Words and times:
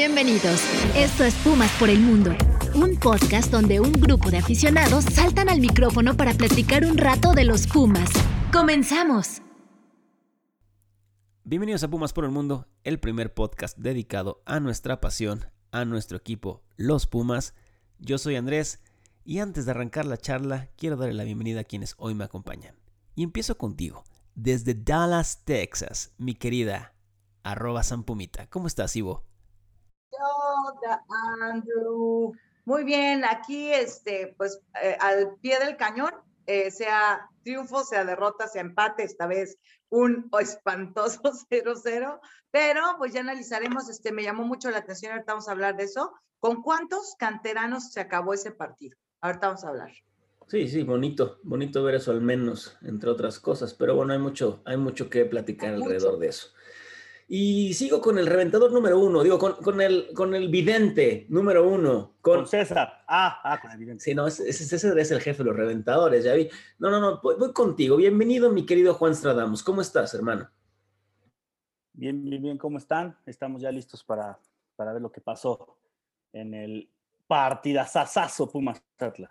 Bienvenidos. 0.00 0.62
Esto 0.96 1.24
es 1.24 1.34
Pumas 1.44 1.70
por 1.78 1.90
el 1.90 2.00
Mundo, 2.00 2.34
un 2.74 2.96
podcast 2.96 3.52
donde 3.52 3.80
un 3.80 3.92
grupo 3.92 4.30
de 4.30 4.38
aficionados 4.38 5.04
saltan 5.04 5.50
al 5.50 5.60
micrófono 5.60 6.16
para 6.16 6.32
platicar 6.32 6.86
un 6.86 6.96
rato 6.96 7.34
de 7.34 7.44
los 7.44 7.66
Pumas. 7.66 8.08
¡Comenzamos! 8.50 9.42
Bienvenidos 11.44 11.82
a 11.82 11.90
Pumas 11.90 12.14
por 12.14 12.24
el 12.24 12.30
Mundo, 12.30 12.66
el 12.82 12.98
primer 12.98 13.34
podcast 13.34 13.76
dedicado 13.76 14.42
a 14.46 14.58
nuestra 14.58 15.02
pasión, 15.02 15.44
a 15.70 15.84
nuestro 15.84 16.16
equipo, 16.16 16.62
los 16.78 17.06
Pumas. 17.06 17.52
Yo 17.98 18.16
soy 18.16 18.36
Andrés 18.36 18.80
y 19.22 19.40
antes 19.40 19.66
de 19.66 19.72
arrancar 19.72 20.06
la 20.06 20.16
charla 20.16 20.70
quiero 20.78 20.96
darle 20.96 21.12
la 21.12 21.24
bienvenida 21.24 21.60
a 21.60 21.64
quienes 21.64 21.94
hoy 21.98 22.14
me 22.14 22.24
acompañan. 22.24 22.74
Y 23.16 23.22
empiezo 23.22 23.58
contigo, 23.58 24.04
desde 24.34 24.72
Dallas, 24.72 25.44
Texas, 25.44 26.14
mi 26.16 26.34
querida 26.34 26.94
arroba. 27.42 27.82
¿Cómo 28.48 28.66
estás, 28.66 28.96
Ivo? 28.96 29.29
Andrew. 31.42 32.32
Muy 32.64 32.84
bien, 32.84 33.24
aquí, 33.24 33.72
este, 33.72 34.34
pues, 34.36 34.60
eh, 34.82 34.96
al 35.00 35.36
pie 35.40 35.58
del 35.58 35.76
cañón, 35.76 36.12
eh, 36.46 36.70
sea 36.70 37.28
triunfo, 37.42 37.84
sea 37.84 38.04
derrota, 38.04 38.48
sea 38.48 38.62
empate, 38.62 39.02
esta 39.02 39.26
vez 39.26 39.58
un 39.88 40.30
espantoso 40.40 41.20
0-0, 41.50 42.20
pero 42.50 42.82
pues 42.98 43.12
ya 43.12 43.20
analizaremos, 43.20 43.88
este, 43.88 44.12
me 44.12 44.22
llamó 44.22 44.44
mucho 44.44 44.70
la 44.70 44.78
atención, 44.78 45.12
ahorita 45.12 45.32
vamos 45.32 45.48
a 45.48 45.52
hablar 45.52 45.76
de 45.76 45.84
eso. 45.84 46.12
¿Con 46.38 46.62
cuántos 46.62 47.16
canteranos 47.18 47.92
se 47.92 48.00
acabó 48.00 48.32
ese 48.32 48.50
partido? 48.50 48.96
Ahorita 49.20 49.48
vamos 49.48 49.64
a 49.64 49.68
hablar. 49.68 49.92
Sí, 50.46 50.66
sí, 50.68 50.82
bonito, 50.82 51.38
bonito 51.42 51.84
ver 51.84 51.96
eso 51.96 52.10
al 52.10 52.22
menos, 52.22 52.76
entre 52.82 53.10
otras 53.10 53.38
cosas, 53.38 53.74
pero 53.74 53.94
bueno, 53.94 54.12
hay 54.12 54.18
mucho, 54.18 54.62
hay 54.64 54.76
mucho 54.76 55.08
que 55.08 55.24
platicar 55.24 55.74
alrededor 55.74 56.18
de 56.18 56.28
eso. 56.28 56.48
Y 57.32 57.74
sigo 57.74 58.00
con 58.00 58.18
el 58.18 58.26
reventador 58.26 58.72
número 58.72 58.98
uno, 58.98 59.22
digo, 59.22 59.38
con, 59.38 59.52
con, 59.62 59.80
el, 59.80 60.08
con 60.14 60.34
el 60.34 60.48
vidente 60.48 61.26
número 61.28 61.64
uno. 61.64 62.16
Con, 62.20 62.44
César. 62.44 63.04
Ah, 63.06 63.40
ah, 63.44 63.60
con 63.60 63.70
el 63.70 63.78
vidente. 63.78 64.02
Sí, 64.02 64.16
no, 64.16 64.26
ese, 64.26 64.48
es 64.48 65.10
el 65.12 65.20
jefe 65.20 65.38
de 65.38 65.44
los 65.44 65.56
reventadores, 65.56 66.24
ya 66.24 66.34
vi. 66.34 66.48
No, 66.80 66.90
no, 66.90 66.98
no, 66.98 67.20
voy, 67.22 67.52
contigo. 67.52 67.96
Bienvenido, 67.96 68.50
mi 68.50 68.66
querido 68.66 68.94
Juan 68.94 69.14
Stradamos. 69.14 69.62
¿Cómo 69.62 69.80
estás, 69.80 70.12
hermano? 70.12 70.50
Bien, 71.92 72.20
bien, 72.24 72.42
bien, 72.42 72.58
¿cómo 72.58 72.78
están? 72.78 73.16
Estamos 73.24 73.62
ya 73.62 73.70
listos 73.70 74.02
para, 74.02 74.36
para 74.74 74.92
ver 74.92 75.00
lo 75.00 75.12
que 75.12 75.20
pasó 75.20 75.78
en 76.32 76.52
el 76.52 76.90
partidazazazo 77.28 78.50
Pumas 78.50 78.82
Atlas. 78.98 79.30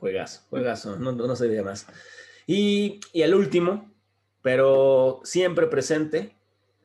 Juegazo, 0.00 0.42
juegazo, 0.50 0.96
no, 0.96 1.12
no 1.12 1.36
se 1.36 1.46
diga 1.46 1.62
más. 1.62 1.86
Y, 2.44 2.98
y 3.12 3.22
el 3.22 3.36
último, 3.36 3.88
pero 4.42 5.20
siempre 5.22 5.68
presente, 5.68 6.37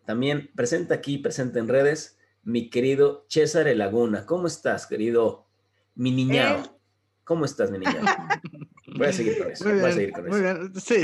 también 0.05 0.51
presente 0.55 0.93
aquí, 0.93 1.17
presente 1.17 1.59
en 1.59 1.67
redes, 1.67 2.17
mi 2.43 2.69
querido 2.69 3.25
César 3.29 3.67
Laguna. 3.75 4.25
¿Cómo 4.25 4.47
estás, 4.47 4.85
querido 4.85 5.47
mi 5.95 6.11
niñado? 6.11 6.79
¿Cómo 7.23 7.45
estás, 7.45 7.71
mi 7.71 7.79
niñado? 7.79 8.05
Voy 8.97 9.07
a 9.07 9.13
seguir 9.13 9.37
con 9.37 9.51
eso. 9.51 9.63
Voy 9.63 9.79
a 9.79 9.91
seguir 9.91 10.11
con 10.11 10.27
muy 10.27 10.41
bien. 10.41 10.73
Sí, 10.75 10.95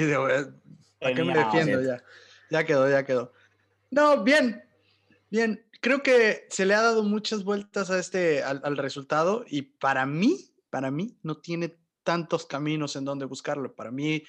¿a 1.01 1.13
qué 1.13 1.23
me 1.23 1.33
defiendo 1.33 1.81
ya? 1.81 2.03
Ya 2.49 2.63
quedó, 2.65 2.89
ya 2.89 3.05
quedó. 3.05 3.31
No, 3.89 4.23
bien, 4.23 4.63
bien. 5.29 5.65
Creo 5.81 6.03
que 6.03 6.45
se 6.49 6.65
le 6.65 6.73
ha 6.73 6.81
dado 6.81 7.03
muchas 7.03 7.43
vueltas 7.43 7.89
a 7.89 7.99
este, 7.99 8.43
al, 8.43 8.59
al 8.63 8.77
resultado 8.77 9.45
y 9.47 9.61
para 9.61 10.05
mí, 10.05 10.51
para 10.69 10.91
mí, 10.91 11.17
no 11.23 11.37
tiene 11.37 11.77
tantos 12.03 12.45
caminos 12.45 12.95
en 12.97 13.05
donde 13.05 13.25
buscarlo. 13.25 13.73
Para 13.73 13.91
mí, 13.91 14.23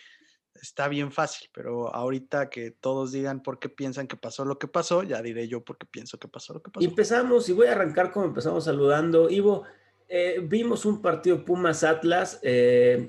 está 0.54 0.88
bien 0.88 1.12
fácil, 1.12 1.48
pero 1.52 1.94
ahorita 1.94 2.50
que 2.50 2.70
todos 2.70 3.12
digan 3.12 3.42
por 3.42 3.58
qué 3.58 3.68
piensan 3.68 4.06
que 4.06 4.16
pasó 4.16 4.44
lo 4.44 4.58
que 4.58 4.68
pasó, 4.68 5.02
ya 5.02 5.22
diré 5.22 5.48
yo 5.48 5.64
por 5.64 5.78
qué 5.78 5.86
pienso 5.86 6.18
que 6.18 6.28
pasó 6.28 6.54
lo 6.54 6.62
que 6.62 6.70
pasó. 6.70 6.84
Y 6.84 6.88
empezamos, 6.88 7.48
y 7.48 7.52
voy 7.52 7.68
a 7.68 7.72
arrancar 7.72 8.10
como 8.12 8.26
empezamos 8.26 8.64
saludando. 8.64 9.30
Ivo, 9.30 9.64
eh, 10.08 10.40
vimos 10.42 10.84
un 10.84 11.00
partido 11.00 11.44
Pumas 11.44 11.84
Atlas, 11.84 12.40
eh, 12.42 13.06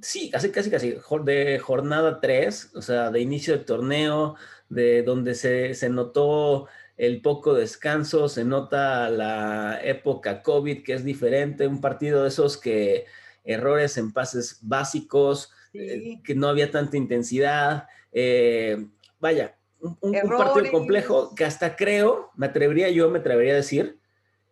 sí, 0.00 0.30
casi, 0.30 0.50
casi, 0.50 0.70
casi, 0.70 0.96
de 1.24 1.58
jornada 1.58 2.20
3, 2.20 2.72
o 2.74 2.82
sea, 2.82 3.10
de 3.10 3.20
inicio 3.20 3.56
de 3.56 3.64
torneo, 3.64 4.36
de 4.68 5.02
donde 5.02 5.34
se, 5.34 5.74
se 5.74 5.88
notó 5.88 6.68
el 6.96 7.22
poco 7.22 7.54
descanso, 7.54 8.28
se 8.28 8.44
nota 8.44 9.10
la 9.10 9.80
época 9.82 10.42
COVID 10.42 10.84
que 10.84 10.94
es 10.94 11.04
diferente, 11.04 11.66
un 11.66 11.80
partido 11.80 12.22
de 12.22 12.28
esos 12.28 12.56
que 12.56 13.06
errores 13.42 13.98
en 13.98 14.12
pases 14.12 14.58
básicos, 14.62 15.52
eh, 15.74 16.20
que 16.22 16.34
no 16.34 16.48
había 16.48 16.70
tanta 16.70 16.96
intensidad. 16.96 17.86
Eh, 18.12 18.86
vaya, 19.18 19.56
un, 19.80 20.12
partido 20.12 20.70
complejo 20.70 21.34
que 21.34 21.44
hasta 21.44 21.76
creo, 21.76 22.30
me 22.36 22.46
atrevería 22.46 22.88
yo, 22.90 23.10
me 23.10 23.18
atrevería 23.18 23.52
a 23.54 23.56
decir, 23.56 23.98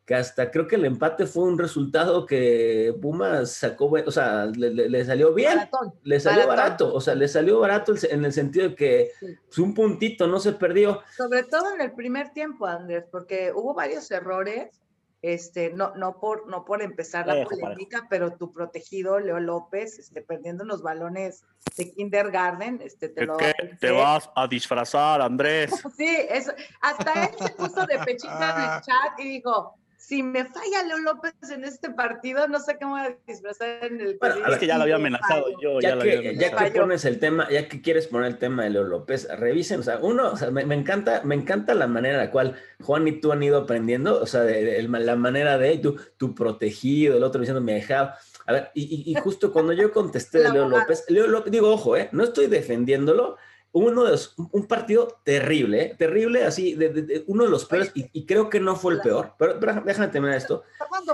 que 0.05 0.17
hasta 0.17 0.51
creo 0.51 0.67
que 0.67 0.75
el 0.75 0.85
empate 0.85 1.27
fue 1.27 1.45
un 1.45 1.59
resultado 1.59 2.27
que 2.27 2.93
Pumas 3.01 3.53
sacó, 3.53 3.87
o 3.87 4.11
sea, 4.11 4.47
le, 4.47 5.05
salió 5.05 5.33
bien, 5.33 5.61
le 6.03 6.19
salió 6.19 6.49
barato, 6.49 6.93
o 6.93 7.01
sea, 7.01 7.15
le 7.15 7.29
salió 7.29 7.61
barato 7.61 7.95
en 8.11 8.25
el 8.25 8.33
sentido 8.33 8.71
de 8.71 8.75
que 8.75 9.11
pues, 9.21 9.59
un 9.59 9.75
puntito 9.75 10.27
no 10.27 10.41
se 10.41 10.53
perdió. 10.53 11.03
Sobre 11.17 11.45
todo 11.45 11.73
en 11.75 11.81
el 11.81 11.93
primer 11.93 12.31
tiempo, 12.31 12.67
Andrés, 12.67 13.05
porque 13.11 13.53
hubo 13.55 13.75
varios 13.75 14.11
errores 14.11 14.82
este, 15.23 15.73
no, 15.73 15.95
no, 15.95 16.19
por, 16.19 16.49
no 16.49 16.65
por 16.65 16.83
empezar 16.83 17.29
la 17.29 17.45
polémica, 17.45 18.09
pero 18.11 18.33
tu 18.33 18.53
protegido, 18.53 19.21
Leo 19.21 19.39
López, 19.39 20.01
este, 20.01 20.21
perdiendo 20.21 20.65
los 20.65 20.83
balones 20.83 21.45
de 21.77 21.93
kindergarten, 21.93 22.81
este, 22.83 23.09
te 23.09 23.25
lo 23.25 23.37
te 23.37 23.91
vas 23.93 24.29
a 24.35 24.49
disfrazar, 24.49 25.23
Andrés. 25.23 25.71
sí, 25.97 26.09
eso, 26.29 26.53
hasta 26.81 27.27
él 27.27 27.31
se 27.39 27.51
puso 27.51 27.87
de 27.87 27.99
pechita 28.01 28.51
en 28.57 28.63
el 28.63 28.81
chat 28.83 29.19
y 29.21 29.29
dijo, 29.29 29.77
si 30.03 30.21
me 30.23 30.45
falla 30.45 30.83
Leo 30.85 30.99
López 30.99 31.33
en 31.51 31.65
este 31.65 31.91
partido, 31.91 32.49
no 32.49 32.59
sé 32.59 32.77
cómo 32.77 32.97
voy 32.97 33.03
a 33.03 33.17
disfrazar 33.25 33.85
en 33.85 34.01
el 34.01 34.19
bueno, 34.19 34.47
Es 34.49 34.59
que 34.59 34.67
ya 34.67 34.77
lo 34.77 34.83
había 34.83 34.97
amenazado 34.97 35.47
yo. 35.61 35.81
Ya, 35.81 35.97
que, 35.97 36.35
ya 36.37 36.57
que 36.57 36.81
pones 36.81 37.05
el 37.05 37.21
tema, 37.21 37.49
ya 37.49 37.69
que 37.69 37.81
quieres 37.81 38.09
poner 38.09 38.33
el 38.33 38.39
tema 38.39 38.65
de 38.65 38.71
Leo 38.71 38.83
López, 38.83 39.29
revisen, 39.39 39.79
o 39.79 39.83
sea, 39.85 40.01
uno, 40.03 40.33
o 40.33 40.37
sea, 40.37 40.51
me, 40.51 40.75
encanta, 40.75 41.23
me 41.23 41.37
encanta 41.37 41.75
la 41.75 41.87
manera 41.87 42.15
en 42.15 42.21
la 42.27 42.31
cual 42.33 42.57
Juan 42.83 43.07
y 43.07 43.21
tú 43.21 43.31
han 43.31 43.45
ido 43.45 43.59
aprendiendo, 43.59 44.21
o 44.21 44.27
sea, 44.27 44.41
de, 44.41 44.83
la 44.83 45.17
manera 45.17 45.57
de 45.57 45.79
tú, 45.79 45.97
tu 46.17 46.35
protegido, 46.35 47.17
el 47.17 47.23
otro 47.23 47.41
diciendo 47.41 47.61
me 47.61 47.75
dejaba. 47.75 48.19
A 48.47 48.53
ver, 48.53 48.71
y, 48.75 49.05
y, 49.07 49.15
justo 49.15 49.53
cuando 49.53 49.73
yo 49.73 49.93
contesté 49.93 50.41
de 50.41 50.53
Leo 50.53 50.69
López, 50.69 51.05
Leo 51.09 51.29
López, 51.29 51.53
digo, 51.53 51.71
ojo, 51.71 51.97
eh, 51.97 52.09
no 52.11 52.25
estoy 52.25 52.49
defendiéndolo, 52.49 53.37
uno 53.73 54.05
de 54.05 54.19
un 54.53 54.67
partido 54.67 55.21
terrible, 55.25 55.83
¿eh? 55.83 55.95
terrible, 55.99 56.45
así, 56.45 56.75
de, 56.75 57.25
uno 57.27 57.45
de 57.45 57.51
los 57.51 57.65
peores, 57.65 57.91
y, 57.95 58.27
creo 58.27 58.51
que 58.51 58.61
no 58.61 58.77
fue 58.77 58.95
el 58.95 59.01
peor, 59.01 59.35
pero, 59.39 59.55
déjame 59.55 60.09
terminar 60.09 60.37
esto. 60.37 60.63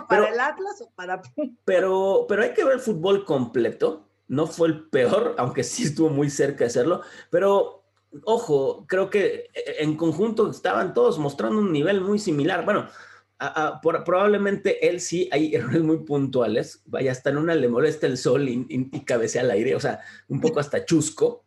¿Para 0.08 0.28
el 0.28 0.40
Atlas 0.40 0.80
o 0.80 0.90
para.? 0.94 1.22
Pero, 1.64 2.26
pero 2.28 2.42
hay 2.42 2.54
que 2.54 2.64
ver 2.64 2.74
el 2.74 2.80
fútbol 2.80 3.24
completo. 3.24 4.04
No 4.26 4.46
fue 4.46 4.68
el 4.68 4.88
peor, 4.88 5.34
aunque 5.38 5.62
sí 5.62 5.84
estuvo 5.84 6.10
muy 6.10 6.28
cerca 6.28 6.58
de 6.58 6.66
hacerlo, 6.66 7.00
pero 7.30 7.84
ojo, 8.24 8.84
creo 8.86 9.08
que 9.08 9.48
e, 9.54 9.82
en 9.82 9.96
conjunto 9.96 10.50
estaban 10.50 10.92
todos 10.92 11.18
mostrando 11.18 11.58
un 11.58 11.72
nivel 11.72 12.02
muy 12.02 12.18
similar. 12.18 12.64
Bueno, 12.64 12.88
probablemente 14.04 14.86
él 14.86 15.00
sí 15.00 15.28
hay 15.32 15.54
errores 15.54 15.82
muy 15.82 15.98
puntuales. 15.98 16.82
Vaya, 16.84 17.12
hasta 17.12 17.30
en 17.30 17.38
una 17.38 17.54
le 17.54 17.68
molesta 17.68 18.06
el 18.06 18.18
sol 18.18 18.48
y, 18.48 18.66
y 18.68 19.04
cabecea 19.04 19.42
al 19.42 19.50
aire, 19.50 19.74
o 19.74 19.80
sea, 19.80 20.00
un 20.28 20.40
poco 20.40 20.60
hasta 20.60 20.84
chusco 20.84 21.44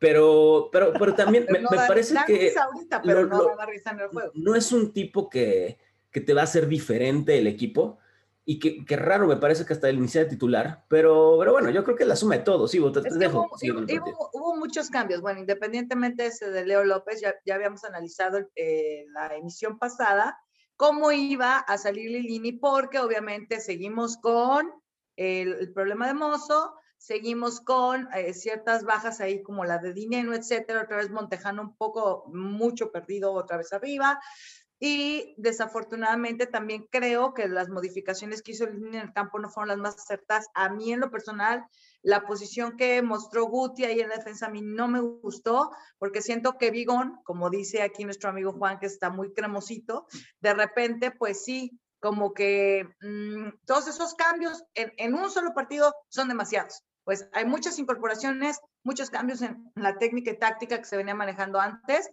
pero, 0.00 0.70
pero, 0.72 0.94
pero 0.98 1.14
también 1.14 1.46
me, 1.50 1.60
parece 1.60 2.14
que 2.26 2.54
no, 4.34 4.54
es 4.56 4.72
un 4.72 4.92
tipo 4.94 5.28
que, 5.28 5.78
que, 6.10 6.22
te 6.22 6.32
va 6.32 6.40
a 6.40 6.44
hacer 6.44 6.66
diferente 6.66 7.36
el 7.36 7.46
equipo 7.46 7.98
y 8.46 8.58
que, 8.58 8.82
que, 8.86 8.96
raro 8.96 9.26
me 9.26 9.36
parece 9.36 9.66
que 9.66 9.74
hasta 9.74 9.90
el 9.90 9.98
inicio 9.98 10.22
de 10.22 10.30
titular, 10.30 10.86
pero, 10.88 11.36
pero 11.38 11.52
bueno, 11.52 11.68
yo 11.68 11.84
creo 11.84 11.96
que 11.96 12.06
la 12.06 12.16
suma 12.16 12.38
de 12.38 12.44
todo, 12.44 12.66
sí, 12.66 12.80
te, 12.92 13.18
dejo. 13.18 13.46
Hubo, 14.32 14.56
muchos 14.56 14.88
cambios, 14.88 15.20
bueno, 15.20 15.40
independientemente 15.40 16.22
de 16.22 16.28
ese 16.30 16.50
de 16.50 16.64
Leo 16.64 16.82
López, 16.82 17.20
ya, 17.20 17.34
ya 17.44 17.56
habíamos 17.56 17.84
analizado 17.84 18.38
eh, 18.56 19.04
la 19.12 19.36
emisión 19.36 19.78
pasada, 19.78 20.38
cómo 20.76 21.12
iba 21.12 21.58
a 21.58 21.76
salir 21.76 22.10
Lilini, 22.10 22.52
porque 22.52 22.98
obviamente 22.98 23.60
seguimos 23.60 24.16
con 24.16 24.72
el, 25.16 25.52
el 25.52 25.72
problema 25.74 26.06
de 26.06 26.14
Mozo, 26.14 26.74
seguimos 27.00 27.62
con 27.62 28.12
eh, 28.12 28.34
ciertas 28.34 28.84
bajas 28.84 29.20
ahí 29.20 29.42
como 29.42 29.64
la 29.64 29.78
de 29.78 29.94
dinero, 29.94 30.34
etcétera, 30.34 30.82
otra 30.82 30.98
vez 30.98 31.10
Montejano 31.10 31.62
un 31.62 31.74
poco, 31.74 32.24
mucho 32.28 32.92
perdido 32.92 33.32
otra 33.32 33.56
vez 33.56 33.72
arriba. 33.72 34.20
Y 34.78 35.34
desafortunadamente 35.36 36.46
también 36.46 36.86
creo 36.90 37.34
que 37.34 37.48
las 37.48 37.68
modificaciones 37.68 38.42
que 38.42 38.52
hizo 38.52 38.64
el 38.64 38.76
en 38.86 38.94
el 38.94 39.12
campo 39.12 39.38
no 39.38 39.48
fueron 39.48 39.68
las 39.68 39.78
más 39.78 39.96
acertadas. 39.96 40.48
A 40.54 40.68
mí 40.68 40.92
en 40.92 41.00
lo 41.00 41.10
personal, 41.10 41.64
la 42.02 42.26
posición 42.26 42.76
que 42.76 43.00
mostró 43.02 43.46
Guti 43.46 43.84
ahí 43.84 44.00
en 44.00 44.08
la 44.10 44.16
defensa 44.16 44.46
a 44.46 44.50
mí 44.50 44.60
no 44.62 44.86
me 44.86 45.00
gustó, 45.00 45.70
porque 45.98 46.22
siento 46.22 46.58
que 46.58 46.70
Vigón, 46.70 47.18
como 47.24 47.50
dice 47.50 47.82
aquí 47.82 48.04
nuestro 48.04 48.30
amigo 48.30 48.52
Juan, 48.52 48.78
que 48.78 48.86
está 48.86 49.10
muy 49.10 49.32
cremosito, 49.32 50.06
de 50.40 50.54
repente, 50.54 51.10
pues 51.10 51.44
sí, 51.44 51.78
como 51.98 52.32
que 52.32 52.86
mm, 53.00 53.64
todos 53.66 53.88
esos 53.88 54.14
cambios 54.14 54.64
en, 54.74 54.92
en, 54.96 55.14
un 55.14 55.30
solo 55.30 55.52
partido 55.54 55.94
son 56.08 56.28
demasiados. 56.28 56.82
Pues 57.10 57.28
hay 57.32 57.44
muchas 57.44 57.76
incorporaciones, 57.80 58.60
muchos 58.84 59.10
cambios 59.10 59.42
en 59.42 59.72
la 59.74 59.98
técnica 59.98 60.30
y 60.30 60.38
táctica 60.38 60.78
que 60.78 60.84
se 60.84 60.96
venía 60.96 61.12
manejando 61.12 61.58
antes. 61.58 62.08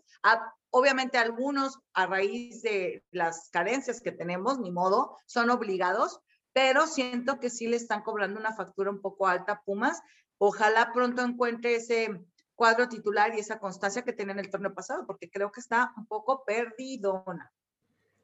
obviamente 0.71 1.19
algunos 1.19 1.77
a 1.93 2.07
raíz 2.07 2.63
de 2.63 3.05
las 3.11 3.51
carencias 3.51 4.01
que 4.01 4.11
tenemos, 4.11 4.57
ni 4.57 4.71
modo, 4.71 5.19
son 5.27 5.51
obligados, 5.51 6.19
pero 6.51 6.87
siento 6.87 7.39
que 7.39 7.51
sí 7.51 7.67
le 7.67 7.75
están 7.75 8.01
cobrando 8.01 8.39
una 8.39 8.55
factura 8.55 8.89
un 8.89 8.99
poco 8.99 9.27
alta 9.27 9.51
a 9.51 9.61
Pumas. 9.61 10.01
Ojalá 10.39 10.91
pronto 10.91 11.21
encuentre 11.21 11.75
ese 11.75 12.19
cuadro 12.55 12.89
titular 12.89 13.35
y 13.35 13.39
esa 13.39 13.59
constancia 13.59 14.01
que 14.01 14.13
tenía 14.13 14.33
en 14.33 14.39
el 14.39 14.49
torneo 14.49 14.73
pasado, 14.73 15.05
porque 15.05 15.29
creo 15.29 15.51
que 15.51 15.59
está 15.59 15.93
un 15.95 16.07
poco 16.07 16.43
perdidona. 16.43 17.53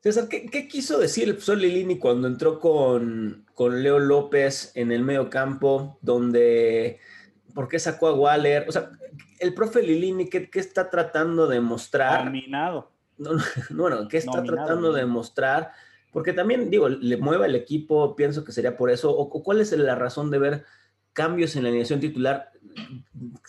César, 0.04 0.28
¿qué, 0.28 0.68
quiso 0.68 1.00
decir 1.00 1.30
el 1.30 1.36
profesor 1.36 1.60
Lilini 1.60 1.98
cuando 1.98 2.28
entró 2.28 2.60
con, 2.60 3.46
con, 3.54 3.82
Leo 3.82 4.00
López 4.00 4.74
en 4.76 4.92
el 4.92 5.02
medio 5.02 5.30
campo, 5.30 5.98
donde, 6.02 7.00
¿por 7.56 7.70
qué 7.70 7.80
sacó 7.80 8.08
a 8.08 8.14
Waller? 8.14 8.66
O 8.68 8.74
sea, 8.74 8.92
el 9.40 9.54
profe 9.54 9.82
Lilini, 9.82 10.30
¿qué, 10.30 10.50
qué 10.50 10.60
está 10.60 10.90
tratando 10.90 11.48
de 11.48 11.62
mostrar? 11.62 12.26
Nominado. 12.26 12.92
No, 13.18 13.30
bueno, 13.70 14.10
¿qué 14.10 14.18
está 14.18 14.44
tratando 14.44 14.92
de 14.92 15.06
mostrar? 15.06 15.72
Porque 16.12 16.34
también, 16.34 16.70
digo, 16.70 16.90
le 16.90 17.16
mueva 17.16 17.46
el 17.46 17.56
equipo, 17.56 18.14
pienso 18.18 18.44
que 18.44 18.52
sería 18.52 18.76
por 18.76 18.92
eso, 18.92 19.10
o, 19.10 19.30
cuál 19.42 19.62
es 19.62 19.72
la 19.72 19.96
razón 19.96 20.30
de 20.30 20.38
ver 20.38 20.66
cambios 21.14 21.56
en 21.56 21.64
la 21.64 21.70
alineación 21.70 22.00
titular 22.00 22.52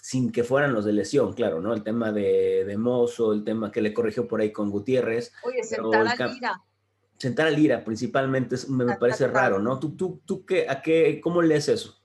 sin 0.00 0.31
que 0.31 0.44
fueran 0.44 0.75
los 0.75 0.84
de 0.84 0.93
lesión, 0.93 1.32
claro, 1.32 1.61
¿no? 1.61 1.72
El 1.72 1.82
tema 1.82 2.12
de, 2.12 2.64
de 2.64 2.76
Mozo, 2.76 3.32
el 3.32 3.44
tema 3.44 3.72
que 3.72 3.81
le 3.81 3.94
corrigió 3.94 4.28
por 4.28 4.40
ahí 4.40 4.52
con 4.52 4.70
Gutiérrez. 4.70 5.32
Oye, 5.43 5.62
sentar 5.64 6.06
a 6.06 6.26
Lira. 6.28 6.62
Sentar 7.16 7.46
a 7.46 7.50
Lira 7.50 7.84
principalmente 7.84 8.56
me, 8.69 8.96
parece 8.96 9.26
raro, 9.28 9.58
¿no? 9.58 9.78
¿Tú, 9.78 9.96
tú, 9.96 10.20
tú 10.25 10.44
qué, 10.44 10.69
a 10.69 10.82
qué, 10.82 11.20
cómo 11.22 11.40
lees 11.40 11.69
eso? 11.69 11.99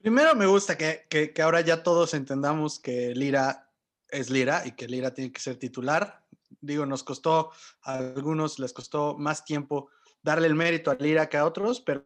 Primero 0.00 0.34
me 0.36 0.46
gusta 0.46 0.78
que, 0.78 1.06
que, 1.08 1.32
que 1.32 1.42
ahora 1.42 1.60
ya 1.60 1.82
todos 1.82 2.14
entendamos 2.14 2.78
que 2.78 3.14
Lira 3.14 3.70
es 4.08 4.30
Lira 4.30 4.62
y 4.64 4.72
que 4.72 4.86
Lira 4.86 5.12
tiene 5.12 5.32
que 5.32 5.40
ser 5.40 5.56
titular. 5.56 6.22
Digo, 6.60 6.86
nos 6.86 7.02
costó, 7.02 7.50
a 7.82 7.94
algunos 7.98 8.58
les 8.58 8.72
costó 8.72 9.16
más 9.18 9.44
tiempo 9.44 9.90
darle 10.22 10.46
el 10.46 10.54
mérito 10.54 10.90
a 10.90 10.94
Lira 10.94 11.28
que 11.28 11.36
a 11.36 11.44
otros, 11.44 11.80
pero 11.80 12.02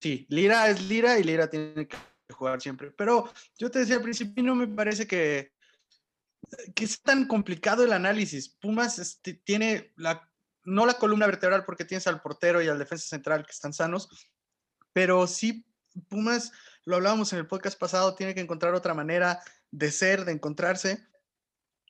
sí, 0.00 0.26
Lira 0.28 0.68
es 0.68 0.82
Lira 0.88 1.18
y 1.18 1.24
Lira 1.24 1.48
tiene 1.48 1.86
que 1.88 1.96
jugar 2.32 2.60
siempre. 2.60 2.90
Pero 2.92 3.30
yo 3.58 3.70
te 3.70 3.80
decía 3.80 3.96
al 3.96 4.02
principio, 4.02 4.42
no 4.42 4.54
me 4.54 4.68
parece 4.68 5.06
que, 5.06 5.52
que 6.74 6.84
es 6.84 7.02
tan 7.02 7.26
complicado 7.26 7.84
el 7.84 7.92
análisis. 7.92 8.48
Pumas 8.60 8.98
este, 8.98 9.34
tiene 9.34 9.92
la, 9.96 10.30
no 10.64 10.86
la 10.86 10.94
columna 10.94 11.26
vertebral 11.26 11.64
porque 11.64 11.84
tienes 11.84 12.06
al 12.06 12.22
portero 12.22 12.62
y 12.62 12.68
al 12.68 12.78
defensa 12.78 13.06
central 13.08 13.44
que 13.44 13.52
están 13.52 13.72
sanos, 13.72 14.08
pero 14.92 15.26
sí, 15.26 15.64
Pumas, 16.08 16.52
lo 16.84 16.96
hablábamos 16.96 17.32
en 17.32 17.40
el 17.40 17.46
podcast 17.46 17.78
pasado, 17.78 18.14
tiene 18.14 18.34
que 18.34 18.40
encontrar 18.40 18.74
otra 18.74 18.94
manera 18.94 19.40
de 19.70 19.90
ser, 19.90 20.24
de 20.24 20.32
encontrarse. 20.32 21.06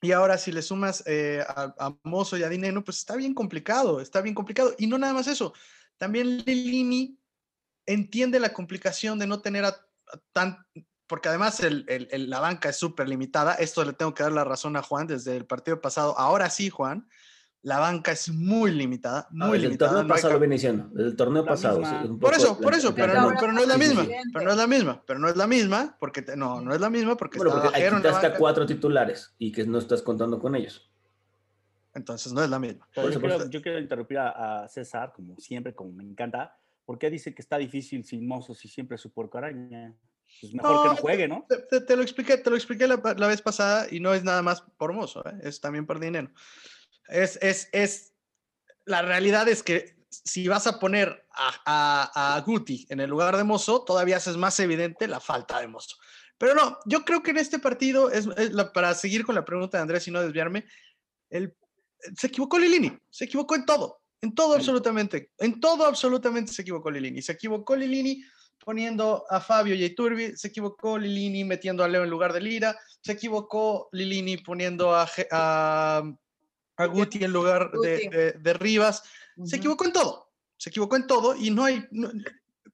Y 0.01 0.11
ahora 0.11 0.37
si 0.37 0.51
le 0.51 0.61
sumas 0.61 1.03
eh, 1.05 1.43
a, 1.47 1.95
Mozo 2.03 2.37
y 2.37 2.43
a 2.43 2.49
Dineno, 2.49 2.83
pues 2.83 2.97
está 2.97 3.15
bien 3.15 3.33
complicado, 3.33 3.99
está 3.99 4.21
bien 4.21 4.35
complicado. 4.35 4.73
Y 4.77 4.87
no 4.87 4.97
nada 4.97 5.13
más 5.13 5.27
eso, 5.27 5.53
también 5.97 6.37
Lilini 6.45 7.19
entiende 7.85 8.39
la 8.39 8.53
complicación 8.53 9.19
de 9.19 9.27
no 9.27 9.41
tener 9.41 9.65
a 9.65 9.75
tan, 10.31 10.65
porque 11.07 11.27
además 11.27 11.59
el, 11.59 11.85
la 12.11 12.39
banca 12.39 12.69
es 12.69 12.77
súper 12.77 13.09
limitada. 13.09 13.55
Esto 13.55 13.83
le 13.83 13.93
tengo 13.93 14.13
que 14.13 14.23
dar 14.23 14.31
la 14.31 14.43
razón 14.43 14.77
a 14.77 14.83
Juan 14.83 15.07
desde 15.07 15.35
el 15.35 15.45
partido 15.45 15.81
pasado. 15.81 16.17
Ahora 16.17 16.49
sí, 16.49 16.69
Juan, 16.69 17.09
la 17.61 17.79
banca 17.79 18.11
es 18.11 18.29
muy 18.29 18.71
limitada, 18.71 19.27
muy 19.31 19.59
limitada. 19.59 19.91
El 19.91 19.97
torneo 19.97 20.15
pasado 20.15 20.33
lo 20.33 20.39
viene 20.39 20.55
diciendo, 20.55 20.89
el 20.97 21.15
torneo 21.15 21.45
pasado. 21.45 21.81
por 22.19 22.33
eso, 22.33 22.57
por 22.59 22.73
eso, 22.73 22.95
pero 22.95 23.13
no, 23.13 23.33
pero 23.39 23.51
no 23.51 23.61
es 23.61 23.67
la 23.67 23.77
misma, 23.77 24.07
pero 24.33 24.45
no 24.45 24.51
es 24.51 24.57
la 24.57 24.67
misma, 24.67 25.03
pero 25.05 25.19
no 25.19 25.27
es 25.27 25.35
la 25.35 25.47
misma, 25.47 25.97
porque 25.99 26.23
no, 26.35 26.61
no 26.61 26.73
es 26.73 26.79
la 26.79 26.89
misma, 26.89 27.17
porque, 27.17 27.37
bueno, 27.37 27.61
porque 27.61 27.77
hay 27.77 27.83
hasta 27.83 28.35
cuatro 28.35 28.65
titulares 28.65 29.33
y 29.37 29.51
que 29.51 29.65
no 29.65 29.77
estás 29.77 30.01
contando 30.01 30.39
con 30.39 30.55
ellos. 30.55 30.89
Entonces 31.93 32.31
no 32.31 32.43
es 32.43 32.49
la 32.49 32.59
misma. 32.59 32.87
yo, 32.95 33.19
quiero, 33.19 33.49
yo, 33.49 33.61
quiero, 33.61 33.79
interrumpir 33.79 34.19
a, 34.19 34.67
César, 34.69 35.11
como 35.13 35.37
siempre, 35.37 35.73
como 35.73 35.91
me 35.91 36.03
encanta, 36.03 36.57
porque 36.85 37.09
dice 37.09 37.33
que 37.33 37.41
está 37.41 37.57
difícil 37.57 38.05
sin 38.05 38.25
mozos 38.27 38.63
y 38.63 38.67
siempre 38.69 38.97
su 38.97 39.11
porco 39.11 39.37
araña. 39.37 39.93
Pues 40.39 40.53
mejor 40.53 40.83
que 40.83 40.89
no 40.89 40.95
juegue, 40.95 41.27
¿no? 41.27 41.45
Te, 41.87 41.95
lo 41.95 42.03
expliqué, 42.03 42.37
te 42.37 42.51
lo 42.51 42.55
expliqué 42.55 42.87
la, 42.87 43.01
la, 43.17 43.27
vez 43.27 43.41
pasada 43.41 43.87
y 43.89 43.99
no 43.99 44.13
es 44.13 44.23
nada 44.23 44.43
más 44.43 44.61
por 44.77 44.93
mozo, 44.93 45.27
¿eh? 45.27 45.39
es 45.41 45.59
también 45.59 45.87
por 45.87 45.99
dinero. 45.99 46.29
Es, 47.09 47.37
es, 47.41 47.69
es, 47.71 48.13
la 48.85 49.01
realidad 49.01 49.47
es 49.47 49.63
que 49.63 49.97
si 50.09 50.47
vas 50.47 50.67
a 50.67 50.79
poner 50.79 51.25
a, 51.31 51.53
a, 51.65 52.35
a, 52.35 52.41
Guti 52.41 52.87
en 52.89 52.99
el 52.99 53.09
lugar 53.09 53.37
de 53.37 53.43
Mozo, 53.43 53.83
todavía 53.83 54.17
haces 54.17 54.37
más 54.37 54.59
evidente 54.59 55.07
la 55.07 55.19
falta 55.19 55.59
de 55.59 55.67
Mozo. 55.67 55.95
Pero 56.37 56.55
no, 56.55 56.79
yo 56.85 57.03
creo 57.03 57.21
que 57.21 57.31
en 57.31 57.37
este 57.37 57.59
partido, 57.59 58.09
es, 58.09 58.27
es 58.37 58.53
la, 58.53 58.71
para 58.71 58.93
seguir 58.93 59.25
con 59.25 59.35
la 59.35 59.45
pregunta 59.45 59.77
de 59.77 59.81
Andrés 59.81 60.07
y 60.07 60.11
no 60.11 60.21
desviarme, 60.21 60.65
el, 61.29 61.53
se 62.17 62.27
equivocó 62.27 62.57
Lilini, 62.57 62.97
se 63.09 63.25
equivocó 63.25 63.55
en 63.55 63.65
todo, 63.65 64.01
en 64.21 64.33
todo 64.33 64.55
absolutamente, 64.55 65.31
en 65.37 65.59
todo 65.59 65.85
absolutamente 65.85 66.51
se 66.51 66.61
equivocó 66.61 66.89
Lilini. 66.89 67.21
Se 67.21 67.33
equivocó 67.33 67.75
Lilini 67.75 68.23
poniendo 68.63 69.25
a 69.29 69.39
Fabio 69.39 69.75
y 69.75 69.83
Iturbi, 69.83 70.35
se 70.35 70.49
equivocó 70.49 70.97
Lilini 70.97 71.43
metiendo 71.43 71.83
a 71.83 71.87
Leo 71.87 72.03
en 72.03 72.09
lugar 72.09 72.33
de 72.33 72.41
Lira, 72.41 72.77
se 73.01 73.13
equivocó 73.13 73.89
Lilini 73.91 74.37
poniendo 74.37 74.95
a, 74.95 75.09
a, 75.31 76.03
a 76.79 76.85
Guti 76.85 77.23
en 77.23 77.33
lugar 77.33 77.71
de, 77.71 78.09
de, 78.09 78.31
de 78.31 78.53
Rivas, 78.53 79.03
uh 79.37 79.43
-huh. 79.43 79.47
se 79.47 79.57
equivocó 79.57 79.85
en 79.85 79.93
todo, 79.93 80.31
se 80.57 80.69
equivocó 80.69 80.95
en 80.95 81.07
todo 81.07 81.35
y 81.35 81.51
no 81.51 81.63
hay, 81.65 81.85
no, 81.91 82.09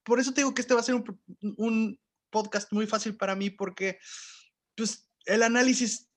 por 0.04 0.20
eso 0.20 0.32
te 0.32 0.42
digo 0.42 0.54
que 0.54 0.62
este 0.62 0.74
va 0.74 0.80
a 0.80 0.84
ser 0.84 0.96
un, 0.96 1.20
un 1.58 2.00
podcast 2.30 2.72
muy 2.72 2.86
fácil 2.86 3.16
para 3.18 3.36
mí 3.36 3.50
porque 3.50 3.98
pues 4.76 5.10
el 5.26 5.42
análisis 5.42 6.10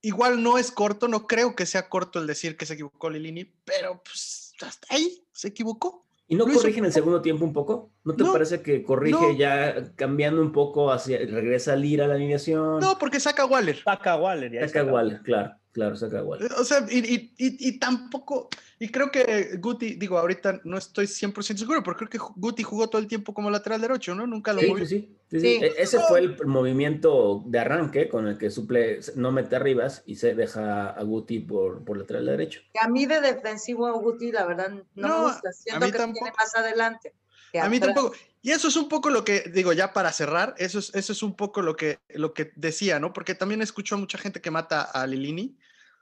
igual 0.00 0.42
no 0.42 0.58
es 0.58 0.70
corto, 0.70 1.08
no 1.08 1.26
creo 1.26 1.54
que 1.54 1.66
sea 1.66 1.88
corto 1.88 2.18
el 2.18 2.26
decir 2.26 2.56
que 2.56 2.66
se 2.66 2.74
equivocó 2.74 3.10
Lilini, 3.10 3.44
pero 3.64 4.02
pues 4.02 4.52
hasta 4.60 4.86
ahí 4.94 5.24
se 5.32 5.48
equivocó. 5.48 6.04
¿Y 6.26 6.36
no 6.36 6.46
corrige 6.46 6.78
en 6.78 6.86
el 6.86 6.92
segundo 6.92 7.20
tiempo 7.20 7.44
un 7.44 7.52
poco? 7.52 7.90
¿No 8.02 8.14
te 8.14 8.24
no, 8.24 8.32
parece 8.32 8.62
que 8.62 8.82
corrige 8.82 9.20
no. 9.20 9.36
ya 9.36 9.92
cambiando 9.94 10.40
un 10.40 10.52
poco 10.52 10.90
hacia 10.90 11.18
regresa 11.18 11.74
a 11.74 11.76
Lira 11.76 12.06
a 12.06 12.08
la 12.08 12.14
alineación? 12.14 12.80
No, 12.80 12.98
porque 12.98 13.20
saca 13.20 13.42
a 13.42 13.46
Waller. 13.46 13.82
Saca 13.82 14.12
a 14.12 14.16
Waller. 14.16 14.52
Ya 14.52 14.66
saca 14.66 14.80
a 14.80 14.84
Waller, 14.84 15.20
claro, 15.22 15.54
claro, 15.74 15.96
saca 15.96 16.20
a 16.20 16.22
Waller. 16.22 16.52
O 16.52 16.64
sea, 16.64 16.86
y, 16.88 16.98
y, 16.98 17.34
y, 17.36 17.68
y, 17.68 17.78
tampoco, 17.78 18.48
y 18.78 18.88
creo 18.88 19.10
que 19.10 19.56
Guti, 19.58 19.96
digo, 19.96 20.18
ahorita 20.18 20.60
no 20.64 20.78
estoy 20.78 21.06
100% 21.06 21.58
seguro, 21.58 21.82
pero 21.82 21.96
creo 21.96 22.08
que 22.08 22.18
Guti 22.18 22.62
jugó 22.62 22.88
todo 22.88 23.02
el 23.02 23.08
tiempo 23.08 23.34
como 23.34 23.50
lateral 23.50 23.80
derecho, 23.80 24.14
¿no? 24.14 24.26
Nunca 24.26 24.52
lo 24.52 24.60
sí, 24.60 24.66
movió. 24.68 24.86
Sí, 24.86 25.18
sí, 25.28 25.40
sí, 25.40 25.40
sí. 25.40 25.60
Ese 25.76 25.98
fue 26.00 26.20
el 26.20 26.46
movimiento 26.46 27.42
de 27.46 27.58
arranque 27.58 28.08
con 28.08 28.28
el 28.28 28.38
que 28.38 28.50
suple, 28.50 29.00
no 29.16 29.32
mete 29.32 29.56
arribas 29.56 30.04
y 30.06 30.14
se 30.14 30.34
deja 30.34 30.90
a 30.90 31.02
Guti 31.02 31.40
por, 31.40 31.84
por 31.84 31.98
lateral 31.98 32.26
derecho. 32.26 32.60
A 32.80 32.88
mí 32.88 33.04
de 33.04 33.20
defensivo 33.20 33.86
a 33.86 33.92
Guti, 33.92 34.30
la 34.30 34.46
verdad, 34.46 34.70
no, 34.70 34.84
no 34.94 35.18
me 35.18 35.24
gusta. 35.24 35.52
Siento 35.52 35.86
que 35.86 35.92
tampoco. 35.92 36.24
tiene 36.24 36.32
más 36.38 36.54
adelante. 36.54 37.12
A 37.60 37.68
mí 37.68 37.80
tampoco. 37.80 38.14
Y 38.42 38.50
eso 38.50 38.68
es 38.68 38.76
un 38.76 38.88
poco 38.88 39.08
lo 39.08 39.24
que, 39.24 39.50
digo, 39.54 39.72
ya 39.72 39.94
para 39.94 40.12
cerrar, 40.12 40.54
eso 40.58 40.78
es, 40.78 40.94
eso 40.94 41.12
es 41.12 41.22
un 41.22 41.34
poco 41.34 41.62
lo 41.62 41.76
que, 41.76 41.98
lo 42.10 42.34
que 42.34 42.52
decía, 42.56 43.00
¿no? 43.00 43.12
Porque 43.14 43.34
también 43.34 43.62
escucho 43.62 43.94
a 43.94 43.98
mucha 43.98 44.18
gente 44.18 44.42
que 44.42 44.50
mata 44.50 44.82
a 44.82 45.06
Lilini. 45.06 45.56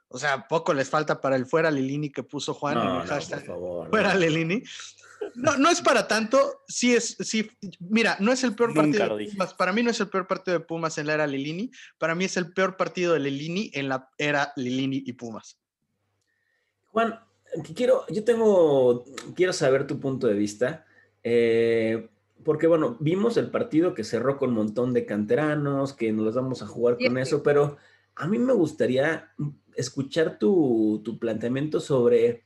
O 0.07 0.19
sea, 0.19 0.47
poco 0.47 0.73
les 0.73 0.89
falta 0.89 1.19
para 1.19 1.35
el 1.35 1.45
fuera 1.45 1.71
Lilini 1.71 2.11
que 2.11 2.23
puso 2.23 2.53
Juan 2.53 2.75
no, 2.75 2.81
en 2.81 2.87
el 2.89 2.97
no, 2.99 3.05
hashtag. 3.05 3.39
Por 3.39 3.55
favor, 3.55 3.89
fuera 3.89 4.13
no. 4.13 4.19
Lilini. 4.19 4.63
No, 5.35 5.57
no 5.57 5.69
es 5.69 5.81
para 5.81 6.07
tanto. 6.07 6.63
Sí 6.67 6.95
es, 6.95 7.17
sí. 7.19 7.49
Mira, 7.79 8.17
no 8.19 8.31
es 8.31 8.43
el 8.43 8.55
peor 8.55 8.75
Nunca 8.75 8.81
partido 8.81 9.17
de 9.17 9.25
Pumas. 9.31 9.53
Para 9.53 9.73
mí 9.73 9.83
no 9.83 9.89
es 9.89 9.99
el 9.99 10.09
peor 10.09 10.27
partido 10.27 10.59
de 10.59 10.65
Pumas 10.65 10.97
en 10.97 11.07
la 11.07 11.13
era 11.13 11.27
Lilini. 11.27 11.71
Para 11.97 12.15
mí 12.15 12.25
es 12.25 12.37
el 12.37 12.53
peor 12.53 12.77
partido 12.77 13.13
de 13.13 13.19
Lilini 13.19 13.71
en 13.73 13.89
la 13.89 14.09
era 14.17 14.53
Lilini 14.55 15.03
y 15.05 15.13
Pumas. 15.13 15.57
Juan, 16.87 17.19
quiero, 17.75 18.05
yo 18.09 18.23
tengo, 18.23 19.03
quiero 19.35 19.53
saber 19.53 19.87
tu 19.87 19.99
punto 19.99 20.27
de 20.27 20.35
vista. 20.35 20.85
Eh, 21.23 22.09
porque 22.43 22.67
bueno, 22.67 22.97
vimos 22.99 23.37
el 23.37 23.49
partido 23.49 23.93
que 23.93 24.03
cerró 24.03 24.37
con 24.37 24.49
un 24.49 24.55
montón 24.55 24.93
de 24.93 25.05
canteranos, 25.05 25.93
que 25.93 26.11
nos 26.11 26.25
los 26.25 26.35
vamos 26.35 26.61
a 26.61 26.67
jugar 26.67 26.97
con 26.97 27.17
eso, 27.17 27.41
pero 27.41 27.77
a 28.15 28.27
mí 28.27 28.37
me 28.37 28.53
gustaría 28.53 29.31
escuchar 29.75 30.39
tu, 30.39 31.01
tu, 31.03 31.19
planteamiento 31.19 31.79
sobre 31.79 32.43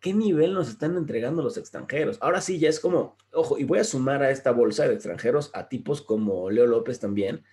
qué 0.00 0.14
nivel 0.14 0.54
nos 0.54 0.68
están 0.68 0.96
entregando 0.96 1.42
los 1.42 1.56
extranjeros. 1.56 2.18
Ahora 2.20 2.40
sí, 2.40 2.58
ya 2.58 2.68
es 2.68 2.80
como, 2.80 3.16
ojo, 3.32 3.58
y 3.58 3.64
voy 3.64 3.78
a 3.78 3.84
sumar 3.84 4.22
a 4.22 4.30
esta 4.30 4.50
bolsa 4.52 4.88
de 4.88 4.94
extranjeros 4.94 5.50
a 5.54 5.68
tipos 5.68 6.02
como 6.02 6.50
Leo 6.50 6.66
López 6.66 7.00
también, 7.00 7.44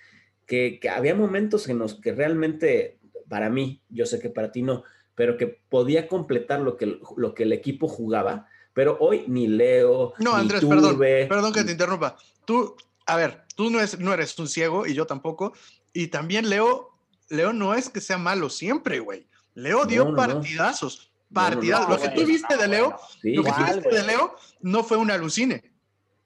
que, 0.46 0.80
que 0.80 0.90
había 0.90 1.16
momentos 1.16 1.68
en 1.68 1.80
los 1.80 1.96
que 1.96 2.14
realmente, 2.14 3.00
para 3.28 3.50
mí, 3.50 3.82
yo 3.90 4.06
sé 4.06 4.20
que 4.20 4.30
para 4.30 4.52
ti 4.52 4.62
no, 4.62 4.84
pero 5.16 5.38
que 5.38 5.48
podía 5.48 6.08
completar 6.08 6.62
lo 6.62 6.78
que, 6.78 7.00
lo 7.18 7.34
que 7.34 7.44
el 7.44 7.54
equipo 7.54 7.88
jugaba 7.88 8.48
pero 8.78 8.96
hoy 9.00 9.26
ni 9.28 9.48
Leo. 9.48 10.14
No, 10.20 10.36
ni 10.36 10.42
Andrés, 10.42 10.62
Turbe, 10.62 11.26
perdón, 11.26 11.30
perdón 11.30 11.54
que 11.54 11.64
te 11.64 11.72
interrumpa. 11.72 12.16
Tú, 12.46 12.76
a 13.08 13.16
ver, 13.16 13.44
tú 13.56 13.72
no, 13.72 13.80
es, 13.80 13.98
no 13.98 14.14
eres 14.14 14.38
un 14.38 14.48
ciego 14.48 14.86
y 14.86 14.94
yo 14.94 15.08
tampoco. 15.08 15.54
Y 15.94 16.10
también 16.10 16.48
Leo, 16.48 16.87
Leo 17.30 17.54
no 17.54 17.74
es 17.74 17.90
que 17.90 18.02
sea 18.02 18.18
malo 18.18 18.50
siempre, 18.50 19.00
güey. 19.00 19.28
Leo 19.54 19.86
dio 19.86 20.06
no, 20.06 20.12
no, 20.12 20.18
partidazos. 20.18 21.12
No. 21.30 21.36
Partidazos. 21.36 21.90
lo 21.90 22.00
que 22.00 22.10
tú 22.10 22.26
viste 22.26 22.56
de 22.56 22.68
Leo, 22.68 22.98
sí, 23.22 23.34
lo 23.34 23.44
que 23.44 23.52
tú 23.52 23.64
viste 23.66 23.96
de 23.96 24.04
Leo 24.04 24.36
no 24.62 24.84
fue 24.84 24.98
un 24.98 25.12
alucine. 25.12 25.74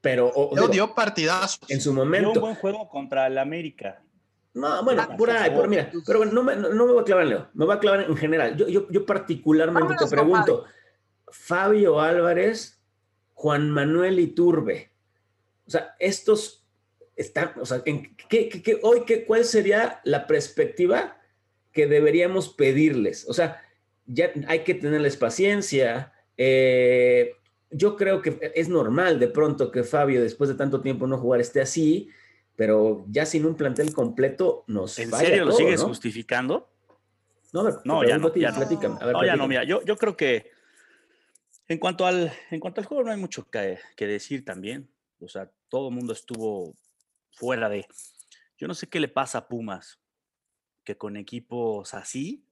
pero... 0.00 0.32
Leo 0.54 0.68
dio 0.68 0.94
partidazos. 0.94 1.68
En 1.68 1.80
su 1.80 1.92
momento. 1.92 2.30
Dio 2.30 2.40
un 2.40 2.46
buen 2.46 2.54
juego 2.56 2.88
contra 2.88 3.26
el 3.26 3.38
América. 3.38 4.02
No, 4.54 4.84
bueno, 4.84 5.16
por 5.16 5.30
ahí, 5.30 5.50
pero 5.50 5.66
mira, 5.66 5.90
pero 6.06 6.18
bueno, 6.18 6.32
no 6.32 6.42
me, 6.42 6.54
no, 6.54 6.86
me 6.86 6.92
voy 6.92 7.00
a 7.00 7.04
clavar 7.04 7.24
en 7.24 7.30
Leo, 7.30 7.48
me 7.54 7.64
voy 7.64 7.74
a 7.74 7.78
clavar 7.78 8.02
en 8.02 8.16
general. 8.16 8.54
Yo, 8.54 8.68
yo, 8.68 8.86
yo 8.90 9.06
particularmente 9.06 9.94
te 9.98 10.06
pregunto, 10.06 10.66
Fabio 11.30 12.00
Álvarez, 12.00 12.78
Juan 13.32 13.70
Manuel 13.70 14.20
Iturbe, 14.20 14.92
o 15.66 15.70
sea, 15.70 15.96
estos 15.98 16.61
están, 17.16 17.52
o 17.60 17.66
sea, 17.66 17.82
¿en 17.84 18.16
qué, 18.28 18.48
qué, 18.48 18.78
hoy 18.82 19.02
qué, 19.06 19.24
cuál 19.24 19.44
sería 19.44 20.00
la 20.04 20.26
perspectiva 20.26 21.20
que 21.72 21.86
deberíamos 21.86 22.48
pedirles? 22.48 23.28
O 23.28 23.34
sea, 23.34 23.62
ya 24.06 24.32
hay 24.46 24.60
que 24.60 24.74
tenerles 24.74 25.16
paciencia. 25.16 26.12
Eh, 26.36 27.34
yo 27.70 27.96
creo 27.96 28.20
que 28.22 28.52
es 28.54 28.68
normal 28.68 29.18
de 29.18 29.28
pronto 29.28 29.70
que 29.70 29.82
Fabio, 29.82 30.22
después 30.22 30.50
de 30.50 30.56
tanto 30.56 30.80
tiempo 30.80 31.06
no 31.06 31.18
jugar, 31.18 31.40
esté 31.40 31.60
así 31.60 32.10
pero 32.56 33.04
ya 33.08 33.26
sin 33.26 33.46
un 33.46 33.56
plantel 33.56 33.92
completo 33.92 34.64
nos 34.66 34.98
¿En 34.98 35.10
serio 35.10 35.44
lo 35.44 35.52
sigues 35.52 35.82
justificando? 35.82 36.68
No, 37.52 37.62
no, 37.62 37.70
ya 37.70 38.18
no, 38.18 38.32
ya, 38.34 38.50
no, 38.50 39.24
ya 39.24 39.36
no, 39.36 39.48
mira, 39.48 39.64
yo, 39.64 39.82
yo 39.84 39.96
creo 39.96 40.16
que 40.16 40.50
en 41.68 41.78
cuanto 41.78 42.06
al, 42.06 42.32
en 42.50 42.60
cuanto 42.60 42.80
al 42.80 42.86
juego 42.86 43.04
no 43.04 43.10
hay 43.10 43.18
mucho 43.18 43.48
que, 43.50 43.78
que 43.94 44.06
decir 44.06 44.44
también. 44.44 44.88
O 45.20 45.28
sea, 45.28 45.50
todo 45.68 45.88
el 45.88 45.94
mundo 45.94 46.12
estuvo 46.14 46.74
fuera 47.32 47.68
de... 47.68 47.86
Yo 48.56 48.68
no 48.68 48.74
sé 48.74 48.88
qué 48.88 49.00
le 49.00 49.08
pasa 49.08 49.38
a 49.38 49.48
Pumas, 49.48 50.00
que 50.84 50.96
con 50.96 51.16
equipos 51.16 51.94
así 51.94 52.46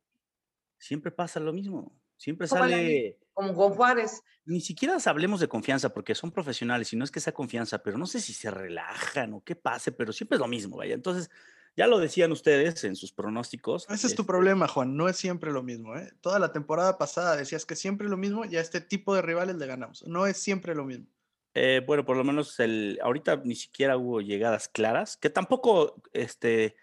siempre 0.78 1.10
pasa 1.10 1.40
lo 1.40 1.52
mismo. 1.52 1.96
Siempre 2.16 2.46
sale 2.48 3.18
como 3.32 3.54
con 3.54 3.70
Juárez. 3.70 4.22
Ni 4.44 4.60
siquiera 4.60 4.98
hablemos 5.06 5.40
de 5.40 5.48
confianza 5.48 5.94
porque 5.94 6.14
son 6.14 6.30
profesionales 6.30 6.92
y 6.92 6.96
no 6.96 7.04
es 7.04 7.10
que 7.10 7.20
sea 7.20 7.32
confianza, 7.32 7.82
pero 7.82 7.96
no 7.96 8.06
sé 8.06 8.20
si 8.20 8.34
se 8.34 8.50
relajan 8.50 9.32
o 9.34 9.44
qué 9.44 9.56
pase, 9.56 9.92
pero 9.92 10.12
siempre 10.12 10.36
es 10.36 10.40
lo 10.40 10.48
mismo, 10.48 10.76
vaya. 10.76 10.94
Entonces, 10.94 11.30
ya 11.76 11.86
lo 11.86 11.98
decían 11.98 12.32
ustedes 12.32 12.84
en 12.84 12.96
sus 12.96 13.12
pronósticos. 13.12 13.84
Ese 13.84 13.94
es 13.94 14.14
tu 14.14 14.22
este 14.22 14.24
problema, 14.24 14.68
Juan, 14.68 14.96
no 14.96 15.08
es 15.08 15.16
siempre 15.16 15.52
lo 15.52 15.62
mismo. 15.62 15.96
¿eh? 15.96 16.12
Toda 16.20 16.38
la 16.38 16.52
temporada 16.52 16.98
pasada 16.98 17.36
decías 17.36 17.64
que 17.64 17.76
siempre 17.76 18.08
lo 18.08 18.16
mismo 18.16 18.44
y 18.44 18.56
a 18.56 18.60
este 18.60 18.80
tipo 18.80 19.14
de 19.14 19.22
rivales 19.22 19.56
le 19.56 19.66
ganamos. 19.66 20.04
No 20.06 20.26
es 20.26 20.36
siempre 20.36 20.74
lo 20.74 20.84
mismo. 20.84 21.06
Eh, 21.54 21.82
bueno, 21.86 22.04
por 22.04 22.16
lo 22.16 22.24
menos 22.24 22.58
el, 22.60 22.98
ahorita 23.02 23.42
ni 23.44 23.56
siquiera 23.56 23.96
hubo 23.96 24.20
llegadas 24.20 24.68
claras, 24.68 25.16
que 25.16 25.30
tampoco, 25.30 26.00
este, 26.12 26.76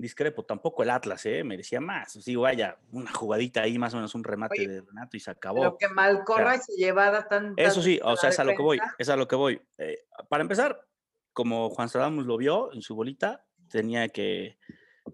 discrepo, 0.00 0.44
tampoco 0.44 0.82
el 0.82 0.90
Atlas, 0.90 1.24
¿eh? 1.26 1.44
Merecía 1.44 1.80
más. 1.80 2.16
O 2.16 2.20
sea, 2.20 2.38
vaya, 2.38 2.78
una 2.90 3.12
jugadita 3.12 3.62
ahí, 3.62 3.78
más 3.78 3.92
o 3.94 3.96
menos 3.96 4.14
un 4.14 4.24
remate 4.24 4.66
de 4.66 4.80
Renato 4.80 5.16
y 5.16 5.20
se 5.20 5.30
acabó. 5.30 5.60
Pero 5.60 5.78
que 5.78 5.88
mal 5.88 6.24
corra 6.24 6.56
y 6.56 6.58
se 6.58 6.72
llevara 6.74 7.28
tan. 7.28 7.54
Eso 7.56 7.82
sí, 7.82 8.00
o 8.02 8.16
sea, 8.16 8.30
es 8.30 8.38
a 8.38 8.44
lo 8.44 8.54
que 8.54 8.62
voy, 8.62 8.80
es 8.98 9.08
a 9.08 9.16
lo 9.16 9.28
que 9.28 9.36
voy. 9.36 9.60
Eh, 9.78 10.04
para 10.28 10.42
empezar, 10.42 10.86
como 11.32 11.70
Juan 11.70 11.88
Sadamus 11.88 12.26
lo 12.26 12.36
vio 12.36 12.72
en 12.72 12.82
su 12.82 12.94
bolita, 12.94 13.46
tenía 13.68 14.08
que. 14.08 14.58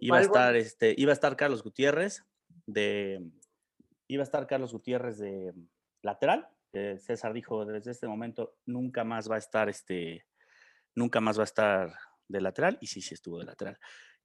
Iba 0.00 0.18
a 0.18 0.22
estar, 0.22 0.56
este, 0.56 0.94
iba 0.96 1.12
a 1.12 1.14
estar 1.14 1.36
Carlos 1.36 1.62
Gutiérrez 1.62 2.24
de. 2.66 3.20
Iba 4.08 4.22
a 4.22 4.24
estar 4.24 4.46
Carlos 4.46 4.72
Gutiérrez 4.72 5.18
de 5.18 5.52
lateral. 6.02 6.48
César 6.98 7.32
dijo 7.32 7.64
desde 7.64 7.90
este 7.90 8.08
momento 8.08 8.56
nunca 8.66 9.04
más 9.04 9.30
va 9.30 9.36
a 9.36 9.38
estar 9.38 9.68
este. 9.68 10.26
Nunca 10.94 11.20
más 11.20 11.38
va 11.38 11.42
a 11.42 11.44
estar 11.44 11.92
de 12.28 12.40
lateral. 12.40 12.78
Y 12.80 12.86
sí, 12.86 13.02
sí 13.02 13.14
estuvo 13.14 13.38
de 13.38 13.44
lateral 13.44 13.78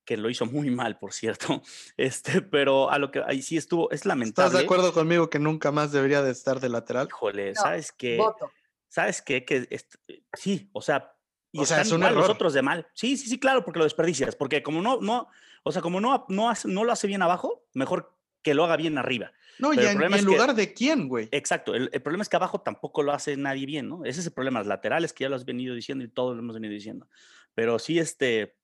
que 0.05 0.17
lo 0.17 0.29
hizo 0.29 0.45
muy 0.45 0.69
mal, 0.69 0.97
por 0.97 1.13
cierto. 1.13 1.61
Este, 1.97 2.41
pero 2.41 2.89
a 2.89 2.97
lo 2.97 3.11
que 3.11 3.21
ahí 3.25 3.41
sí 3.41 3.57
estuvo, 3.57 3.91
es 3.91 4.05
lamentable. 4.05 4.47
¿Estás 4.47 4.59
de 4.59 4.65
acuerdo 4.65 4.93
conmigo 4.93 5.29
que 5.29 5.39
nunca 5.39 5.71
más 5.71 5.91
debería 5.91 6.21
de 6.21 6.31
estar 6.31 6.59
de 6.59 6.69
lateral? 6.69 7.07
Híjole, 7.07 7.55
¿sabes 7.55 7.91
qué? 7.91 8.19
¿Sabes 8.87 9.21
qué? 9.21 9.45
Que 9.45 9.67
eh, 9.69 10.23
sí, 10.33 10.69
o 10.73 10.81
sea, 10.81 11.15
y 11.51 11.59
o 11.59 11.65
sea, 11.65 11.81
es 11.81 11.91
un 11.91 12.03
error. 12.03 12.17
los 12.17 12.29
otros 12.29 12.53
de 12.53 12.61
mal. 12.61 12.87
Sí, 12.93 13.17
sí, 13.17 13.27
sí, 13.29 13.39
claro, 13.39 13.63
porque 13.63 13.79
lo 13.79 13.85
desperdicias, 13.85 14.35
porque 14.35 14.63
como 14.63 14.81
no, 14.81 14.99
no, 15.01 15.27
o 15.63 15.71
sea, 15.71 15.81
como 15.81 15.99
no, 15.99 16.25
no, 16.29 16.51
no 16.65 16.83
lo 16.83 16.91
hace 16.91 17.07
bien 17.07 17.21
abajo, 17.21 17.65
mejor 17.73 18.17
que 18.41 18.53
lo 18.53 18.63
haga 18.63 18.77
bien 18.77 18.97
arriba. 18.97 19.31
No, 19.59 19.73
y 19.73 19.79
en, 19.79 20.25
lugar 20.25 20.55
de 20.55 20.73
quién, 20.73 21.07
güey. 21.07 21.29
Exacto, 21.31 21.75
el, 21.75 21.89
el, 21.93 22.01
problema 22.01 22.23
es 22.23 22.29
que 22.29 22.35
abajo 22.35 22.61
tampoco 22.61 23.03
lo 23.03 23.11
hace 23.11 23.37
nadie 23.37 23.65
bien, 23.67 23.87
¿no? 23.89 24.03
Ese 24.05 24.21
es 24.21 24.25
el 24.25 24.33
problema, 24.33 24.59
los 24.59 24.67
laterales 24.67 25.13
que 25.13 25.23
ya 25.23 25.29
lo 25.29 25.35
has 25.35 25.45
venido 25.45 25.75
diciendo 25.75 26.03
y 26.03 26.07
todos 26.07 26.35
lo 26.35 26.41
hemos 26.41 26.55
venido 26.55 26.73
diciendo. 26.73 27.07
Pero 27.53 27.77
sí, 27.77 27.99
este, 27.99 28.55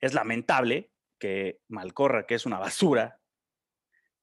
es 0.00 0.14
lamentable 0.14 0.92
que 1.18 1.60
Malcorra, 1.68 2.26
que 2.26 2.34
es 2.36 2.46
una 2.46 2.58
basura, 2.58 3.20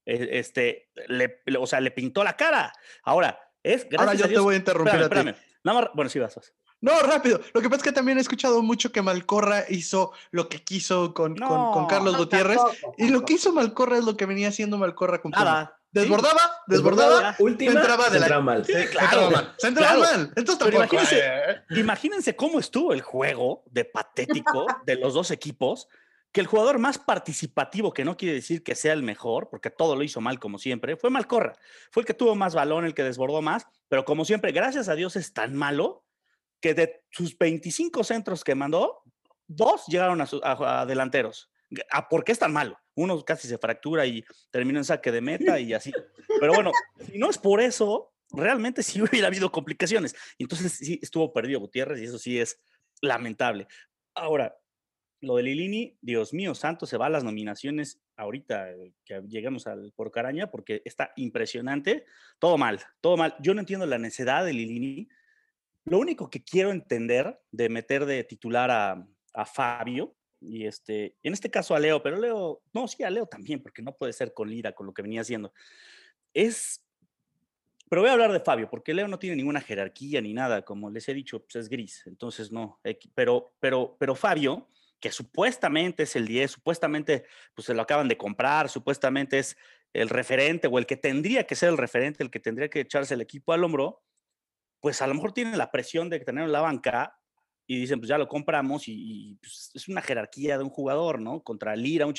e, 0.06 0.40
este, 0.40 0.90
le, 1.08 1.42
o 1.60 1.68
sea, 1.68 1.80
le 1.82 1.92
pintó 1.92 2.24
la 2.24 2.36
cara. 2.36 2.74
Ahora, 3.04 3.40
es 3.64 3.88
Ahora 3.98 4.16
yo 4.16 4.28
te 4.28 4.40
voy 4.40 4.56
a 4.56 4.58
interrumpir. 4.58 5.02
Espérame, 5.02 5.36
Nada 5.64 5.82
más, 5.82 5.90
bueno, 5.94 6.10
sí 6.10 6.20
vas, 6.20 6.36
vas. 6.36 6.54
No, 6.82 7.00
rápido. 7.02 7.40
Lo 7.54 7.62
que 7.62 7.70
pasa 7.70 7.78
es 7.78 7.84
que 7.84 7.92
también 7.92 8.18
he 8.18 8.22
escuchado 8.22 8.62
mucho 8.64 8.92
que 8.92 9.04
Malcorra 9.04 9.66
hizo 9.70 10.12
lo 10.32 10.50
que 10.50 10.64
quiso 10.64 11.14
con, 11.14 11.38
con, 11.38 11.86
Carlos 11.86 12.18
Gutiérrez. 12.18 12.60
y 12.98 13.10
lo 13.10 13.24
que 13.24 13.34
hizo 13.34 13.54
Malcorra 13.54 14.00
es 14.00 14.04
lo 14.04 14.18
que 14.18 14.26
venía 14.26 14.50
haciendo 14.50 14.78
Malcorra 14.78 15.22
con 15.22 15.32
Nada. 15.32 15.78
Desbordaba, 15.94 16.40
desbordaba, 16.68 17.36
última, 17.40 17.74
entraba 17.74 18.06
de 18.06 18.12
se 18.12 18.18
entraba 18.18 18.42
mal. 18.42 18.66
Sí, 18.66 18.74
claro, 18.92 19.30
Se 19.58 19.68
entraba 19.68 20.00
mal. 20.00 20.34
Entonces 20.38 20.74
imagínense, 20.74 21.20
eh. 21.20 21.62
imagínense 21.72 22.36
cómo 22.38 22.60
estuvo 22.60 22.94
el 22.94 23.02
juego 23.02 23.64
de 23.70 23.84
patético 23.84 24.66
de 24.86 24.96
los 24.96 25.14
dos 25.14 25.32
equipos, 25.32 25.90
que 26.32 26.40
el 26.40 26.48
jugador 26.48 26.80
más 26.80 26.98
participativo, 26.98 27.94
que 27.94 28.06
no 28.06 28.16
quiere 28.16 28.36
decir 28.36 28.64
que 28.64 28.74
sea 28.74 28.94
el 28.94 29.04
mejor, 29.04 29.50
porque 29.50 29.70
todo 29.70 29.98
lo 29.98 30.04
hizo 30.04 30.22
mal 30.22 30.40
como 30.40 30.60
siempre, 30.60 30.96
fue 30.96 31.10
Malcorra. 31.10 31.58
Fue 31.92 32.02
el 32.02 32.08
que 32.08 32.14
tuvo 32.14 32.36
más 32.36 32.56
balón, 32.56 32.86
el 32.86 32.94
que 32.94 33.04
desbordó 33.04 33.42
más, 33.42 33.68
pero 33.90 34.06
como 34.06 34.24
siempre, 34.24 34.54
gracias 34.54 34.88
a 34.88 34.96
Dios 34.96 35.18
es 35.18 35.34
tan 35.34 35.56
malo 35.56 36.06
que 36.62 36.74
de 36.74 37.04
sus 37.10 37.38
25 37.38 38.04
centros 38.04 38.44
que 38.44 38.56
mandó, 38.56 39.04
dos 39.48 39.86
llegaron 39.88 40.22
a, 40.22 40.82
a 40.82 40.86
delanteros. 40.86 41.50
¿Por 42.10 42.24
qué 42.24 42.32
es 42.34 42.40
tan 42.40 42.54
malo? 42.54 42.78
Uno 42.96 43.22
casi 43.24 43.48
se 43.48 43.58
fractura 43.58 44.06
y 44.06 44.24
termina 44.50 44.80
en 44.80 44.86
saque 44.86 45.12
de 45.12 45.22
meta 45.22 45.60
y 45.60 45.74
así. 45.74 45.92
Pero 46.40 46.54
bueno, 46.54 46.72
si 47.06 47.18
no 47.18 47.30
es 47.30 47.38
por 47.38 47.62
eso, 47.62 48.14
realmente 48.32 48.84
sí 48.84 49.02
hubiera 49.02 49.28
habido 49.28 49.52
complicaciones. 49.52 50.16
Entonces 50.38 50.74
sí 50.74 51.00
estuvo 51.02 51.34
perdido 51.34 51.60
Gutiérrez 51.60 52.00
y 52.02 52.06
eso 52.06 52.20
sí 52.20 52.40
es 52.40 52.60
lamentable. 53.02 53.68
Ahora, 54.14 54.56
lo 55.22 55.36
de 55.36 55.44
Lilini, 55.44 55.98
Dios 56.02 56.34
mío, 56.34 56.56
santo, 56.56 56.86
se 56.86 56.98
va 56.98 57.06
a 57.06 57.10
las 57.10 57.24
nominaciones 57.24 58.02
ahorita 58.18 58.72
eh, 58.72 58.94
que 59.06 59.22
lleguemos 59.28 59.68
al 59.68 59.94
por 59.96 60.12
caraña 60.12 60.50
porque 60.50 60.82
está 60.84 61.14
impresionante. 61.16 62.06
Todo 62.40 62.58
mal, 62.58 62.80
todo 63.02 63.18
mal. 63.18 63.36
Yo 63.40 63.54
no 63.54 63.60
entiendo 63.60 63.86
la 63.86 64.00
necesidad 64.00 64.44
de 64.44 64.54
Lilini. 64.54 65.08
Lo 65.86 66.00
único 66.00 66.30
que 66.30 66.44
quiero 66.44 66.72
entender 66.72 67.40
de 67.52 67.70
meter 67.70 68.06
de 68.06 68.24
titular 68.24 68.70
a, 68.70 69.08
a 69.34 69.46
Fabio 69.46 70.16
y 70.42 70.66
este, 70.66 71.16
en 71.22 71.34
este 71.34 71.52
caso 71.52 71.76
a 71.76 71.80
Leo, 71.80 72.02
pero 72.02 72.20
Leo, 72.20 72.62
no, 72.74 72.88
sí, 72.88 73.04
a 73.04 73.10
Leo 73.10 73.28
también, 73.28 73.62
porque 73.62 73.82
no 73.82 73.96
puede 73.96 74.12
ser 74.12 74.34
con 74.34 74.50
Lira, 74.50 74.74
con 74.74 74.88
lo 74.88 74.94
que 74.94 75.04
venía 75.04 75.22
haciendo. 75.22 75.54
Es, 76.34 76.84
pero 77.90 78.02
voy 78.02 78.10
a 78.10 78.14
hablar 78.14 78.32
de 78.32 78.40
Fabio, 78.40 78.70
porque 78.70 78.94
Leo 78.94 79.08
no 79.08 79.20
tiene 79.20 79.36
ninguna 79.36 79.62
jerarquía 79.62 80.20
ni 80.20 80.34
nada, 80.34 80.64
como 80.64 80.90
les 80.90 81.08
he 81.08 81.14
dicho, 81.14 81.44
pues 81.44 81.56
es 81.58 81.70
gris, 81.70 82.04
entonces 82.08 82.52
no, 82.52 82.82
pero, 83.14 83.54
pero, 83.60 83.96
pero 84.00 84.16
Fabio, 84.16 84.68
que 85.00 85.12
supuestamente 85.12 86.04
es 86.04 86.16
el 86.16 86.28
10, 86.28 86.52
supuestamente 86.52 87.26
pues 87.54 87.68
se 87.68 87.74
lo 87.74 87.82
acaban 87.84 88.08
de 88.08 88.18
comprar, 88.18 88.70
supuestamente 88.70 89.40
es 89.40 89.58
el 89.94 90.10
referente 90.10 90.68
o 90.68 90.80
el 90.80 90.86
que 90.86 90.98
tendría 90.98 91.46
que 91.46 91.56
ser 91.56 91.70
el 91.70 91.78
referente, 91.78 92.24
el 92.24 92.32
que 92.32 92.40
tendría 92.40 92.70
que 92.70 92.82
echarse 92.82 93.14
el 93.14 93.22
equipo 93.22 93.54
al 93.54 93.64
hombro, 93.64 94.02
pues 94.82 95.02
a 95.02 95.08
lo 95.08 95.14
mejor 95.14 95.32
tiene 95.32 95.56
la 95.56 95.72
presión 95.72 96.10
de 96.10 96.20
tener 96.20 96.44
en 96.44 96.52
la 96.52 96.60
banca 96.60 97.16
y 97.68 97.80
dicen, 97.80 98.00
pues 98.00 98.10
ya 98.10 98.18
lo 98.18 98.28
compramos 98.28 98.84
y, 98.88 99.38
pues, 99.42 99.72
es 99.74 99.88
una 99.88 100.02
jerarquía 100.02 100.58
de 100.58 100.64
un 100.64 100.70
jugador, 100.70 101.22
¿no? 101.22 101.42
Contra 101.42 101.76
Lira, 101.76 102.06
un 102.06 102.14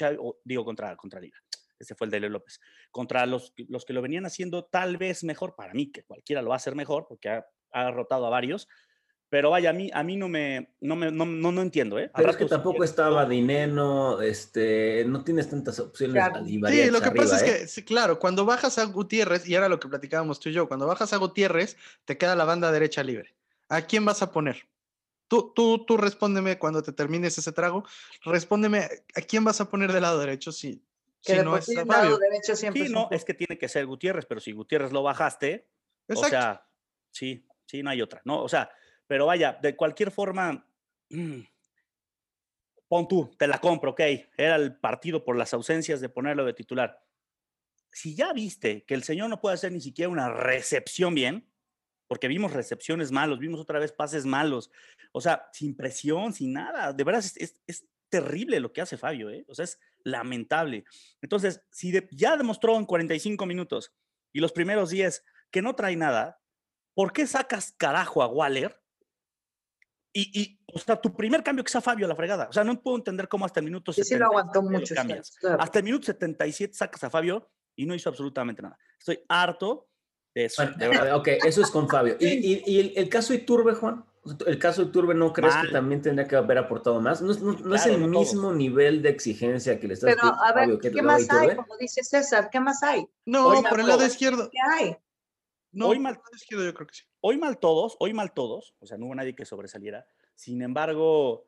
digo 0.45 0.65
contra, 0.65 0.97
contra 0.97 1.21
Lira, 1.21 1.39
ese 1.79 1.95
fue 1.95 2.07
el 2.07 2.11
de 2.11 2.21
Leo 2.21 2.31
López, 2.31 2.61
contra 2.91 3.27
los, 3.27 3.53
los 3.69 3.85
que 3.85 3.93
lo 3.93 4.01
venían 4.01 4.25
haciendo 4.25 4.65
tal 4.65 4.97
vez 4.97 5.25
mejor, 5.25 5.55
para 5.57 5.75
mí, 5.75 5.91
que 5.91 6.05
cualquiera 6.05 6.41
lo 6.41 6.51
va 6.51 6.55
a 6.55 6.57
hacer 6.57 6.75
mejor, 6.75 7.07
porque 7.09 7.29
ha, 7.29 7.45
ha 7.73 7.91
rotado 7.91 8.27
a 8.27 8.31
varios, 8.31 8.69
pero 9.33 9.49
vaya, 9.49 9.71
a 9.71 9.73
mí, 9.73 9.91
a 9.95 10.03
mí 10.03 10.15
no 10.17 10.29
me, 10.29 10.75
no 10.83 10.95
me, 10.95 11.11
no, 11.11 11.25
no, 11.25 11.63
entiendo, 11.63 11.99
¿eh? 11.99 12.11
Pero 12.15 12.33
es 12.33 12.37
que 12.37 12.45
tampoco 12.45 12.85
estaba 12.85 13.25
Dineno, 13.25 14.21
este, 14.21 15.07
no 15.07 15.25
tienes 15.25 15.49
tantas 15.49 15.81
opciones. 15.81 16.23
Sí, 16.45 16.91
lo 16.91 17.01
que 17.01 17.13
pasa 17.13 17.37
es 17.37 17.43
¿eh? 17.43 17.47
que, 17.47 17.67
sí, 17.67 17.83
claro, 17.83 18.19
cuando 18.19 18.45
bajas 18.45 18.77
a 18.77 18.85
Gutiérrez, 18.85 19.49
y 19.49 19.55
era 19.55 19.71
lo 19.71 19.81
que 19.81 19.89
platicábamos 19.89 20.39
tú 20.39 20.51
y 20.51 20.53
yo, 20.53 20.69
cuando 20.69 20.87
bajas 20.87 21.15
a 21.15 21.17
Gutiérrez, 21.17 21.79
te 22.05 22.19
queda 22.19 22.37
la 22.37 22.45
banda 22.45 22.71
derecha 22.71 23.03
libre. 23.03 23.35
¿A 23.71 23.81
quién 23.81 24.05
vas 24.05 24.21
a 24.21 24.33
poner? 24.33 24.69
Tú, 25.29 25.51
tú, 25.55 25.83
tú 25.87 25.97
respóndeme 25.97 26.59
cuando 26.59 26.83
te 26.83 26.93
termines 26.93 27.39
ese 27.39 27.53
trago, 27.53 27.87
respóndeme 28.27 28.87
a 29.15 29.21
quién 29.23 29.45
vas 29.45 29.63
a 29.63 29.71
poner 29.71 29.95
del 29.95 30.03
lado 30.03 30.19
derecho 30.19 30.53
si, 30.53 30.85
si 31.23 31.37
no 31.37 31.57
es 31.57 31.73
Fabio. 31.87 32.19
Derecho 32.19 32.55
siempre 32.55 32.87
sí, 32.87 32.93
no, 32.93 33.09
es 33.11 33.25
que 33.25 33.33
tiene 33.33 33.57
que 33.57 33.71
ser 33.71 33.87
Gutiérrez, 33.87 34.27
pero 34.27 34.43
si 34.43 34.53
Gutiérrez 34.53 34.93
lo 34.93 35.03
bajaste, 35.03 35.67
o 36.07 36.23
sea, 36.23 36.67
sí, 37.11 37.47
sí, 37.65 37.83
no 37.83 37.89
hay 37.89 38.03
otra, 38.03 38.21
¿no? 38.27 38.43
O 38.43 38.49
sea, 38.51 38.71
pero 39.13 39.27
vaya, 39.27 39.59
de 39.61 39.77
cualquier 39.77 40.11
forma, 40.11 40.67
mm, 41.11 41.41
pon 42.89 43.07
tú, 43.07 43.31
te 43.39 43.47
la 43.47 43.59
compro, 43.59 43.91
ok, 43.91 44.01
era 44.39 44.57
el 44.57 44.75
partido 44.75 45.23
por 45.23 45.37
las 45.37 45.53
ausencias 45.53 46.01
de 46.01 46.09
ponerlo 46.09 46.47
de 46.47 46.55
titular. 46.55 47.05
Si 47.91 48.15
ya 48.15 48.33
viste 48.33 48.87
que 48.87 48.95
el 48.95 49.03
señor 49.03 49.29
no 49.29 49.39
puede 49.39 49.57
hacer 49.57 49.71
ni 49.71 49.83
siquiera 49.83 50.09
una 50.09 50.31
recepción 50.31 51.15
bien, 51.15 51.47
porque 52.07 52.27
vimos 52.27 52.55
recepciones 52.55 53.13
malos, 53.13 53.39
vimos 53.39 53.61
otra 53.61 53.79
vez 53.79 53.93
pases 53.93 54.25
malos, 54.25 54.71
o 55.13 55.21
sea, 55.21 55.47
sin 55.53 55.77
presión, 55.77 56.33
sin 56.33 56.55
nada, 56.55 56.95
de 56.95 57.05
verdad 57.05 57.23
es, 57.37 57.61
es, 57.67 57.87
terrible 58.09 58.61
lo 58.61 58.73
que 58.73 58.81
hace 58.81 58.97
Fabio, 58.97 59.29
¿eh? 59.29 59.45
o 59.47 59.55
sea, 59.55 59.67
es 59.67 59.79
lamentable. 60.05 60.87
Entonces, 61.21 61.63
si 61.71 61.93
ya 62.13 62.39
demostró 62.39 62.79
en 62.79 62.87
45 62.87 63.45
minutos 63.45 63.95
y 64.33 64.41
los 64.41 64.53
primeros 64.53 64.89
10 64.89 65.23
que 65.51 65.61
no 65.61 65.75
trae 65.75 65.97
nada, 65.97 66.41
¿por 66.95 67.13
qué 67.13 67.27
sacas 67.27 67.75
carajo 67.77 68.23
a 68.23 68.27
Waller? 68.27 68.82
Y, 70.15 70.41
y, 70.41 70.61
o 70.75 70.79
sea, 70.79 71.01
tu 71.01 71.15
primer 71.15 71.43
cambio 71.43 71.65
que 71.65 71.71
sea 71.71 71.81
Fabio 71.81 72.07
a 72.07 72.09
la 72.09 72.17
fregada. 72.17 72.49
O 72.49 72.53
sea, 72.53 72.65
no 72.65 72.81
puedo 72.81 72.99
entender 72.99 73.29
cómo 73.29 73.47
hasta 73.47 73.61
el 73.61 73.65
minuto 73.65 73.93
sí, 73.93 74.03
lo 74.17 74.27
aguantó 74.27 74.63
mucho. 74.63 74.95
Hasta 75.59 75.79
el 75.79 75.85
minuto 75.85 76.07
77 76.07 76.75
sacas 76.75 77.05
a 77.05 77.11
Fabio 77.11 77.51
y 77.77 77.87
no 77.87 77.95
hizo 77.95 78.09
absolutamente 78.09 78.63
nada. 78.63 78.79
Estoy 78.99 79.21
harto 79.29 79.89
de 80.35 80.47
eso. 80.47 80.63
ok, 81.15 81.29
eso 81.45 81.63
es 81.63 81.71
con 81.71 81.89
Fabio. 81.89 82.17
¿Y, 82.21 82.63
y, 82.67 82.93
el, 82.95 83.09
caso 83.09 83.33
de 83.33 83.41
Iturbe, 83.41 83.75
Juan? 83.75 84.05
¿El 84.47 84.59
caso 84.59 84.83
de 84.83 84.89
Iturbe 84.89 85.15
no 85.15 85.33
crees 85.33 85.55
que 85.57 85.69
también 85.69 86.03
tendría 86.03 86.29
que 86.29 86.37
haber 86.37 86.59
aportado 86.59 87.01
más? 87.01 87.23
¿No, 87.23 87.33
no, 87.35 87.75
es 87.75 87.87
el 87.87 87.99
mismo 88.07 88.53
nivel 88.53 89.03
de 89.03 89.09
exigencia 89.09 89.81
que 89.81 89.89
le 89.89 89.95
estás 89.95 90.15
Pero, 90.15 90.35
a 90.43 90.53
ver, 90.53 90.79
¿qué 90.79 91.03
más 91.03 91.29
hay? 91.31 91.57
Como 91.57 91.77
dice 91.79 92.05
César, 92.05 92.51
¿qué 92.51 92.61
más 92.61 92.83
hay? 92.83 93.07
No, 93.25 93.63
por 93.69 93.81
el 93.81 93.87
lado 93.87 94.05
izquierdo. 94.05 94.51
¿Qué 94.51 94.59
hay? 94.61 94.97
No, 95.73 95.89
hoy 95.89 95.99
mal, 95.99 96.21
izquierdo 96.35 96.67
yo 96.67 96.75
creo 96.75 96.87
que 96.87 96.95
sí. 96.95 97.03
Hoy 97.25 97.39
mal 97.39 97.59
todos, 97.59 97.97
hoy 98.01 98.13
mal 98.13 98.33
todos, 98.33 98.75
o 98.81 98.87
sea, 98.87 98.99
no 98.99 99.07
hubo 99.07 99.15
nadie 99.15 99.35
que 99.35 99.45
sobresaliera. 99.45 100.05
Sin 100.35 100.61
embargo, 100.61 101.47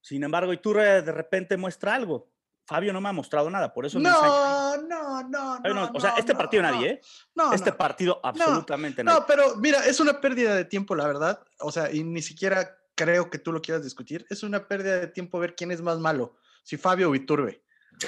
sin 0.00 0.24
embargo, 0.24 0.52
Iturbe 0.52 1.02
de 1.02 1.12
repente 1.12 1.58
muestra 1.58 1.94
algo. 1.94 2.30
Fabio 2.64 2.92
no 2.92 3.00
me 3.00 3.10
ha 3.10 3.12
mostrado 3.12 3.50
nada, 3.50 3.72
por 3.72 3.84
eso 3.84 3.98
no, 3.98 4.76
no, 4.76 5.22
no, 5.22 5.58
no, 5.60 5.90
O 5.94 6.00
sea, 6.00 6.14
este 6.18 6.34
partido 6.34 6.62
nadie, 6.62 6.90
¿eh? 6.90 7.00
No, 7.34 7.52
este 7.52 7.72
partido 7.72 8.18
absolutamente 8.22 9.04
nadie. 9.04 9.20
No, 9.20 9.26
pero 9.26 9.56
mira, 9.56 9.86
es 9.86 10.00
una 10.00 10.20
pérdida 10.20 10.54
de 10.54 10.64
tiempo, 10.64 10.94
la 10.94 11.06
verdad. 11.06 11.40
O 11.60 11.70
sea, 11.70 11.92
y 11.92 12.02
ni 12.02 12.22
siquiera 12.22 12.78
creo 12.94 13.30
que 13.30 13.38
tú 13.38 13.52
lo 13.52 13.60
quieras 13.62 13.84
discutir. 13.84 14.26
Es 14.28 14.42
una 14.42 14.66
pérdida 14.68 15.00
de 15.00 15.08
tiempo 15.08 15.38
ver 15.38 15.54
quién 15.54 15.70
es 15.70 15.80
más 15.82 15.98
malo, 15.98 16.36
si 16.62 16.76
Fabio 16.76 17.10
o 17.10 17.14
Iturbe. 17.14 17.62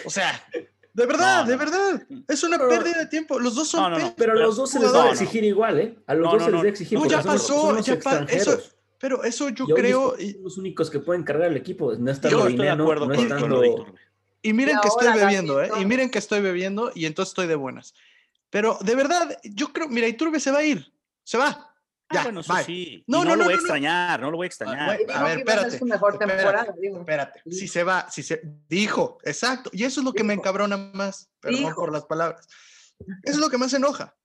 O 0.04 0.10
sea, 0.10 0.46
de 0.92 1.06
verdad, 1.06 1.44
de 1.44 1.56
verdad. 1.56 2.02
Es 2.28 2.42
una 2.42 2.58
pérdida 2.58 2.98
de 2.98 3.06
tiempo. 3.06 3.38
Los 3.38 3.54
dos 3.54 3.68
son. 3.68 3.92
No, 3.92 4.14
pero 4.16 4.32
a 4.32 4.36
los 4.36 4.56
dos 4.56 4.70
se 4.70 4.80
les 4.80 4.92
va 4.92 5.04
a 5.04 5.10
exigir 5.10 5.44
igual, 5.44 5.80
¿eh? 5.80 5.98
A 6.06 6.14
los 6.14 6.32
dos 6.32 6.44
se 6.44 6.50
les 6.50 6.60
va 6.60 6.64
a 6.64 6.68
exigir. 6.68 6.98
No, 6.98 7.06
ya 7.06 7.22
pasó, 7.22 7.78
ya 7.80 7.98
pasó. 7.98 8.58
pero 8.98 9.24
eso 9.24 9.48
yo 9.50 9.66
creo. 9.66 10.16
Son 10.16 10.42
los 10.42 10.58
únicos 10.58 10.90
que 10.90 10.98
pueden 10.98 11.22
cargar 11.22 11.50
el 11.50 11.56
equipo. 11.56 11.94
No 11.94 12.10
está 12.10 12.28
yo 12.28 12.46
estoy 12.46 12.66
de 12.66 12.70
acuerdo 12.70 13.06
no, 13.06 13.14
estando 13.14 13.62
y 14.42 14.52
miren 14.52 14.78
que 14.80 14.88
estoy 14.88 15.12
bebiendo, 15.12 15.62
¿eh? 15.62 15.70
Y 15.80 15.84
miren 15.84 16.10
que 16.10 16.18
estoy 16.18 16.40
bebiendo 16.40 16.92
y 16.94 17.06
entonces 17.06 17.30
estoy 17.30 17.46
de 17.46 17.56
buenas. 17.56 17.94
Pero 18.48 18.78
de 18.80 18.94
verdad, 18.94 19.38
yo 19.44 19.72
creo, 19.72 19.88
mira, 19.88 20.08
Iturbe 20.08 20.40
se 20.40 20.50
va 20.50 20.58
a 20.58 20.64
ir. 20.64 20.92
Se 21.24 21.38
va. 21.38 21.69
Ah, 22.10 22.14
ya, 22.14 22.22
bueno, 22.24 22.42
sí. 22.42 23.04
No, 23.06 23.24
no, 23.24 23.30
no, 23.30 23.36
lo 23.36 23.44
voy 23.44 23.52
a 23.52 23.56
extrañar, 23.56 24.20
no 24.20 24.30
lo 24.32 24.36
voy 24.36 24.46
a 24.46 24.48
extrañar. 24.48 24.98
A, 25.14 25.22
ver, 25.22 25.38
espérate. 25.38 25.76
espérate, 25.76 27.42
Si 27.48 27.68
se 27.68 27.84
va, 27.84 28.10
si 28.10 28.24
se 28.24 28.40
dijo, 28.68 29.18
exacto. 29.22 29.70
Y 29.72 29.84
eso 29.84 30.00
es 30.00 30.04
lo 30.04 30.12
que 30.12 30.24
me 30.24 30.34
encabrona 30.34 30.76
más, 30.76 31.30
perdón 31.38 31.72
por 31.74 31.92
las 31.92 32.04
palabras. 32.04 32.48
Eso 33.22 33.34
es 33.34 33.38
lo 33.38 33.48
que 33.48 33.58
más 33.58 33.72
enoja. 33.74 34.16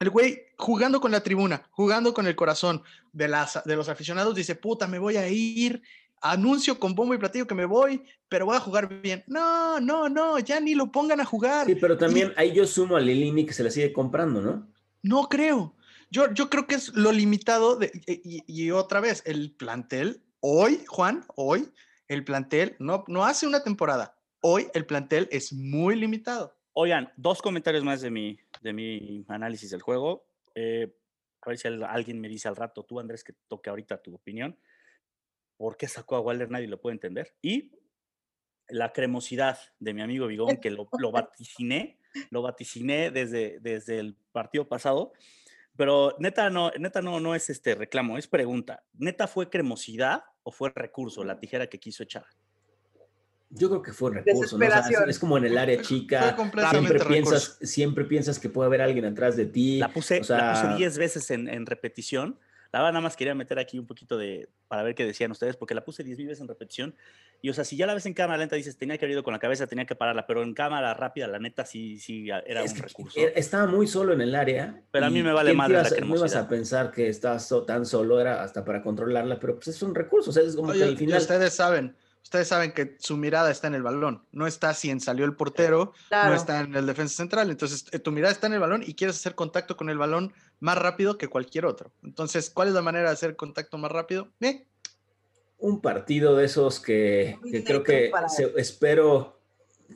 El 0.00 0.10
güey 0.10 0.46
jugando 0.56 1.00
con 1.00 1.10
la 1.10 1.22
tribuna, 1.22 1.68
jugando 1.70 2.14
con 2.14 2.26
el 2.26 2.34
corazón 2.34 2.82
de, 3.12 3.28
las, 3.28 3.62
de 3.64 3.76
los 3.76 3.90
aficionados, 3.90 4.34
dice, 4.34 4.54
puta, 4.54 4.86
me 4.86 4.98
voy 4.98 5.16
a 5.16 5.28
ir 5.28 5.82
anuncio 6.22 6.78
con 6.78 6.94
bombo 6.94 7.14
y 7.14 7.18
platillo 7.18 7.46
que 7.46 7.54
me 7.54 7.66
voy, 7.66 8.02
pero 8.28 8.46
voy 8.46 8.56
a 8.56 8.60
jugar 8.60 9.02
bien. 9.02 9.22
No, 9.26 9.80
no, 9.80 10.08
no, 10.08 10.38
ya 10.38 10.60
ni 10.60 10.74
lo 10.74 10.90
pongan 10.90 11.20
a 11.20 11.24
jugar. 11.24 11.66
Sí, 11.66 11.74
pero 11.74 11.98
también 11.98 12.32
ahí 12.36 12.52
yo 12.52 12.66
sumo 12.66 12.96
a 12.96 13.00
Lilini 13.00 13.44
que 13.44 13.52
se 13.52 13.62
la 13.62 13.70
sigue 13.70 13.92
comprando, 13.92 14.40
¿no? 14.40 14.66
No 15.02 15.28
creo. 15.28 15.74
Yo, 16.10 16.32
yo 16.32 16.48
creo 16.48 16.66
que 16.66 16.76
es 16.76 16.94
lo 16.94 17.12
limitado 17.12 17.76
de, 17.76 17.90
y, 18.06 18.70
otra 18.70 19.00
vez, 19.00 19.22
el 19.26 19.52
plantel, 19.52 20.22
hoy, 20.40 20.84
Juan, 20.86 21.24
hoy, 21.36 21.70
el 22.08 22.24
plantel 22.24 22.76
no, 22.78 23.04
no 23.08 23.24
hace 23.24 23.46
una 23.46 23.62
temporada. 23.62 24.16
Hoy 24.40 24.68
el 24.74 24.86
plantel 24.86 25.28
es 25.30 25.52
muy 25.52 25.96
limitado. 25.96 26.56
Oigan, 26.72 27.12
dos 27.16 27.42
comentarios 27.42 27.84
más 27.84 28.00
de 28.00 28.10
mi, 28.10 28.38
de 28.62 28.72
mi 28.72 29.24
análisis 29.28 29.70
del 29.70 29.82
juego. 29.82 30.26
Eh, 30.54 30.94
a 31.42 31.48
ver 31.48 31.58
si 31.58 31.68
alguien 31.68 32.20
me 32.20 32.28
dice 32.28 32.48
al 32.48 32.56
rato, 32.56 32.84
tú 32.84 33.00
Andrés, 33.00 33.24
que 33.24 33.34
toque 33.48 33.68
ahorita 33.68 34.00
tu 34.00 34.14
opinión 34.14 34.56
por 35.58 35.76
qué 35.76 35.88
sacó 35.88 36.16
a 36.16 36.20
Waller 36.20 36.50
nadie 36.50 36.68
lo 36.68 36.80
puede 36.80 36.94
entender. 36.94 37.34
Y 37.42 37.72
la 38.68 38.92
cremosidad 38.92 39.58
de 39.78 39.92
mi 39.92 40.00
amigo 40.00 40.26
Vigón, 40.26 40.56
que 40.56 40.70
lo, 40.70 40.88
lo 40.98 41.10
vaticiné, 41.12 41.98
lo 42.30 42.40
vaticiné 42.40 43.10
desde, 43.10 43.58
desde 43.60 43.98
el 43.98 44.16
partido 44.32 44.68
pasado, 44.68 45.12
pero 45.78 46.16
neta 46.18 46.50
no, 46.50 46.72
neta 46.76 47.00
no, 47.00 47.20
no 47.20 47.36
es 47.36 47.48
este 47.50 47.76
reclamo, 47.76 48.18
es 48.18 48.26
pregunta. 48.26 48.82
¿Neta 48.94 49.28
fue 49.28 49.48
cremosidad 49.48 50.24
o 50.42 50.50
fue 50.50 50.72
recurso, 50.74 51.22
la 51.22 51.38
tijera 51.38 51.68
que 51.68 51.78
quiso 51.78 52.02
echar? 52.02 52.26
Yo 53.48 53.68
creo 53.70 53.80
que 53.80 53.92
fue 53.92 54.12
recurso, 54.12 54.58
¿no? 54.58 54.66
es 55.06 55.18
como 55.20 55.38
en 55.38 55.44
el 55.44 55.56
área 55.56 55.80
chica, 55.80 56.36
siempre 56.70 56.98
piensas, 56.98 57.58
siempre 57.62 58.04
piensas 58.06 58.40
que 58.40 58.48
puede 58.48 58.66
haber 58.66 58.82
alguien 58.82 59.04
atrás 59.04 59.36
de 59.36 59.46
ti. 59.46 59.78
La 59.78 59.92
puse 59.92 60.20
10 60.76 60.98
veces 60.98 61.30
en, 61.30 61.48
en 61.48 61.64
repetición 61.64 62.40
la 62.70 62.80
verdad, 62.80 62.92
nada 62.92 63.02
más 63.02 63.16
quería 63.16 63.34
meter 63.34 63.58
aquí 63.58 63.78
un 63.78 63.86
poquito 63.86 64.18
de, 64.18 64.50
para 64.68 64.82
ver 64.82 64.94
qué 64.94 65.06
decían 65.06 65.30
ustedes, 65.30 65.56
porque 65.56 65.74
la 65.74 65.84
puse 65.84 66.04
10 66.04 66.18
veces 66.18 66.40
en 66.40 66.48
repetición. 66.48 66.94
Y, 67.40 67.48
o 67.48 67.54
sea, 67.54 67.64
si 67.64 67.76
ya 67.76 67.86
la 67.86 67.94
ves 67.94 68.04
en 68.04 68.12
cámara 68.12 68.38
lenta, 68.38 68.56
dices, 68.56 68.76
tenía 68.76 68.98
que 68.98 69.06
haber 69.06 69.14
ido 69.14 69.22
con 69.22 69.32
la 69.32 69.38
cabeza, 69.38 69.66
tenía 69.66 69.86
que 69.86 69.94
pararla, 69.94 70.26
pero 70.26 70.42
en 70.42 70.52
cámara 70.52 70.92
rápida, 70.92 71.28
la 71.28 71.38
neta, 71.38 71.64
sí, 71.64 71.98
sí, 71.98 72.28
era 72.28 72.62
un 72.62 72.76
recurso. 72.76 73.18
E, 73.18 73.32
estaba 73.36 73.66
muy 73.66 73.86
solo 73.86 74.12
en 74.12 74.20
el 74.20 74.34
área. 74.34 74.82
Pero 74.90 75.06
a 75.06 75.10
mí 75.10 75.22
me 75.22 75.32
vale 75.32 75.54
más 75.54 75.70
la 75.70 75.82
No 76.00 76.16
ibas 76.16 76.36
a 76.36 76.46
pensar 76.46 76.90
que 76.90 77.08
estabas 77.08 77.48
tan 77.66 77.86
solo, 77.86 78.20
era 78.20 78.42
hasta 78.42 78.64
para 78.64 78.82
controlarla, 78.82 79.38
pero 79.38 79.54
pues 79.54 79.68
es 79.68 79.82
un 79.82 79.94
recurso, 79.94 80.30
o 80.30 80.32
sea, 80.32 80.42
es 80.42 80.54
como 80.54 80.72
que 80.72 80.82
al 80.82 80.98
final... 80.98 81.18
Ustedes 81.18 81.54
saben, 81.54 81.96
ustedes 82.28 82.48
saben 82.48 82.72
que 82.72 82.94
su 82.98 83.16
mirada 83.16 83.50
está 83.50 83.68
en 83.68 83.74
el 83.74 83.82
balón, 83.82 84.22
no 84.32 84.46
está 84.46 84.74
si 84.74 84.90
en 84.90 85.00
salió 85.00 85.24
el 85.24 85.34
portero, 85.34 85.94
no 86.10 86.34
está 86.34 86.60
en 86.60 86.76
el 86.76 86.84
defensa 86.84 87.16
central. 87.16 87.50
Entonces, 87.50 87.86
eh, 87.90 87.98
tu 87.98 88.12
mirada 88.12 88.32
está 88.32 88.48
en 88.48 88.52
el 88.52 88.60
balón 88.60 88.82
y 88.86 88.92
quieres 88.92 89.16
hacer 89.16 89.34
contacto 89.34 89.78
con 89.78 89.88
el 89.88 89.96
balón 89.96 90.34
más 90.60 90.76
rápido 90.76 91.16
que 91.16 91.28
cualquier 91.28 91.64
otro. 91.64 91.90
Entonces, 92.04 92.50
¿cuál 92.50 92.68
es 92.68 92.74
la 92.74 92.82
manera 92.82 93.08
de 93.08 93.14
hacer 93.14 93.34
contacto 93.34 93.78
más 93.78 93.90
rápido? 93.90 94.28
¿Eh? 94.42 94.66
Un 95.56 95.80
partido 95.80 96.36
de 96.36 96.44
esos 96.44 96.80
que, 96.80 97.38
creo 97.64 97.82
que 97.82 98.12
espero, 98.56 99.40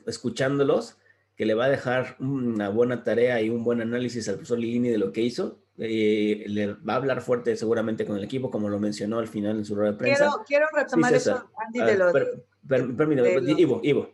escuchándolos, 0.07 0.97
que 1.35 1.45
le 1.45 1.53
va 1.53 1.65
a 1.65 1.69
dejar 1.69 2.15
una 2.19 2.69
buena 2.69 3.03
tarea 3.03 3.41
y 3.43 3.51
un 3.51 3.63
buen 3.63 3.79
análisis 3.79 4.27
al 4.27 4.35
profesor 4.35 4.57
Lilini 4.57 4.89
de 4.89 4.97
lo 4.97 5.11
que 5.11 5.21
hizo. 5.21 5.62
Eh, 5.77 6.43
le 6.47 6.73
va 6.73 6.93
a 6.93 6.95
hablar 6.97 7.21
fuerte 7.21 7.55
seguramente 7.55 8.05
con 8.05 8.17
el 8.17 8.23
equipo, 8.23 8.51
como 8.51 8.69
lo 8.69 8.79
mencionó 8.79 9.17
al 9.19 9.27
final 9.27 9.57
en 9.57 9.65
su 9.65 9.75
rueda 9.75 9.91
de 9.91 9.97
prensa. 9.97 10.31
Quiero, 10.45 10.67
retomar 10.71 11.13
eso, 11.13 11.49
Andy, 11.65 11.79
de 11.81 11.97
lo 11.97 12.13
de, 12.13 13.55
Ivo, 13.57 13.79
Ivo. 13.83 14.13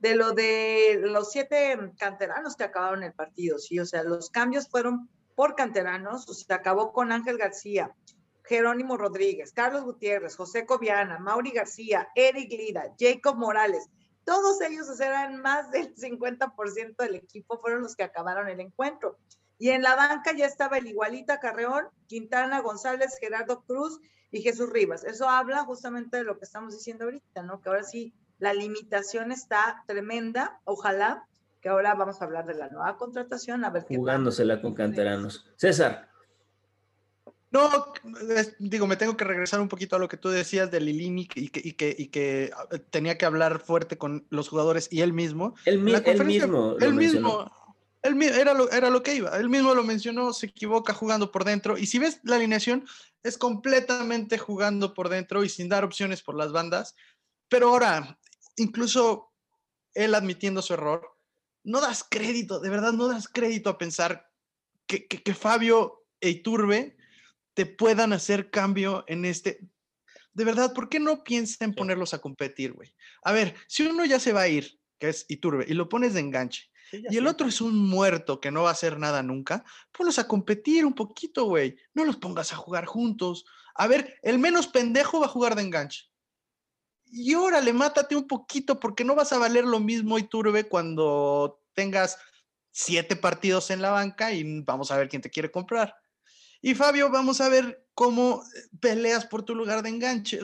De 0.00 0.16
lo 0.16 0.32
de 0.32 0.98
los 1.00 1.30
siete 1.30 1.78
canteranos 1.96 2.56
que 2.56 2.64
acabaron 2.64 3.04
el 3.04 3.12
partido, 3.12 3.58
sí, 3.58 3.78
o 3.78 3.86
sea, 3.86 4.02
los 4.02 4.30
cambios 4.30 4.68
fueron 4.68 5.08
por 5.36 5.54
canteranos, 5.54 6.28
o 6.28 6.34
sea, 6.34 6.56
acabó 6.56 6.92
con 6.92 7.12
Ángel 7.12 7.38
García, 7.38 7.94
Jerónimo 8.44 8.96
Rodríguez, 8.96 9.52
Carlos 9.52 9.84
Gutiérrez, 9.84 10.36
José 10.36 10.66
Coviana, 10.66 11.18
Mauri 11.18 11.52
García, 11.52 12.08
Eric 12.16 12.50
Lida, 12.50 12.92
Jacob 12.98 13.36
Morales. 13.36 13.88
Todos 14.24 14.60
ellos, 14.62 15.00
eran 15.00 15.40
más 15.40 15.70
del 15.70 15.94
50% 15.94 16.96
del 16.96 17.14
equipo, 17.14 17.58
fueron 17.60 17.82
los 17.82 17.96
que 17.96 18.02
acabaron 18.02 18.48
el 18.48 18.60
encuentro. 18.60 19.18
Y 19.58 19.70
en 19.70 19.82
la 19.82 19.94
banca 19.94 20.32
ya 20.36 20.46
estaba 20.46 20.78
el 20.78 20.86
igualita 20.86 21.40
Carreón, 21.40 21.86
Quintana 22.06 22.60
González, 22.60 23.16
Gerardo 23.20 23.62
Cruz 23.62 24.00
y 24.30 24.42
Jesús 24.42 24.70
Rivas. 24.70 25.04
Eso 25.04 25.28
habla 25.28 25.64
justamente 25.64 26.16
de 26.16 26.24
lo 26.24 26.38
que 26.38 26.44
estamos 26.44 26.74
diciendo 26.74 27.04
ahorita, 27.04 27.42
¿no? 27.42 27.60
Que 27.60 27.68
ahora 27.68 27.84
sí 27.84 28.12
la 28.38 28.54
limitación 28.54 29.30
está 29.30 29.84
tremenda. 29.86 30.60
Ojalá 30.64 31.28
que 31.60 31.68
ahora 31.68 31.94
vamos 31.94 32.20
a 32.20 32.24
hablar 32.24 32.44
de 32.44 32.54
la 32.54 32.68
nueva 32.68 32.96
contratación, 32.96 33.64
a 33.64 33.70
ver 33.70 33.84
qué 33.86 33.96
Jugándosela 33.96 34.60
con 34.60 34.74
canteranos. 34.74 35.46
César. 35.56 36.08
No, 37.52 37.92
digo, 38.58 38.86
me 38.86 38.96
tengo 38.96 39.14
que 39.14 39.24
regresar 39.24 39.60
un 39.60 39.68
poquito 39.68 39.94
a 39.94 39.98
lo 39.98 40.08
que 40.08 40.16
tú 40.16 40.30
decías 40.30 40.70
de 40.70 40.80
Lilini 40.80 41.28
y 41.34 41.48
que, 41.50 41.60
y 41.62 41.72
que, 41.74 41.94
y 41.96 42.06
que 42.08 42.50
ah, 42.56 42.66
tenía 42.88 43.18
que 43.18 43.26
hablar 43.26 43.60
fuerte 43.60 43.98
con 43.98 44.26
los 44.30 44.48
jugadores 44.48 44.88
y 44.90 45.02
él 45.02 45.12
mismo. 45.12 45.54
Él, 45.66 45.78
mismo. 45.78 46.76
Él 46.80 46.94
mismo. 46.94 47.52
Él, 48.02 48.20
era, 48.22 48.52
lo, 48.52 48.70
era 48.70 48.90
lo 48.90 49.02
que 49.02 49.14
iba. 49.14 49.36
Él 49.38 49.48
mismo 49.48 49.74
lo 49.74 49.84
mencionó, 49.84 50.32
se 50.32 50.46
equivoca 50.46 50.92
jugando 50.92 51.30
por 51.30 51.44
dentro. 51.44 51.78
Y 51.78 51.86
si 51.86 51.98
ves 51.98 52.20
la 52.24 52.36
alineación, 52.36 52.86
es 53.22 53.38
completamente 53.38 54.38
jugando 54.38 54.94
por 54.94 55.08
dentro 55.08 55.44
y 55.44 55.48
sin 55.48 55.68
dar 55.68 55.84
opciones 55.84 56.22
por 56.22 56.34
las 56.34 56.52
bandas. 56.52 56.96
Pero 57.48 57.68
ahora, 57.68 58.18
incluso 58.56 59.32
él 59.94 60.14
admitiendo 60.14 60.62
su 60.62 60.74
error, 60.74 61.16
no 61.64 61.80
das 61.80 62.04
crédito, 62.08 62.60
de 62.60 62.70
verdad 62.70 62.92
no 62.92 63.08
das 63.08 63.28
crédito 63.28 63.70
a 63.70 63.78
pensar 63.78 64.28
que, 64.86 65.06
que, 65.06 65.34
Fabio 65.34 66.04
e 66.20 66.30
Iturbe 66.30 66.96
te 67.54 67.66
puedan 67.66 68.12
hacer 68.12 68.50
cambio 68.50 69.04
en 69.06 69.24
este. 69.24 69.60
De 70.32 70.44
verdad, 70.44 70.72
¿por 70.74 70.88
qué 70.88 70.98
no 70.98 71.22
piensas 71.22 71.60
en 71.60 71.74
ponerlos 71.74 72.14
a 72.14 72.20
competir, 72.20 72.72
güey? 72.72 72.94
A 73.22 73.32
ver, 73.32 73.54
si 73.68 73.84
uno 73.84 74.04
ya 74.04 74.18
se 74.18 74.32
va 74.32 74.42
a 74.42 74.48
ir, 74.48 74.80
que 74.98 75.10
es 75.10 75.24
Iturbe, 75.28 75.66
y 75.68 75.74
lo 75.74 75.88
pones 75.88 76.14
de 76.14 76.20
enganche, 76.20 76.71
y 76.92 77.16
el 77.16 77.26
otro 77.26 77.48
es 77.48 77.60
un 77.60 77.76
muerto 77.76 78.40
que 78.40 78.50
no 78.50 78.62
va 78.62 78.70
a 78.70 78.72
hacer 78.72 78.98
nada 78.98 79.22
nunca, 79.22 79.64
ponlos 79.96 80.18
a 80.18 80.28
competir 80.28 80.84
un 80.84 80.94
poquito, 80.94 81.44
güey. 81.44 81.76
No 81.94 82.04
los 82.04 82.16
pongas 82.16 82.52
a 82.52 82.56
jugar 82.56 82.84
juntos. 82.84 83.44
A 83.74 83.86
ver, 83.86 84.18
el 84.22 84.38
menos 84.38 84.66
pendejo 84.66 85.20
va 85.20 85.26
a 85.26 85.30
jugar 85.30 85.54
de 85.54 85.62
enganche. 85.62 86.10
Y 87.06 87.34
órale, 87.34 87.72
mátate 87.72 88.16
un 88.16 88.26
poquito 88.26 88.80
porque 88.80 89.04
no 89.04 89.14
vas 89.14 89.32
a 89.32 89.38
valer 89.38 89.64
lo 89.64 89.80
mismo 89.80 90.18
y 90.18 90.22
turbe 90.22 90.68
cuando 90.68 91.62
tengas 91.74 92.18
siete 92.70 93.16
partidos 93.16 93.70
en 93.70 93.82
la 93.82 93.90
banca 93.90 94.32
y 94.32 94.62
vamos 94.62 94.90
a 94.90 94.96
ver 94.96 95.08
quién 95.08 95.22
te 95.22 95.30
quiere 95.30 95.50
comprar. 95.50 95.94
Y 96.62 96.74
Fabio, 96.74 97.10
vamos 97.10 97.40
a 97.40 97.48
ver 97.48 97.86
cómo 97.94 98.42
eh, 98.42 98.60
peleas 98.80 99.26
por 99.26 99.42
tu 99.42 99.54
lugar 99.54 99.82
de 99.82 99.90
enganche. 99.90 100.40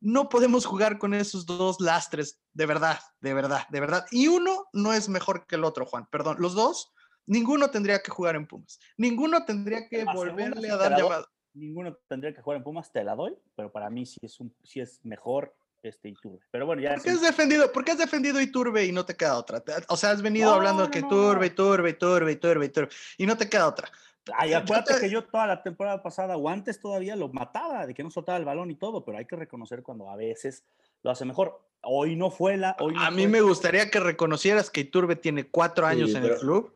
No 0.00 0.28
podemos 0.28 0.64
jugar 0.64 0.98
con 0.98 1.14
esos 1.14 1.46
dos 1.46 1.80
lastres, 1.80 2.40
de 2.52 2.66
verdad, 2.66 2.98
de 3.20 3.34
verdad, 3.34 3.66
de 3.70 3.80
verdad. 3.80 4.06
Y 4.10 4.28
uno 4.28 4.66
no 4.72 4.92
es 4.92 5.08
mejor 5.08 5.46
que 5.46 5.56
el 5.56 5.64
otro, 5.64 5.86
Juan, 5.86 6.06
perdón. 6.10 6.36
Los 6.38 6.54
dos, 6.54 6.92
ninguno 7.26 7.70
tendría 7.70 8.00
que 8.00 8.10
jugar 8.10 8.36
en 8.36 8.46
Pumas. 8.46 8.78
Ninguno 8.96 9.44
tendría 9.44 9.88
que 9.88 10.04
volverle 10.04 10.70
a 10.70 10.76
dar 10.76 10.96
llamado. 10.96 11.26
Ninguno 11.54 11.96
tendría 12.08 12.32
que 12.32 12.42
jugar 12.42 12.58
en 12.58 12.64
Pumas, 12.64 12.92
te 12.92 13.02
la 13.02 13.14
doy, 13.16 13.36
pero 13.56 13.72
para 13.72 13.90
mí 13.90 14.06
sí 14.06 14.18
es, 14.22 14.38
un, 14.38 14.54
sí 14.62 14.80
es 14.80 15.04
mejor 15.04 15.54
este 15.82 16.08
Iturbe. 16.08 16.40
Pero 16.50 16.66
bueno, 16.66 16.82
ya. 16.82 16.94
¿Por 16.94 17.02
qué, 17.02 17.10
has 17.10 17.20
defendido, 17.20 17.72
¿Por 17.72 17.84
qué 17.84 17.92
has 17.92 17.98
defendido 17.98 18.40
Iturbe 18.40 18.84
y 18.84 18.92
no 18.92 19.04
te 19.04 19.16
queda 19.16 19.36
otra? 19.36 19.62
O 19.88 19.96
sea, 19.96 20.10
has 20.10 20.22
venido 20.22 20.52
hablando 20.52 20.84
de 20.84 20.90
que 20.90 21.00
Iturbe, 21.00 21.46
Iturbe, 21.46 21.90
Iturbe, 21.90 22.32
Iturbe, 22.32 22.66
Iturbe, 22.66 22.90
y 23.16 23.26
no 23.26 23.36
te 23.36 23.48
queda 23.48 23.68
otra. 23.68 23.90
Ay, 24.36 24.52
acuérdate 24.52 25.00
que 25.00 25.10
yo 25.10 25.24
toda 25.24 25.46
la 25.46 25.62
temporada 25.62 26.02
pasada 26.02 26.36
o 26.36 26.48
antes 26.48 26.80
todavía 26.80 27.16
lo 27.16 27.28
mataba, 27.28 27.86
de 27.86 27.94
que 27.94 28.02
no 28.02 28.10
soltaba 28.10 28.38
el 28.38 28.44
balón 28.44 28.70
y 28.70 28.74
todo, 28.74 29.04
pero 29.04 29.18
hay 29.18 29.24
que 29.24 29.36
reconocer 29.36 29.82
cuando 29.82 30.10
a 30.10 30.16
veces 30.16 30.64
lo 31.02 31.10
hace 31.10 31.24
mejor. 31.24 31.60
Hoy 31.82 32.16
no 32.16 32.30
fue 32.30 32.56
la. 32.56 32.76
Hoy 32.80 32.94
a 32.98 33.10
mí 33.10 33.26
me 33.26 33.40
gustaría 33.40 33.90
que 33.90 34.00
reconocieras 34.00 34.70
que 34.70 34.80
Iturbe 34.80 35.16
tiene 35.16 35.48
cuatro 35.48 35.86
años 35.86 36.14
en 36.14 36.24
el 36.24 36.36
club. 36.36 36.72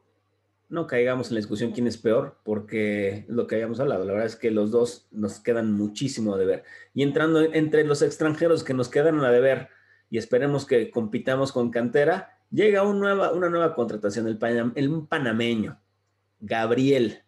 No 0.68 0.86
caigamos 0.86 1.28
en 1.28 1.34
la 1.34 1.40
discusión 1.40 1.72
quién 1.72 1.86
es 1.86 1.98
peor, 1.98 2.38
porque 2.44 3.26
lo 3.28 3.46
que 3.46 3.56
habíamos 3.56 3.78
hablado, 3.78 4.06
la 4.06 4.12
verdad 4.12 4.26
es 4.26 4.36
que 4.36 4.50
los 4.50 4.70
dos 4.70 5.06
nos 5.10 5.38
quedan 5.38 5.72
muchísimo 5.72 6.34
a 6.34 6.38
deber. 6.38 6.64
Y 6.94 7.02
entrando 7.02 7.42
entre 7.42 7.84
los 7.84 8.00
extranjeros 8.00 8.64
que 8.64 8.72
nos 8.72 8.88
quedan 8.88 9.20
a 9.20 9.30
deber 9.30 9.68
y 10.08 10.16
esperemos 10.16 10.64
que 10.64 10.90
compitamos 10.90 11.52
con 11.52 11.70
cantera, 11.70 12.38
llega 12.50 12.84
nueva, 12.84 13.32
una 13.32 13.50
nueva 13.50 13.74
contratación, 13.74 14.28
el, 14.28 14.38
el 14.76 15.06
panameño, 15.08 15.78
Gabriel. 16.40 17.21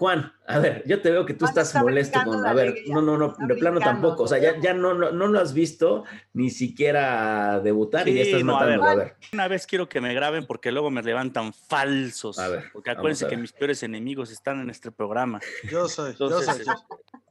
Juan, 0.00 0.32
a 0.46 0.58
ver, 0.58 0.82
yo 0.86 1.02
te 1.02 1.10
veo 1.10 1.26
que 1.26 1.34
tú 1.34 1.44
estás 1.44 1.74
molesto 1.74 2.18
con, 2.24 2.46
a 2.46 2.54
ver, 2.54 2.74
no, 2.86 3.02
no, 3.02 3.18
no, 3.18 3.36
de 3.38 3.54
plano 3.54 3.80
tampoco, 3.80 4.22
o 4.22 4.26
sea, 4.26 4.38
ya, 4.38 4.58
ya 4.58 4.72
no, 4.72 4.94
no, 4.94 5.12
no, 5.12 5.26
lo 5.26 5.38
has 5.38 5.52
visto 5.52 6.04
ni 6.32 6.48
siquiera 6.48 7.60
debutar 7.60 8.08
y 8.08 8.14
ya 8.14 8.22
estás 8.22 8.42
matando, 8.42 8.82
a 8.82 8.94
ver, 8.94 9.16
Una 9.34 9.46
vez 9.46 9.66
quiero 9.66 9.90
que 9.90 10.00
me 10.00 10.14
graben 10.14 10.46
porque 10.46 10.72
luego 10.72 10.90
me 10.90 11.02
levantan 11.02 11.52
falsos, 11.52 12.38
a 12.38 12.48
ver, 12.48 12.64
porque 12.72 12.92
acuérdense 12.92 13.28
que 13.28 13.36
mis 13.36 13.52
peores 13.52 13.82
enemigos 13.82 14.30
están 14.30 14.62
en 14.62 14.70
este 14.70 14.90
programa. 14.90 15.38
Yo 15.70 15.86
soy, 15.86 16.14
yo 16.18 16.30
soy. 16.30 16.62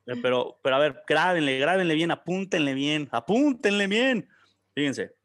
Eh, 0.05 0.15
pero, 0.21 0.59
pero 0.61 0.75
a 0.75 0.79
ver, 0.79 1.01
grábenle, 1.07 1.57
grábenle 1.57 1.95
bien, 1.95 2.11
apúntenle 2.11 2.75
bien, 2.75 3.09
apúntenle 3.11 3.87
bien. 3.87 4.29
Fíjense, 4.75 5.15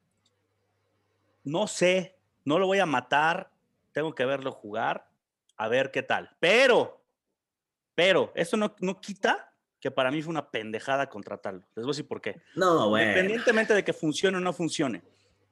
no 1.42 1.66
sé, 1.66 2.16
no 2.46 2.58
lo 2.58 2.66
voy 2.66 2.78
a 2.78 2.86
matar, 2.86 3.50
tengo 3.92 4.14
que 4.14 4.24
verlo 4.24 4.50
jugar, 4.50 5.10
a 5.58 5.68
ver 5.68 5.90
qué 5.90 6.02
tal, 6.02 6.34
pero 6.40 7.03
pero 7.94 8.32
eso 8.34 8.56
no, 8.56 8.74
no 8.80 9.00
quita 9.00 9.52
que 9.80 9.90
para 9.90 10.10
mí 10.10 10.22
fue 10.22 10.30
una 10.30 10.50
pendejada 10.50 11.08
contratarlo. 11.08 11.60
Les 11.74 11.84
voy 11.84 11.90
a 11.90 11.94
decir 11.94 12.08
por 12.08 12.20
qué. 12.20 12.40
No, 12.54 12.88
bueno. 12.88 13.06
Independientemente 13.06 13.74
de 13.74 13.84
que 13.84 13.92
funcione 13.92 14.38
o 14.38 14.40
no 14.40 14.52
funcione. 14.52 15.02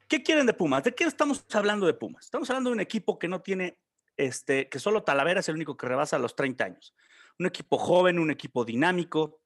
¿Qué 0.09 0.23
quieren 0.23 0.47
de 0.47 0.55
Pumas? 0.55 0.85
¿De 0.85 0.95
qué 0.95 1.05
estamos 1.05 1.45
hablando 1.53 1.87
de 1.87 1.95
Pumas? 1.95 2.25
Estamos 2.25 2.49
hablando 2.49 2.71
de 2.71 2.75
un 2.75 2.81
equipo 2.81 3.19
que 3.19 3.29
no 3.29 3.43
tiene, 3.43 3.79
este, 4.17 4.69
que 4.69 4.79
solo 4.79 5.03
Talavera 5.03 5.41
es 5.41 5.49
el 5.49 5.57
único 5.57 5.77
que 5.77 5.87
rebasa 5.87 6.19
los 6.19 6.35
30 6.35 6.65
años. 6.65 6.95
Un 7.39 7.47
equipo 7.47 7.77
joven, 7.77 8.19
un 8.19 8.31
equipo 8.31 8.65
dinámico, 8.65 9.43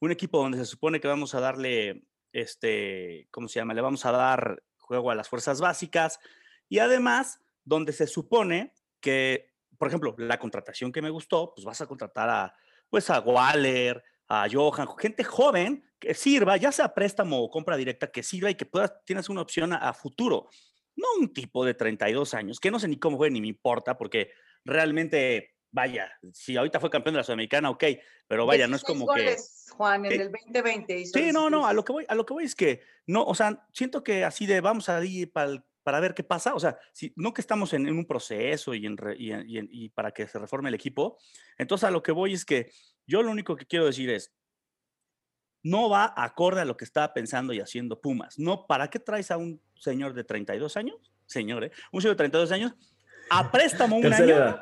un 0.00 0.12
equipo 0.12 0.38
donde 0.38 0.58
se 0.58 0.64
supone 0.64 1.00
que 1.00 1.08
vamos 1.08 1.34
a 1.34 1.40
darle, 1.40 2.04
este, 2.32 3.28
¿cómo 3.30 3.48
se 3.48 3.58
llama? 3.58 3.74
Le 3.74 3.80
vamos 3.80 4.06
a 4.06 4.12
dar 4.12 4.62
juego 4.78 5.10
a 5.10 5.14
las 5.14 5.28
fuerzas 5.28 5.60
básicas 5.60 6.20
y 6.68 6.78
además 6.78 7.40
donde 7.64 7.92
se 7.92 8.06
supone 8.06 8.74
que 9.00 9.47
por 9.78 9.88
ejemplo, 9.88 10.14
la 10.18 10.38
contratación 10.38 10.92
que 10.92 11.00
me 11.00 11.10
gustó, 11.10 11.54
pues 11.54 11.64
vas 11.64 11.80
a 11.80 11.86
contratar 11.86 12.28
a, 12.28 12.54
pues 12.90 13.08
a 13.10 13.20
Waller, 13.20 14.02
a 14.28 14.46
Johan, 14.50 14.88
gente 14.98 15.24
joven 15.24 15.84
que 15.98 16.14
sirva, 16.14 16.56
ya 16.56 16.70
sea 16.70 16.94
préstamo 16.94 17.42
o 17.42 17.50
compra 17.50 17.76
directa, 17.76 18.10
que 18.10 18.22
sirva 18.22 18.50
y 18.50 18.54
que 18.54 18.66
puedas, 18.66 18.92
tienes 19.04 19.28
una 19.28 19.40
opción 19.40 19.72
a, 19.72 19.92
futuro. 19.94 20.48
No 20.96 21.06
un 21.18 21.32
tipo 21.32 21.64
de 21.64 21.74
32 21.74 22.34
años, 22.34 22.60
que 22.60 22.70
no 22.70 22.78
sé 22.78 22.88
ni 22.88 22.98
cómo 22.98 23.16
fue, 23.16 23.30
ni 23.30 23.40
me 23.40 23.46
importa, 23.46 23.96
porque 23.96 24.32
realmente, 24.64 25.54
vaya, 25.70 26.10
si 26.32 26.56
ahorita 26.56 26.80
fue 26.80 26.90
campeón 26.90 27.14
de 27.14 27.18
la 27.18 27.24
Sudamericana, 27.24 27.70
ok, 27.70 27.84
pero 28.26 28.46
vaya, 28.46 28.66
no 28.66 28.76
es 28.76 28.82
como 28.82 29.06
goles, 29.06 29.64
que... 29.68 29.74
Juan, 29.74 30.04
en 30.06 30.20
el 30.20 30.32
2020 30.32 31.06
Sí, 31.06 31.32
no, 31.32 31.50
no, 31.50 31.66
a 31.66 31.72
lo 31.72 31.84
que 31.84 31.92
voy, 31.92 32.04
a 32.08 32.14
lo 32.14 32.26
que 32.26 32.34
voy 32.34 32.44
es 32.44 32.54
que, 32.54 32.82
no, 33.06 33.24
o 33.24 33.34
sea, 33.34 33.66
siento 33.72 34.02
que 34.02 34.24
así 34.24 34.46
de 34.46 34.60
vamos 34.60 34.88
a 34.88 35.04
ir 35.04 35.32
para 35.32 35.50
el 35.50 35.64
para 35.88 36.00
ver 36.00 36.12
qué 36.12 36.22
pasa. 36.22 36.54
O 36.54 36.60
sea, 36.60 36.78
si, 36.92 37.14
no 37.16 37.32
que 37.32 37.40
estamos 37.40 37.72
en, 37.72 37.88
un 37.88 38.04
proceso 38.04 38.74
y, 38.74 38.84
en, 38.84 38.98
y, 39.48 39.88
para 39.88 40.12
que 40.12 40.28
se 40.28 40.38
reforme 40.38 40.68
el 40.68 40.74
equipo. 40.74 41.16
Entonces, 41.56 41.88
a 41.88 41.90
lo 41.90 42.02
que 42.02 42.12
voy 42.12 42.34
es 42.34 42.44
que 42.44 42.70
yo 43.06 43.22
lo 43.22 43.30
único 43.30 43.56
que 43.56 43.64
quiero 43.64 43.86
decir 43.86 44.10
es, 44.10 44.30
no 45.62 45.88
va 45.88 46.12
acorde 46.14 46.60
a 46.60 46.66
lo 46.66 46.76
que 46.76 46.84
estaba 46.84 47.14
pensando 47.14 47.54
y 47.54 47.60
haciendo 47.60 48.02
Pumas. 48.02 48.38
No, 48.38 48.66
¿para 48.66 48.90
qué 48.90 48.98
traes 48.98 49.30
a 49.30 49.38
un 49.38 49.62
señor 49.76 50.12
de 50.12 50.24
32 50.24 50.76
años? 50.76 51.10
Señor, 51.24 51.64
¿eh? 51.64 51.72
Un 51.90 52.02
señor 52.02 52.16
de 52.16 52.18
32 52.18 52.52
años 52.52 52.74
a 53.30 53.50
préstamo 53.50 53.96
un 53.96 54.12
año 54.12 54.58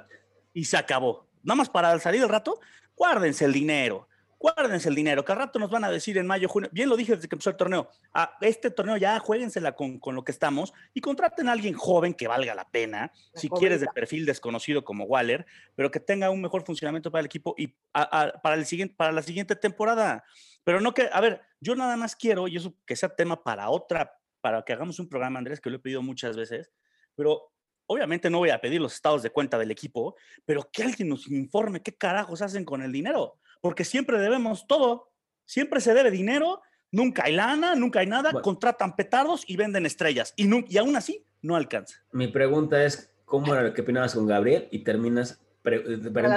y 0.54 0.64
se 0.64 0.76
acabó. 0.76 1.28
Nada 1.42 1.56
más 1.56 1.68
para 1.68 1.98
salir 1.98 2.20
del 2.20 2.30
rato, 2.30 2.60
guárdense 2.94 3.46
el 3.46 3.52
dinero 3.52 4.06
guárdense 4.38 4.88
el 4.88 4.94
dinero, 4.94 5.24
que 5.24 5.32
al 5.32 5.38
rato 5.38 5.58
nos 5.58 5.70
van 5.70 5.84
a 5.84 5.90
decir 5.90 6.18
en 6.18 6.26
mayo, 6.26 6.48
junio, 6.48 6.68
bien 6.72 6.88
lo 6.88 6.96
dije 6.96 7.14
desde 7.14 7.28
que 7.28 7.34
empezó 7.34 7.50
el 7.50 7.56
torneo, 7.56 7.88
a 8.12 8.36
este 8.40 8.70
torneo 8.70 8.96
ya 8.96 9.18
jueguensela 9.18 9.72
con, 9.72 9.98
con 9.98 10.14
lo 10.14 10.24
que 10.24 10.32
estamos 10.32 10.72
y 10.94 11.00
contraten 11.00 11.48
a 11.48 11.52
alguien 11.52 11.74
joven 11.74 12.14
que 12.14 12.28
valga 12.28 12.54
la 12.54 12.68
pena, 12.68 13.12
si 13.34 13.48
quieres 13.48 13.80
de 13.80 13.86
perfil 13.94 14.26
desconocido 14.26 14.84
como 14.84 15.04
Waller, 15.04 15.46
pero 15.74 15.90
que 15.90 16.00
tenga 16.00 16.30
un 16.30 16.40
mejor 16.40 16.64
funcionamiento 16.64 17.10
para 17.10 17.20
el 17.20 17.26
equipo 17.26 17.54
y 17.56 17.74
para, 17.92 18.54
el 18.54 18.66
siguiente, 18.66 18.94
para 18.94 19.12
la 19.12 19.22
siguiente 19.22 19.56
temporada. 19.56 20.24
Pero 20.64 20.80
no 20.80 20.92
que, 20.92 21.08
a 21.12 21.20
ver, 21.20 21.40
yo 21.60 21.74
nada 21.74 21.96
más 21.96 22.14
quiero, 22.14 22.48
y 22.48 22.56
eso 22.56 22.74
que 22.86 22.96
sea 22.96 23.08
tema 23.08 23.42
para 23.42 23.70
otra, 23.70 24.18
para 24.40 24.62
que 24.62 24.72
hagamos 24.72 24.98
un 24.98 25.08
programa, 25.08 25.38
Andrés, 25.38 25.60
que 25.60 25.70
lo 25.70 25.76
he 25.76 25.80
pedido 25.80 26.02
muchas 26.02 26.36
veces, 26.36 26.70
pero 27.14 27.52
obviamente 27.86 28.28
no 28.28 28.38
voy 28.38 28.50
a 28.50 28.60
pedir 28.60 28.80
los 28.80 28.94
estados 28.94 29.22
de 29.22 29.30
cuenta 29.30 29.58
del 29.58 29.70
equipo, 29.70 30.16
pero 30.44 30.68
que 30.70 30.82
alguien 30.82 31.08
nos 31.08 31.28
informe 31.28 31.82
qué 31.82 31.94
carajos 31.96 32.42
hacen 32.42 32.64
con 32.64 32.82
el 32.82 32.92
dinero 32.92 33.38
porque 33.60 33.84
siempre 33.84 34.18
debemos 34.18 34.66
todo, 34.66 35.12
siempre 35.44 35.80
se 35.80 35.94
debe 35.94 36.10
dinero, 36.10 36.62
nunca 36.90 37.24
hay 37.24 37.34
lana, 37.34 37.74
nunca 37.74 38.00
hay 38.00 38.06
nada, 38.06 38.32
contratan 38.42 38.96
petardos 38.96 39.44
y 39.46 39.56
venden 39.56 39.86
estrellas, 39.86 40.32
y, 40.36 40.48
y 40.72 40.78
aún 40.78 40.96
así 40.96 41.24
no 41.42 41.56
alcanza. 41.56 42.02
Mi 42.12 42.28
pregunta 42.28 42.84
es, 42.84 43.10
¿cómo 43.24 43.52
era 43.54 43.62
lo 43.62 43.74
que 43.74 43.82
opinabas 43.82 44.14
con 44.14 44.26
Gabriel? 44.26 44.68
Y 44.70 44.80
terminas 44.80 45.40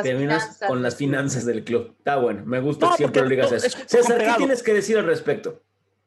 terminas 0.03 0.59
con 0.67 0.81
las 0.81 0.95
finanzas 0.95 1.45
del 1.45 1.63
club. 1.63 1.95
Está 1.99 2.17
bueno, 2.17 2.43
me 2.45 2.59
gusta 2.59 2.89
que 2.89 2.95
siempre 2.97 3.21
lo 3.21 3.29
digas 3.29 3.51
eso. 3.51 3.77
César, 3.85 4.17
¿qué 4.17 4.33
tienes 4.37 4.63
que 4.63 4.73
decir 4.73 4.97
al 4.97 5.05
respecto? 5.05 5.61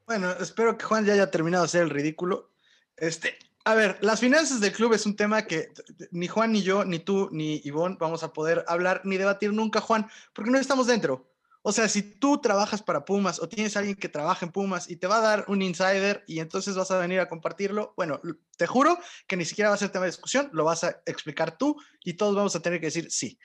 Bueno, 0.06 0.32
espero 0.40 0.76
que 0.76 0.84
Juan 0.84 1.04
ya 1.04 1.12
haya 1.12 1.30
terminado 1.30 1.62
de 1.62 1.66
hacer 1.66 1.82
el 1.82 1.90
ridículo. 1.90 2.50
Este, 2.96 3.38
a 3.64 3.74
ver, 3.74 3.98
las 4.00 4.20
finanzas 4.20 4.60
del 4.60 4.72
club 4.72 4.92
es 4.92 5.06
un 5.06 5.14
tema 5.14 5.42
que 5.42 5.72
ni 6.10 6.26
Juan, 6.26 6.52
ni 6.52 6.62
yo, 6.62 6.84
ni 6.84 6.98
tú, 6.98 7.28
ni 7.30 7.60
Ivonne 7.64 7.96
vamos 8.00 8.22
a 8.22 8.32
poder 8.32 8.64
hablar 8.66 9.02
ni 9.04 9.16
debatir 9.16 9.52
nunca, 9.52 9.80
Juan, 9.80 10.08
porque 10.32 10.50
no 10.50 10.58
estamos 10.58 10.86
dentro. 10.86 11.28
O 11.64 11.70
sea, 11.70 11.88
si 11.88 12.02
tú 12.02 12.40
trabajas 12.40 12.82
para 12.82 13.04
Pumas 13.04 13.40
o 13.40 13.48
tienes 13.48 13.76
a 13.76 13.78
alguien 13.78 13.94
que 13.94 14.08
trabaja 14.08 14.44
en 14.44 14.50
Pumas 14.50 14.90
y 14.90 14.96
te 14.96 15.06
va 15.06 15.18
a 15.18 15.20
dar 15.20 15.44
un 15.46 15.62
insider 15.62 16.24
y 16.26 16.40
entonces 16.40 16.74
vas 16.74 16.90
a 16.90 16.98
venir 16.98 17.20
a 17.20 17.28
compartirlo, 17.28 17.94
bueno, 17.96 18.20
te 18.56 18.66
juro 18.66 18.98
que 19.28 19.36
ni 19.36 19.44
siquiera 19.44 19.70
va 19.70 19.76
a 19.76 19.78
ser 19.78 19.90
tema 19.90 20.06
de 20.06 20.10
discusión, 20.10 20.50
lo 20.52 20.64
vas 20.64 20.82
a 20.82 21.00
explicar 21.06 21.56
tú 21.56 21.76
y 22.02 22.14
todos 22.14 22.34
vamos 22.34 22.56
a 22.56 22.60
tener 22.60 22.80
que 22.80 22.86
decir 22.86 23.12
sí. 23.12 23.38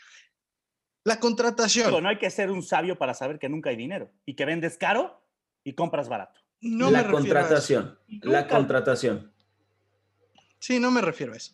La 1.04 1.20
contratación. 1.20 2.02
no 2.02 2.10
hay 2.10 2.18
que 2.18 2.32
ser 2.32 2.50
un 2.50 2.64
sabio 2.64 2.98
para 2.98 3.14
saber 3.14 3.38
que 3.38 3.50
nunca 3.50 3.70
hay 3.70 3.76
dinero 3.76 4.12
y 4.26 4.36
que 4.36 4.46
vendes 4.46 4.78
caro 4.78 5.24
y 5.64 5.74
compras 5.74 6.10
barato. 6.10 6.40
No 6.60 6.90
la 6.90 7.08
contratación. 7.08 8.00
La 8.24 8.48
contratación. 8.48 9.32
Sí, 10.60 10.80
no 10.80 10.92
me 10.92 11.02
refiero 11.02 11.34
a 11.34 11.38
eso. 11.38 11.54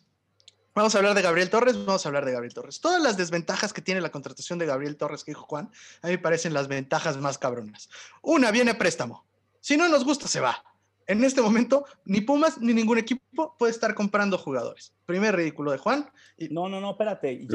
Vamos 0.74 0.94
a 0.94 0.98
hablar 0.98 1.14
de 1.14 1.22
Gabriel 1.22 1.50
Torres, 1.50 1.76
vamos 1.76 2.04
a 2.04 2.08
hablar 2.08 2.24
de 2.24 2.32
Gabriel 2.32 2.52
Torres. 2.52 2.80
Todas 2.80 3.00
las 3.00 3.16
desventajas 3.16 3.72
que 3.72 3.80
tiene 3.80 4.00
la 4.00 4.10
contratación 4.10 4.58
de 4.58 4.66
Gabriel 4.66 4.96
Torres 4.96 5.22
que 5.22 5.30
dijo 5.30 5.44
Juan, 5.44 5.70
a 6.02 6.08
mí 6.08 6.14
me 6.14 6.18
parecen 6.18 6.52
las 6.52 6.66
ventajas 6.66 7.16
más 7.16 7.38
cabronas. 7.38 7.88
Una, 8.22 8.50
viene 8.50 8.72
a 8.72 8.78
préstamo. 8.78 9.24
Si 9.60 9.76
no 9.76 9.88
nos 9.88 10.04
gusta, 10.04 10.26
se 10.26 10.40
va. 10.40 10.64
En 11.06 11.22
este 11.22 11.42
momento, 11.42 11.84
ni 12.06 12.22
Pumas 12.22 12.60
ni 12.60 12.72
ningún 12.72 12.98
equipo 12.98 13.54
puede 13.56 13.70
estar 13.70 13.94
comprando 13.94 14.36
jugadores. 14.36 14.92
Primer 15.06 15.36
ridículo 15.36 15.70
de 15.70 15.78
Juan. 15.78 16.10
No, 16.50 16.68
no, 16.68 16.80
no, 16.80 16.92
espérate. 16.92 17.46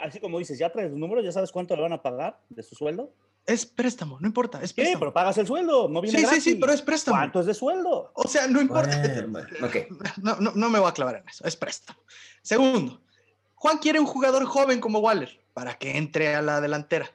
así 0.00 0.20
como 0.20 0.38
dices, 0.38 0.58
ya 0.58 0.70
traes 0.70 0.90
los 0.90 0.98
números, 0.98 1.24
ya 1.24 1.32
sabes 1.32 1.52
cuánto 1.52 1.76
le 1.76 1.82
van 1.82 1.92
a 1.92 2.00
pagar 2.02 2.40
de 2.48 2.62
su 2.62 2.74
sueldo. 2.74 3.12
Es 3.46 3.64
préstamo, 3.64 4.18
no 4.20 4.26
importa, 4.26 4.60
es 4.60 4.72
¿Qué? 4.72 4.82
préstamo. 4.82 5.00
Pero 5.00 5.12
pagas 5.12 5.38
el 5.38 5.46
sueldo, 5.46 5.88
no 5.88 6.00
viene 6.00 6.18
Sí, 6.18 6.24
sí, 6.24 6.26
gratis. 6.26 6.44
sí, 6.44 6.54
pero 6.56 6.72
es 6.72 6.82
préstamo. 6.82 7.16
¿Cuánto 7.16 7.40
es 7.40 7.46
de 7.46 7.54
sueldo? 7.54 8.10
O 8.14 8.26
sea, 8.28 8.48
no 8.48 8.60
importa. 8.60 8.98
Bueno, 9.00 9.28
bueno, 9.28 9.48
ok. 9.66 9.76
No, 10.18 10.36
no, 10.40 10.52
no 10.54 10.68
me 10.70 10.78
voy 10.80 10.88
a 10.88 10.92
clavar 10.92 11.16
en 11.16 11.28
eso, 11.28 11.44
es 11.44 11.54
préstamo. 11.56 12.00
Segundo, 12.42 13.00
Juan 13.54 13.78
quiere 13.78 14.00
un 14.00 14.06
jugador 14.06 14.44
joven 14.46 14.80
como 14.80 14.98
Waller 14.98 15.40
para 15.54 15.74
que 15.78 15.96
entre 15.96 16.34
a 16.34 16.42
la 16.42 16.60
delantera. 16.60 17.10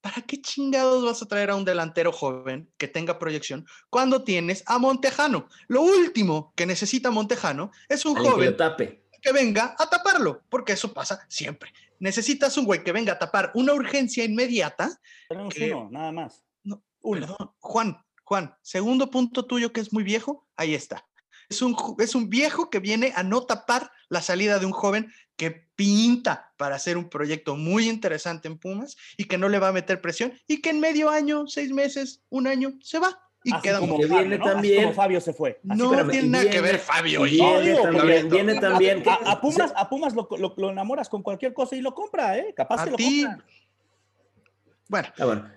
¿Para 0.00 0.20
qué 0.20 0.40
chingados 0.40 1.02
vas 1.04 1.22
a 1.22 1.26
traer 1.26 1.48
a 1.50 1.56
un 1.56 1.64
delantero 1.64 2.12
joven 2.12 2.70
que 2.76 2.86
tenga 2.88 3.18
proyección 3.18 3.66
cuando 3.88 4.22
tienes 4.22 4.62
a 4.66 4.78
Montejano? 4.78 5.48
Lo 5.66 5.80
último 5.80 6.52
que 6.54 6.66
necesita 6.66 7.10
Montejano 7.10 7.70
es 7.88 8.04
un 8.04 8.16
Alguien 8.16 8.32
que 8.34 8.36
joven 8.38 8.56
tape. 8.56 9.04
que 9.22 9.32
venga 9.32 9.74
a 9.78 9.88
taparlo, 9.88 10.42
porque 10.50 10.74
eso 10.74 10.92
pasa 10.92 11.24
siempre. 11.28 11.72
Necesitas 12.04 12.54
un 12.58 12.66
güey 12.66 12.84
que 12.84 12.92
venga 12.92 13.14
a 13.14 13.18
tapar 13.18 13.50
una 13.54 13.72
urgencia 13.72 14.24
inmediata. 14.24 14.90
Tenemos 15.26 15.54
¿Qué? 15.54 15.72
uno, 15.72 15.88
nada 15.90 16.12
más. 16.12 16.44
No, 16.62 16.84
Uno. 17.00 17.26
Perdón, 17.26 17.54
Juan, 17.60 17.96
Juan, 18.24 18.54
segundo 18.60 19.10
punto 19.10 19.46
tuyo 19.46 19.72
que 19.72 19.80
es 19.80 19.90
muy 19.90 20.04
viejo, 20.04 20.46
ahí 20.54 20.74
está. 20.74 21.08
Es 21.48 21.62
un, 21.62 21.74
es 21.98 22.14
un 22.14 22.28
viejo 22.28 22.68
que 22.68 22.78
viene 22.78 23.14
a 23.16 23.22
no 23.22 23.46
tapar 23.46 23.90
la 24.10 24.20
salida 24.20 24.58
de 24.58 24.66
un 24.66 24.72
joven 24.72 25.10
que 25.36 25.50
pinta 25.76 26.52
para 26.58 26.76
hacer 26.76 26.98
un 26.98 27.08
proyecto 27.08 27.56
muy 27.56 27.88
interesante 27.88 28.48
en 28.48 28.58
Pumas 28.58 28.98
y 29.16 29.24
que 29.24 29.38
no 29.38 29.48
le 29.48 29.58
va 29.58 29.68
a 29.68 29.72
meter 29.72 30.02
presión 30.02 30.38
y 30.46 30.60
que 30.60 30.70
en 30.70 30.80
medio 30.80 31.08
año, 31.08 31.46
seis 31.46 31.72
meses, 31.72 32.22
un 32.28 32.46
año, 32.46 32.74
se 32.82 32.98
va 32.98 33.18
y 33.46 33.52
Así 33.52 33.62
queda 33.62 33.78
como 33.78 33.98
que. 33.98 34.08
Fabio, 34.08 34.18
viene 34.20 34.38
¿no? 34.38 34.44
Así 34.46 34.54
también- 34.54 34.82
como 34.82 34.94
Fabio 34.94 35.20
se 35.20 35.32
fue. 35.34 35.60
Así 35.68 35.78
No 35.78 35.84
espérame, 35.84 36.10
tiene 36.10 36.28
nada 36.28 36.44
que 36.44 36.50
viene- 36.50 36.66
ver 36.66 36.78
Fabio. 36.80 37.26
y 37.26 37.30
viene 37.30 37.56
Obvio, 37.74 37.82
también, 37.82 38.28
viene 38.30 38.60
también 38.60 39.02
que- 39.02 39.10
A, 39.10 39.14
a 39.14 39.40
Pumas, 39.40 39.72
a 39.76 39.88
Pumas 39.88 40.14
lo, 40.14 40.28
lo- 40.38 40.54
lo 40.56 40.70
enamoras 40.70 41.08
con 41.08 41.22
cualquier 41.22 41.52
cosa 41.54 41.76
y 41.76 41.80
lo 41.82 41.94
compra, 41.94 42.36
¿eh? 42.38 42.52
Capaz 42.56 42.80
A 42.80 42.84
que 42.86 42.90
lo 42.92 42.96
ti. 42.96 43.24
compra. 43.24 43.44
Bueno, 44.88 45.08
Ah, 45.18 45.24
bueno. 45.24 45.50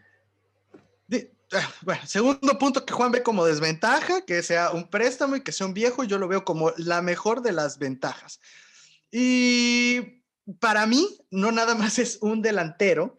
Ah, 1.54 1.69
Bueno, 1.82 2.02
segundo 2.06 2.58
punto 2.60 2.86
que 2.86 2.91
Juan 2.93 3.10
ve 3.10 3.23
como 3.23 3.45
desventaja, 3.45 4.19
que 4.26 4.43
sea 4.43 4.71
un 4.71 4.89
préstamo 4.89 5.38
y 5.38 5.41
que 5.41 5.54
sea 5.54 5.65
un 5.65 5.73
viejo, 5.73 6.04
yo 6.04 6.17
lo 6.17 6.28
veo 6.28 6.43
como 6.43 6.73
la 6.76 7.02
mejor 7.02 7.41
de 7.41 7.54
las 7.54 7.80
ventajas. 7.80 8.41
Y 9.10 10.21
para 10.60 10.86
mí, 10.88 11.08
no 11.32 11.54
nada 11.54 11.73
más 11.76 12.00
es 12.00 12.17
un 12.21 12.41
delantero 12.41 13.15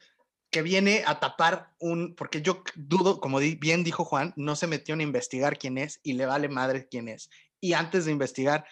que 0.51 0.63
viene 0.63 1.03
a 1.07 1.21
tapar 1.21 1.75
un, 1.79 2.15
porque 2.15 2.41
yo 2.41 2.63
dudo, 2.75 3.21
como 3.21 3.39
di- 3.41 3.55
bien 3.57 3.85
dijo 3.85 4.05
Juan, 4.05 4.33
no 4.37 4.57
se 4.57 4.67
metió 4.67 4.95
a 4.95 5.03
investigar 5.03 5.59
quién 5.59 5.77
es 5.79 6.01
y 6.03 6.15
le 6.15 6.25
vale 6.27 6.49
madre 6.49 6.89
quién 6.91 7.09
es. 7.09 7.29
Y 7.61 7.75
antes 7.75 8.07
de 8.07 8.13
investigar, 8.13 8.65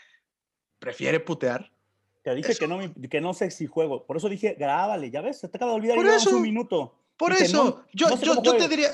prefiere 0.79 1.21
putear. 1.21 1.71
Te 2.23 2.35
dije 2.35 2.53
Eso. 2.53 2.61
que 2.61 2.69
no, 2.69 2.79
que 3.11 3.21
no 3.21 3.35
sé 3.35 3.51
si 3.51 3.67
juego. 3.67 4.05
Por 4.07 4.17
eso 4.17 4.29
dije, 4.29 4.57
grábale, 4.59 5.11
ya 5.11 5.21
ves, 5.21 5.39
se 5.41 5.49
te 5.49 5.57
acaba 5.59 5.73
de 5.73 5.77
olvidar 5.77 5.97
Por 5.97 6.07
eso. 6.07 6.31
un 6.37 6.43
minuto. 6.43 6.95
Por 7.17 7.33
Dije, 7.33 7.45
eso, 7.45 7.65
no- 7.65 7.85
yo, 7.93 8.09
no 8.11 8.17
sé 8.17 8.27
yo, 8.27 8.43
yo 8.43 8.57
te 8.57 8.69
diría, 8.69 8.89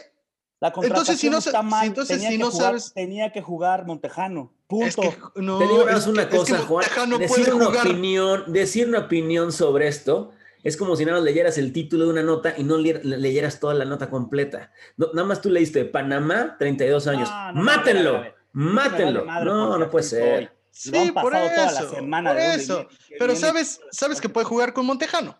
La 0.61 0.73
Entonces, 0.81 1.19
si 1.19 1.29
no 1.29 1.39
está 1.39 1.61
si 1.61 1.67
mal. 1.67 1.87
entonces, 1.89 2.17
tenía 2.19 2.31
si 2.31 2.37
que 2.37 2.43
no 2.45 2.51
jugar- 2.53 2.67
sabes- 2.69 2.93
Tenía 2.95 3.33
que 3.33 3.43
jugar 3.43 3.85
Montejano. 3.85 4.53
Punto. 4.69 4.85
es 5.03 5.17
que 5.17 5.19
no, 5.43 5.59
Te 5.59 5.65
digo 5.67 5.89
es 5.89 6.07
una 6.07 6.29
que- 6.29 6.37
es 6.37 6.41
cosa, 6.43 6.57
que 6.57 6.63
Juan. 6.63 6.85
Decir 7.19 7.29
puede 7.29 7.53
una 7.53 7.65
jugar. 7.67 7.87
opinión, 7.89 8.45
decir 8.53 8.89
una 8.89 8.99
opinión 9.01 9.51
sobre 9.53 9.89
esto 9.89 10.31
es 10.63 10.77
como 10.77 10.97
si 10.97 11.05
nada 11.05 11.19
más 11.19 11.25
leyeras 11.25 11.59
el 11.59 11.73
título 11.73 12.05
de 12.07 12.11
una 12.11 12.23
nota 12.23 12.55
y 12.57 12.63
no 12.65 12.79
le- 12.79 13.03
leyeras 13.05 13.61
toda 13.61 13.75
la 13.75 13.85
nota 13.85 14.09
completa. 14.11 14.71
No, 14.97 15.09
nada 15.13 15.27
más 15.27 15.41
tú 15.43 15.51
leíste 15.51 15.85
Panamá, 15.85 16.57
32 16.59 17.07
años. 17.07 17.29
Ah, 17.33 17.53
no, 17.55 17.61
no, 17.61 17.65
¡Mátenlo! 17.65 18.23
mátenlo. 18.53 19.25
No, 19.45 19.79
no 19.79 19.91
puede 19.91 20.05
ser. 20.05 20.53
Sí, 20.71 20.91
por 21.13 21.35
eso, 21.35 21.91
por 22.25 22.39
eso. 22.39 22.89
Pero 23.19 23.37
sabes, 23.37 23.81
sabes 23.91 24.21
que 24.21 24.29
puede 24.29 24.47
jugar 24.47 24.73
con 24.73 24.87
Montejano. 24.87 25.39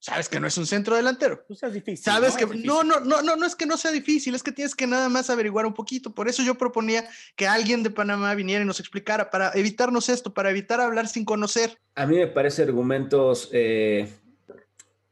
Sabes 0.00 0.28
que 0.28 0.38
no 0.38 0.46
es 0.46 0.56
un 0.56 0.64
centro 0.66 0.94
delantero. 0.94 1.44
Pues 1.48 1.60
es 1.64 1.72
difícil. 1.72 2.04
Sabes 2.04 2.34
¿no? 2.34 2.48
que 2.48 2.58
no, 2.58 2.84
no, 2.84 3.00
no, 3.00 3.20
no, 3.20 3.34
no 3.34 3.44
es 3.44 3.56
que 3.56 3.66
no 3.66 3.76
sea 3.76 3.90
difícil, 3.90 4.32
es 4.36 4.44
que 4.44 4.52
tienes 4.52 4.76
que 4.76 4.86
nada 4.86 5.08
más 5.08 5.28
averiguar 5.28 5.66
un 5.66 5.74
poquito. 5.74 6.14
Por 6.14 6.28
eso 6.28 6.44
yo 6.44 6.54
proponía 6.56 7.08
que 7.34 7.48
alguien 7.48 7.82
de 7.82 7.90
Panamá 7.90 8.32
viniera 8.36 8.62
y 8.62 8.66
nos 8.66 8.78
explicara 8.78 9.28
para 9.28 9.50
evitarnos 9.54 10.08
esto, 10.08 10.32
para 10.32 10.50
evitar 10.50 10.80
hablar 10.80 11.08
sin 11.08 11.24
conocer. 11.24 11.80
A 11.96 12.06
mí 12.06 12.16
me 12.16 12.28
parecen 12.28 12.68
argumentos 12.68 13.50
eh, 13.52 14.08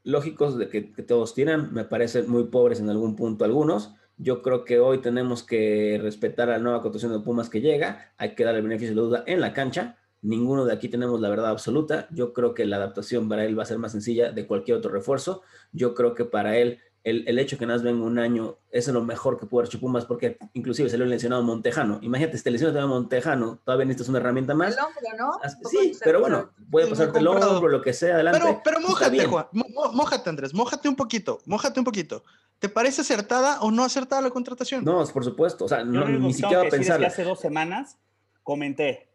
lógicos 0.06 0.56
de 0.56 0.68
que, 0.68 0.82
todos 0.82 1.34
tienen, 1.34 1.74
me 1.74 1.84
parecen 1.84 2.30
muy 2.30 2.44
pobres 2.44 2.78
en 2.78 2.88
algún 2.88 3.16
punto 3.16 3.44
algunos. 3.44 3.92
Yo 4.16 4.40
creo 4.40 4.64
que 4.64 4.78
hoy 4.78 4.98
tenemos 4.98 5.42
que 5.42 5.98
respetar 6.00 6.48
la 6.48 6.58
nueva 6.58 6.80
constitución 6.80 7.12
de 7.12 7.24
Pumas 7.24 7.50
que 7.50 7.60
llega, 7.60 8.12
hay 8.16 8.36
que 8.36 8.44
darle 8.44 8.60
el 8.60 8.64
beneficio 8.64 8.94
de 8.94 9.00
la 9.00 9.06
duda 9.06 9.24
en 9.26 9.40
la 9.40 9.52
cancha. 9.52 9.98
Ninguno 10.22 10.64
de 10.64 10.72
aquí 10.72 10.88
tenemos 10.88 11.20
la 11.20 11.28
verdad 11.28 11.48
absoluta. 11.48 12.06
Yo 12.12 12.32
creo 12.32 12.54
que 12.54 12.64
la 12.66 12.76
adaptación 12.76 13.28
para 13.28 13.44
él 13.44 13.58
va 13.58 13.64
a 13.64 13.66
ser 13.66 13.78
más 13.78 13.92
sencilla 13.92 14.30
de 14.30 14.46
cualquier 14.46 14.76
otro 14.78 14.92
refuerzo. 14.92 15.42
Yo 15.72 15.94
creo 15.94 16.14
que 16.14 16.24
para 16.24 16.56
él 16.56 16.78
el, 17.06 17.22
el 17.28 17.38
hecho 17.38 17.56
que 17.56 17.66
Nas 17.66 17.84
venga 17.84 18.04
un 18.04 18.18
año 18.18 18.56
es 18.72 18.88
lo 18.88 19.00
mejor 19.00 19.38
que 19.38 19.46
pudo 19.46 19.60
haber 19.60 19.68
hecho 19.68 19.78
Pumas 19.78 20.04
porque 20.04 20.38
inclusive 20.54 20.90
se 20.90 20.98
le 20.98 21.04
ha 21.04 21.06
lesionado 21.06 21.44
Montejano. 21.44 22.00
Imagínate, 22.02 22.36
si 22.36 22.42
te 22.42 22.50
lesionas 22.50 22.82
a 22.82 22.86
Montejano, 22.88 23.60
todavía 23.64 23.86
necesitas 23.86 24.08
una 24.08 24.18
herramienta 24.18 24.54
más. 24.54 24.76
El 24.76 24.82
hombro, 24.82 25.00
¿no? 25.16 25.70
Sí, 25.70 25.96
pero 26.02 26.18
bueno, 26.18 26.50
puede 26.68 26.88
pasarte 26.88 27.20
el 27.20 27.28
hombro, 27.28 27.68
lo 27.68 27.80
que 27.80 27.92
sea, 27.92 28.14
adelante. 28.14 28.40
Pero, 28.42 28.60
pero 28.64 28.80
mójate. 28.80 29.24
Juan. 29.24 29.46
Mójate, 29.92 30.28
Andrés. 30.28 30.52
Mójate 30.52 30.88
un 30.88 30.96
poquito. 30.96 31.38
Mójate 31.46 31.78
un 31.78 31.84
poquito. 31.84 32.24
¿Te 32.58 32.68
parece 32.68 33.02
acertada 33.02 33.60
o 33.60 33.70
no 33.70 33.84
acertada 33.84 34.20
la 34.20 34.30
contratación? 34.30 34.84
No, 34.84 35.06
por 35.06 35.22
supuesto. 35.22 35.66
O 35.66 35.68
sea, 35.68 35.84
no, 35.84 36.08
ni 36.08 36.32
siquiera 36.32 36.64
que 36.64 36.70
pensarla. 36.70 37.06
hace 37.06 37.22
dos 37.22 37.38
semanas 37.38 37.98
comenté 38.42 39.10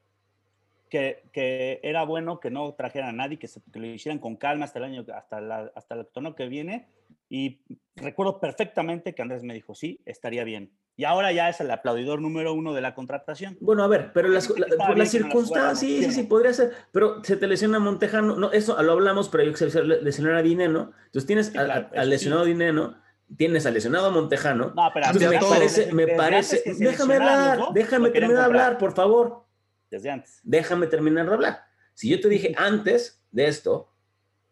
que, 0.89 1.25
que 1.33 1.81
era 1.83 2.05
bueno 2.05 2.39
que 2.39 2.51
no 2.51 2.73
trajeran 2.73 3.09
a 3.09 3.11
nadie, 3.11 3.37
que, 3.37 3.49
se, 3.49 3.61
que 3.73 3.79
lo 3.79 3.87
hicieran 3.87 4.19
con 4.19 4.37
calma 4.37 4.63
hasta 4.63 4.79
el 4.79 4.85
año, 4.85 5.05
hasta, 5.13 5.41
la, 5.41 5.73
hasta 5.75 5.95
el 5.95 6.05
torneo 6.05 6.35
que 6.35 6.47
viene. 6.47 6.87
Y 7.33 7.61
recuerdo 7.95 8.41
perfectamente 8.41 9.15
que 9.15 9.21
Andrés 9.21 9.41
me 9.41 9.53
dijo, 9.53 9.73
sí, 9.73 10.01
estaría 10.05 10.43
bien. 10.43 10.73
Y 10.97 11.05
ahora 11.05 11.31
ya 11.31 11.47
es 11.47 11.61
el 11.61 11.71
aplaudidor 11.71 12.19
número 12.21 12.53
uno 12.53 12.73
de 12.73 12.81
la 12.81 12.93
contratación. 12.93 13.57
Bueno, 13.61 13.85
a 13.85 13.87
ver, 13.87 14.11
pero 14.13 14.27
las, 14.27 14.49
la- 14.49 14.67
por 14.85 15.07
circunstancias, 15.07 15.79
sí, 15.79 15.99
sí, 16.03 16.09
sí, 16.09 16.11
¿sí 16.11 16.23
podría 16.23 16.51
ser. 16.51 16.73
Pero 16.91 17.23
se 17.23 17.37
te 17.37 17.47
lesiona 17.47 17.79
Montejano. 17.79 18.35
No, 18.35 18.51
eso 18.51 18.81
lo 18.83 18.91
hablamos, 18.91 19.29
pero 19.29 19.45
yo 19.45 19.53
que 19.53 19.69
se 19.69 19.81
le- 19.81 20.01
lesionar 20.01 20.35
a 20.35 20.41
Dineno. 20.41 20.91
Entonces 21.05 21.25
tienes 21.25 21.45
Sí, 21.47 21.53
claro, 21.53 21.87
al 21.95 22.09
lesionado 22.09 22.43
Dineno, 22.43 22.97
tienes 23.37 23.65
al 23.65 23.75
lesionado 23.75 24.07
a 24.07 24.11
Montejano. 24.11 24.73
No, 24.75 24.91
pero 24.93 25.05
Entonces 25.05 25.29
me 25.29 25.39
todo. 25.39 25.49
parece, 25.51 25.93
me 25.93 26.05
desde 26.05 26.17
parece. 26.17 26.63
Déjame 26.77 27.13
hablar, 27.15 27.59
déjame 27.73 28.07
lo 28.09 28.13
terminar 28.13 28.37
de 28.39 28.43
hablar, 28.43 28.77
por 28.77 28.93
favor. 28.93 29.45
Desde 29.89 30.09
antes. 30.09 30.41
déjame 30.43 30.87
terminar 30.87 31.27
de 31.27 31.33
hablar. 31.33 31.63
Si 31.93 32.09
yo 32.09 32.19
te 32.19 32.27
dije 32.27 32.53
antes 32.57 33.23
de 33.31 33.47
esto, 33.47 33.89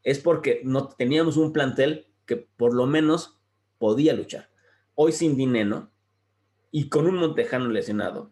es 0.02 0.20
porque 0.20 0.62
no 0.64 0.88
teníamos 0.88 1.36
un 1.36 1.52
plantel 1.52 2.06
que 2.30 2.38
por 2.38 2.76
lo 2.76 2.86
menos 2.86 3.40
podía 3.80 4.14
luchar. 4.14 4.52
Hoy 4.94 5.14
sin 5.14 5.36
Dineno 5.36 5.90
y 6.70 6.88
con 6.88 7.08
un 7.08 7.16
Montejano 7.16 7.70
lesionado, 7.70 8.30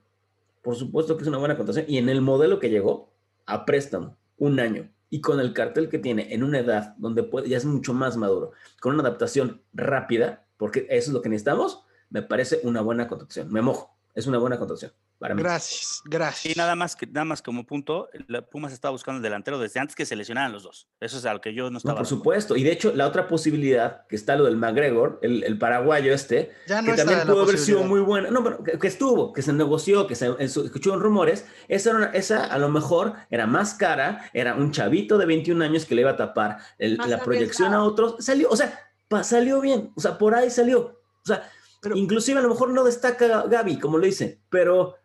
por 0.62 0.76
supuesto 0.76 1.18
que 1.18 1.24
es 1.24 1.28
una 1.28 1.40
buena 1.40 1.58
contratación. 1.58 1.92
Y 1.92 1.98
en 1.98 2.08
el 2.08 2.22
modelo 2.22 2.60
que 2.60 2.70
llegó, 2.70 3.12
a 3.48 3.66
préstamo, 3.66 4.16
un 4.38 4.60
año, 4.60 4.92
y 5.10 5.22
con 5.22 5.40
el 5.40 5.52
cartel 5.54 5.90
que 5.90 5.98
tiene 5.98 6.32
en 6.32 6.44
una 6.44 6.60
edad 6.60 6.96
donde 7.00 7.24
puede, 7.24 7.50
ya 7.50 7.58
es 7.58 7.66
mucho 7.66 7.96
más 7.96 8.18
maduro, 8.18 8.52
con 8.82 8.94
una 8.94 9.02
adaptación 9.02 9.64
rápida, 9.74 10.46
porque 10.58 10.86
eso 10.92 11.10
es 11.10 11.14
lo 11.14 11.24
que 11.24 11.30
necesitamos, 11.30 11.84
me 12.12 12.22
parece 12.22 12.60
una 12.62 12.82
buena 12.82 13.08
contratación. 13.08 13.52
Me 13.52 13.64
mojo, 13.64 13.98
es 14.14 14.28
una 14.28 14.38
buena 14.38 14.60
contratación 14.60 14.92
para 15.20 15.34
mí. 15.36 15.42
Gracias, 15.42 16.02
gracias. 16.06 16.56
Y 16.56 16.58
nada 16.60 16.76
más, 16.76 16.96
que, 16.96 17.08
nada 17.08 17.26
más 17.26 17.42
como 17.42 17.66
punto, 17.66 18.08
la 18.28 18.42
Pumas 18.42 18.72
estaba 18.74 18.92
buscando 18.92 19.18
el 19.18 19.24
delantero 19.24 19.58
desde 19.60 19.80
antes 19.80 19.96
que 19.96 20.06
se 20.06 20.16
lesionaran 20.16 20.52
los 20.52 20.64
dos. 20.64 20.88
Eso 21.00 21.18
es 21.18 21.26
a 21.26 21.34
lo 21.34 21.42
que 21.42 21.54
yo 21.54 21.66
no 21.66 21.72
No, 21.72 21.78
estaba. 21.80 21.96
por 21.96 22.04
de 22.04 22.08
acuerdo. 22.08 22.18
supuesto. 22.18 22.56
Y 22.56 22.64
de 22.64 22.72
hecho, 22.72 22.94
la 22.94 23.08
otra 23.08 23.28
posibilidad, 23.28 24.06
que 24.08 24.16
está 24.16 24.36
lo 24.36 24.46
del 24.46 24.58
McGregor, 24.58 25.20
el, 25.22 25.44
el 25.44 25.58
paraguayo 25.58 26.14
este, 26.14 26.52
ya 26.68 26.82
no 26.82 26.86
que 26.88 26.92
está 26.92 27.06
también 27.06 27.28
pudo 27.28 27.44
haber 27.44 27.58
sido 27.58 27.84
muy 27.84 28.00
buena. 28.02 28.30
No, 28.30 28.44
pero 28.44 28.64
que, 28.64 28.78
que 28.78 28.88
estuvo, 28.88 29.34
que 29.34 29.42
se 29.42 29.54
negoció, 29.54 30.06
que 30.08 30.16
se 30.16 30.34
escuchó 30.40 30.94
en 30.94 31.00
rumores. 31.00 31.46
Esa, 31.68 31.90
era 31.90 31.98
una- 31.98 32.12
esa 32.12 32.46
a 32.46 32.58
lo 32.58 32.70
mejor 32.70 33.14
era 33.30 33.48
más 33.48 33.74
cara, 33.74 34.30
era 34.34 34.54
un 34.56 34.72
chavito 34.72 35.18
de 35.18 35.26
21 35.26 35.64
años 35.64 35.86
que 35.86 35.96
le 35.96 36.02
iba 36.02 36.12
a 36.12 36.18
tapar 36.18 36.58
el- 36.78 36.98
la 37.08 37.20
proyección 37.20 37.74
a 37.74 37.84
otros. 37.84 38.16
Salió, 38.20 38.50
o 38.50 38.56
sea, 38.56 38.80
pa- 39.08 39.24
salió 39.24 39.62
bien. 39.62 39.92
O 39.96 40.02
sea, 40.02 40.18
por 40.18 40.36
ahí 40.36 40.50
salió. 40.50 40.80
O 41.24 41.26
sea, 41.28 41.50
Pero- 41.82 41.96
inclusive 41.96 42.40
a 42.40 42.42
lo 42.42 42.50
mejor 42.50 42.70
no 42.70 42.84
destaca 42.84 43.44
Gaby, 43.44 43.80
como 43.80 43.98
lo 43.98 44.06
dice, 44.06 44.40
pero 44.50 44.96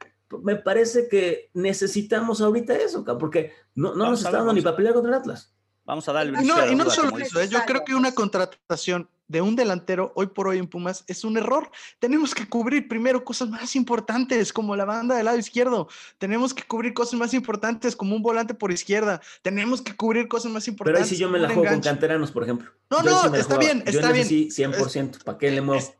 me 0.41 0.57
parece 0.57 1.09
que 1.09 1.51
necesitamos 1.55 2.41
ahorita 2.41 2.75
eso, 2.75 3.05
porque 3.19 3.53
no, 3.75 3.95
no 3.95 4.11
nos 4.11 4.21
está 4.21 4.39
dando 4.39 4.53
ni 4.53 4.63
pelear 4.63 4.95
contra 4.95 5.11
el 5.17 5.21
Atlas. 5.21 5.53
Vamos 5.85 6.09
a 6.09 6.23
el 6.23 6.33
de 6.33 6.43
no, 6.45 6.67
y 6.71 6.77
no 6.77 6.85
duda, 6.85 6.95
solo 6.95 7.19
eso, 7.19 7.41
¿eh? 7.41 7.49
yo 7.49 7.59
creo 7.67 7.85
que 7.85 7.95
una 7.95 8.13
contratación 8.15 9.09
de 9.27 9.41
un 9.41 9.57
delantero 9.57 10.13
hoy 10.15 10.27
por 10.27 10.47
hoy 10.47 10.59
en 10.59 10.69
Pumas 10.69 11.05
es 11.09 11.25
un 11.25 11.37
error. 11.37 11.71
Tenemos 11.99 12.35
que 12.35 12.49
cubrir 12.49 12.87
primero 12.87 13.25
cosas 13.25 13.49
más 13.49 13.75
importantes 13.75 14.53
como 14.53 14.77
la 14.77 14.85
banda 14.85 15.17
del 15.17 15.25
lado 15.25 15.39
izquierdo. 15.39 15.89
Tenemos 16.19 16.55
que 16.55 16.63
cubrir 16.63 16.95
cosas 16.95 17.15
más 17.15 17.35
importantes 17.35 17.97
como 17.97 18.15
un 18.15 18.23
volante 18.23 18.55
por 18.55 18.71
izquierda. 18.71 19.21
Tenemos 19.43 19.83
que 19.83 19.97
cubrir 19.97 20.29
cosas 20.29 20.53
más 20.53 20.65
Pero 20.65 20.73
importantes. 20.73 21.11
ahí 21.11 21.17
sí 21.17 21.21
yo 21.21 21.29
me 21.29 21.39
la 21.41 21.49
juego 21.49 21.69
con 21.69 21.81
canteranos, 21.81 22.31
por 22.31 22.45
ejemplo. 22.45 22.71
No, 22.91 23.03
Yo 23.03 23.11
no, 23.11 23.21
sí 23.23 23.27
está 23.41 23.43
jugaba. 23.43 23.59
bien, 23.59 23.79
Yo 23.85 23.91
está 23.91 24.11
ese 24.11 24.13
bien. 24.13 24.27
Sí, 24.29 24.49
100%. 24.51 25.25
¿Para 25.25 25.39
qué 25.39 25.51
le 25.51 25.63
muevo? 25.63 25.81
Es- 25.81 25.95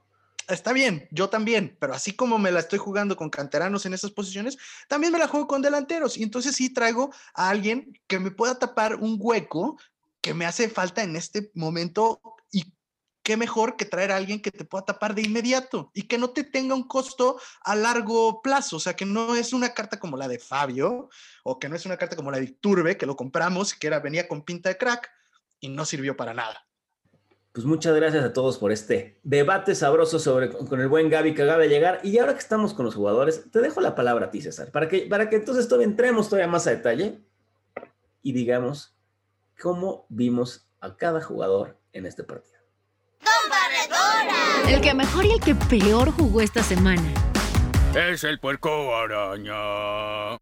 Está 0.49 0.73
bien, 0.73 1.09
yo 1.11 1.29
también, 1.29 1.77
pero 1.81 1.95
así 1.95 2.13
como 2.13 2.39
me 2.39 2.53
la 2.53 2.61
estoy 2.61 2.79
jugando 2.79 3.17
con 3.17 3.31
canteranos 3.31 3.87
en 3.87 3.95
esas 3.95 4.11
posiciones, 4.11 4.59
también 4.89 5.13
me 5.13 5.19
la 5.19 5.29
juego 5.29 5.47
con 5.47 5.63
delanteros. 5.63 6.17
Y 6.17 6.23
entonces 6.23 6.57
sí 6.57 6.73
traigo 6.73 7.13
a 7.35 7.49
alguien 7.49 7.99
que 8.07 8.19
me 8.19 8.31
pueda 8.31 8.59
tapar 8.59 8.97
un 8.97 9.17
hueco 9.19 9.79
que 10.21 10.35
me 10.35 10.47
hace 10.47 10.69
falta 10.69 11.03
en 11.03 11.17
este 11.17 11.51
momento 11.55 12.21
y 12.51 12.73
qué 13.23 13.37
mejor 13.37 13.77
que 13.77 13.85
traer 13.85 14.13
a 14.13 14.17
alguien 14.17 14.41
que 14.41 14.51
te 14.51 14.65
pueda 14.65 14.85
tapar 14.85 15.15
de 15.15 15.23
inmediato 15.23 15.91
y 15.95 16.03
que 16.03 16.19
no 16.19 16.31
te 16.31 16.45
tenga 16.45 16.75
un 16.75 16.87
costo 16.87 17.41
a 17.63 17.75
largo 17.75 18.43
plazo. 18.43 18.77
O 18.77 18.81
sea, 18.81 18.95
que 18.95 19.05
no 19.05 19.35
es 19.35 19.53
una 19.53 19.75
carta 19.75 19.99
como 19.99 20.17
la 20.17 20.29
de 20.29 20.39
Fabio 20.39 21.09
o 21.45 21.59
que 21.59 21.69
no 21.69 21.77
es 21.77 21.87
una 21.87 21.97
carta 21.97 22.17
como 22.17 22.31
la 22.31 22.41
de 22.41 22.49
Turbe, 22.49 22.97
que 22.97 23.07
lo 23.07 23.17
compramos, 23.17 23.75
que 23.75 23.87
era, 23.87 24.01
venía 24.01 24.29
con 24.29 24.43
pinta 24.43 24.69
de 24.69 24.79
crack 24.79 25.11
y 25.61 25.69
no 25.69 25.85
sirvió 25.85 26.17
para 26.17 26.35
nada. 26.35 26.67
Pues 27.53 27.67
muchas 27.67 27.95
gracias 27.95 28.25
a 28.25 28.33
todos 28.33 28.57
por 28.57 28.73
este 28.73 29.21
debate 29.25 29.75
sabroso 29.75 30.19
sobre 30.19 30.49
con 30.51 30.81
el 30.81 30.89
buen 30.89 31.11
Gaby 31.11 31.35
que 31.35 31.43
acaba 31.43 31.59
de 31.59 31.69
llegar. 31.69 32.01
Y 32.03 32.17
ahora 32.17 32.33
que 32.33 32.39
estamos 32.39 32.73
con 32.73 32.87
los 32.87 32.95
jugadores, 32.95 33.51
te 33.51 33.61
dejo 33.61 33.83
la 33.83 33.95
palabra 33.95 34.27
a 34.27 34.31
ti, 34.31 34.41
César, 34.41 34.71
para 34.71 34.89
que, 34.89 35.03
para 35.03 35.29
que 35.29 35.37
entonces 35.37 35.69
todavía 35.69 35.89
entremos 35.89 36.31
todavía 36.31 36.51
más 36.51 36.67
a 36.67 36.71
detalle 36.71 37.21
y 38.23 38.33
digamos 38.33 38.97
cómo 39.61 40.07
vimos 40.09 40.67
a 40.81 40.97
cada 40.97 41.21
jugador 41.21 41.77
en 41.93 42.07
este 42.07 42.25
partido. 42.25 42.59
El 44.67 44.81
que 44.81 44.95
mejor 44.95 45.27
y 45.27 45.33
el 45.33 45.41
que 45.41 45.55
peor 45.55 46.11
jugó 46.13 46.41
esta 46.41 46.63
semana. 46.63 47.13
Es 47.95 48.25
el 48.25 48.41
puerco 48.41 48.97
araña. 48.97 50.39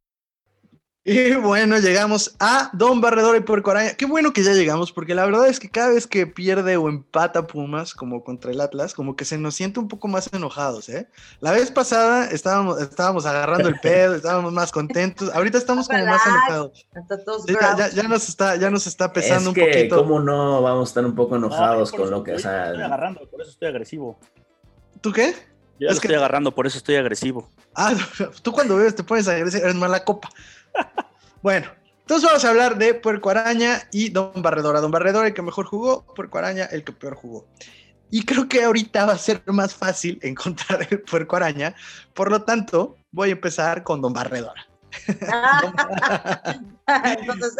Y 1.03 1.35
bueno, 1.37 1.79
llegamos 1.79 2.37
a 2.41 2.69
Don 2.75 3.01
Barredor 3.01 3.35
y 3.35 3.41
Puerco 3.41 3.71
Araña. 3.71 3.95
Qué 3.95 4.05
bueno 4.05 4.35
que 4.35 4.43
ya 4.43 4.53
llegamos, 4.53 4.93
porque 4.93 5.15
la 5.15 5.25
verdad 5.25 5.49
es 5.49 5.59
que 5.59 5.71
cada 5.71 5.95
vez 5.95 6.07
que 6.07 6.27
pierde 6.27 6.77
o 6.77 6.91
empata 6.91 7.47
Pumas, 7.47 7.95
como 7.95 8.23
contra 8.23 8.51
el 8.51 8.61
Atlas, 8.61 8.93
como 8.93 9.17
que 9.17 9.25
se 9.25 9.39
nos 9.39 9.55
siente 9.55 9.81
un 9.81 9.89
poco 9.89 10.09
más 10.09 10.31
enojados, 10.31 10.91
¿eh? 10.91 11.09
La 11.41 11.53
vez 11.53 11.71
pasada 11.71 12.27
estábamos, 12.27 12.83
estábamos 12.83 13.25
agarrando 13.25 13.71
el 13.71 13.81
pedo, 13.81 14.15
estábamos 14.17 14.53
más 14.53 14.71
contentos. 14.73 15.31
Ahorita 15.35 15.57
estamos 15.57 15.89
como 15.89 16.05
más 16.05 16.21
enojados. 16.27 16.87
ya, 17.95 18.03
nos 18.03 18.29
está, 18.29 18.57
ya 18.57 18.69
nos 18.69 18.87
está 18.87 19.11
pesando 19.11 19.51
es 19.51 19.55
que, 19.55 19.63
un 19.63 19.69
poquito. 19.69 19.97
¿Cómo 19.97 20.21
no 20.21 20.61
vamos 20.61 20.89
a 20.89 20.91
estar 20.91 21.07
un 21.07 21.15
poco 21.15 21.37
enojados 21.37 21.93
con 21.93 22.11
lo 22.11 22.23
que... 22.23 22.35
Estoy, 22.35 22.53
estoy 22.53 22.83
agarrando, 22.83 23.27
por 23.31 23.41
eso 23.41 23.51
estoy 23.51 23.69
agresivo. 23.69 24.19
¿Tú 25.01 25.13
qué? 25.13 25.35
Yo 25.79 25.89
es 25.89 25.95
lo 25.95 26.01
que... 26.03 26.09
estoy 26.09 26.17
agarrando, 26.17 26.55
por 26.55 26.67
eso 26.67 26.77
estoy 26.77 26.97
agresivo. 26.97 27.51
Ah, 27.75 27.95
tú 28.43 28.53
cuando 28.53 28.77
bebes 28.77 28.95
te 28.95 29.03
pones 29.03 29.27
agresivo, 29.29 29.65
eres 29.65 29.77
mala 29.77 30.05
copa. 30.05 30.29
Bueno, 31.43 31.69
entonces 32.01 32.29
vamos 32.29 32.45
a 32.45 32.51
hablar 32.51 32.77
de 32.77 32.93
Puerco 32.95 33.31
Araña 33.31 33.89
y 33.93 34.11
Don 34.11 34.43
Barredora. 34.43 34.81
Don 34.81 34.91
Barredora, 34.91 35.29
el 35.29 35.35
que 35.35 35.43
mejor 35.43 35.65
jugó, 35.67 36.05
Puerco 36.15 36.39
Araña, 36.39 36.65
el 36.67 36.85
que 36.85 36.93
peor 36.93 37.15
jugó. 37.15 37.47
Y 38.11 38.25
creo 38.25 38.49
que 38.49 38.65
ahorita 38.65 39.07
va 39.07 39.13
a 39.13 39.19
ser 39.19 39.43
más 39.47 39.75
fácil 39.75 40.19
encontrar 40.23 40.87
el 40.91 41.01
Puerco 41.03 41.37
Araña. 41.37 41.75
Por 42.13 42.31
lo 42.31 42.43
tanto, 42.43 42.97
voy 43.13 43.29
a 43.31 43.33
empezar 43.33 43.83
con 43.85 44.03
Don 44.03 44.13
Barredora. 44.13 44.67
Entonces, 47.05 47.55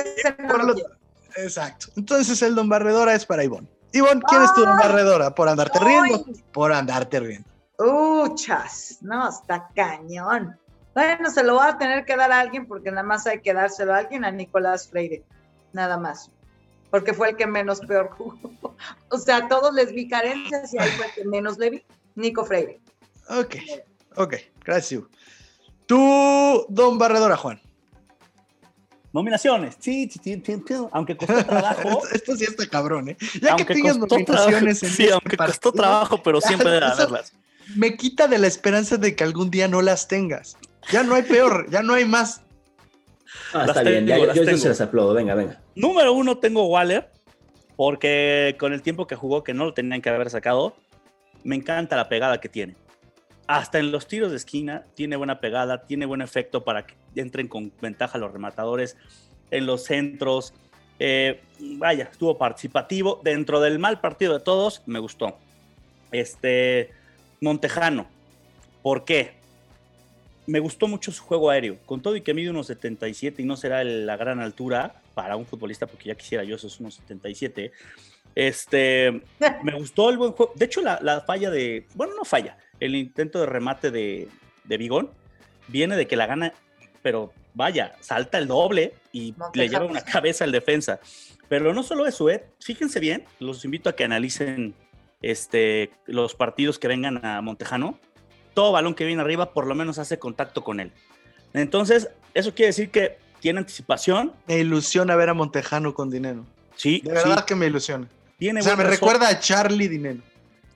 Exacto. 1.37 1.87
Entonces 1.97 2.43
el 2.43 2.55
Don 2.57 2.69
Barredora 2.69 3.15
es 3.15 3.25
para 3.25 3.45
Ivonne. 3.45 3.69
Ivonne, 3.93 4.21
¿quién 4.29 4.43
es 4.43 4.53
tu 4.55 4.65
Don 4.65 4.77
Barredora? 4.77 5.35
¿Por 5.35 5.49
andarte 5.49 5.79
riendo? 5.79 6.25
Por 6.53 6.73
andarte 6.73 7.21
riendo. 7.21 7.49
Uchas, 7.79 8.99
no, 9.01 9.29
está 9.29 9.69
cañón. 9.75 10.59
Bueno, 10.95 11.31
se 11.31 11.45
lo 11.45 11.57
va 11.57 11.69
a 11.69 11.79
tener 11.79 12.05
que 12.05 12.17
dar 12.17 12.33
a 12.33 12.41
alguien 12.41 12.67
porque 12.67 12.91
nada 12.91 13.03
más 13.03 13.27
hay 13.27 13.41
que 13.41 13.55
dárselo 13.55 13.95
a 13.95 13.99
alguien, 13.99 14.25
a 14.25 14.31
Nicolás 14.31 14.89
Freire, 14.89 15.23
nada 15.73 15.99
más, 15.99 16.31
porque 16.91 17.15
fue 17.15 17.31
el 17.31 17.37
que 17.37 17.47
menos 17.47 17.81
peor 17.81 18.11
jugó. 18.11 18.39
O 19.11 19.19
sea, 19.19 19.47
todos 19.47 19.75
les 19.75 19.93
vi 19.93 20.09
carencias 20.09 20.73
y 20.73 20.79
ahí 20.79 20.89
fue 20.93 21.07
el 21.07 21.13
que 21.13 21.25
menos 21.27 21.59
le 21.59 21.71
vi, 21.71 21.85
Nico 22.15 22.45
Freire. 22.45 22.81
Ok, 23.29 23.57
ok, 24.17 24.35
gracias. 24.65 25.03
Tú, 25.87 26.65
don 26.69 26.99
Barredora, 26.99 27.37
Juan. 27.37 27.61
Nominaciones, 29.13 29.77
sí, 29.81 30.09
sí, 30.09 30.21
sí, 30.23 30.63
aunque 30.93 31.17
costó 31.17 31.45
trabajo. 31.45 32.03
esto, 32.13 32.37
sí 32.37 32.45
está 32.45 32.67
cabrón, 32.69 33.09
¿eh? 33.09 33.17
Ya 33.43 33.57
que 33.57 33.65
tengas 33.65 33.99
nominaciones 33.99 34.83
en 34.83 34.91
Sí, 34.91 35.03
este 35.03 35.13
aunque 35.13 35.37
costó 35.37 35.73
trabajo, 35.73 36.23
pero 36.23 36.41
siempre 36.41 36.71
debe 36.71 36.87
haberlas. 36.93 37.33
Me 37.75 37.97
quita 37.97 38.29
de 38.29 38.39
la 38.39 38.47
esperanza 38.47 38.97
de 38.97 39.17
que 39.17 39.25
algún 39.25 39.51
día 39.51 39.67
no 39.69 39.83
las 39.83 40.07
tengas. 40.07 40.57
Ya 40.91 41.03
no 41.03 41.15
hay 41.15 41.23
peor, 41.23 41.69
ya 41.71 41.83
no 41.83 41.95
hay 41.95 42.05
más. 42.05 42.43
Ah, 43.53 43.65
está 43.67 43.83
bien, 43.83 44.07
ya, 44.07 44.33
yo, 44.33 44.57
se 44.57 44.69
las 44.69 44.81
aplaudo, 44.81 45.15
venga, 45.15 45.35
venga. 45.35 45.61
Número 45.75 46.13
uno 46.13 46.39
tengo 46.39 46.67
Waller, 46.67 47.11
porque 47.77 48.57
con 48.59 48.73
el 48.73 48.83
tiempo 48.83 49.07
que 49.07 49.17
jugó, 49.17 49.45
que 49.45 49.55
no 49.55 49.65
lo 49.65 49.75
tenían 49.75 50.03
que 50.03 50.09
haber 50.09 50.31
sacado, 50.31 50.75
me 51.45 51.57
encanta 51.57 51.97
la 51.97 52.09
pegada 52.09 52.41
que 52.41 52.49
tiene. 52.49 52.77
Hasta 53.47 53.79
en 53.79 53.91
los 53.91 54.07
tiros 54.07 54.31
de 54.31 54.37
esquina 54.37 54.85
tiene 54.95 55.17
buena 55.17 55.41
pegada, 55.41 55.87
tiene 55.87 56.07
buen 56.07 56.23
efecto 56.23 56.65
para 56.65 56.87
que 56.87 56.95
entren 57.17 57.49
con 57.49 57.73
ventaja 57.81 58.19
los 58.19 58.33
rematadores, 58.33 58.97
en 59.51 59.67
los 59.67 59.85
centros. 59.85 60.55
Eh, 60.99 61.41
vaya, 61.59 62.05
estuvo 62.13 62.39
participativo. 62.39 63.21
Dentro 63.25 63.61
del 63.61 63.79
mal 63.79 64.01
partido 64.01 64.35
de 64.35 64.41
todos, 64.41 64.83
me 64.87 64.99
gustó. 64.99 65.37
Este, 66.13 66.91
Montejano. 67.41 68.07
¿Por 68.83 69.05
qué? 69.05 69.40
Me 70.51 70.59
gustó 70.59 70.89
mucho 70.89 71.13
su 71.13 71.23
juego 71.23 71.49
aéreo, 71.49 71.79
con 71.87 72.03
todo 72.03 72.17
y 72.17 72.23
que 72.23 72.35
mide 72.35 72.51
unos 72.51 72.67
77 72.67 73.41
y 73.41 73.45
no 73.45 73.57
será 73.57 73.85
la 73.85 74.17
gran 74.17 74.41
altura 74.41 75.01
para 75.15 75.37
un 75.37 75.47
futbolista, 75.47 75.87
porque 75.87 76.09
ya 76.09 76.17
quisiera 76.17 76.43
yo 76.43 76.57
esos 76.57 76.81
unos 76.81 76.95
77. 76.95 77.71
Este, 78.35 79.23
me 79.63 79.73
gustó 79.75 80.11
el 80.11 80.19
buen 80.19 80.33
juego. 80.33 80.53
De 80.57 80.65
hecho, 80.65 80.81
la, 80.81 81.23
falla 81.25 81.51
de, 81.51 81.87
bueno, 81.95 82.15
no 82.17 82.25
falla, 82.25 82.59
el 82.81 82.97
intento 82.97 83.39
de 83.39 83.47
remate 83.47 83.91
de, 83.93 84.29
de 84.65 84.77
Bigón 84.77 85.11
viene 85.69 85.97
de 85.97 86.09
que 86.09 86.17
la 86.17 86.27
gana, 86.27 86.53
pero 87.01 87.33
vaya, 87.55 87.95
salta 88.01 88.39
el 88.39 88.49
doble 88.49 88.95
y 89.13 89.35
le 89.55 89.69
lleva 89.69 89.85
una 89.85 90.03
cabeza 90.03 90.45
al 90.45 90.53
defensa. 90.53 90.99
Pero 91.49 91.73
no 91.73 91.83
solo 91.85 92.07
eso, 92.07 92.29
¿eh? 92.29 92.45
fíjense 92.61 92.99
bien, 92.99 93.25
los 93.39 93.65
invito 93.65 93.89
a 93.89 93.95
que 93.95 94.05
analicen 94.05 94.75
este, 95.23 95.91
los 96.07 96.35
partidos 96.35 96.79
que 96.79 96.89
vengan 96.89 97.25
a 97.25 97.41
Montejano 97.41 97.99
todo 98.55 98.73
balón 98.73 98.95
que 98.95 99.05
viene 99.05 99.23
arriba 99.23 99.53
por 99.53 99.67
lo 99.67 99.75
menos 99.75 99.99
hace 99.99 100.19
contacto 100.19 100.63
con 100.65 100.81
él. 100.81 100.93
Entonces, 101.53 102.09
eso 102.35 102.55
quiere 102.55 102.69
decir 102.69 102.91
que 102.91 103.19
tiene 103.41 103.61
anticipación. 103.61 104.33
Me 104.47 104.59
ilusiona 104.59 105.17
ver 105.17 105.31
a 105.31 105.35
Montejano 105.35 105.95
con 105.95 106.11
dinero. 106.11 106.45
Sí. 106.77 107.01
De 107.05 107.13
verdad 107.13 107.45
que 107.45 107.55
me 107.55 107.67
ilusiona. 107.67 108.09
Tiene 108.39 108.61
o 108.61 108.63
sea, 108.63 108.77
me 108.77 108.85
recuerda 108.85 109.29
a 109.29 109.39
Charlie 109.39 109.89
Dinero. 109.89 110.21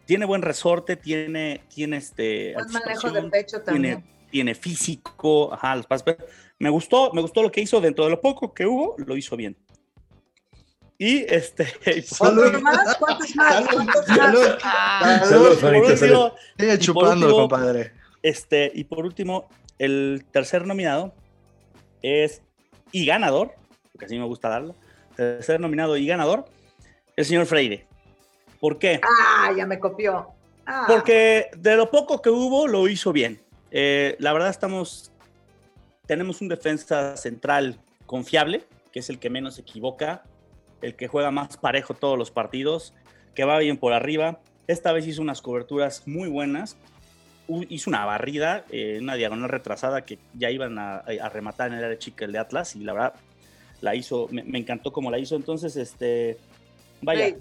Tiene 0.05 0.27
buen 0.27 0.43
resorte, 0.43 0.97
tiene, 0.97 1.63
tiene 1.75 1.97
este. 1.97 2.53
Buen 2.55 2.73
manejo 2.73 3.11
de 3.11 3.23
pecho 3.23 3.63
también. 3.63 4.05
Tiene, 4.31 4.55
físico, 4.55 5.55
ajá, 5.55 5.77
los 5.77 5.87
pasos. 5.87 6.17
Me 6.59 6.69
gustó, 6.69 7.13
me 7.13 7.23
gustó 7.23 7.43
lo 7.43 7.51
que 7.51 7.61
hizo 7.61 7.81
dentro 7.81 8.05
de 8.05 8.11
lo 8.11 8.21
poco 8.21 8.53
que 8.53 8.67
hubo, 8.67 8.97
lo 8.99 9.17
hizo 9.17 9.37
bien. 9.37 9.57
Y 10.99 11.25
este. 11.33 11.67
¿Cuántos 12.19 12.63
más? 12.63 12.97
¿Cuántos 12.97 13.37
más? 13.37 13.65
Salud. 14.07 14.59
Salud, 15.97 16.33
Sigue 16.59 16.79
chupando, 16.79 17.31
compadre. 17.31 17.93
Este, 18.23 18.71
y 18.75 18.85
por 18.85 19.05
último, 19.05 19.49
el 19.79 20.25
tercer 20.31 20.67
nominado 20.67 21.13
es 22.03 22.43
y 22.93 23.05
ganador, 23.07 23.55
porque 23.93 24.07
así 24.07 24.19
me 24.19 24.25
gusta 24.25 24.49
darlo. 24.49 24.75
Tercer 25.17 25.61
nominado 25.61 25.97
y 25.97 26.07
ganador, 26.07 26.45
el 27.17 27.25
señor 27.25 27.47
Freire. 27.47 27.87
¿Por 28.61 28.79
qué? 28.79 29.01
Ah, 29.03 29.53
ya 29.57 29.67
me 29.67 29.79
copió. 29.79 30.29
Ah. 30.65 30.85
Porque 30.89 31.51
de 31.57 31.77
lo 31.77 31.91
poco 31.91 32.23
que 32.23 32.31
hubo, 32.31 32.67
lo 32.67 32.89
hizo 32.89 33.13
bien. 33.13 33.41
Eh, 33.71 34.17
la 34.21 34.33
verdad, 34.33 34.49
estamos. 34.49 35.13
Tenemos 36.07 36.41
un 36.41 36.49
defensa 36.49 37.17
central 37.17 37.79
confiable, 38.07 38.65
que 38.93 39.01
es 39.01 39.11
el 39.11 39.19
que 39.19 39.31
menos 39.31 39.57
se 39.57 39.63
equivoca, 39.63 40.23
el 40.85 40.95
que 40.95 41.09
juega 41.09 41.31
más 41.31 41.57
parejo 41.57 41.95
todos 41.95 42.19
los 42.19 42.31
partidos, 42.31 42.95
que 43.35 43.45
va 43.45 43.59
bien 43.59 43.79
por 43.79 43.93
arriba. 43.93 44.41
Esta 44.67 44.93
vez 44.93 45.07
hizo 45.07 45.23
unas 45.23 45.43
coberturas 45.43 46.07
muy 46.07 46.29
buenas. 46.29 46.77
Hizo 47.69 47.91
una 47.91 48.05
barrida, 48.07 48.65
eh, 48.71 48.99
una 49.01 49.17
diagonal 49.17 49.51
retrasada 49.51 50.05
que 50.05 50.19
ya 50.35 50.51
iban 50.51 50.79
a, 50.79 51.03
rematar 51.33 51.69
en 51.71 51.79
el 51.79 51.85
área 51.85 51.99
chica 51.99 52.25
el 52.25 52.33
de 52.33 52.39
Atlas 52.39 52.75
y 52.75 52.81
la 52.81 52.93
verdad 52.95 53.15
la 53.81 53.95
hizo, 53.95 54.29
me, 54.31 54.59
encantó 54.59 54.93
como 54.93 55.11
la 55.11 55.19
hizo. 55.19 55.37
Entonces, 55.37 55.77
este, 55.77 56.39
vaya. 57.03 57.37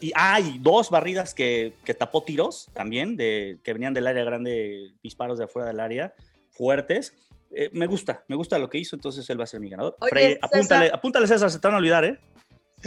Y 0.00 0.12
hay 0.14 0.58
dos 0.60 0.90
barridas 0.90 1.32
que, 1.32 1.72
tapó 1.98 2.22
tiros 2.22 2.68
también, 2.74 3.16
de, 3.16 3.58
que 3.62 3.72
venían 3.72 3.94
del 3.94 4.06
área 4.06 4.24
grande, 4.24 4.92
disparos 5.02 5.38
de 5.38 5.44
afuera 5.44 5.68
del 5.68 5.80
área, 5.80 6.12
fuertes. 6.50 7.14
Eh, 7.50 7.70
me 7.72 7.86
gusta, 7.86 8.24
me 8.28 8.36
gusta 8.36 8.58
lo 8.58 8.68
que 8.68 8.76
hizo, 8.76 8.94
entonces 8.94 9.28
él 9.30 9.40
va 9.40 9.44
a 9.44 9.46
ser 9.46 9.60
mi 9.60 9.70
ganador. 9.70 9.96
apúntale, 10.42 10.90
apúntale, 10.92 11.26
César, 11.26 11.50
se 11.50 11.58
te 11.58 11.66
van 11.66 11.76
a 11.76 11.78
olvidar, 11.78 12.04
¿eh? 12.04 12.18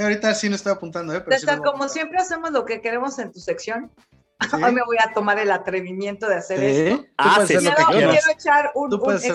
Ahorita 0.02 0.34
sí 0.36 0.50
no 0.50 0.56
estoy 0.56 0.72
apuntando, 0.72 1.14
¿eh? 1.14 1.22
Pero 1.22 1.62
como 1.62 1.88
siempre 1.88 2.18
hacemos 2.20 2.52
lo 2.52 2.66
que 2.66 2.82
queremos 2.82 3.20
en 3.20 3.32
tu 3.32 3.40
sección, 3.40 3.92
hoy 4.54 4.72
me 4.72 4.84
voy 4.84 4.98
a 5.00 5.14
tomar 5.14 5.40
el 5.40 5.52
atrevimiento 5.52 6.28
de 6.28 6.36
hacer 6.36 6.64
esto. 6.64 7.06
Ah, 7.18 7.44
sí, 7.46 7.56
quiero, 7.58 7.76
quiero 7.88 8.32
echar 8.32 8.72
un, 8.76 8.94
un 8.94 9.16
este, 9.16 9.34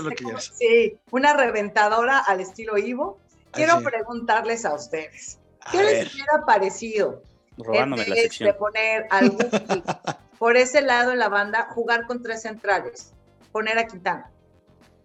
sí, 0.53 0.99
una 1.11 1.35
reventadora 1.35 2.19
al 2.19 2.41
estilo 2.41 2.77
Ivo. 2.79 3.19
Quiero 3.53 3.81
preguntarles 3.83 4.65
a 4.65 4.75
ustedes, 4.75 5.39
¿qué 5.73 5.83
les 5.83 6.15
hubiera 6.15 6.45
parecido 6.47 7.23
Robándome 7.57 8.07
la 8.07 8.15
sección. 8.15 8.49
de 8.49 8.55
poner 8.55 9.07
algún 9.11 9.39
por 10.39 10.57
ese 10.57 10.83
lado 10.83 11.13
en 11.13 11.19
la 11.19 11.29
banda, 11.29 11.69
jugar 11.71 12.07
con 12.07 12.23
tres 12.23 12.43
centrales, 12.43 13.13
poner 13.51 13.79
a 13.79 13.87
Quintana? 13.87 14.31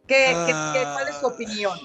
¿Qué, 0.08 0.36
¿qué, 0.46 0.84
cuál 0.84 1.08
es 1.08 1.16
su 1.16 1.28
opinión? 1.28 1.80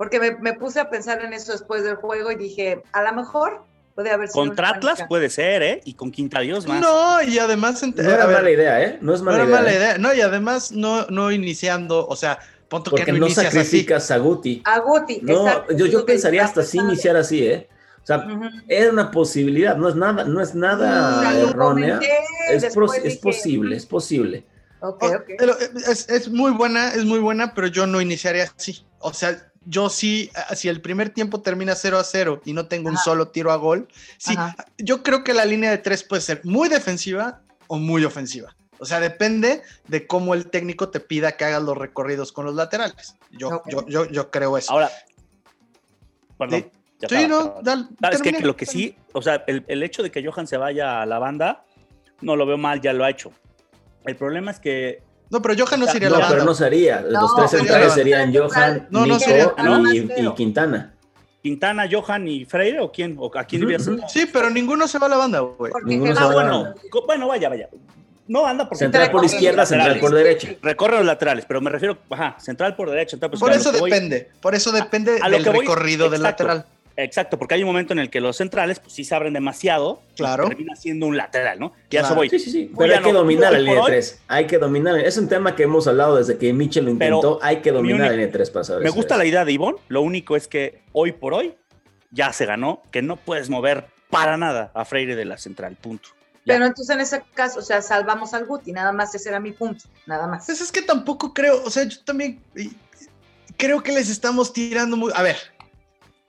Porque 0.00 0.18
me, 0.40 0.54
puse 0.54 0.80
a 0.80 0.88
pensar 0.88 1.22
en 1.22 1.34
eso 1.34 1.52
después 1.52 1.84
del 1.84 1.96
juego 1.96 2.32
y 2.32 2.36
dije, 2.36 2.82
a 2.92 3.02
lo 3.02 3.12
mejor 3.12 3.62
Puede 3.94 4.10
haber 4.12 4.28
sido 4.28 4.46
Contra 4.46 4.70
Atlas 4.70 5.04
puede 5.10 5.28
ser, 5.28 5.62
¿eh? 5.62 5.80
Y 5.84 5.92
con 5.92 6.10
Quinta 6.10 6.40
Dios 6.40 6.66
más. 6.66 6.80
No, 6.80 7.22
y 7.22 7.38
además. 7.38 7.82
No 7.82 8.02
era 8.02 8.24
ver, 8.24 8.36
mala 8.36 8.50
idea, 8.50 8.82
¿eh? 8.82 8.98
No 9.02 9.12
es 9.12 9.20
no 9.20 9.26
mala 9.26 9.38
era 9.42 9.46
idea. 9.46 9.56
mala 9.58 9.70
¿eh? 9.72 9.76
idea. 9.76 9.98
No, 9.98 10.14
y 10.14 10.20
además 10.22 10.72
no, 10.72 11.04
no 11.08 11.30
iniciando, 11.30 12.06
o 12.08 12.16
sea, 12.16 12.38
pon 12.70 12.82
tú 12.82 12.92
que 12.92 13.12
no 13.12 13.18
no 13.18 13.26
así. 13.26 13.34
sacrificas 13.34 14.10
a 14.10 14.16
Guti. 14.16 14.62
A 14.64 14.78
Guti, 14.78 15.20
No, 15.22 15.46
exacto, 15.46 15.74
yo, 15.74 15.84
yo 15.84 16.06
pensaría 16.06 16.44
hasta 16.46 16.62
sí 16.62 16.78
iniciar 16.78 17.16
así, 17.16 17.44
¿eh? 17.44 17.68
O 18.02 18.06
sea, 18.06 18.18
Ujú. 18.26 18.48
era 18.68 18.90
una 18.92 19.10
posibilidad, 19.10 19.76
no 19.76 19.90
es 19.90 19.96
nada, 19.96 20.24
no 20.24 20.40
es 20.40 20.54
nada 20.54 21.38
errónea. 21.38 21.96
comenté, 21.96 22.18
Es, 22.48 22.62
es 22.64 23.18
posible, 23.18 23.76
es 23.76 23.84
posible. 23.84 24.46
Ok, 24.80 25.02
Oh, 25.02 25.06
ok. 25.08 25.30
pero, 25.36 25.52
eh, 25.60 25.70
es, 25.90 26.08
es 26.08 26.30
muy 26.30 26.52
buena, 26.52 26.94
es 26.94 27.04
muy 27.04 27.18
buena, 27.18 27.52
pero 27.54 27.66
yo 27.66 27.86
no 27.86 28.00
iniciaría 28.00 28.44
así. 28.56 28.82
O 29.00 29.12
sea, 29.12 29.49
yo 29.64 29.90
sí, 29.90 30.30
ah, 30.34 30.54
si 30.54 30.68
el 30.68 30.80
primer 30.80 31.10
tiempo 31.10 31.42
termina 31.42 31.74
0 31.74 31.98
a 31.98 32.04
0 32.04 32.40
y 32.44 32.52
no 32.52 32.66
tengo 32.66 32.88
un 32.88 32.96
solo 32.96 33.28
tiro 33.28 33.52
a 33.52 33.56
gol, 33.56 33.88
sí, 34.18 34.34
Ajá. 34.36 34.56
yo 34.78 35.02
creo 35.02 35.22
que 35.22 35.34
la 35.34 35.44
línea 35.44 35.70
de 35.70 35.78
tres 35.78 36.02
puede 36.02 36.22
ser 36.22 36.40
muy 36.44 36.68
defensiva 36.68 37.42
o 37.66 37.78
muy 37.78 38.04
ofensiva. 38.04 38.54
O 38.78 38.86
sea, 38.86 38.98
depende 38.98 39.62
de 39.88 40.06
cómo 40.06 40.32
el 40.32 40.46
técnico 40.46 40.88
te 40.88 41.00
pida 41.00 41.36
que 41.36 41.44
hagas 41.44 41.62
los 41.62 41.76
recorridos 41.76 42.32
con 42.32 42.46
los 42.46 42.54
laterales. 42.54 43.16
Yo, 43.30 43.62
yo, 43.66 43.86
yo, 43.86 44.06
yo 44.06 44.30
creo 44.30 44.56
eso. 44.56 44.72
Ahora, 44.72 44.90
perdón. 46.38 46.60
Sí. 46.60 46.70
ya 47.00 47.08
Sí, 47.08 47.14
estaba, 47.16 47.28
no, 47.28 47.60
dale, 47.62 47.88
termina. 48.00 48.38
Que 48.38 48.46
lo 48.46 48.56
que 48.56 48.64
sí, 48.64 48.96
o 49.12 49.20
sea, 49.20 49.44
el, 49.46 49.64
el 49.68 49.82
hecho 49.82 50.02
de 50.02 50.10
que 50.10 50.26
Johan 50.26 50.46
se 50.46 50.56
vaya 50.56 51.02
a 51.02 51.06
la 51.06 51.18
banda, 51.18 51.64
no 52.22 52.36
lo 52.36 52.46
veo 52.46 52.56
mal, 52.56 52.80
ya 52.80 52.94
lo 52.94 53.04
ha 53.04 53.10
hecho. 53.10 53.32
El 54.06 54.16
problema 54.16 54.50
es 54.50 54.58
que 54.58 55.02
No, 55.30 55.40
pero 55.40 55.54
Johan 55.64 55.80
no 55.80 55.86
sería 55.86 56.08
No, 56.08 56.16
la 56.18 56.26
pero 56.26 56.38
banda. 56.38 56.44
no 56.44 56.54
sería. 56.54 57.00
Los 57.02 57.12
No, 57.12 57.34
tres 57.36 57.50
centrales 57.52 57.92
serían. 57.94 58.34
Johan, 58.34 58.88
No, 58.90 59.00
no 59.00 59.06
Nico 59.06 59.18
sería- 59.20 59.52
no, 59.62 59.92
y, 59.94 60.34
Quintana. 60.34 60.94
Quintana, 61.42 61.88
Johan 61.90 62.28
y 62.28 62.44
Freire, 62.44 62.80
¿o 62.80 62.90
quién? 62.92 63.16
¿O 63.18 63.30
a 63.38 63.44
quién 63.44 63.62
Ujú, 63.62 63.70
debería 63.70 63.84
ser? 63.84 63.98
Sí, 64.10 64.28
pero 64.30 64.50
ninguno 64.50 64.86
se 64.88 64.98
va 64.98 65.06
a 65.06 65.10
la 65.10 65.16
banda, 65.16 65.40
güey. 65.40 65.72
Ninguno 65.84 66.14
se 66.14 66.20
va 66.22 66.30
a- 66.30 66.34
bueno, 66.34 66.74
bueno, 67.06 67.28
vaya, 67.28 67.48
vaya. 67.48 67.68
No 68.28 68.46
anda 68.46 68.68
por 68.68 68.76
Central 68.78 69.10
por 69.10 69.24
izquierda, 69.24 69.64
central 69.66 69.88
laterales. 69.98 70.00
por 70.00 70.14
derecha. 70.14 70.48
Recorre 70.62 70.98
los 70.98 71.06
laterales, 71.06 71.44
pero 71.48 71.60
me 71.60 71.70
refiero, 71.70 71.98
ajá, 72.10 72.36
central 72.38 72.76
por 72.76 72.88
derecha. 72.90 73.10
central 73.12 73.30
Por 73.30 73.50
izquierda. 73.50 73.70
eso 73.76 73.84
depende, 73.84 74.30
por 74.40 74.54
eso 74.54 74.70
depende 74.72 75.12
del 75.14 75.44
recorrido 75.44 76.10
del 76.10 76.20
exacto. 76.20 76.44
lateral. 76.44 76.66
Exacto, 76.96 77.38
porque 77.38 77.54
hay 77.54 77.62
un 77.62 77.68
momento 77.68 77.92
en 77.94 77.98
el 77.98 78.10
que 78.10 78.20
los 78.20 78.36
centrales, 78.36 78.78
pues 78.80 78.92
sí 78.92 79.04
se 79.04 79.14
abren 79.14 79.32
demasiado. 79.32 80.02
y 80.12 80.16
Claro. 80.16 80.48
Termina 80.48 80.76
siendo 80.76 81.06
un 81.06 81.16
lateral, 81.16 81.58
¿no? 81.58 81.72
Y 81.90 81.96
a 81.96 82.00
eso 82.00 82.08
Claro. 82.08 82.14
voy. 82.16 82.28
Sí, 82.30 82.38
sí, 82.38 82.50
sí. 82.50 82.70
Pero 82.76 82.92
ya 82.92 82.98
hay 82.98 83.04
que 83.04 83.12
no. 83.12 83.18
dominar 83.20 83.52
Hoy 83.52 83.56
por 83.58 83.64
línea 83.64 83.80
hoy, 83.82 83.90
3. 83.90 84.20
Hay 84.28 84.46
que 84.46 84.58
dominar. 84.58 84.98
Es 84.98 85.16
un 85.16 85.28
tema 85.28 85.56
que 85.56 85.62
hemos 85.62 85.86
hablado 85.86 86.16
desde 86.16 86.36
que 86.36 86.52
Mitchell 86.52 86.84
lo 86.84 86.98
Pero 86.98 87.16
intentó. 87.16 87.38
hay 87.42 87.56
que 87.62 87.70
mi 87.72 87.76
dominar 87.78 88.00
único- 88.00 88.12
línea 88.16 88.30
3 88.32 88.50
para 88.50 88.64
saber 88.64 88.82
Me 88.84 88.90
gusta 88.90 89.16
la 89.16 89.24
idea 89.24 89.44
de 89.44 89.52
Ivonne, 89.52 89.78
lo 89.88 90.02
único 90.02 90.36
es 90.36 90.46
que 90.48 90.82
hoy 90.92 91.12
por 91.12 91.32
hoy 91.34 91.54
ya 92.10 92.32
se 92.32 92.44
ganó, 92.44 92.82
que 92.90 93.00
no 93.02 93.16
puedes 93.16 93.48
mover 93.48 93.86
para 94.10 94.36
nada 94.36 94.70
a 94.74 94.84
Freire 94.84 95.16
de 95.16 95.24
la 95.24 95.38
central, 95.38 95.76
punto. 95.80 96.08
Ya. 96.44 96.54
Pero 96.54 96.66
entonces 96.66 96.94
en 96.94 97.00
ese 97.00 97.22
caso, 97.34 97.60
o 97.60 97.62
sea, 97.62 97.80
salvamos 97.82 98.34
al 98.34 98.46
Guti, 98.46 98.72
nada 98.72 98.92
más, 98.92 99.14
ese 99.14 99.28
era 99.28 99.38
mi 99.40 99.52
punto, 99.52 99.84
nada 100.06 100.26
más. 100.26 100.44
Pues 100.46 100.60
es 100.60 100.72
que 100.72 100.82
tampoco 100.82 101.32
creo, 101.32 101.62
o 101.64 101.70
sea, 101.70 101.84
yo 101.84 101.98
también 102.04 102.40
creo 103.56 103.82
que 103.82 103.92
les 103.92 104.08
estamos 104.10 104.52
tirando 104.52 104.96
muy. 104.96 105.12
A 105.14 105.22
ver, 105.22 105.36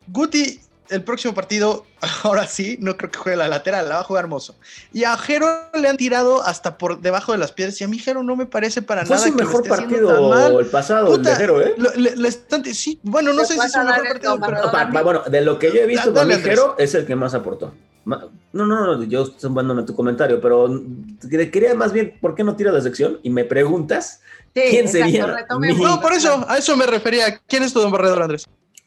Guti, 0.08 0.60
el 0.90 1.04
próximo 1.04 1.34
partido, 1.34 1.86
ahora 2.24 2.46
sí, 2.48 2.78
no 2.82 2.98
creo 2.98 3.10
que 3.12 3.18
juegue 3.20 3.38
la 3.38 3.48
lateral, 3.48 3.88
la 3.88 3.96
va 3.96 4.02
a 4.02 4.04
jugar 4.04 4.26
hermoso. 4.26 4.56
Y 4.92 5.04
a 5.06 5.16
Jero 5.18 5.48
le 5.74 5.88
han 5.88 5.96
tirado 5.98 6.42
hasta 6.44 6.78
por 6.78 7.00
debajo 7.00 7.32
de 7.32 7.38
las 7.38 7.52
piedras. 7.54 7.80
Y 7.80 7.84
a 7.86 7.88
mí 7.88 7.98
Jero 7.98 8.24
no 8.24 8.36
me 8.36 8.46
parece 8.46 8.82
para 8.82 9.06
Fue 9.06 9.16
nada. 9.16 9.28
su 9.28 9.34
que 9.36 9.42
lo 9.44 9.48
mejor 9.48 9.62
esté 9.66 9.70
partido 9.70 10.30
mal. 10.30 10.56
el 10.60 10.66
pasado, 10.66 11.08
Puta, 11.08 11.32
el 11.32 11.38
Jero, 11.38 11.62
¿eh? 11.62 11.74
Lo- 11.78 11.94
le- 11.96 12.16
le 12.18 12.28
están- 12.28 12.66
sí, 12.66 13.00
bueno, 13.04 13.32
no 13.34 13.42
¿Te 13.42 13.48
sé 13.48 13.54
si 13.54 13.60
es 13.66 13.72
su 13.72 13.80
mejor 13.80 14.04
partido, 14.08 14.34
pero- 14.34 14.40
Maradona? 14.40 14.72
Pa- 14.72 14.92
pa- 14.92 15.02
bueno, 15.02 15.22
de 15.30 15.42
lo 15.42 15.58
que 15.60 15.68
yo 15.72 15.82
he 15.82 15.86
visto, 15.86 16.14
para 16.14 16.26
mí 16.26 16.34
Jero 16.36 16.76
es 16.78 16.94
el 16.96 17.06
que 17.06 17.16
más 17.16 17.34
aportó. 17.34 17.74
No, 18.04 18.20
no, 18.52 18.66
no, 18.66 19.04
yo 19.04 19.22
estoy 19.24 19.52
mandándome 19.52 19.84
tu 19.86 19.96
comentario, 19.96 20.42
pero 20.42 20.68
quería 21.30 21.76
más 21.76 21.94
bien, 21.94 22.18
¿por 22.20 22.34
qué 22.34 22.44
no 22.44 22.56
tira 22.56 22.72
de 22.72 22.82
sección? 22.82 23.20
Y 23.24 23.30
me 23.30 23.46
preguntas, 23.46 24.20
Sí, 24.54 24.62
¿Quién 24.70 24.86
exacto, 24.88 25.06
sería? 25.06 25.46
Mi- 25.60 25.74
No, 25.82 26.02
por 26.02 26.12
eso, 26.12 26.44
a 26.50 26.58
eso 26.58 26.76
me 26.76 26.86
refería. 26.86 27.40
¿Quién 27.48 27.64
es 27.64 27.72
tu 27.72 27.80
don 27.80 27.90
barredor, 27.90 28.22
Andrés? 28.24 28.46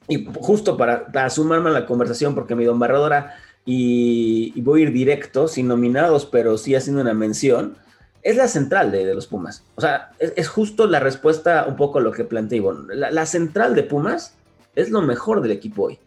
Y 0.08 0.26
justo 0.40 0.76
para, 0.76 1.30
sumarme 1.30 1.70
a 1.70 1.72
la 1.72 1.86
conversación, 1.86 2.34
porque 2.34 2.54
mi 2.54 2.64
don 2.64 2.78
Barradora, 2.78 3.36
y, 3.64 4.60
voy 4.60 4.80
a 4.80 4.84
ir 4.84 4.92
directo, 4.92 5.48
sin 5.48 5.68
nominados, 5.68 6.26
pero 6.26 6.58
sí 6.58 6.74
haciendo 6.74 7.02
una 7.02 7.14
mención, 7.14 7.76
es 8.22 8.36
la 8.36 8.48
central 8.48 8.90
de, 8.90 9.14
los 9.14 9.26
Pumas. 9.26 9.64
O 9.74 9.80
sea, 9.80 10.12
es, 10.18 10.48
justo 10.48 10.86
la 10.86 11.00
respuesta 11.00 11.66
un 11.68 11.76
poco 11.76 11.98
a 11.98 12.02
lo 12.02 12.12
que 12.12 12.24
planteé 12.24 12.58
Ivonne. 12.58 12.94
La, 12.94 13.10
la 13.10 13.26
central 13.26 13.74
de 13.74 13.82
Pumas 13.82 14.34
es 14.74 14.90
lo 14.90 15.02
mejor 15.02 15.40
del 15.40 15.52
equipo 15.52 15.84
hoy. 15.84 15.98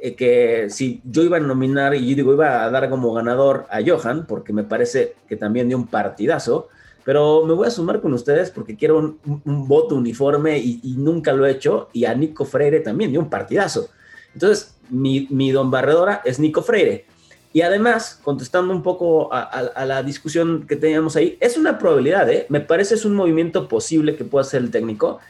Eh, 0.00 0.14
que 0.14 0.68
si 0.68 1.00
yo 1.04 1.22
iba 1.22 1.38
a 1.38 1.40
nominar 1.40 1.94
y 1.94 2.08
yo 2.08 2.16
digo, 2.16 2.32
iba 2.32 2.64
a 2.64 2.70
dar 2.70 2.90
como 2.90 3.14
ganador 3.14 3.66
a 3.70 3.80
Johan, 3.84 4.26
porque 4.26 4.52
me 4.52 4.62
parece 4.62 5.14
que 5.28 5.36
también 5.36 5.68
dio 5.68 5.76
un 5.76 5.86
partidazo, 5.86 6.68
pero 7.06 7.46
me 7.46 7.54
voy 7.54 7.68
a 7.68 7.70
sumar 7.70 8.00
con 8.00 8.12
ustedes 8.12 8.50
porque 8.50 8.76
quiero 8.76 8.98
un, 8.98 9.18
un- 9.44 9.68
voto 9.68 9.94
uniforme 9.94 10.58
y, 10.58 10.80
y 10.82 10.96
nunca 10.96 11.32
lo 11.32 11.46
he 11.46 11.52
hecho, 11.52 11.88
y 11.92 12.04
a 12.04 12.12
Nico 12.14 12.44
Freire 12.44 12.80
también 12.80 13.12
dio 13.12 13.20
un 13.20 13.30
partidazo. 13.30 13.88
Entonces, 14.34 14.74
mi, 14.90 15.28
mi 15.30 15.52
don 15.52 15.70
Barredora 15.70 16.20
es 16.24 16.38
Nico 16.40 16.62
Freire. 16.62 17.06
Y 17.52 17.62
además, 17.62 18.20
contestando 18.24 18.74
un 18.74 18.82
poco 18.82 19.32
a, 19.32 19.40
a- 19.40 19.60
a 19.82 19.86
la 19.86 20.02
discusión 20.02 20.66
que 20.66 20.74
teníamos 20.74 21.14
ahí, 21.14 21.38
es 21.40 21.56
una 21.56 21.78
probabilidad, 21.78 22.28
¿eh? 22.28 22.44
Me 22.48 22.60
parece 22.60 22.96
es 22.96 23.04
un 23.04 23.14
movimiento 23.14 23.68
posible 23.68 24.16
que 24.16 24.24
pueda 24.24 24.42
hacer 24.42 24.60
el 24.62 24.70
técnico, 24.72 25.20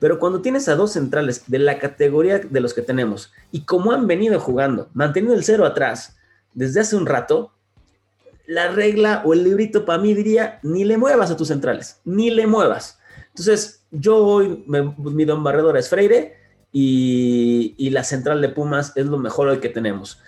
pero 0.00 0.18
cuando 0.18 0.40
tienes 0.42 0.68
a 0.68 0.74
dos 0.74 0.92
centrales 0.94 1.44
de 1.46 1.58
la 1.60 1.78
categoría 1.78 2.40
de 2.40 2.60
los 2.60 2.74
que 2.74 2.82
tenemos 2.82 3.32
y 3.52 3.60
como 3.64 3.92
han 3.92 4.06
venido 4.08 4.40
jugando, 4.40 4.88
manteniendo 4.94 5.34
el 5.36 5.44
cero 5.44 5.64
atrás 5.64 6.16
desde 6.54 6.80
hace 6.80 6.96
un 6.96 7.06
rato, 7.06 7.52
la 8.50 8.66
regla 8.72 9.22
o 9.24 9.32
el 9.32 9.44
librito 9.44 9.84
para 9.84 10.02
mí 10.02 10.12
diría, 10.12 10.58
ni 10.64 10.84
le 10.84 10.98
muevas 10.98 11.30
a 11.30 11.36
tus 11.36 11.48
centrales, 11.48 12.00
ni 12.04 12.30
le 12.30 12.48
muevas. 12.48 12.98
Entonces, 13.28 13.86
yo 13.92 14.16
hoy, 14.16 14.64
me- 14.66 14.92
mi 14.98 15.24
don 15.24 15.44
Barredora 15.44 15.78
es 15.78 15.88
Freire 15.88 16.34
y, 16.72 17.74
y 17.78 17.90
la 17.90 18.02
central 18.02 18.40
de 18.40 18.48
Pumas 18.48 18.92
es 18.96 19.06
lo 19.06 19.18
mejor 19.18 19.46
hoy 19.46 19.58
que 19.58 19.68
tenemos. 19.68 20.18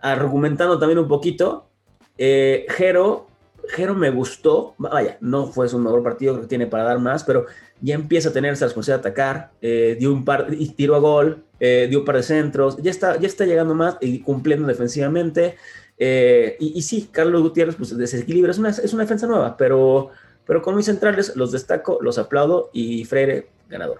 Argumentando 0.00 0.78
también 0.78 0.98
un 1.00 1.08
poquito, 1.08 1.68
eh, 2.16 2.64
Jero, 2.70 3.26
Jero 3.68 3.94
me 3.94 4.08
gustó, 4.10 4.74
vaya, 4.78 5.18
no 5.20 5.46
fue 5.46 5.68
su 5.68 5.78
mejor 5.78 6.02
partido, 6.02 6.32
creo 6.32 6.42
que 6.44 6.48
tiene 6.48 6.66
para 6.66 6.84
dar 6.84 6.98
más, 6.98 7.24
pero 7.24 7.44
ya 7.82 7.94
empieza 7.94 8.30
a 8.30 8.32
tener 8.32 8.54
esa 8.54 8.64
responsabilidad 8.64 9.02
de 9.04 9.08
atacar, 9.10 9.50
eh, 9.60 9.96
dio 10.00 10.12
un 10.14 10.24
par, 10.24 10.46
y 10.50 10.66
tiro 10.70 10.96
a 10.96 10.98
gol, 10.98 11.44
eh, 11.60 11.86
dio 11.90 11.98
un 11.98 12.04
par 12.06 12.16
de 12.16 12.22
centros, 12.22 12.78
ya 12.78 12.90
está, 12.90 13.18
ya 13.18 13.26
está 13.26 13.44
llegando 13.44 13.74
más 13.74 13.98
y 14.00 14.20
cumpliendo 14.20 14.66
defensivamente. 14.66 15.56
Eh, 16.00 16.56
y, 16.58 16.78
y 16.78 16.82
sí, 16.82 17.10
Carlos 17.12 17.42
Gutiérrez, 17.42 17.76
pues 17.76 17.96
desequilibra, 17.96 18.50
es 18.50 18.58
una, 18.58 18.70
es 18.70 18.92
una 18.92 19.02
defensa 19.02 19.26
nueva, 19.26 19.56
pero, 19.56 20.10
pero 20.46 20.62
con 20.62 20.74
mis 20.74 20.86
centrales 20.86 21.36
los 21.36 21.52
destaco, 21.52 21.98
los 22.00 22.16
aplaudo 22.16 22.70
y 22.72 23.04
Freire, 23.04 23.50
ganador. 23.68 23.98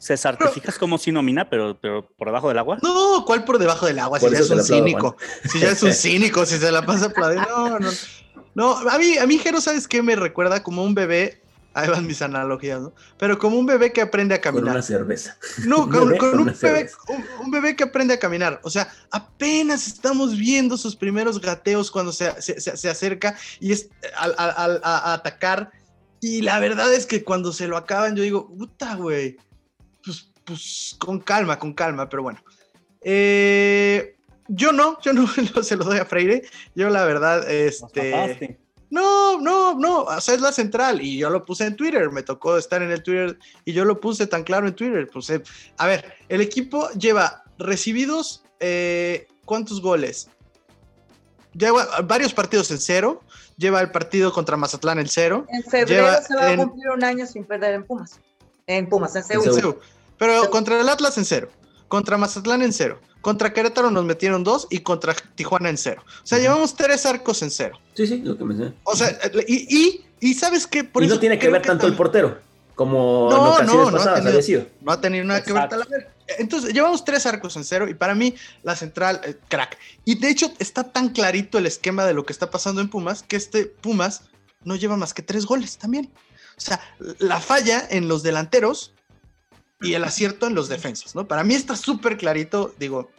César, 0.00 0.38
te 0.38 0.48
fijas 0.48 0.78
como 0.78 0.98
si 0.98 1.12
nomina, 1.12 1.48
pero, 1.48 1.78
pero 1.80 2.08
por 2.16 2.28
debajo 2.28 2.48
del 2.48 2.58
agua. 2.58 2.78
No, 2.82 3.24
¿cuál 3.26 3.44
por 3.44 3.58
debajo 3.58 3.86
del 3.86 3.98
agua? 3.98 4.18
Por 4.18 4.30
si 4.30 4.36
ya 4.36 4.40
es 4.40 4.50
un 4.50 4.60
aplaudo, 4.60 4.84
cínico. 4.84 5.16
Si 5.50 5.60
ya 5.60 5.70
es 5.70 5.82
un 5.82 5.92
cínico, 5.92 6.46
si 6.46 6.58
se 6.58 6.72
la 6.72 6.84
pasa 6.84 7.06
aplaudiendo. 7.06 7.48
No, 7.48 7.78
no. 7.78 7.90
No, 8.54 8.74
a 8.88 8.98
mí, 8.98 9.18
a 9.18 9.26
mí 9.26 9.36
Jero, 9.36 9.60
¿sabes 9.60 9.86
qué? 9.86 10.02
Me 10.02 10.16
recuerda 10.16 10.62
como 10.62 10.82
un 10.82 10.94
bebé. 10.94 11.42
Ahí 11.78 11.88
van 11.90 12.06
mis 12.06 12.22
analogías, 12.22 12.80
¿no? 12.80 12.94
Pero 13.18 13.38
como 13.38 13.58
un 13.58 13.66
bebé 13.66 13.92
que 13.92 14.00
aprende 14.00 14.34
a 14.34 14.40
Con 14.40 14.54
caminar. 14.54 14.74
una 14.76 14.82
cerveza. 14.82 15.36
No, 15.66 15.80
Un 15.84 15.90
con, 15.90 16.06
bebé 16.06 16.18
con 16.18 16.30
con 16.30 16.38
un, 16.40 16.44
bebé, 16.46 16.56
cerveza. 16.56 16.96
un, 17.08 17.24
un 17.44 17.50
bebé 17.50 17.76
que 17.76 17.84
aprende 17.84 18.14
a 18.14 18.18
caminar. 18.18 18.60
O 18.64 18.70
sea, 18.70 18.88
apenas 19.10 19.86
estamos 19.86 20.36
viendo 20.38 20.76
sus 20.78 20.96
primeros 20.96 21.40
gateos 21.40 21.90
cuando 21.90 22.12
se, 22.12 22.40
se- 22.40 22.60
se- 22.60 22.76
se 22.78 22.88
acerca 22.88 23.36
y 23.60 23.72
es 23.72 23.90
al- 24.16 24.34
al- 24.38 24.54
al- 24.56 24.80
a, 24.82 25.10
a 25.10 25.14
atacar. 25.14 25.70
Y 26.20 26.40
la 26.40 26.58
verdad 26.60 26.92
es 26.94 27.04
que 27.04 27.22
cuando 27.22 27.52
se 27.52 27.68
lo 27.68 27.76
acaban, 27.76 28.16
yo 28.16 28.22
digo, 28.22 28.48
puta, 28.48 28.94
güey. 28.96 29.36
Pues, 30.02 30.30
pues 30.44 30.96
con 30.98 31.20
calma, 31.20 31.58
con 31.58 31.74
calma, 31.74 32.08
pero 32.08 32.22
bueno. 32.22 32.42
Eh, 33.02 34.16
yo 34.48 34.72
no, 34.72 34.98
yo 35.02 35.12
no 35.12 35.26
se 35.62 35.76
lo 35.76 35.84
doy 35.84 35.98
a 35.98 36.04
Freire. 36.06 36.42
Yo 36.74 36.88
la 36.88 37.04
verdad, 37.04 37.42
Nos 37.42 37.50
este... 37.50 38.10
mataste. 38.12 38.60
No, 38.90 39.40
no, 39.40 39.74
no, 39.74 40.02
o 40.02 40.20
sea, 40.20 40.34
es 40.34 40.40
la 40.40 40.52
central 40.52 41.00
y 41.02 41.18
yo 41.18 41.28
lo 41.28 41.44
puse 41.44 41.64
en 41.66 41.74
Twitter, 41.74 42.10
me 42.10 42.22
tocó 42.22 42.56
estar 42.56 42.82
en 42.82 42.90
el 42.92 43.02
Twitter 43.02 43.36
y 43.64 43.72
yo 43.72 43.84
lo 43.84 44.00
puse 44.00 44.26
tan 44.28 44.44
claro 44.44 44.68
en 44.68 44.74
Twitter. 44.76 45.08
Puse, 45.08 45.42
a 45.76 45.86
ver, 45.86 46.14
el 46.28 46.40
equipo 46.40 46.88
lleva 46.90 47.42
recibidos, 47.58 48.44
eh, 48.60 49.26
¿cuántos 49.44 49.80
goles? 49.82 50.28
Lleva 51.52 51.86
varios 52.04 52.34
partidos 52.34 52.70
en 52.70 52.78
cero, 52.78 53.22
lleva 53.56 53.80
el 53.80 53.90
partido 53.90 54.32
contra 54.32 54.56
Mazatlán 54.56 54.98
en 54.98 55.08
cero, 55.08 55.46
En 55.48 55.62
febrero 55.64 56.04
Lleva 56.04 56.22
se 56.22 56.36
va 56.36 56.52
en- 56.52 56.60
a 56.60 56.64
cumplir 56.64 56.90
un 56.90 57.02
año 57.02 57.26
sin 57.26 57.44
perder 57.44 57.74
en 57.74 57.84
Pumas. 57.84 58.20
En 58.66 58.88
Pumas, 58.88 59.16
en 59.16 59.24
Seúl. 59.24 59.78
pero 60.18 60.48
contra 60.50 60.80
el 60.80 60.88
Atlas 60.88 61.16
en 61.18 61.24
cero, 61.24 61.48
contra 61.88 62.16
Mazatlán 62.16 62.62
en 62.62 62.72
cero, 62.72 63.00
contra 63.20 63.52
Querétaro 63.52 63.90
nos 63.90 64.04
metieron 64.04 64.44
dos 64.44 64.66
y 64.70 64.80
contra 64.80 65.14
Tijuana 65.34 65.68
en 65.70 65.78
cero. 65.78 66.02
O 66.22 66.26
sea, 66.26 66.38
llevamos 66.38 66.74
tres 66.74 67.06
arcos 67.06 67.42
en 67.42 67.50
cero. 67.50 67.78
Sí, 67.94 68.06
sí, 68.06 68.18
lo 68.22 68.36
que 68.36 68.44
me 68.44 68.72
O 68.84 68.96
sea, 68.96 69.18
y, 69.46 69.76
y, 69.76 70.04
y 70.20 70.34
¿sabes 70.34 70.66
qué? 70.66 70.84
Por 70.84 71.02
y 71.04 71.06
no 71.08 71.18
tiene 71.18 71.38
que 71.38 71.48
ver 71.48 71.62
tanto 71.62 71.86
el 71.86 71.94
portero 71.94 72.38
como 72.74 73.28
No, 73.30 73.60
en 73.60 73.66
no, 73.66 73.74
no 73.74 73.88
ha 73.88 73.92
pasadas 73.92 74.14
tenido- 74.16 74.30
había 74.30 74.42
sido. 74.42 74.66
No 74.82 74.92
ha 74.92 75.00
tenido 75.00 75.24
nada 75.24 75.42
que 75.42 75.52
ver 75.52 75.68
entonces 76.38 76.72
llevamos 76.74 77.04
tres 77.04 77.24
arcos 77.24 77.54
en 77.56 77.62
cero 77.64 77.88
y 77.88 77.94
para 77.94 78.14
mí 78.14 78.34
la 78.64 78.74
central, 78.74 79.20
eh, 79.24 79.36
crack. 79.48 79.78
Y 80.04 80.16
de 80.16 80.28
hecho 80.28 80.50
está 80.58 80.82
tan 80.82 81.10
clarito 81.10 81.58
el 81.58 81.66
esquema 81.66 82.04
de 82.04 82.14
lo 82.14 82.26
que 82.26 82.32
está 82.32 82.50
pasando 82.50 82.80
en 82.80 82.88
Pumas 82.90 83.22
que 83.22 83.36
este 83.36 83.66
Pumas 83.66 84.22
no 84.64 84.74
lleva 84.74 84.96
más 84.96 85.14
que 85.14 85.22
tres 85.22 85.46
goles 85.46 85.78
también. 85.78 86.10
O 86.56 86.60
sea, 86.60 86.80
la 87.20 87.38
falla 87.40 87.86
en 87.90 88.08
los 88.08 88.24
delanteros 88.24 88.92
y 89.80 89.94
el 89.94 90.04
acierto 90.04 90.46
en 90.46 90.54
los 90.54 90.68
defensas, 90.68 91.14
¿no? 91.14 91.26
Para 91.26 91.44
mí 91.44 91.54
está 91.54 91.76
súper 91.76 92.16
clarito, 92.16 92.74
digo, 92.78 93.10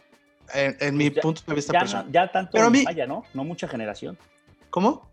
en, 0.52 0.96
mi 0.96 1.10
Pues 1.10 1.22
punto 1.22 1.42
de 1.46 1.54
vista 1.54 1.72
Ya, 1.72 1.80
personal. 1.80 2.06
no- 2.06 2.12
ya 2.12 2.32
tanto 2.32 2.50
Pero 2.52 2.70
mí- 2.70 2.82
falla, 2.84 3.06
¿no? 3.06 3.24
No 3.34 3.44
mucha 3.44 3.68
generación. 3.68 4.18
¿Cómo? 4.70 5.08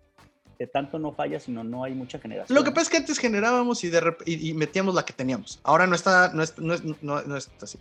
De 0.58 0.68
tanto 0.68 0.98
no 0.98 1.12
falla, 1.14 1.40
sino 1.40 1.64
no 1.64 1.84
hay 1.84 1.94
mucha 1.94 2.18
generación. 2.20 2.56
Lo 2.56 2.64
que 2.64 2.72
pasa 2.72 2.84
es 2.84 2.90
que 2.90 2.98
antes 2.98 3.20
generábamos 3.20 3.84
y, 3.84 3.90
de 3.90 4.02
rep- 4.02 4.24
y, 4.26 4.50
y 4.50 4.54
metíamos 4.54 4.96
la 4.96 5.04
que 5.04 5.12
teníamos. 5.14 5.60
Ahora 5.64 5.86
no 5.88 5.96
está, 5.96 6.32
no 6.34 6.42
es, 6.42 6.58
no 6.58 6.74
es- 6.74 6.84
no- 7.02 7.22
no 7.22 7.36
es 7.36 7.50
así. 7.62 7.78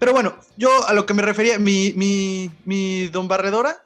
Pero 0.00 0.12
bueno, 0.12 0.36
yo 0.56 0.68
a 0.88 0.92
lo 0.94 1.06
que 1.06 1.14
me 1.14 1.22
refería, 1.22 1.58
mi, 1.60 1.92
mi, 1.94 2.50
mi 2.64 3.06
don 3.06 3.28
Barredora 3.28 3.84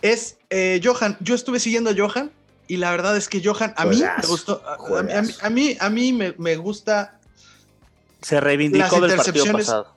es 0.00 0.38
eh, 0.48 0.80
Johan. 0.82 1.18
Yo 1.20 1.34
estuve 1.34 1.60
siguiendo 1.60 1.90
a 1.90 1.94
Johan 1.94 2.30
y 2.66 2.78
la 2.78 2.90
verdad 2.90 3.14
es 3.16 3.28
que 3.28 3.42
Johan, 3.44 3.74
a 3.76 3.84
mí 3.84 4.00
me 4.00 4.26
gustó. 4.26 4.62
A, 4.66 4.72
a- 4.74 4.98
a 5.00 5.02
mí, 5.02 5.30
a 5.42 5.50
mí, 5.50 5.76
a 5.78 5.90
mí 5.90 6.12
me, 6.14 6.34
me 6.38 6.56
gusta. 6.56 7.17
Se 8.22 8.40
reivindicó 8.40 8.98
Las 9.00 9.08
del 9.10 9.16
partido 9.16 9.44
intercepciones- 9.44 9.66
pasado. 9.66 9.94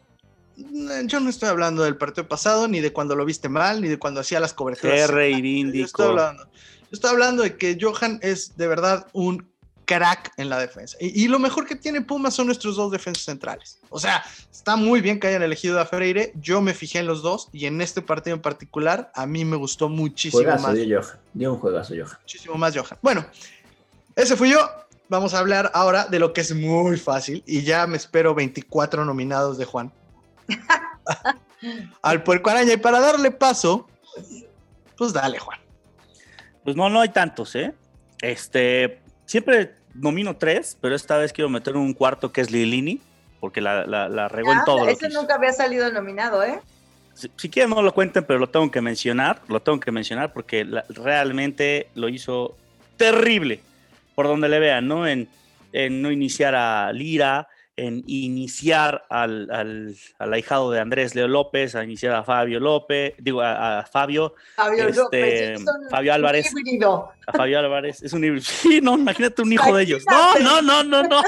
eh, 0.57 1.03
Yo 1.05 1.19
no 1.19 1.30
estoy 1.30 1.49
hablando 1.49 1.84
del 1.84 1.97
partido 1.97 2.28
pasado, 2.28 2.67
ni 2.67 2.80
de 2.80 2.93
cuando 2.93 3.15
lo 3.15 3.26
viste 3.26 3.49
mal, 3.49 3.82
ni 3.82 3.88
de 3.88 3.97
cuando 3.97 4.19
hacía 4.22 4.39
las 4.39 4.53
coberturas. 4.53 4.93
Se 4.93 4.97
Yo 4.99 5.03
estoy 5.05 5.15
reivindicó. 5.15 6.03
hablando, 6.03 6.43
yo 6.45 6.89
estoy 6.91 7.09
hablando 7.09 7.43
de 7.43 7.57
que 7.57 7.78
Johan 7.82 8.19
es 8.22 8.55
de 8.57 8.67
verdad 8.67 9.07
un 9.13 9.49
crack 9.86 10.32
en 10.38 10.47
la 10.49 10.59
defensa. 10.59 10.95
Y, 11.01 11.24
y 11.24 11.28
lo 11.28 11.38
mejor 11.39 11.65
que 11.65 11.76
tiene 11.76 11.99
Pumas 12.01 12.34
son 12.34 12.45
nuestros 12.45 12.76
dos 12.78 12.91
defensas 12.91 13.26
centrales. 13.26 13.80
O 13.89 13.99
sea, 13.99 14.24
está 14.51 14.76
muy 14.78 15.01
bien 15.01 15.19
que 15.19 15.28
hayan 15.28 15.41
elegido 15.41 15.80
a 15.82 15.86
Freire. 15.86 16.32
Yo 16.39 16.61
me 16.61 16.74
fijé 16.74 16.99
en 16.99 17.07
los 17.07 17.22
dos 17.22 17.49
y 17.51 17.65
en 17.65 17.82
este 17.82 18.01
partido 18.01 18.36
en 18.36 18.41
particular 18.41 19.11
a 19.15 19.26
mí 19.26 19.43
me 19.43 19.57
gustó 19.57 19.89
muchísimo 19.89 20.43
Juegazo 20.43 20.67
más. 20.67 20.76
dio 20.76 21.01
Johan. 21.01 21.19
Dio 21.34 21.53
un 21.53 21.59
juegazo 21.59 21.93
Johan. 21.95 22.17
Muchísimo 22.22 22.55
más 22.55 22.74
Johan. 22.78 22.99
Bueno, 23.01 23.26
ese 24.15 24.38
fui 24.38 24.51
yo. 24.51 24.59
Vamos 25.12 25.34
a 25.34 25.39
hablar 25.39 25.70
ahora 25.74 26.05
de 26.05 26.20
lo 26.20 26.32
que 26.32 26.39
es 26.39 26.55
muy 26.55 26.95
fácil 26.95 27.43
y 27.45 27.64
ya 27.64 27.86
me 27.86 27.97
espero 27.97 28.34
24 28.34 29.03
nominados 29.03 29.57
de 29.57 29.66
Juan. 29.66 29.91
Al 32.01 32.24
puerco 32.24 32.49
araña. 32.49 32.72
Y 32.72 32.78
para 32.78 33.01
darle 33.01 33.30
paso, 33.30 33.89
pues 34.97 35.12
dale, 35.12 35.38
Juan. 35.38 35.59
Pues 36.64 36.78
no, 36.78 36.89
no 36.89 37.01
hay 37.01 37.09
tantos, 37.09 37.53
¿eh? 37.55 37.74
Este, 38.22 39.01
siempre 39.26 39.76
nomino 39.93 40.38
tres, 40.38 40.78
pero 40.80 40.95
esta 40.95 41.18
vez 41.18 41.34
quiero 41.34 41.49
meter 41.49 41.76
un 41.76 41.93
cuarto 41.93 42.32
que 42.32 42.39
es 42.39 42.49
Lilini, 42.49 43.01
porque 43.41 43.59
la, 43.59 43.86
la, 43.86 44.07
la 44.07 44.30
regó 44.30 44.53
en 44.53 44.59
Ah, 44.59 44.64
todo. 44.66 44.78
lo 44.80 44.86
que 44.86 44.91
ese 44.93 45.07
hizo. 45.09 45.20
nunca 45.20 45.36
había 45.36 45.51
salido 45.51 45.91
nominado, 45.91 46.41
¿eh? 46.41 46.62
Si, 47.16 47.30
si 47.36 47.49
quieren 47.49 47.72
no 47.72 47.82
lo 47.82 47.93
cuenten, 47.93 48.24
pero 48.24 48.39
lo 48.39 48.47
tengo 48.49 48.72
que 48.72 48.80
mencionar, 48.80 49.41
lo 49.49 49.62
tengo 49.62 49.78
que 49.82 49.91
mencionar 49.91 50.32
porque 50.32 50.64
la- 50.64 50.86
realmente 50.88 51.89
lo 51.95 52.07
hizo 52.07 52.55
terrible, 52.95 53.62
por 54.16 54.28
donde 54.28 54.49
le 54.49 54.59
vean, 54.59 54.88
¿no? 54.88 55.07
En, 55.07 55.30
en 55.74 56.01
no 56.01 56.12
iniciar 56.12 56.55
a 56.55 56.91
Lira, 56.93 57.47
en 57.78 58.03
iniciar 58.05 59.05
al, 59.09 59.49
al, 59.49 59.95
al 60.20 60.34
ahijado 60.34 60.70
de 60.72 60.80
Andrés 60.82 61.16
Leo 61.16 61.28
López, 61.28 61.74
a 61.76 61.84
iniciar 61.84 62.14
a 62.14 62.24
Fabio 62.24 62.59
López, 62.59 63.14
digo, 63.18 63.41
a, 63.41 63.80
a 63.80 63.86
Fabio, 63.86 64.36
Fabio 64.55 64.88
Este, 64.89 65.01
López, 65.01 65.41
es 65.51 65.59
un- 65.62 65.89
Fabio 65.89 66.14
Álvarez. 66.14 66.51
híbrido. 66.51 67.12
a 67.26 67.32
Fabio 67.32 67.59
Álvarez, 67.59 68.03
es 68.03 68.14
un 68.14 68.24
híbrido. 68.26 68.43
Sí, 68.45 68.82
no, 68.82 68.95
imagínate 68.97 69.41
un 69.41 69.53
hijo 69.53 69.76
de 69.76 69.84
ellos. 69.84 70.03
No, 70.09 70.38
no, 70.39 70.62
no, 70.62 70.84
no, 70.84 71.03
no. 71.03 71.24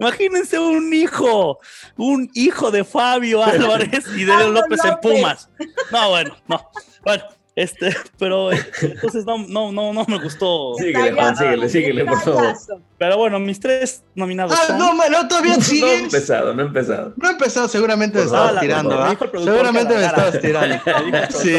Imagínense 0.00 0.58
un 0.58 0.92
hijo, 0.92 1.58
un 1.96 2.30
hijo 2.34 2.70
de 2.70 2.84
Fabio 2.84 3.42
Álvarez 3.44 4.04
y 4.16 4.24
de 4.24 4.36
Leo 4.36 4.50
López 4.50 4.80
en. 4.84 4.96
Pumas. 5.00 5.48
No, 5.90 6.10
bueno, 6.10 6.36
no. 6.46 6.68
Bueno, 7.04 7.24
este, 7.62 7.94
pero 8.18 8.50
entonces 8.52 9.24
no, 9.24 9.38
no, 9.38 9.72
no, 9.72 9.92
no 9.92 10.04
me 10.08 10.18
gustó. 10.18 10.74
Síguele, 10.78 11.12
Juan, 11.12 11.36
síguele, 11.36 11.68
síguele, 11.68 12.04
por 12.04 12.20
favor. 12.20 12.54
Pero 12.98 13.16
bueno, 13.16 13.38
mis 13.38 13.58
tres 13.60 14.02
nominados 14.14 14.52
Ah, 14.56 14.66
son. 14.68 14.78
no, 14.78 14.94
no, 14.94 15.28
todavía 15.28 15.54
No 15.54 15.58
he 15.58 15.64
sigues. 15.64 16.00
empezado, 16.02 16.54
no 16.54 16.62
he 16.62 16.66
empezado. 16.66 17.14
No 17.16 17.28
he 17.28 17.32
empezado, 17.32 17.68
seguramente 17.68 18.18
me 18.18 18.24
Por 18.24 18.34
estabas 18.36 18.60
tirando, 18.60 18.96
productor 19.18 19.42
Seguramente 19.44 19.94
me 19.94 20.04
estabas 20.04 20.40
tirando. 20.40 20.76
Sí. 21.30 21.54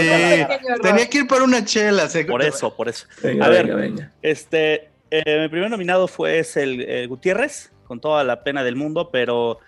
Tenía 0.82 1.10
que 1.10 1.20
ir 1.20 1.28
por 1.28 1.42
una 1.42 1.64
chela. 1.66 2.08
se- 2.08 2.26
Por 2.26 2.42
eso, 2.44 2.76
por 2.76 2.88
eso. 2.90 3.06
Venga, 3.22 3.46
A 3.46 3.50
ver. 3.50 3.66
venga, 3.68 3.76
venga. 3.82 4.12
Este, 4.22 4.90
eh, 5.12 5.42
mi 5.42 5.48
primer 5.50 5.70
nominado 5.70 6.08
fue 6.08 6.40
es 6.40 6.56
el, 6.58 6.82
eh, 6.82 7.08
Gutiérrez, 7.08 7.72
con 7.88 8.00
toda 8.00 8.24
la 8.24 8.44
pena 8.44 8.64
del 8.64 8.76
mundo, 8.76 9.10
pero 9.12 9.60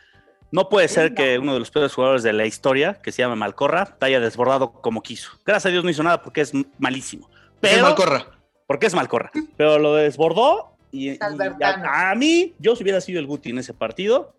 no 0.52 0.70
puede 0.70 0.88
ser 0.88 1.14
que 1.14 1.40
uno 1.40 1.54
de 1.54 1.60
los 1.60 1.72
peores 1.72 1.94
jugadores 1.94 2.24
de 2.24 2.34
la 2.34 2.46
historia, 2.46 3.00
que 3.02 3.12
se 3.12 3.22
llama 3.22 3.36
Malcorra, 3.36 3.86
te 3.98 4.06
haya 4.06 4.20
desbordado 4.20 4.74
como 4.74 5.02
quiso. 5.02 5.32
Gracias 5.46 5.68
a 5.68 5.70
Dios 5.70 5.84
no 5.84 5.90
hizo 5.90 6.04
nada 6.04 6.22
porque 6.22 6.42
es 6.42 6.52
malísimo. 6.78 7.30
Pero, 7.60 7.84
mal 7.84 7.96
corra. 7.96 8.28
porque 8.68 8.88
es 8.88 8.94
Malcorra. 8.94 9.32
Pero 9.56 9.80
lo 9.80 9.96
desbordó 9.96 10.76
y, 10.92 11.18
a, 11.22 12.12
a 12.12 12.16
mí, 12.16 12.54
yo 12.60 12.76
si 12.76 12.84
hubiera 12.84 13.00
sido 13.00 13.20
el 13.20 13.28
Guti 13.28 13.52
en 13.52 13.60
ese 13.60 13.74
partido, 13.74 14.36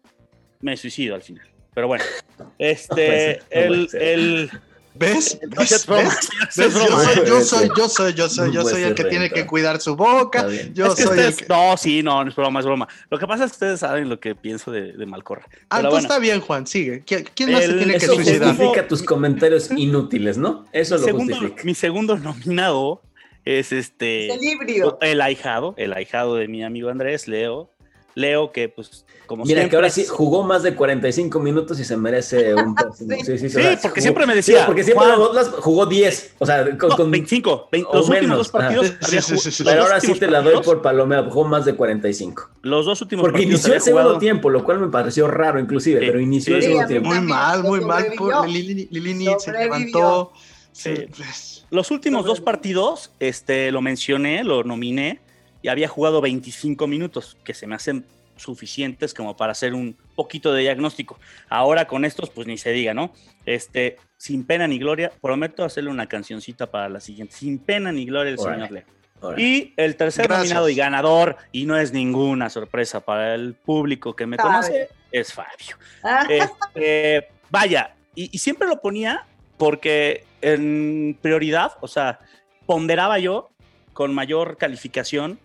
me 0.61 0.77
suicido 0.77 1.15
al 1.15 1.23
final. 1.23 1.49
Pero 1.75 1.89
bueno, 1.89 2.05
este, 2.59 2.95
No 2.95 2.97
puede 2.97 3.39
ser, 3.39 3.69
no 3.69 3.75
el, 3.75 3.89
el, 3.95 4.51
¿Ves? 4.95 5.39
¿Ves? 5.57 5.87
Yo 6.57 6.71
soy, 6.71 7.27
yo 7.27 7.41
soy, 7.43 7.71
yo 7.77 7.89
soy, 7.89 8.15
yo 8.15 8.29
soy, 8.29 8.53
yo 8.53 8.89
el 8.89 8.95
que 8.95 9.05
tiene 9.05 9.31
que 9.31 9.47
cuidar 9.47 9.81
su 9.81 9.97
boca. 9.97 10.47
Yo 10.75 10.87
Es 10.87 10.95
que 10.95 11.03
soy 11.05 11.19
el 11.19 11.29
ustedes- 11.29 11.37
que... 11.39 11.47
No, 11.49 11.77
sí, 11.77 12.03
no, 12.03 12.23
no 12.23 12.31
es 12.31 12.37
broma, 12.37 12.61
es 12.61 12.67
broma. 12.67 12.89
Lo 13.11 13.19
que 13.19 13.27
pasa 13.27 13.45
es 13.45 13.51
que 13.53 13.55
ustedes 13.57 13.81
saben 13.81 14.09
lo 14.09 14.21
que 14.21 14.35
pienso 14.35 14.71
de, 14.71 14.93
de 14.93 15.07
Malcorra. 15.07 15.47
Ah, 15.71 15.81
bueno, 15.81 15.99
está 15.99 16.19
bien, 16.19 16.41
Juan, 16.41 16.67
sigue. 16.67 17.05
¿Qui- 17.05 17.27
¿Quién 17.35 17.53
más 17.53 17.65
se 17.65 17.73
tiene 17.73 17.93
que 17.95 18.05
Eso 18.05 18.15
suicidar? 18.15 18.49
justifica 18.51 18.87
tus 18.89 19.03
comentarios 19.03 19.71
inútiles, 19.77 20.37
¿no? 20.37 20.67
Eso 20.73 20.97
lo 20.99 21.05
segundo, 21.05 21.35
justifica. 21.37 21.63
mi 21.65 21.75
segundo 21.75 22.19
nominado 22.19 23.01
es 23.45 23.73
este 23.73 24.29
Es 24.29 24.41
el 24.43 24.93
el 25.01 25.21
ahijado, 25.21 25.75
el 25.79 25.93
ahijado 25.95 26.37
de 26.37 26.49
mi 26.49 26.63
amigo 26.65 26.91
Andrés, 26.91 27.27
Leo. 27.29 27.71
Leo, 28.15 28.53
que 28.53 28.69
pues 28.69 29.07
como 29.33 29.45
Mira, 29.45 29.61
siempre. 29.63 29.71
que 29.71 29.77
ahora 29.77 29.89
sí 29.91 30.05
jugó 30.07 30.43
más 30.43 30.63
de 30.63 30.75
45 30.75 31.41
minutos 31.41 31.81
y 31.81 31.85
se 31.85 31.97
merece 31.97 32.55
un 32.55 32.75
próximo. 32.75 33.15
Sí. 33.17 33.25
Sí, 33.25 33.39
sí, 33.39 33.49
Sí, 33.49 33.57
o 33.59 33.61
sea, 33.63 33.71
porque 33.81 33.89
jugó- 33.89 34.01
siempre 34.03 34.27
me 34.27 34.35
decía, 34.35 34.59
Sí, 34.59 34.63
porque 34.67 34.85
siempre 34.85 35.07
Juan- 35.07 35.19
los 35.19 35.29
otros 35.31 35.49
jugó 35.61 35.87
10. 35.87 36.35
O 36.39 36.45
sea, 36.47 36.65
con, 36.77 36.91
No, 36.91 36.97
con- 36.97 37.11
25. 37.11 37.69
20 37.73 37.89
o 37.91 37.95
los 37.97 38.09
últimos 38.09 38.23
menos, 38.23 38.39
dos 38.39 38.49
partidos. 38.51 38.87
ajá. 38.91 38.99
había 39.07 39.23
Sí, 39.23 39.27
sí, 39.27 39.33
jugado- 39.33 39.43
sí, 39.43 39.51
sí. 39.51 39.65
los 39.65 39.73
Pero 39.73 39.83
ahora 39.85 40.01
sí 40.01 40.13
te 40.15 40.27
la 40.31 40.43
doy 40.43 40.63
por 40.63 40.83
Palomera, 40.83 41.25
jugó 41.25 41.45
más 41.47 41.65
de 41.65 41.75
45. 41.75 42.51
Los 42.61 42.85
dos 42.85 43.01
últimos 43.01 43.23
Porque 43.23 43.39
partidos 43.39 43.55
inició 43.61 43.75
el 43.75 43.81
segundo 43.81 44.03
jugado- 44.05 44.19
tiempo, 44.21 44.51
lo 44.51 44.63
cual 44.65 44.81
me 44.81 44.89
pareció 44.89 45.27
raro 45.29 45.59
inclusive, 45.59 46.01
Sí, 46.01 46.07
pero 46.07 46.21
inició 46.21 46.57
el 46.57 46.63
segundo 46.63 46.87
tiempo. 46.87 47.09
Muy 47.09 47.21
mal, 47.21 47.63
muy 47.63 47.81
mal. 47.81 48.07
Por 48.19 48.47
Lilini, 48.49 48.89
Lilini 48.91 49.27
se 49.39 49.51
levantó. 49.53 50.33
Sí. 50.73 50.95
Sí, 50.97 51.05
pues, 51.17 51.65
Los 51.71 51.91
últimos 51.91 52.25
dos 52.27 52.41
partidos, 52.43 53.13
este, 53.19 53.71
lo 53.73 53.81
mencioné, 53.81 54.45
lo 54.45 54.63
nominé 54.63 55.21
y 55.63 55.69
había 55.69 55.89
jugado 55.89 56.21
25 56.21 56.87
minutos, 56.87 57.37
que 57.45 57.55
se 57.55 57.67
me 57.67 57.75
hacen 57.75 58.05
suficientes 58.43 59.15
como 59.15 59.37
para 59.37 59.53
hacer 59.53 59.73
un 59.75 59.97
poquito 60.15 60.53
de 60.53 60.63
diagnóstico. 60.63 61.19
Ahora 61.49 61.87
con 61.87 62.05
estos, 62.05 62.31
pues 62.31 62.47
ni 62.47 62.59
se 62.59 62.73
diga, 62.73 62.93
¿no? 62.95 63.13
Este, 63.47 63.97
sin 64.17 64.45
pena 64.45 64.67
ni 64.67 64.79
gloria, 64.79 65.13
prometo 65.21 65.65
hacerle 65.65 65.91
una 65.91 66.07
cancioncita 66.09 66.71
para 66.71 66.89
la 66.89 67.01
siguiente. 67.01 67.35
Sin 67.37 67.59
pena 67.59 67.93
ni 67.93 68.05
gloria 68.07 68.33
el 68.33 68.39
Órale. 68.39 68.57
señor 68.67 68.73
Leo. 68.73 69.39
Y 69.39 69.73
el 69.77 69.95
tercer 69.95 70.27
Gracias. 70.27 70.49
nominado 70.49 70.69
y 70.69 70.75
ganador, 70.75 71.37
y 71.53 71.65
no 71.65 71.77
es 71.79 71.93
ninguna 71.93 72.51
sorpresa 72.51 73.01
para 73.01 73.35
el 73.37 73.55
público 73.55 74.17
que 74.17 74.27
me 74.27 74.37
Fabio. 74.37 74.51
conoce, 74.51 74.89
es 75.13 75.33
Fabio. 75.33 75.77
Ah, 76.03 76.27
Este, 76.29 77.29
vaya, 77.49 77.95
y, 78.17 78.31
y 78.35 78.39
siempre 78.39 78.67
lo 78.67 78.81
ponía 78.81 79.25
porque 79.59 80.25
en 80.41 81.17
prioridad, 81.23 81.75
o 81.81 81.87
sea, 81.87 82.19
ponderaba 82.67 83.21
yo 83.21 83.51
con 83.93 84.13
mayor 84.13 84.57
calificación 84.57 85.39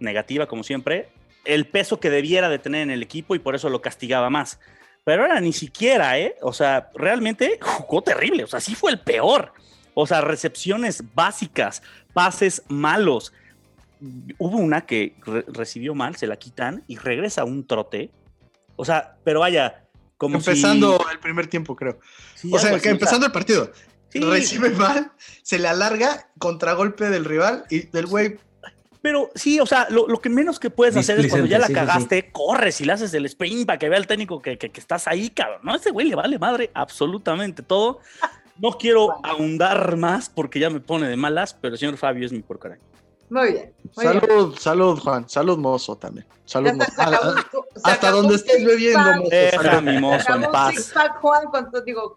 negativa, 0.00 0.46
como 0.46 0.64
siempre, 0.64 1.08
el 1.44 1.66
peso 1.66 2.00
que 2.00 2.10
debiera 2.10 2.48
de 2.48 2.58
tener 2.58 2.82
en 2.82 2.90
el 2.90 3.02
equipo 3.02 3.34
y 3.34 3.38
por 3.38 3.54
eso 3.54 3.68
lo 3.68 3.80
castigaba 3.82 4.30
más. 4.30 4.58
Pero 5.04 5.22
ahora 5.22 5.40
ni 5.40 5.52
siquiera, 5.52 6.18
¿eh? 6.18 6.34
O 6.40 6.52
sea, 6.52 6.90
realmente 6.94 7.58
jugó 7.60 8.02
terrible, 8.02 8.44
o 8.44 8.46
sea, 8.46 8.60
sí 8.60 8.74
fue 8.74 8.90
el 8.90 9.00
peor. 9.00 9.52
O 9.94 10.06
sea, 10.06 10.22
recepciones 10.22 11.04
básicas, 11.14 11.82
pases 12.14 12.62
malos. 12.68 13.32
Hubo 14.38 14.56
una 14.58 14.86
que 14.86 15.14
re- 15.24 15.44
recibió 15.48 15.94
mal, 15.94 16.16
se 16.16 16.26
la 16.26 16.36
quitan 16.36 16.82
y 16.88 16.96
regresa 16.96 17.42
a 17.42 17.44
un 17.44 17.66
trote. 17.66 18.10
O 18.76 18.84
sea, 18.84 19.16
pero 19.24 19.40
vaya, 19.40 19.84
como 20.16 20.40
si- 20.40 20.50
empezando 20.50 20.98
el 21.12 21.18
primer 21.20 21.46
tiempo, 21.46 21.76
creo. 21.76 22.00
sí, 22.34 22.50
O 22.52 22.58
sea, 22.58 22.70
que 22.70 22.76
así, 22.76 22.88
empezando 22.88 23.26
el 23.26 23.32
partido. 23.32 23.70
sí, 24.08 24.18
Recibe 24.20 24.70
mal, 24.70 25.12
se 25.42 25.58
le 25.58 25.68
alarga, 25.68 26.28
contragolpe 26.38 27.08
del 27.10 27.24
rival 27.24 27.64
y 27.70 27.80
del 27.86 28.06
güey. 28.06 28.38
Pero 29.04 29.28
sí, 29.34 29.60
o 29.60 29.66
sea, 29.66 29.86
lo, 29.90 30.08
lo 30.08 30.18
que 30.18 30.30
menos 30.30 30.58
que 30.58 30.70
puedes 30.70 30.96
hacer 30.96 31.20
es 31.20 31.28
cuando 31.28 31.46
ya 31.46 31.58
la 31.58 31.66
sí, 31.66 31.74
cagaste, 31.74 32.32
corres 32.32 32.80
y 32.80 32.86
le 32.86 32.94
haces 32.94 33.12
el 33.12 33.26
sprint 33.26 33.66
para 33.66 33.78
que 33.78 33.90
vea 33.90 33.98
el 33.98 34.06
técnico 34.06 34.40
que, 34.40 34.56
que- 34.56 34.70
que 34.70 34.80
estás 34.80 35.06
ahí, 35.06 35.28
cabrón. 35.28 35.60
No, 35.62 35.74
a 35.74 35.76
ese 35.76 35.90
güey 35.90 36.08
le 36.08 36.14
vale 36.14 36.38
madre 36.38 36.70
absolutamente 36.72 37.62
todo. 37.62 37.98
No 38.58 38.70
quiero 38.78 39.14
ahondar 39.22 39.98
más 39.98 40.30
porque 40.30 40.58
ya 40.58 40.70
me 40.70 40.80
pone 40.80 41.06
de 41.06 41.16
malas, 41.16 41.52
pero 41.52 41.74
el 41.74 41.78
señor 41.78 41.98
Fabio 41.98 42.24
es 42.24 42.32
mi 42.32 42.40
porcaray. 42.40 42.78
muy 43.28 43.52
bien. 43.52 43.74
Muy 43.94 44.06
bien. 44.06 44.20
Salud, 44.22 44.56
salud, 44.58 44.98
Juan. 45.00 45.28
Salud, 45.28 45.58
mozo 45.58 45.96
también. 45.96 46.26
Salud, 46.46 46.72
mozo. 46.72 46.92
acabó 46.96 47.34
Ah, 47.84 47.90
Hasta 47.92 48.10
donde 48.10 48.36
estés 48.36 48.64
bebiendo, 48.64 49.16
mozo. 49.16 49.28
Deja 49.30 49.80
mi 49.82 49.98
mozo 49.98 50.34
en 50.34 50.42
paz. 50.50 50.94
Juan, 51.20 51.44
tu- 51.70 51.82
digo, 51.82 52.16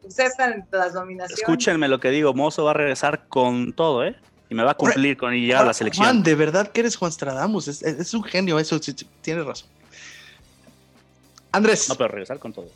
las 0.71 0.93
nominaciones. 0.93 1.39
Escúchenme 1.39 1.89
lo 1.89 1.99
que 1.99 2.11
digo, 2.11 2.33
Mozo 2.33 2.63
va 2.63 2.71
a 2.71 2.75
regresar 2.75 3.27
con 3.27 3.73
todo, 3.73 4.05
¿eh? 4.05 4.15
Y 4.49 4.55
me 4.55 4.63
va 4.63 4.71
a 4.71 4.73
cumplir 4.75 5.17
con 5.17 5.33
ir 5.33 5.53
a 5.53 5.57
la 5.59 5.63
Juan, 5.65 5.73
selección. 5.73 6.23
de 6.23 6.35
verdad 6.35 6.71
que 6.71 6.79
eres 6.81 6.95
Juan 6.95 7.11
Stradamus. 7.11 7.67
Es, 7.67 7.83
es- 7.83 7.99
es 7.99 8.13
un 8.13 8.23
genio, 8.23 8.57
eso 8.59 8.79
sí, 8.81 8.93
sí, 8.95 9.05
tienes 9.21 9.45
razón. 9.45 9.67
Andrés, 11.51 11.87
No, 11.89 11.93
no, 11.93 11.97
pero 11.97 12.09
regresar 12.09 12.39
con 12.39 12.53
todo. 12.53 12.67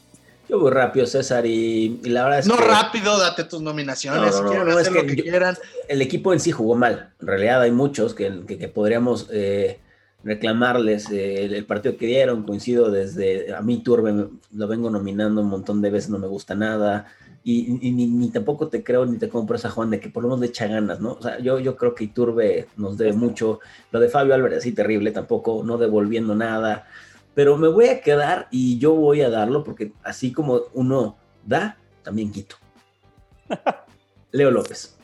Yo 0.50 0.60
voy 0.60 0.72
rápido, 0.72 1.06
César, 1.06 1.46
y, 1.46 2.02
y 2.04 2.10
la 2.10 2.24
verdad 2.26 2.40
es 2.40 2.50
que 2.50 2.56
rápido, 2.58 3.18
date 3.18 3.46
tus 3.46 3.62
nominaciones. 3.62 4.34
No, 4.36 4.54
no, 4.54 4.66
no, 4.66 4.80
es 4.80 4.90
que 4.90 4.96
lo 5.02 5.06
que 5.08 5.16
yo- 5.16 5.24
quieran. 5.24 5.58
el 5.88 6.02
equipo 6.02 6.34
en 6.34 6.40
sí 6.42 6.52
jugó 6.52 6.76
mal. 6.76 7.12
En 7.22 7.28
realidad 7.28 7.62
hay 7.62 7.72
muchos 7.72 8.14
que, 8.14 8.42
que- 8.46 8.58
que 8.58 8.68
podríamos 8.68 9.28
eh, 9.32 9.80
reclamarles 10.26 11.10
eh, 11.10 11.46
el, 11.46 11.54
el 11.54 11.66
partido 11.66 11.96
que 11.96 12.06
dieron. 12.08 12.44
Coincido 12.44 12.92
desde, 12.92 13.54
a 13.56 13.62
mí 13.62 13.82
Turbe 13.82 14.12
me- 14.12 14.28
lo 14.54 14.68
vengo 14.68 14.90
nominando 14.90 15.40
un 15.42 15.48
montón 15.48 15.82
de 15.82 15.90
veces, 15.90 16.10
no 16.10 16.20
me 16.20 16.28
gusta 16.28 16.54
nada. 16.54 17.06
Y, 17.44 17.88
y 17.88 17.92
ni, 17.92 18.06
ni 18.06 18.30
tampoco 18.30 18.68
te 18.68 18.84
creo 18.84 19.06
ni 19.06 19.18
te 19.18 19.28
compro 19.28 19.56
esa 19.56 19.72
Juan 19.72 19.90
de 19.90 20.00
que 20.00 20.10
por 20.10 20.22
lo 20.22 20.30
menos 20.30 20.42
le 20.42 20.48
echa 20.48 20.68
ganas, 20.68 21.00
¿no? 21.00 21.14
O 21.14 21.22
sea, 21.22 21.40
yo, 21.40 21.60
yo 21.60 21.76
creo 21.76 21.96
que 21.96 22.04
Iturbe 22.04 22.68
nos 22.78 22.98
debe 22.98 23.14
mucho. 23.14 23.60
Lo 23.92 24.00
de 24.00 24.10
Fabio 24.10 24.36
Álvarez, 24.36 24.60
así 24.60 24.74
terrible, 24.74 25.12
tampoco, 25.12 25.64
no 25.66 25.78
devolviendo 25.78 26.36
nada. 26.36 26.88
Pero 27.34 27.58
me 27.58 27.68
voy 27.68 27.88
a 27.88 28.02
quedar 28.02 28.48
y 28.52 28.78
yo 28.78 28.94
voy 28.94 29.22
a 29.22 29.30
darlo 29.30 29.64
porque 29.64 29.94
así 30.04 30.32
como 30.32 30.62
uno 30.74 31.18
da, 31.44 31.78
también 32.04 32.32
quito. 32.32 32.58
Leo 34.32 34.52
López. 34.52 34.98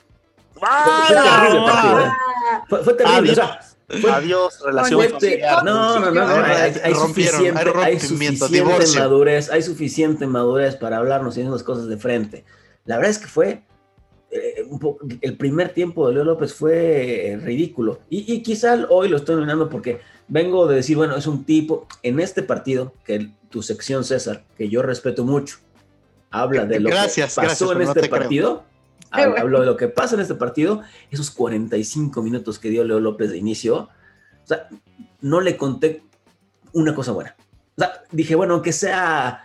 Fue, 0.54 0.68
fue 0.68 1.16
terrible 1.16 1.60
el 1.60 1.66
partido, 1.66 2.00
¿eh? 2.00 2.06
Ah, 2.06 2.66
Fue, 2.68 2.84
fue 2.84 2.94
terrible. 2.94 3.32
Adiós. 3.32 3.40
o 3.40 3.44
sea, 3.44 3.77
Adiós, 3.90 4.60
relación 4.66 5.00
familiar. 5.12 5.64
no, 5.64 6.00
no, 6.00 6.12
no, 6.12 6.28
no, 6.28 6.44
Hay- 6.44 6.94
suficiente, 6.94 7.60
hay 7.82 8.00
suficiente 8.00 9.00
madurez, 9.00 9.50
hay 9.50 9.62
suficiente 9.62 10.28
madurez 10.28 10.76
para 10.76 10.98
hablarnos 10.98 11.38
y 11.38 11.44
las 11.44 11.64
cosas 11.64 11.88
de 11.88 11.98
frente. 11.98 12.44
La 12.86 12.98
verdad 12.98 13.12
es 13.12 13.18
que 13.20 13.28
fue 13.28 13.64
eh, 14.30 14.66
un 14.70 14.78
poco- 14.80 15.06
el 15.22 15.38
primer 15.38 15.70
tiempo 15.70 16.06
de 16.08 16.16
Leo 16.16 16.26
López 16.26 16.54
fue 16.54 17.32
eh, 17.32 17.38
ridículo 17.38 18.00
y, 18.10 18.34
y 18.34 18.44
quizá 18.44 18.78
hoy 18.90 19.08
lo 19.08 19.16
estoy 19.16 19.36
nominando 19.36 19.70
porque 19.70 20.02
vengo 20.28 20.68
de 20.68 20.76
decir, 20.76 20.98
bueno, 20.98 21.16
es 21.16 21.26
un 21.28 21.46
tipo 21.46 21.88
en 22.04 22.20
este 22.20 22.44
partido 22.44 22.94
que 23.06 23.30
tu 23.50 23.62
sección 23.64 24.04
César, 24.04 24.44
que 24.58 24.68
yo 24.68 24.82
respeto 24.82 25.24
mucho, 25.24 25.60
habla 26.30 26.66
de 26.66 26.82
lo 26.82 26.90
Gracias, 26.90 27.36
que 27.36 27.42
pasó 27.42 27.70
gracias, 27.70 27.72
en 27.72 27.78
no 27.78 27.84
este 27.86 28.02
te 28.02 28.10
creo. 28.10 28.20
Bueno. 29.26 29.36
hablo 29.42 29.60
de 29.62 29.66
lo 29.66 29.78
que 29.78 29.88
pasa 29.88 30.16
en 30.16 30.22
este 30.22 30.36
partido, 30.36 30.82
esos 31.12 31.32
45 31.32 32.22
minutos 32.22 32.60
que 32.60 32.70
dio 32.70 32.84
Leo 32.84 33.00
López 33.00 33.32
de 33.32 33.38
inicio. 33.38 33.90
O 34.44 34.48
sea, 34.48 34.68
no 35.22 35.42
le 35.42 35.58
conté 35.58 36.04
una 36.74 36.94
cosa 36.96 37.12
buena. 37.12 37.36
O 37.76 37.82
sea, 37.82 38.02
dije, 38.12 38.36
bueno, 38.36 38.56
aunque 38.56 38.72
sea 38.74 39.44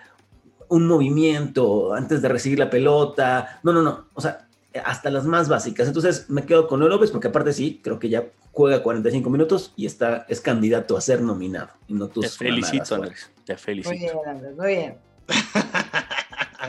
un 0.68 0.86
movimiento 0.86 1.92
antes 1.92 2.22
de 2.22 2.28
recibir 2.28 2.58
la 2.58 2.70
pelota. 2.70 3.60
No, 3.62 3.72
no, 3.72 3.82
no. 3.82 4.06
O 4.14 4.20
sea, 4.20 4.46
hasta 4.84 5.10
las 5.10 5.24
más 5.26 5.48
básicas. 5.48 5.86
Entonces 5.86 6.30
me 6.30 6.46
quedo 6.46 6.66
con 6.66 6.80
Leo 6.80 6.88
López 6.88 7.10
porque 7.10 7.28
aparte 7.28 7.52
sí, 7.52 7.80
creo 7.82 7.98
que 7.98 8.08
ya 8.08 8.24
juega 8.52 8.82
45 8.82 9.28
minutos 9.28 9.72
y 9.76 9.86
está, 9.86 10.24
es 10.28 10.40
candidato 10.40 10.96
a 10.96 11.00
ser 11.00 11.20
nominado. 11.20 11.68
Y 11.88 11.94
no 11.94 12.08
Te 12.08 12.14
tus 12.14 12.38
felicito, 12.38 12.84
mamadas, 12.84 12.92
Andrés. 12.92 13.30
Te 13.44 13.52
Muy 13.52 13.60
felicito. 13.62 13.96
bien, 13.96 14.18
Andrés, 14.26 14.56
muy 14.56 14.68
bien. 14.68 14.96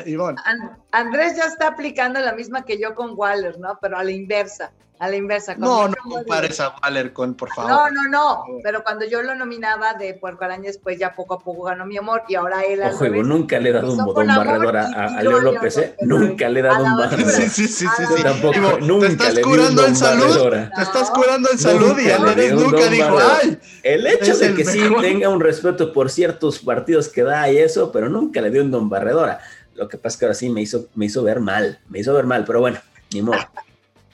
Ivonne. 0.05 0.37
An- 0.45 0.77
Andrés 0.91 1.35
ya 1.37 1.43
está 1.45 1.67
aplicando 1.67 2.19
la 2.19 2.33
misma 2.33 2.63
que 2.65 2.79
yo 2.79 2.95
con 2.95 3.11
Waller, 3.15 3.59
¿no? 3.59 3.77
Pero 3.81 3.97
a 3.97 4.03
la 4.03 4.11
inversa, 4.11 4.71
a 4.99 5.07
la 5.09 5.15
inversa. 5.15 5.55
No, 5.55 5.87
no 5.87 5.95
compares 6.09 6.59
a 6.59 6.73
Waller 6.81 7.11
con, 7.13 7.33
por 7.35 7.49
favor. 7.53 7.71
No, 7.71 7.89
no, 7.91 8.09
no, 8.09 8.43
pero 8.63 8.83
cuando 8.83 9.05
yo 9.05 9.21
lo 9.21 9.35
nominaba 9.35 9.93
de 9.95 10.13
Puerco 10.13 10.45
Araña, 10.45 10.63
después 10.67 10.97
ya 10.97 11.13
poco 11.13 11.33
a 11.35 11.39
poco 11.39 11.63
ganó 11.63 11.85
mi 11.85 11.97
amor 11.97 12.23
y 12.29 12.35
ahora 12.35 12.61
él 12.63 12.81
Ojo, 12.83 13.05
Ivo, 13.05 13.23
nunca 13.23 13.59
le 13.59 13.69
he 13.69 13.73
dado 13.73 13.91
un 13.93 13.99
amor 13.99 14.25
barredor 14.27 14.77
a, 14.77 14.85
a- 15.17 15.23
Leo 15.23 15.39
López, 15.41 15.77
¿eh? 15.77 15.95
Nunca 16.01 16.47
le 16.49 16.59
he 16.59 16.63
dado 16.63 16.85
un 16.85 16.97
barredor. 16.97 17.31
Sí, 17.31 17.49
sí, 17.49 17.67
sí, 17.67 17.87
sí, 17.97 18.03
sí. 18.15 18.23
tampoco, 18.23 18.55
Ivo, 18.55 18.77
nunca 18.79 19.07
¿Te 19.07 19.11
estás 19.13 19.33
le 19.33 19.41
di 19.41 19.47
un 19.47 19.51
curando 19.55 19.81
en 19.81 19.87
don 19.87 19.95
salud? 19.95 20.23
barredora. 20.27 20.71
Te 20.75 20.81
estás 20.81 21.11
curando 21.11 21.49
en 21.51 21.57
salud 21.57 21.99
y 21.99 22.09
Andrés 22.11 22.53
nunca 22.53 22.87
dijo, 22.87 23.17
ay. 23.41 23.59
El 23.83 24.07
hecho 24.07 24.31
Es 24.31 24.39
de 24.39 24.53
que 24.53 24.63
sí 24.63 24.79
tenga 25.01 25.27
un 25.29 25.41
respeto 25.41 25.91
por 25.91 26.09
ciertos 26.09 26.59
partidos 26.59 27.09
que 27.09 27.23
da 27.23 27.49
y 27.51 27.57
eso, 27.57 27.91
pero 27.91 28.07
nunca 28.07 28.39
le 28.39 28.49
dio 28.51 28.61
un 28.63 28.71
don 28.71 28.87
barredora. 28.89 29.39
Lo 29.76 29.88
que 29.88 29.97
pasa 29.97 30.15
es 30.15 30.19
que 30.19 30.26
ahora 30.26 30.36
sí 30.36 30.49
me 30.49 30.61
hizo, 30.61 30.88
me 30.95 31.05
hizo 31.05 31.24
ver 31.24 31.39
mal, 31.39 31.80
me 31.89 31.99
hizo 31.99 32.13
ver 32.13 32.26
mal, 32.26 32.45
pero 32.45 32.59
bueno, 32.59 32.80
ni 33.11 33.21
modo. 33.21 33.38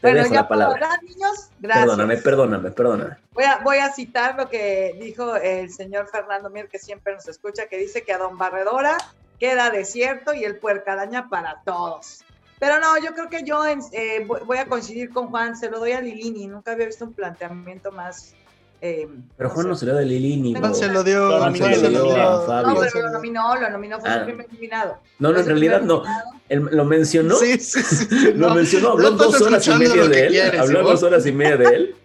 Te 0.01 0.07
Bueno, 0.07 0.19
dejo 0.23 0.33
ya 0.33 0.41
la 0.41 0.47
palabra. 0.47 0.99
niños, 1.01 1.49
gracias. 1.59 1.85
Perdóname, 1.85 2.17
perdóname, 2.17 2.71
perdóname. 2.71 3.17
Voy 3.33 3.43
a, 3.43 3.57
voy 3.57 3.77
a 3.79 3.91
citar 3.91 4.37
lo 4.37 4.47
que 4.47 4.95
dijo 4.97 5.35
el 5.35 5.69
señor 5.71 6.07
Fernando 6.07 6.49
Mier, 6.49 6.69
que 6.69 6.79
siempre 6.79 7.13
nos 7.13 7.27
escucha, 7.27 7.67
que 7.67 7.77
dice 7.77 8.03
que 8.03 8.13
a 8.13 8.17
Don 8.17 8.37
Barredora 8.37 8.97
queda 9.41 9.69
desierto 9.71 10.33
y 10.33 10.45
el 10.45 10.55
puercaraña 10.57 11.27
para 11.27 11.61
todos. 11.65 12.23
Pero 12.59 12.79
no, 12.79 12.97
yo 12.97 13.13
creo 13.13 13.29
que 13.29 13.43
yo 13.43 13.65
eh, 13.65 14.25
voy 14.45 14.57
a 14.57 14.67
coincidir 14.67 15.09
con 15.09 15.27
Juan, 15.29 15.57
se 15.57 15.69
lo 15.69 15.79
doy 15.79 15.93
a 15.93 16.01
Lilini, 16.01 16.47
nunca 16.47 16.73
había 16.73 16.85
visto 16.85 17.05
un 17.05 17.13
planteamiento 17.13 17.91
más... 17.91 18.35
eh, 18.81 19.07
Pero 19.37 19.49
Juan 19.49 19.67
no 19.67 19.75
se 19.75 19.85
le 19.85 19.93
da 19.93 19.99
de 19.99 20.05
Lilini. 20.05 20.55
Juan 20.55 20.73
se 20.75 20.87
lo 20.87 21.03
dio. 21.03 21.27
Lo 21.29 21.37
Juan 21.39 21.55
se 21.55 21.77
lo 21.77 21.89
lo 21.89 22.03
dio 22.05 22.15
a 22.15 22.17
No, 22.17 22.41
Fabio. 22.43 22.81
pero 22.93 23.07
lo 23.07 23.11
nominó, 23.13 23.55
lo 23.55 23.69
nominó, 23.69 23.99
fue 23.99 24.09
Ah. 24.09 24.19
su 24.19 24.25
primer 24.25 24.51
nominado. 24.53 24.97
No, 25.19 25.31
no, 25.31 25.39
en 25.39 25.45
realidad 25.45 25.81
no. 25.81 26.03
Él 26.49 26.67
lo 26.71 26.85
mencionó. 26.85 27.35
Sí, 27.35 27.57
sí, 27.59 28.07
Lo 28.35 28.49
no. 28.49 28.55
mencionó, 28.55 28.91
habló 28.91 29.11
No 29.11 29.17
dos 29.17 29.41
horas 29.41 29.67
y 29.67 29.71
media 29.71 29.95
lo 29.95 30.07
de 30.07 30.11
que 30.15 30.21
él. 30.25 30.31
quieres, 30.31 30.59
habló 30.61 30.83
dos 30.83 31.03
horas 31.03 31.25
y 31.25 31.31
media 31.31 31.57
de 31.57 31.65
él. 31.75 31.95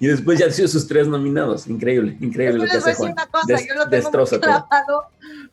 Y 0.00 0.06
después 0.06 0.38
ya 0.38 0.46
dio 0.46 0.66
sus 0.68 0.86
tres 0.88 1.06
nominados. 1.08 1.66
Increíble, 1.66 2.16
increíble 2.20 2.58
lo 2.58 2.64
Yo 2.64 2.70
que 2.70 2.76
les 2.76 2.84
voy 2.84 2.90
a 2.90 2.92
hace 2.92 3.02
decir 3.02 3.04
Juan. 3.04 3.12
una 3.12 3.26
cosa, 3.26 3.44
Des- 3.48 3.60
yo 3.68 3.74
lo 3.74 3.80
tengo 3.80 3.86
muy 3.90 3.96
destroza 3.96 4.40
todo. 4.40 4.50
clavado, 4.68 5.02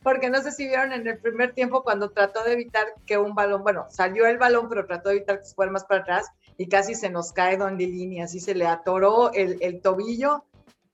porque 0.02 0.30
no 0.30 0.40
sé 0.42 0.52
si 0.52 0.66
vieron 0.66 0.92
en 0.92 1.06
el 1.06 1.18
primer 1.18 1.52
tiempo 1.52 1.82
cuando 1.82 2.08
trató 2.10 2.42
de 2.44 2.52
evitar 2.52 2.86
que 3.04 3.18
un 3.18 3.34
balón, 3.34 3.62
bueno, 3.62 3.86
salió 3.90 4.26
el 4.26 4.38
balón, 4.38 4.68
pero 4.68 4.86
trató 4.86 5.08
de 5.10 5.16
evitar 5.16 5.40
que 5.40 5.44
se 5.46 5.54
fuera 5.54 5.70
más 5.72 5.84
para 5.84 6.00
atrás 6.02 6.26
y 6.56 6.68
casi 6.68 6.94
se 6.94 7.10
nos 7.10 7.32
cae 7.32 7.56
Don 7.56 7.76
Lilini, 7.76 8.22
así 8.22 8.38
se 8.40 8.54
le 8.54 8.66
atoró 8.66 9.32
el, 9.34 9.58
el 9.60 9.80
tobillo 9.80 10.44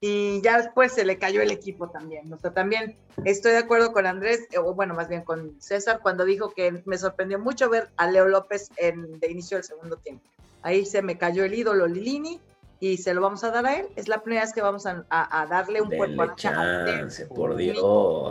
y 0.00 0.40
ya 0.42 0.58
después 0.58 0.92
se 0.92 1.04
le 1.04 1.18
cayó 1.18 1.42
el 1.42 1.50
equipo 1.50 1.88
también. 1.88 2.32
O 2.32 2.38
sea, 2.38 2.52
también 2.52 2.96
estoy 3.24 3.52
de 3.52 3.58
acuerdo 3.58 3.92
con 3.92 4.06
Andrés, 4.06 4.46
eh, 4.52 4.58
o 4.58 4.74
bueno, 4.74 4.94
más 4.94 5.08
bien 5.08 5.22
con 5.22 5.60
César, 5.60 6.00
cuando 6.02 6.24
dijo 6.24 6.50
que 6.50 6.82
me 6.84 6.98
sorprendió 6.98 7.38
mucho 7.38 7.68
ver 7.68 7.88
a 7.96 8.08
Leo 8.10 8.28
López 8.28 8.70
en, 8.76 9.18
de 9.18 9.30
inicio 9.30 9.56
del 9.56 9.64
segundo 9.64 9.96
tiempo. 9.96 10.22
Ahí 10.62 10.86
se 10.86 11.02
me 11.02 11.18
cayó 11.18 11.44
el 11.44 11.54
ídolo 11.54 11.86
Lilini 11.88 12.40
y 12.80 12.98
se 12.98 13.12
lo 13.12 13.20
vamos 13.20 13.42
a 13.42 13.50
dar 13.50 13.66
a 13.66 13.74
él. 13.76 13.86
Es 13.96 14.06
la 14.06 14.22
primera 14.22 14.44
vez 14.44 14.52
que 14.54 14.62
vamos 14.62 14.86
a, 14.86 15.04
a- 15.10 15.40
a 15.42 15.46
darle 15.46 15.80
un 15.82 15.88
Denle 15.88 16.14
cuerpo 16.16 16.32
a 16.32 16.36
chance, 16.36 17.26
por. 17.26 17.56
Dios. 17.56 17.76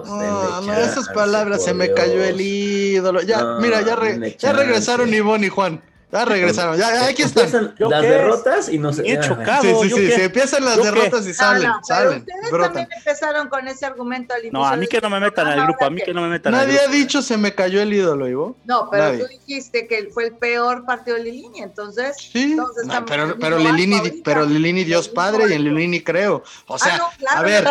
Denle 0.05 0.26
no, 0.26 0.65
chance, 0.65 0.84
esas 0.84 1.09
palabras, 1.09 1.61
se 1.63 1.72
por 1.72 1.78
me 1.80 1.93
cayó 1.93 2.13
Dios. 2.13 2.28
el 2.30 2.41
ídolo. 2.41 3.22
Ya, 3.24 3.41
No, 3.43 3.59
mira, 3.59 3.82
ya, 3.82 3.97
re- 3.97 4.38
ya 4.38 4.53
regresaron 4.53 5.13
Ivonne 5.13 5.47
y 5.47 5.49
Juan. 5.49 5.82
Ya 6.09 6.23
regresaron. 6.23 6.77
Ya, 6.77 6.93
ya, 6.93 7.07
aquí 7.07 7.21
están. 7.21 7.45
Empiezan 7.45 7.75
¿Yo 7.77 7.89
las 7.89 8.01
qué? 8.01 8.07
derrotas 8.07 8.69
y 8.69 8.77
no 8.77 8.93
se. 8.93 9.05
He 9.05 9.17
ah, 9.17 9.21
chocado. 9.21 9.61
Sí, 9.61 9.67
sí, 9.67 9.89
¿yo 9.89 9.97
sí. 9.97 10.07
qué? 10.07 10.11
Se 10.13 10.23
empiezan 10.23 10.63
las 10.63 10.81
derrotas 10.81 11.27
y 11.27 11.33
salen, 11.33 11.67
no, 11.67 11.81
pero 11.85 11.99
salen, 11.99 12.19
ustedes 12.19 12.51
brotan. 12.51 12.73
también 12.73 12.87
empezaron 12.97 13.49
con 13.49 13.67
ese 13.67 13.85
argumento 13.85 14.33
al 14.33 14.41
No, 14.53 14.65
a 14.65 14.77
mí 14.77 14.87
que 14.87 15.01
no 15.01 15.09
me 15.09 15.19
metan 15.19 15.47
al 15.47 15.63
grupo, 15.63 15.83
a 15.83 15.89
mí 15.89 16.01
que 16.01 16.13
no 16.13 16.21
me 16.21 16.29
metan 16.29 16.55
al 16.55 16.61
Nadie 16.61 16.79
grupo. 16.79 16.89
ha 16.89 16.95
dicho 16.95 17.21
se 17.21 17.35
me 17.35 17.53
cayó 17.53 17.81
el 17.81 17.93
ídolo, 17.93 18.29
Ivo. 18.29 18.55
No, 18.63 18.89
pero 18.89 19.03
Nadie. 19.03 19.19
tú 19.19 19.27
dijiste 19.27 19.85
que 19.87 20.09
fue 20.13 20.27
el 20.27 20.35
peor 20.37 20.85
partido 20.85 21.17
de 21.17 21.23
Lilini, 21.23 21.61
entonces. 21.61 22.15
Sí, 22.17 22.51
Entonces 22.51 22.85
no, 22.85 22.93
estamos 22.93 23.35
pero, 23.41 23.59
Lilini, 23.59 24.21
pero 24.23 24.45
Lilini 24.45 24.85
Dios 24.85 25.09
Padre 25.09 25.49
y 25.49 25.53
en 25.53 25.63
Lilini 25.65 26.01
creo. 26.01 26.41
O 26.67 26.79
sea, 26.79 26.95
ah, 26.95 26.97
no, 26.99 27.09
claro, 27.17 27.39
a 27.39 27.43
ver, 27.43 27.67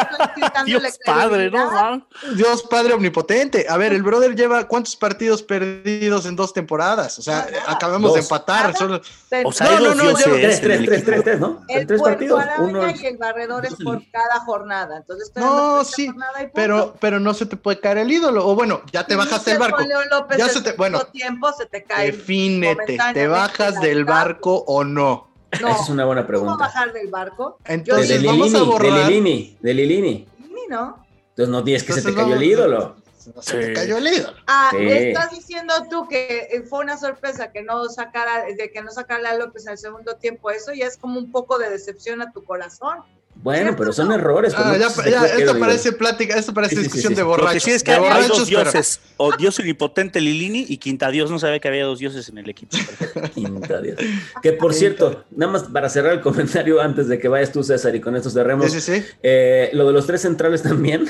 Dios 0.67 0.99
padre, 1.07 1.51
¿no? 1.51 1.71
man? 1.71 2.07
Dios 2.35 2.63
Padre 2.65 2.93
omnipotente. 2.93 3.65
A 3.67 3.79
ver, 3.79 3.95
el 3.95 4.03
brother 4.03 4.35
lleva 4.35 4.69
cuántos 4.69 4.95
partidos 4.95 5.43
perdidos 5.43 6.27
en 6.27 6.37
dos 6.37 6.53
temporadas. 6.53 7.19
O 7.19 7.23
sea, 7.23 7.47
acabamos 7.67 8.13
de. 8.15 8.26
Empatar. 8.27 8.77
Solo- 8.77 9.01
O 9.45 9.53
sea, 9.53 9.71
No, 9.73 9.81
no, 9.81 9.95
no, 9.95 10.03
dioses 10.03 10.27
yo- 10.27 10.33
Tres, 10.35 10.61
tres, 10.61 10.79
el 10.81 10.87
tres, 10.87 11.05
tres, 11.05 11.23
tres, 11.25 11.41
¿no? 11.41 11.63
El 11.69 11.87
tres 11.87 12.01
partidos. 12.03 12.45
Uno. 12.59 12.83
y 12.91 13.07
el 13.07 13.17
barredor 13.19 13.67
es 13.67 13.75
por 13.77 14.01
cada 14.11 14.41
jornada. 14.41 14.99
Entonces, 14.99 15.33
No, 15.35 15.85
sí, 15.85 16.11
pero, 16.55 16.95
pero 17.01 17.21
no 17.21 17.35
se 17.35 17.47
te 17.47 17.57
puede 17.57 17.81
caer 17.81 17.99
el 17.99 18.11
ídolo. 18.11 18.47
O 18.47 18.55
bueno, 18.55 18.83
ya 18.93 19.05
te 19.07 19.15
Si 19.15 19.19
bajaste 19.19 19.53
el 19.53 19.59
dices 19.59 19.73
barco. 19.73 19.89
López 20.11 20.39
Ya 20.39 20.49
se 20.49 20.61
te- 20.63 20.73
bueno, 20.73 21.01
tiempo 21.07 21.53
se 21.53 21.67
te 21.67 21.83
cae. 21.85 22.13
Defínete, 22.13 22.99
¿te 23.15 23.27
bajas 23.27 23.81
del 23.81 24.05
barco 24.05 24.65
o 24.67 24.85
no? 24.85 25.29
No, 25.61 25.69
Esa 25.69 25.83
es 25.85 25.89
una 25.89 26.05
buena 26.05 26.23
¿cómo 26.23 26.29
pregunta. 26.29 26.57
bajar 26.57 26.93
del 26.93 27.09
barco? 27.09 27.59
Entonces 27.65 28.21
de 28.21 28.27
vamos 28.27 28.53
a 28.55 28.59
Lilini, 28.59 28.59
de 28.59 28.71
borrar. 28.89 29.09
Lilini, 29.11 29.57
de 29.61 29.75
Lilini. 29.75 30.29
Lilini, 30.41 30.61
¿no? 30.69 31.07
Entonces 31.31 31.49
no 31.53 31.65
tienes 31.65 31.85
que 31.85 31.93
se 31.93 32.03
te 32.03 32.09
Entonces 32.09 32.25
cayó 32.35 32.37
el 32.37 32.43
ídolo. 32.43 32.97
No 33.35 33.43
se 33.43 33.59
te 33.59 33.73
cayó 33.73 33.97
el 33.99 34.07
ídolo. 34.07 34.37
Ah, 34.47 34.71
Sí. 34.71 34.79
estás 34.87 35.31
diciendo 35.31 35.75
tú 35.91 36.07
que 36.09 36.49
eh, 36.51 36.63
fue 36.69 36.81
una 36.81 36.97
sorpresa 36.97 37.51
que 37.53 37.63
no 37.63 37.89
sacara, 37.89 38.45
de 38.45 38.71
que 38.71 38.83
no 38.83 38.91
sacara 38.91 39.31
a 39.31 39.35
López 39.37 39.67
en 39.67 39.73
el 39.73 39.79
segundo 39.79 40.15
tiempo. 40.17 40.51
Eso 40.51 40.73
ya 40.73 40.87
es 40.87 40.97
como 40.97 41.19
un 41.19 41.31
poco 41.33 41.59
de 41.59 41.69
decepción 41.71 42.23
a 42.23 42.33
tu 42.33 42.45
corazón. 42.45 42.99
Bueno, 43.39 43.75
pero 43.77 43.93
son 43.93 44.11
errores. 44.13 44.55
Ah, 44.57 44.73
no 44.73 44.79
ya, 44.79 45.11
ya, 45.11 45.27
esto 45.27 45.59
parece 45.59 45.93
plática, 45.93 46.39
esto 46.39 46.55
parece 46.55 46.77
Sí, 46.77 46.83
discusión 46.85 47.13
sí. 47.13 47.17
de 47.17 47.21
Lo 47.23 47.35
que 47.37 47.43
borrachos. 47.43 47.63
sí 47.65 47.71
es 47.71 47.83
que 47.83 47.91
de 47.91 47.97
hay 47.99 48.03
borrachos, 48.03 48.39
dos 48.39 48.49
pero- 48.49 48.63
dioses, 48.63 49.01
o 49.19 49.37
Dios 49.37 49.59
omnipotente 49.59 50.23
Lilini 50.23 50.65
y 50.67 50.79
Quinta 50.79 51.11
Dios 51.11 51.31
no 51.31 51.39
sabía 51.39 51.59
que 51.61 51.69
había 51.69 51.85
dos 51.85 51.99
dioses 51.99 52.27
en 52.31 52.39
el 52.39 52.49
equipo. 52.49 52.75
Quinta 53.35 53.83
Dios. 53.83 53.99
Que 54.41 54.55
por 54.55 54.73
cierto, 54.73 55.27
nada 55.33 55.53
más 55.53 55.65
para 55.65 55.91
cerrar 55.91 56.15
el 56.15 56.23
comentario 56.23 56.81
antes 56.81 57.09
de 57.09 57.19
que 57.19 57.29
vayas 57.29 57.53
tú, 57.53 57.63
César, 57.63 57.95
y 57.95 58.01
con 58.01 58.17
esto 58.17 58.31
cerremos. 58.31 58.73
Sí, 58.73 58.81
sí, 58.81 59.01
sí. 59.03 59.07
eh, 59.23 59.69
lo 59.75 59.87
de 59.87 59.93
los 59.93 60.07
tres 60.07 60.23
centrales 60.23 60.63
también. 60.63 61.07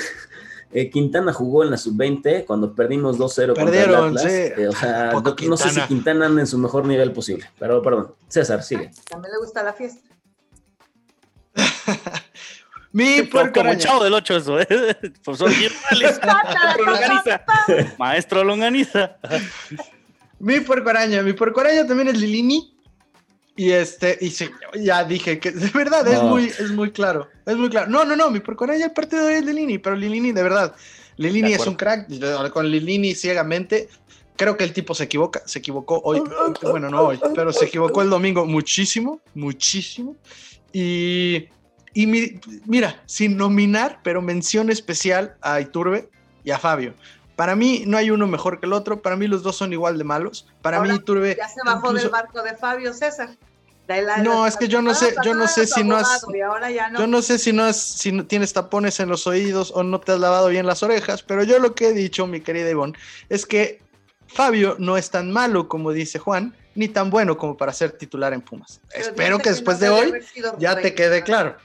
Eh, 0.73 0.91
Quintana 0.91 1.33
jugó 1.33 1.65
en 1.65 1.71
la 1.71 1.77
sub-20 1.77 2.45
cuando 2.45 2.75
perdimos 2.75 3.19
2-0 3.19 3.55
Perdieron, 3.55 3.65
contra 3.65 3.83
el 3.83 3.95
Atlas. 3.95 4.23
sí. 4.23 4.63
Eh, 4.63 4.69
o 4.69 4.73
sea, 4.73 5.13
no, 5.13 5.23
no 5.49 5.57
sé 5.57 5.71
si 5.71 5.81
Quintana. 5.83 6.27
Anda 6.27 6.41
en 6.41 6.47
su 6.47 6.59
mejor 6.59 6.85
nivel 6.85 7.13
posible. 7.13 7.49
Pero 7.59 7.81
perdón, 7.83 8.15
César, 8.29 8.63
sigue. 8.63 8.91
También 9.09 9.33
le 9.33 9.39
gusta 9.39 9.63
la 9.63 9.73
fiesta. 9.73 10.09
Mi 12.93 13.23
puerco 13.23 13.53
como 13.61 13.69
araña. 13.71 13.85
chavo 13.85 14.05
del 14.05 14.15
8 14.15 14.37
eso, 14.37 14.61
¿eh? 14.61 14.67
Profesor 15.25 15.51
Girales. 15.51 16.21
Maestro 16.25 16.85
Longaniza. 16.85 17.45
Maestro 17.99 18.45
Longaniza. 18.45 19.17
Mi 20.39 20.61
puerco 20.61 20.91
araña, 20.91 21.23
mi 21.23 21.33
puerco 21.33 21.61
araña 21.61 21.87
también 21.87 22.09
es 22.09 22.19
Lilini. 22.19 22.76
Y 23.57 23.71
este, 23.71 24.19
y 24.21 24.31
sí, 24.31 24.51
ya 24.79 25.03
dije 25.05 25.39
que 25.39 25.51
de 25.51 25.71
verdad 25.71 26.07
es 26.07 26.21
No. 26.23 26.29
muy, 26.29 26.45
es 26.47 26.71
muy 26.71 26.91
claro. 26.91 27.29
Es 27.47 27.57
muy 27.57 27.71
claro. 27.71 27.89
No, 27.91 28.05
no, 28.05 28.15
no, 28.15 28.31
mi 28.31 28.41
puerco 28.41 28.65
araña 28.65 28.87
el 28.87 28.93
partido 28.93 29.27
de 29.27 29.39
es 29.39 29.45
Lilini, 29.45 29.79
pero 29.79 29.97
Lilini, 29.97 30.33
de 30.33 30.43
verdad. 30.43 30.75
Lilini 31.17 31.51
De 31.51 31.55
es 31.57 31.67
un 31.67 31.75
crack. 31.75 32.07
Con 32.53 32.71
Lilini 32.71 33.15
ciegamente. 33.15 33.89
Creo 34.37 34.59
que 34.59 34.65
el 34.65 34.75
tipo 34.75 34.95
se 34.95 35.05
equivoca, 35.05 35.43
se 35.47 35.61
equivocó 35.61 35.99
hoy, 36.05 36.23
bueno, 36.61 36.91
no 36.91 37.01
hoy, 37.07 37.19
pero 37.35 37.55
se 37.55 37.65
equivocó 37.65 38.03
el 38.03 38.11
domingo 38.11 38.45
muchísimo, 38.45 39.23
muchísimo. 39.33 40.15
Y, 40.75 41.49
y 41.95 42.07
mi- 42.07 42.39
mira, 42.67 43.03
sin 43.07 43.39
nominar, 43.39 44.01
pero 44.05 44.21
mención 44.21 44.69
especial 44.71 45.37
a 45.41 45.59
Iturbe 45.63 46.11
y 46.45 46.51
a 46.51 46.59
Fabio. 46.59 46.93
Para 47.37 47.55
mí 47.55 47.85
no 47.87 47.97
hay 47.99 48.11
uno 48.11 48.27
mejor 48.27 48.59
que 48.61 48.67
el 48.67 48.73
otro, 48.73 49.03
para 49.03 49.15
mí 49.17 49.27
los 49.29 49.43
dos 49.43 49.57
son 49.57 49.73
igual 49.73 49.99
de 49.99 50.05
malos. 50.05 50.47
Para 50.63 50.79
Ahora, 50.79 50.91
mí 50.93 50.97
Iturbe... 50.97 51.37
Ya 51.37 51.49
se 51.49 51.61
bajó 51.65 51.89
incluso- 51.89 52.03
del 52.05 52.11
barco 52.11 52.43
de 52.43 52.57
Fabio 52.57 52.93
César. 52.95 53.37
De 53.87 54.03
la- 54.03 54.17
No, 54.17 54.47
es 54.47 54.57
que 54.57 54.67
yo 54.67 54.83
no 54.83 54.91
la 54.91 54.97
sé- 54.97 55.15
yo 55.23 55.35
no 55.35 55.47
sé 55.47 55.67
si 55.67 55.85
no 55.85 55.97
has- 55.97 56.25
no. 56.27 56.99
Yo 56.99 57.07
no 57.07 57.23
sé 57.23 57.39
si 57.39 57.53
no, 57.53 57.63
has- 57.65 57.81
si 57.81 58.11
no 58.11 58.27
tienes 58.27 58.53
tapones 58.53 58.99
en 59.01 59.09
los 59.09 59.27
oídos 59.29 59.71
o 59.75 59.83
no 59.85 60.01
te 60.01 60.13
has 60.13 60.19
lavado 60.19 60.49
bien 60.49 60.67
las 60.67 60.83
orejas, 60.83 61.23
pero 61.23 61.45
yo 61.45 61.59
lo 61.61 61.75
que 61.75 61.89
he 61.89 61.93
dicho, 61.93 62.27
mi 62.27 62.41
querida 62.41 62.69
Ivonne, 62.71 62.95
es 63.29 63.47
que 63.47 63.81
Fabio 64.27 64.75
no 64.81 64.97
es 64.97 65.11
tan 65.11 65.31
malo 65.31 65.69
como 65.69 65.93
dice 65.93 66.19
Juan, 66.19 66.57
ni 66.75 66.89
tan 66.89 67.11
bueno 67.11 67.37
como 67.39 67.57
para 67.57 67.73
ser 67.73 67.93
titular 67.93 68.33
en 68.33 68.41
Pumas. 68.41 68.81
Pero 68.93 69.05
Espero 69.09 69.39
que 69.39 69.51
después 69.51 69.79
de 69.79 69.89
hoy 69.91 70.13
ya 70.59 70.75
te 70.77 70.95
quede 70.95 71.23
claro. 71.23 71.57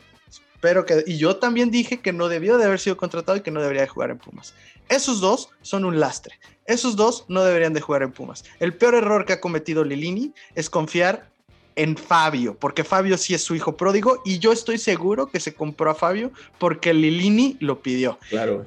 Espero 0.55 0.85
que 0.85 1.03
y 1.07 1.17
yo 1.17 1.37
también 1.37 1.71
dije 1.71 2.01
que 2.01 2.13
no 2.13 2.27
debió 2.29 2.59
de 2.59 2.65
haber 2.65 2.79
sido 2.79 2.95
contratado 2.97 3.35
y 3.35 3.41
que 3.41 3.49
no 3.49 3.61
debería 3.61 3.81
de 3.81 3.87
jugar 3.87 4.11
en 4.11 4.19
Pumas. 4.19 4.53
Esos 4.89 5.21
dos 5.21 5.49
son 5.61 5.85
un 5.85 5.99
lastre. 5.99 6.39
Esos 6.65 6.95
dos 6.95 7.25
no 7.27 7.43
deberían 7.43 7.73
de 7.73 7.81
jugar 7.81 8.03
en 8.03 8.11
Pumas. 8.11 8.43
El 8.59 8.73
peor 8.73 8.95
error 8.95 9.25
que 9.25 9.33
ha 9.33 9.41
cometido 9.41 9.83
Lilini 9.83 10.33
es 10.55 10.69
confiar 10.69 11.29
en 11.75 11.95
Fabio, 11.95 12.57
porque 12.57 12.83
Fabio 12.83 13.17
sí 13.17 13.33
es 13.33 13.43
su 13.43 13.55
hijo 13.55 13.77
pródigo 13.77 14.21
y 14.25 14.39
yo 14.39 14.51
estoy 14.51 14.77
seguro 14.77 15.27
que 15.27 15.39
se 15.39 15.53
compró 15.53 15.89
a 15.89 15.95
Fabio 15.95 16.31
porque 16.59 16.93
Lilini 16.93 17.57
lo 17.59 17.81
pidió. 17.81 18.19
Claro. 18.29 18.65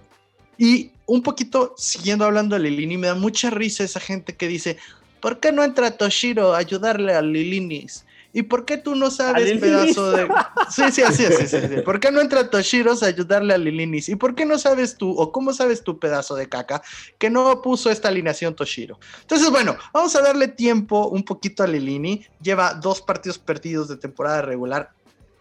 Y 0.56 0.90
un 1.06 1.22
poquito 1.22 1.74
siguiendo 1.76 2.24
hablando 2.24 2.56
de 2.56 2.62
Lilini, 2.62 2.96
me 2.96 3.08
da 3.08 3.14
mucha 3.14 3.50
risa 3.50 3.84
esa 3.84 4.00
gente 4.00 4.34
que 4.34 4.48
dice, 4.48 4.78
¿por 5.20 5.38
qué 5.38 5.52
no 5.52 5.62
entra 5.62 5.96
Toshiro 5.96 6.54
a 6.54 6.58
ayudarle 6.58 7.14
a 7.14 7.22
Lilinis? 7.22 8.04
¿Y 8.36 8.42
por 8.42 8.64
qué 8.64 8.76
tú 8.76 8.96
no 8.96 9.10
sabes, 9.10 9.58
pedazo 9.60 10.10
de...? 10.10 10.28
Sí, 10.68 10.82
sí, 10.90 11.02
así 11.02 11.24
es. 11.24 11.36
Sí, 11.36 11.46
sí, 11.46 11.56
sí. 11.68 11.80
¿Por 11.82 12.00
qué 12.00 12.10
no 12.10 12.20
entra 12.20 12.50
Toshiro 12.50 12.92
a 13.00 13.06
ayudarle 13.06 13.54
a 13.54 13.58
Lilinis? 13.58 14.08
¿Y 14.08 14.16
por 14.16 14.34
qué 14.34 14.44
no 14.44 14.58
sabes 14.58 14.96
tú, 14.96 15.12
o 15.16 15.30
cómo 15.30 15.52
sabes 15.54 15.84
tú, 15.84 15.98
pedazo 16.00 16.34
de 16.34 16.48
caca, 16.48 16.82
que 17.16 17.30
no 17.30 17.62
puso 17.62 17.90
esta 17.90 18.08
alineación 18.08 18.54
Toshiro? 18.54 18.98
Entonces, 19.22 19.48
bueno, 19.50 19.76
vamos 19.92 20.14
a 20.16 20.20
darle 20.20 20.48
tiempo 20.48 21.06
un 21.08 21.24
poquito 21.24 21.62
a 21.62 21.68
Lilini. 21.68 22.26
Lleva 22.42 22.74
dos 22.74 23.00
partidos 23.00 23.38
perdidos 23.38 23.88
de 23.88 23.96
temporada 23.96 24.42
regular 24.42 24.90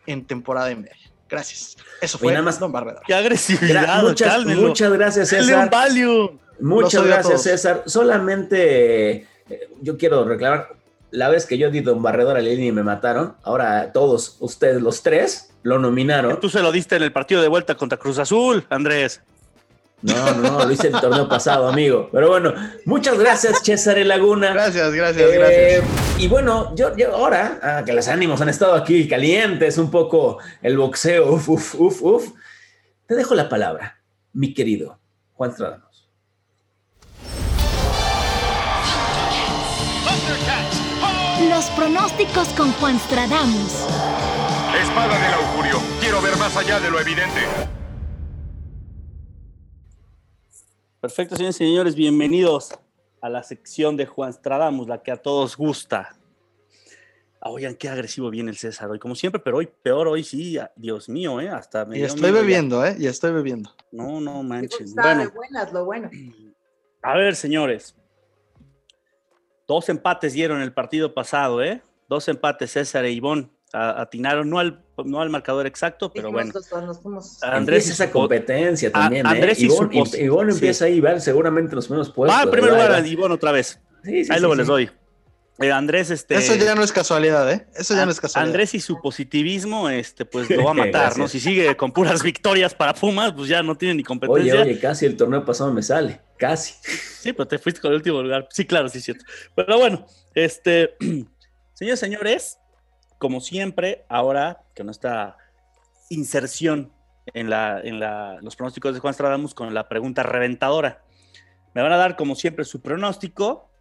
en 0.06 0.24
temporada 0.26 0.70
y 0.72 0.76
media. 0.76 0.96
Gracias. 1.28 1.78
Eso 2.00 2.20
fue 2.20 2.28
Oye, 2.28 2.34
nada 2.36 2.46
más- 2.46 2.60
Don. 2.60 2.72
Qué 3.08 3.14
agresividad. 3.16 3.86
Gra- 3.88 4.04
muchas, 4.04 4.46
muchas 4.46 4.94
gracias, 4.94 5.30
César. 5.30 5.70
value. 5.72 6.40
Muchas 6.60 7.04
gracias. 7.04 7.42
César. 7.42 7.84
Solamente 7.88 9.14
eh, 9.50 9.70
yo 9.82 9.98
quiero 9.98 10.24
reclamar, 10.26 10.70
la 11.14 11.30
vez 11.30 11.46
que 11.46 11.58
yo 11.58 11.70
di 11.70 11.82
Don 11.82 12.02
Barredor 12.02 12.38
a 12.38 12.42
Lili 12.42 12.68
y 12.68 12.72
me 12.72 12.84
mataron, 12.84 13.36
ahora 13.44 13.92
todos 13.94 14.38
ustedes, 14.40 14.82
los 14.82 15.04
tres, 15.04 15.54
lo 15.62 15.78
nominaron. 15.78 16.40
Tú 16.40 16.50
se 16.50 16.62
lo 16.62 16.72
diste 16.72 16.96
en 16.96 17.04
el 17.04 17.12
partido 17.12 17.42
de 17.42 17.48
vuelta 17.48 17.76
contra 17.76 17.98
Cruz 18.00 18.18
Azul, 18.18 18.66
Andrés. 18.70 19.22
No, 20.02 20.34
no, 20.34 20.52
no, 20.52 20.66
lo 20.66 20.72
hice 20.72 20.88
el 20.88 21.00
torneo 21.00 21.30
pasado, 21.30 21.68
amigo. 21.70 22.10
Pero 22.12 22.28
bueno, 22.30 22.54
muchas 22.86 23.18
gracias, 23.18 23.62
César 23.64 23.98
Laguna. 24.00 24.52
Gracias, 24.52 24.92
gracias, 24.94 25.32
Eh, 25.32 25.38
gracias. 25.38 26.22
y 26.22 26.28
bueno, 26.28 26.76
yo, 26.76 26.98
yo 26.98 27.16
ahora, 27.16 27.60
ah, 27.62 27.84
que 27.86 27.94
los 27.94 28.08
ánimos 28.10 28.42
han 28.42 28.50
estado 28.50 28.74
aquí 28.74 29.08
calientes, 29.08 29.78
un 29.78 29.90
poco 29.92 30.40
el 30.62 30.78
boxeo, 30.78 31.32
uf, 31.32 31.48
uf, 31.48 31.76
uf, 31.76 32.02
uf, 32.02 32.28
te 33.06 33.16
dejo 33.16 33.34
la 33.36 33.48
palabra, 33.48 34.02
mi 34.34 34.54
querido 34.54 35.00
Juan 35.36 35.54
Stradamus. 35.54 35.93
Los 41.54 41.70
pronósticos 41.70 42.48
con 42.58 42.72
Juan 42.72 42.98
Stradamus. 42.98 43.86
Espada 44.82 45.20
del 45.20 45.34
augurio. 45.36 45.78
Quiero 46.02 46.20
ver 46.20 46.36
más 46.38 46.58
allá 46.58 46.80
de 46.80 46.90
lo 46.90 47.00
evidente. 47.00 47.42
Perfecto, 51.00 51.36
señores 51.36 51.58
y 51.58 51.66
señores, 51.66 51.94
bienvenidos 51.94 52.74
a 53.22 53.30
la 53.30 53.44
sección 53.44 53.96
de 53.96 54.08
Juan 54.08 54.34
Stradamus, 54.34 54.88
la 54.88 55.04
que 55.04 55.12
a 55.12 55.18
todos 55.18 55.56
gusta. 55.56 56.18
Ah, 57.40 57.52
Oigan, 57.52 57.76
qué 57.76 57.88
agresivo 57.88 58.32
viene 58.32 58.50
el 58.50 58.58
César 58.58 58.90
hoy, 58.90 58.98
como 58.98 59.14
siempre, 59.14 59.40
pero 59.40 59.58
hoy 59.58 59.68
peor, 59.68 60.08
hoy 60.08 60.24
sí, 60.24 60.58
Dios 60.76 61.08
mío, 61.08 61.40
¿eh? 61.40 61.50
Hasta 61.50 61.86
me 61.86 61.98
Y 61.98 62.00
dio 62.00 62.08
estoy 62.08 62.32
bebiendo, 62.32 62.84
¿eh? 62.84 62.96
Y 62.98 63.06
estoy 63.06 63.32
bebiendo. 63.32 63.70
No, 63.92 64.20
no 64.20 64.44
de 64.44 64.68
Bueno, 64.96 65.32
buenas, 65.36 65.72
lo 65.72 65.86
bueno. 65.86 66.10
a 67.04 67.16
ver, 67.16 67.36
señores. 67.36 67.96
Dos 69.68 69.90
empates 69.90 70.34
dieron 70.34 70.62
el 70.62 70.74
partido 70.74 71.14
pasado, 71.14 71.64
¿eh? 71.64 71.82
Dos 72.10 72.28
empates, 72.28 72.72
César 72.72 73.06
e 73.06 73.12
Ivón 73.12 73.52
atinaron, 73.76 74.50
no 74.52 74.60
al, 74.60 74.84
no 75.04 75.20
al 75.20 75.30
marcador 75.32 75.66
exacto, 75.66 76.12
pero 76.14 76.32
bueno. 76.32 76.52
Andrés 76.56 77.42
Andrés 77.42 77.88
y 77.88 77.92
esa 77.92 78.12
competencia 78.12 78.92
también, 78.92 79.26
Andrés 79.26 79.60
¿eh? 79.60 79.66
y 79.66 79.70
su 79.70 79.76
Ivonne, 79.76 80.00
pos- 80.00 80.20
Ivonne 80.20 80.52
sí. 80.52 80.58
empieza 80.58 80.86
ahí, 80.86 81.00
¿ver? 81.02 81.22
seguramente 81.22 81.72
en 81.72 81.78
los 81.78 81.88
primeros 81.88 82.12
puestos. 82.12 82.38
Va 82.40 82.44
en 82.44 82.52
primer 82.52 82.70
lugar, 82.72 83.06
Ivón 83.08 83.32
otra 83.32 83.52
vez. 83.52 83.80
Sí, 84.04 84.26
sí, 84.26 84.32
Ahí 84.32 84.38
sí, 84.38 84.40
luego 84.42 84.54
sí. 84.54 84.58
les 84.60 84.68
doy. 84.68 84.90
Eh, 85.60 85.72
Andrés, 85.72 86.10
este. 86.12 86.36
Eso 86.36 86.56
ya 86.56 86.76
no 86.76 86.84
es 86.84 86.92
casualidad, 86.92 87.52
¿eh? 87.52 87.66
Eso 87.76 87.96
ya 87.96 88.06
no 88.06 88.12
es 88.12 88.20
casualidad. 88.20 88.50
Andrés 88.50 88.74
y 88.74 88.80
su 88.80 89.00
positivismo, 89.02 89.88
este, 89.90 90.26
pues 90.26 90.50
lo 90.50 90.66
va 90.66 90.72
a 90.72 90.74
matar, 90.86 91.18
¿no? 91.18 91.28
Si 91.28 91.40
sigue 91.40 91.76
con 91.78 91.92
puras 91.92 92.22
victorias 92.24 92.74
para 92.76 92.94
Pumas, 92.94 93.34
pues 93.34 93.50
ya 93.50 93.64
no 93.64 93.76
tiene 93.76 93.96
ni 93.96 94.00
Oye, 94.02 94.06
competencia. 94.08 94.62
oye, 94.62 94.80
casi 94.80 95.06
el 95.06 95.16
torneo 95.18 95.46
pasado 95.46 95.72
me 95.74 95.82
sale, 95.82 96.20
casi. 96.48 96.74
Sí, 96.84 97.34
pero 97.34 97.48
te 97.48 97.58
fuiste 97.58 97.80
con 97.82 97.92
el 97.92 97.98
último 97.98 98.22
lugar. 98.22 98.48
Sí, 98.52 98.66
claro, 98.66 98.90
sí, 98.90 99.00
cierto. 99.02 99.24
Pero 99.56 99.78
bueno, 99.80 100.06
este, 100.36 100.96
señores, 101.74 102.00
señores, 102.00 102.60
como 103.18 103.40
siempre, 103.42 104.06
ahora 104.10 104.64
que 104.76 104.84
nuestra 104.84 105.38
inserción 106.10 106.92
en, 107.34 107.50
la, 107.50 107.80
en 107.82 108.00
la- 108.00 108.40
los 108.42 108.56
pronósticos 108.56 108.94
de 108.94 109.00
Juan 109.00 109.14
Stradamus 109.14 109.54
con 109.54 109.74
la 109.74 109.88
pregunta 109.88 110.24
reventadora. 110.24 111.04
Me 111.74 111.82
van 111.82 111.92
a 111.94 111.98
dar, 111.98 112.16
como 112.16 112.36
siempre, 112.36 112.66
su 112.66 112.82
pronóstico 112.82 113.72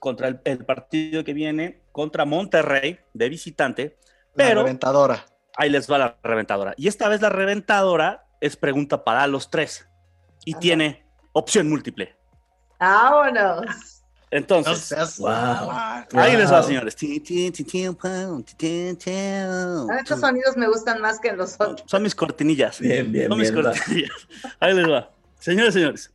contra 0.00 0.28
el, 0.28 0.40
el 0.44 0.64
partido 0.64 1.24
que 1.24 1.32
viene 1.32 1.82
contra 1.92 2.24
Monterrey 2.24 2.98
de 3.14 3.28
visitante, 3.28 3.98
La 4.34 4.44
pero 4.44 4.62
reventadora. 4.62 5.24
ahí 5.56 5.70
les 5.70 5.90
va 5.90 5.98
la 5.98 6.18
reventadora. 6.22 6.74
Y 6.76 6.88
esta 6.88 7.08
vez 7.08 7.20
la 7.20 7.28
reventadora 7.28 8.24
es 8.40 8.56
pregunta 8.56 9.04
para 9.04 9.26
los 9.26 9.50
tres 9.50 9.88
y 10.44 10.52
Ajá. 10.52 10.60
tiene 10.60 11.06
opción 11.32 11.68
múltiple. 11.68 12.16
Vámonos. 12.78 13.62
No 14.32 14.38
Entonces, 14.38 14.78
seas- 14.78 15.18
Wow. 15.18 15.30
ahí 16.20 16.36
les 16.36 16.52
va, 16.52 16.62
señores. 16.62 16.96
Ah, 19.06 19.96
Estos 19.98 20.20
sonidos 20.20 20.56
me 20.56 20.68
gustan 20.68 21.00
más 21.00 21.18
que 21.18 21.32
los 21.32 21.54
otros. 21.60 21.82
Son 21.86 22.02
mis 22.02 22.14
cortinillas. 22.14 22.78
Bien, 22.80 23.10
bien, 23.10 23.28
Son 23.28 23.38
mis 23.38 23.50
bien. 23.50 23.66
va. 23.66 23.72
cortinillas. 23.72 24.10
Ahí 24.60 24.74
les 24.74 24.88
va. 24.88 25.10
Señores, 25.40 25.74
señores. 25.74 26.12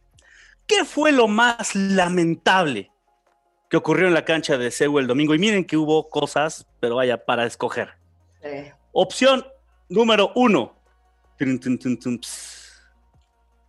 ¿Qué 0.67 0.85
fue 0.85 1.11
lo 1.11 1.27
más 1.27 1.75
lamentable 1.75 2.89
que 3.69 3.77
ocurrió 3.77 4.07
en 4.07 4.13
la 4.13 4.23
cancha 4.25 4.57
de 4.57 4.71
CEU 4.71 4.97
el 4.99 5.07
domingo? 5.07 5.35
Y 5.35 5.39
miren 5.39 5.65
que 5.65 5.77
hubo 5.77 6.07
cosas, 6.09 6.65
pero 6.79 6.95
vaya, 6.95 7.23
para 7.25 7.45
escoger. 7.45 7.89
Eh, 8.41 8.73
Opción 8.93 9.45
número 9.89 10.31
uno. 10.35 10.73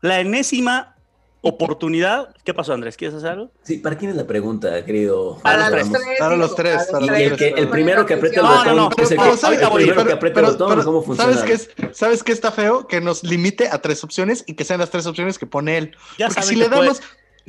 La 0.01 0.21
enésima 0.21 0.96
oportunidad. 1.49 2.35
¿Qué 2.45 2.53
pasó, 2.55 2.73
Andrés? 2.73 2.97
¿Quieres 2.97 3.17
hacer 3.17 3.31
algo? 3.31 3.51
Sí, 3.63 3.79
¿para 3.79 3.97
quién 3.97 4.11
es 4.11 4.17
la 4.17 4.27
pregunta, 4.27 4.85
querido? 4.85 5.39
Para 5.43 5.71
los 5.71 5.91
tres. 5.93 6.03
Para 6.19 6.37
los 6.37 6.55
tres, 6.55 6.89
para 6.91 7.07
los 7.07 7.19
el, 7.19 7.69
primero 7.69 8.05
que 8.07 8.15
aprieta 8.15 8.41
el 8.41 8.47
No, 8.47 8.53
no, 8.53 8.59
botón 8.59 8.77
no, 8.77 9.05
es 9.05 9.11
el, 9.11 9.17
pero- 9.17 9.31
que, 9.33 9.37
pero- 9.37 9.47
ahorita 9.47 9.65
el 9.65 9.71
voy, 9.71 9.83
primero 9.83 9.95
pero- 9.97 10.07
que 10.07 10.13
aprieta 10.13 10.41
el 10.41 10.47
botón, 10.47 10.83
¿cómo 10.85 11.03
funciona? 11.03 11.33
¿sabes 11.35 11.45
qué, 11.45 11.87
es, 11.87 11.97
¿Sabes 11.97 12.23
qué 12.23 12.33
está 12.33 12.51
feo? 12.53 12.87
Que 12.87 13.01
nos 13.01 13.23
limite 13.23 13.69
a 13.69 13.81
tres 13.81 14.03
opciones 14.05 14.45
y 14.47 14.55
que 14.55 14.65
sean 14.65 14.81
las 14.81 14.91
tres 14.91 15.07
opciones 15.07 15.39
que 15.39 15.47
pone 15.47 15.79
él. 15.79 15.97
Ya 16.19 16.29
Porque 16.29 16.43
si 16.43 16.57
le, 16.57 16.69
puede- 16.69 16.81
damos, 16.83 17.03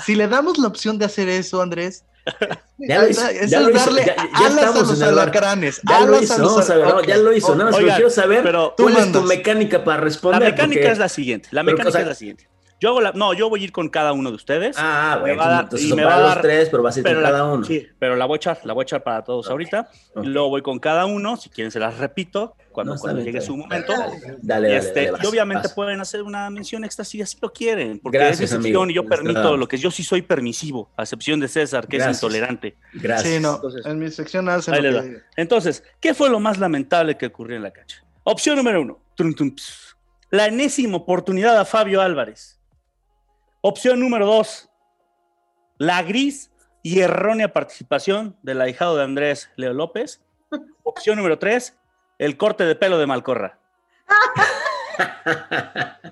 si 0.06 0.16
le 0.16 0.28
damos 0.28 0.58
la 0.58 0.68
opción 0.68 0.98
de 1.00 1.06
hacer 1.06 1.28
eso, 1.30 1.62
Andrés, 1.62 2.04
Ya 2.78 3.02
lo 3.02 3.08
hizo, 3.10 3.26
eso 3.28 3.46
ya 3.48 3.60
es 3.60 3.64
lo 3.64 3.70
hizo, 3.72 3.80
darle 3.86 4.06
ya- 4.06 4.16
ya 4.16 4.48
alas 4.48 4.76
a 4.76 4.80
los 4.82 5.02
alacranes. 5.02 5.82
Ya 5.90 6.02
lo 6.02 6.22
hizo, 6.22 6.34
a 6.34 6.38
los 6.40 6.52
vamos 6.52 6.70
a 6.70 6.76
ver, 6.76 6.88
no, 6.88 6.98
ok, 6.98 7.06
ya 7.08 7.18
lo 7.18 7.34
hizo, 7.34 7.56
nada 7.56 7.72
más, 7.72 7.80
Oigan, 7.80 7.96
quiero 7.96 8.10
saber 8.10 8.44
pero- 8.44 8.74
cuál 8.78 8.94
Tú 8.96 9.00
es 9.00 9.12
tu 9.14 9.22
mecánica 9.24 9.84
para 9.84 9.98
La 9.98 10.04
responder. 10.04 10.42
mecánica 10.52 10.82
porque- 10.82 10.92
es 10.92 10.98
la 11.00 11.10
siguiente. 11.10 11.48
La 11.52 11.64
pero, 11.64 11.78
mecánica 11.78 11.90
o 11.90 11.92
sea, 11.94 12.02
es 12.02 12.08
la 12.08 12.16
siguiente. 12.16 12.48
Yo 12.80 12.90
hago 12.90 13.02
la, 13.02 13.12
no, 13.14 13.34
yo 13.34 13.50
voy 13.50 13.62
a 13.62 13.64
ir 13.64 13.72
con 13.72 13.90
cada 13.90 14.14
uno 14.14 14.30
de 14.30 14.36
ustedes. 14.36 14.76
Ah, 14.80 15.14
Me 15.16 15.22
bueno, 15.22 15.38
va 15.42 15.46
a 15.48 15.50
dar- 15.50 15.64
entonces 15.64 15.90
son 15.90 15.98
me 15.98 16.04
para 16.04 16.16
va 16.16 16.22
a 16.22 16.26
los 16.26 16.36
dar- 16.36 16.42
tres, 16.44 16.70
pero 16.70 16.84
vas 16.84 16.96
a 16.96 17.00
ir 17.00 17.06
con 17.06 17.24
la- 17.24 17.32
cada 17.32 17.46
uno. 17.46 17.64
Sí, 17.66 17.88
pero 17.98 18.16
la 18.16 18.26
voy 18.26 18.36
a 18.36 18.38
echar, 18.38 18.60
la 18.66 18.74
voy 18.74 18.82
a 18.82 18.84
echar 18.84 19.04
para 19.04 19.24
todos 19.24 19.50
ahorita. 19.50 19.90
ok. 20.14 20.24
Y 20.24 20.28
luego 20.28 20.50
voy 20.50 20.62
con 20.62 20.78
cada 20.78 21.06
uno, 21.08 21.38
si 21.38 21.50
quieren 21.50 21.72
se 21.72 21.80
las 21.80 21.98
repito 21.98 22.56
cuando, 22.72 22.96
No, 22.96 23.18
llegue 23.20 23.42
su 23.42 23.58
momento. 23.58 23.92
Dale, 23.94 24.04
dale, 24.22 24.38
y, 24.38 24.46
dale, 24.48 24.78
este, 24.78 25.06
dale, 25.12 25.18
y 25.24 25.26
obviamente 25.26 25.64
vas. 25.64 25.74
pueden 25.74 26.00
hacer 26.02 26.22
una 26.22 26.48
mención 26.52 26.84
extra 26.84 27.04
si 27.04 27.20
así 27.20 27.36
lo 27.42 27.52
quieren, 27.52 27.98
porque 27.98 28.20
Gracias, 28.20 28.42
es 28.42 28.52
excepción 28.52 28.84
amigo. 28.84 28.92
y 28.92 28.94
yo 29.04 29.10
permito 29.10 29.58
lo 29.58 29.68
que 29.68 29.78
yo 29.78 29.90
sí 29.90 30.04
soy 30.04 30.22
permisivo, 30.22 30.92
a 30.96 31.02
excepción 31.02 31.40
de 31.40 31.48
César, 31.48 31.88
que 31.88 31.98
Gracias. 31.98 32.18
es 32.18 32.24
intolerante. 32.24 32.76
Gracias. 32.94 33.34
Sí, 33.34 33.40
no. 33.40 33.56
Entonces- 33.56 33.86
en 33.88 33.98
mi 33.98 34.12
sección 34.12 34.48
hacen 34.50 34.76
Ahí 34.76 34.82
lo 34.84 35.02
que. 35.02 35.18
Entonces, 35.36 35.84
¿qué 36.00 36.14
fue 36.14 36.30
lo 36.30 36.40
más 36.40 36.60
lamentable 36.60 37.18
que 37.18 37.26
ocurrió 37.26 37.58
en 37.58 37.64
la 37.64 37.72
cancha? 37.72 38.04
Opción 38.24 38.56
número 38.56 38.82
uno. 38.84 39.00
Trum. 39.16 39.34
La 40.30 40.46
enésima 40.48 40.98
oportunidad 40.98 41.58
a 41.58 41.66
Fabio 41.66 42.02
Álvarez. 42.02 42.57
Opción 43.62 44.00
número 44.00 44.26
dos. 44.26 44.70
La 45.78 46.04
gris 46.04 46.52
y 46.84 47.00
errónea 47.00 47.54
participación 47.54 48.38
del 48.42 48.62
ahijado 48.62 48.96
de 48.96 49.04
Andrés 49.04 49.50
Leo 49.56 49.74
López. 49.74 50.24
Opción 50.84 51.18
número 51.18 51.40
tres. 51.40 51.78
El 52.18 52.38
corte 52.38 52.66
de 52.66 52.76
pelo 52.76 52.98
de 52.98 53.08
Malcorra. 53.08 53.60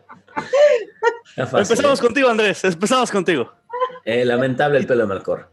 Empezamos 1.37 2.01
contigo, 2.01 2.29
Andrés. 2.29 2.63
Empezamos 2.63 3.11
contigo. 3.11 3.51
Eh, 4.03 4.23
lamentable 4.23 4.77
el 4.77 4.87
pelo 4.87 5.01
de 5.01 5.07
Malcor. 5.07 5.49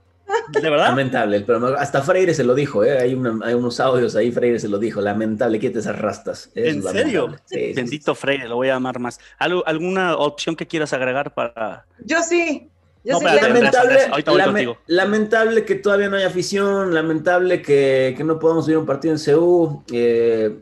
¿De 0.51 0.71
verdad? 0.71 0.89
Lamentable 0.89 1.45
Malcor. 1.47 1.77
Hasta 1.79 2.03
Freire 2.03 2.35
se 2.35 2.45
lo 2.45 2.55
dijo, 2.55 2.85
¿eh? 2.85 2.99
Hay, 2.99 3.15
una- 3.15 3.47
hay 3.47 3.55
unos 3.55 3.79
audios 3.81 4.17
ahí, 4.17 4.31
Freire 4.33 4.59
se 4.59 4.69
lo 4.69 4.79
dijo. 4.79 5.01
Lamentable, 5.01 5.59
quita 5.59 5.79
esas 5.79 5.99
rastas. 5.99 6.51
Es 6.55 6.75
¿En 6.75 6.83
serio? 6.83 7.37
Sí, 7.45 7.57
sí, 7.57 7.67
sí. 7.69 7.73
Bendito 7.75 8.15
Freire, 8.15 8.49
lo 8.49 8.57
voy 8.57 8.69
a 8.69 8.77
amar 8.77 8.99
más. 8.99 9.19
¿Algo- 9.39 9.63
¿Alguna 9.67 10.17
opción 10.17 10.57
que 10.57 10.67
quieras 10.67 10.93
agregar 10.93 11.33
para...? 11.35 11.87
Yo 12.05 12.23
sí. 12.23 12.69
Yo 13.05 13.15
No, 13.15 13.19
sí 13.19 13.25
lamentable, 13.41 13.99
lame- 14.37 14.79
lamentable 14.87 15.65
que 15.65 15.75
todavía 15.75 16.09
no 16.09 16.17
hay 16.17 16.23
afición, 16.23 16.95
lamentable 16.95 17.61
que, 17.61 18.15
que 18.17 18.23
no 18.23 18.39
podamos 18.39 18.67
ver 18.69 18.79
un 18.79 18.87
partido 18.87 19.15
en 19.15 19.21
CU. 19.21 19.83
eh, 19.93 20.57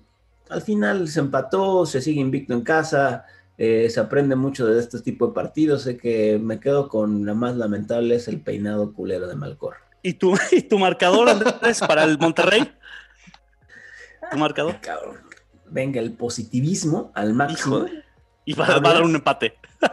al 0.49 0.63
final 0.63 1.07
se 1.09 1.21
empató, 1.21 1.85
se 1.87 2.01
sigue 2.01 2.21
invicto 2.21 2.55
en 2.55 2.63
casa, 2.63 3.25
eh, 3.63 3.91
se 3.91 4.01
aprende 4.01 4.37
mucho 4.37 4.67
de 4.67 4.81
este 4.81 5.01
tipo 5.01 5.27
de 5.29 5.35
partidos. 5.35 5.83
Sé 5.83 5.99
que 5.99 6.39
me 6.43 6.59
quedo 6.61 6.89
con 6.89 7.27
la 7.27 7.35
más 7.35 7.57
lamentable 7.57 8.15
es 8.15 8.27
el 8.27 8.41
peinado 8.41 8.95
culero 8.95 9.27
de 9.29 9.37
Malcor. 9.37 9.75
¿Y 10.03 10.15
tu, 10.15 10.35
y 10.51 10.63
tu 10.63 10.79
marcador, 10.79 11.29
Andrés, 11.29 11.81
para 11.81 12.05
el 12.05 12.17
Monterrey? 12.19 12.73
¿Tu 14.31 14.39
marcador? 14.39 14.81
Cabrón. 14.81 15.19
Venga, 15.67 16.01
el 16.01 16.13
positivismo 16.15 17.13
al 17.15 17.35
máximo. 17.35 17.85
Y 18.47 18.55
va, 18.55 18.67
va 18.79 18.91
a 18.91 18.95
dar 18.95 19.03
un 19.03 19.15
empate. 19.15 19.55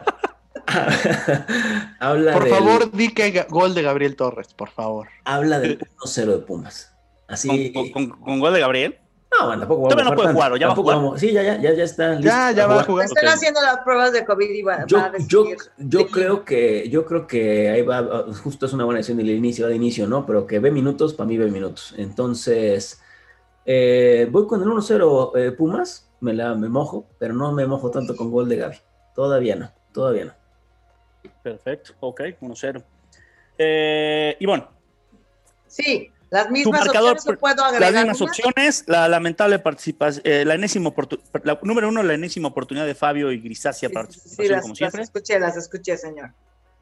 habla 2.00 2.34
Por 2.34 2.44
del- 2.44 2.54
favor, 2.54 2.92
di 2.92 3.14
que 3.14 3.46
gol 3.50 3.74
de 3.76 3.82
Gabriel 3.84 4.16
Torres, 4.16 4.54
por 4.54 4.70
favor. 4.70 5.08
habla 5.26 5.60
del 5.60 5.80
1-0 5.80 6.26
de 6.26 6.38
Pumas. 6.40 6.94
Así. 7.28 7.72
¿Con, 7.74 7.90
con- 7.92 8.10
con- 8.10 8.20
con 8.22 8.40
gol 8.40 8.54
de 8.54 8.60
Gabriel? 8.62 8.98
No, 9.40 9.46
bueno, 9.48 9.60
tampoco 9.62 9.82
vamos 9.84 9.90
Todavía 9.94 10.04
no 10.04 10.12
a 10.12 10.16
puede 10.16 10.28
tanto. 10.28 10.38
jugar, 10.38 10.52
¿o 10.52 10.58
ya 10.58 10.68
va 10.68 10.72
a 10.72 10.76
Tampoco 10.76 10.84
jugar? 10.90 10.98
vamos- 11.06 11.20
Sí, 11.20 11.32
ya, 11.34 11.44
ya, 11.44 11.58
ya, 11.62 11.74
ya 11.74 11.84
está. 11.84 12.10
listo 12.14 12.26
Ya, 12.28 12.52
ya 12.52 12.68
va 12.68 12.82
a 12.82 12.84
jugar. 12.84 13.06
Están 13.06 13.28
haciendo 13.28 13.62
las 13.62 13.80
pruebas 13.80 14.12
de 14.14 14.26
COVID 14.26 14.50
y 14.50 14.62
va, 14.62 14.86
Yo, 14.88 14.98
va 14.98 15.06
a 15.06 15.12
yo, 15.28 15.46
yo 15.78 16.08
creo 16.08 16.44
que 16.46 16.90
yo 16.90 17.06
creo 17.06 17.28
que 17.28 17.70
ahí 17.70 17.82
va, 17.82 18.26
justo 18.44 18.66
es 18.66 18.74
una 18.74 18.86
buena 18.86 18.98
decisión 18.98 19.18
del 19.18 19.30
inicio, 19.30 19.66
va 19.66 19.70
de 19.70 19.76
inicio, 19.76 20.08
¿no? 20.08 20.26
Pero 20.26 20.48
que 20.48 20.60
ve 20.60 20.72
minutos, 20.72 21.14
para 21.14 21.28
mí 21.28 21.38
ve 21.38 21.52
minutos. 21.52 21.94
Entonces, 21.98 23.02
eh, 23.66 24.28
voy 24.32 24.48
con 24.48 24.62
el 24.62 24.68
1-0 24.70 25.34
eh, 25.36 25.52
Pumas, 25.52 26.10
me 26.22 26.34
la 26.34 26.56
me 26.56 26.70
mojo, 26.70 27.06
pero 27.20 27.34
no 27.34 27.52
me 27.52 27.68
mojo 27.68 27.92
tanto 27.92 28.16
con 28.16 28.32
gol 28.32 28.48
de 28.50 28.56
Gaby. 28.58 28.78
Todavía 29.14 29.56
no, 29.56 29.72
todavía 29.94 30.26
no. 30.26 30.34
Perfecto, 31.44 31.94
ok, 32.00 32.22
1-0. 32.42 32.84
Eh, 33.58 34.36
y 34.40 34.46
bueno, 34.46 34.70
Sí, 35.70 36.10
las 36.30 36.48
tu 36.48 36.52
mismas 36.54 36.82
marcador, 36.86 37.12
opciones, 37.14 37.38
¿o 37.38 37.40
puedo 37.40 37.56
las 37.56 37.74
agregar 37.74 37.94
mismas 37.94 38.22
una? 38.22 38.30
opciones, 38.32 38.84
la 38.88 39.08
lamentable 39.08 39.60
participación, 39.60 40.22
eh, 40.26 40.44
la 40.46 40.56
enésima 40.56 40.90
oportunidad, 40.90 41.60
número 41.64 41.88
uno, 41.90 42.04
la 42.04 42.14
enésima 42.14 42.48
oportunidad 42.50 42.86
de 42.86 42.96
Fabio 42.96 43.32
y 43.32 43.40
Grisácea 43.40 43.90
Sí, 43.90 43.94
participación, 43.96 44.46
sí, 44.46 44.52
las, 44.52 44.62
como 44.62 44.72
las 44.72 44.78
siempre. 44.78 45.02
escuché, 45.04 45.40
las 45.40 45.58
escuché, 45.58 45.98
señor. 45.98 46.32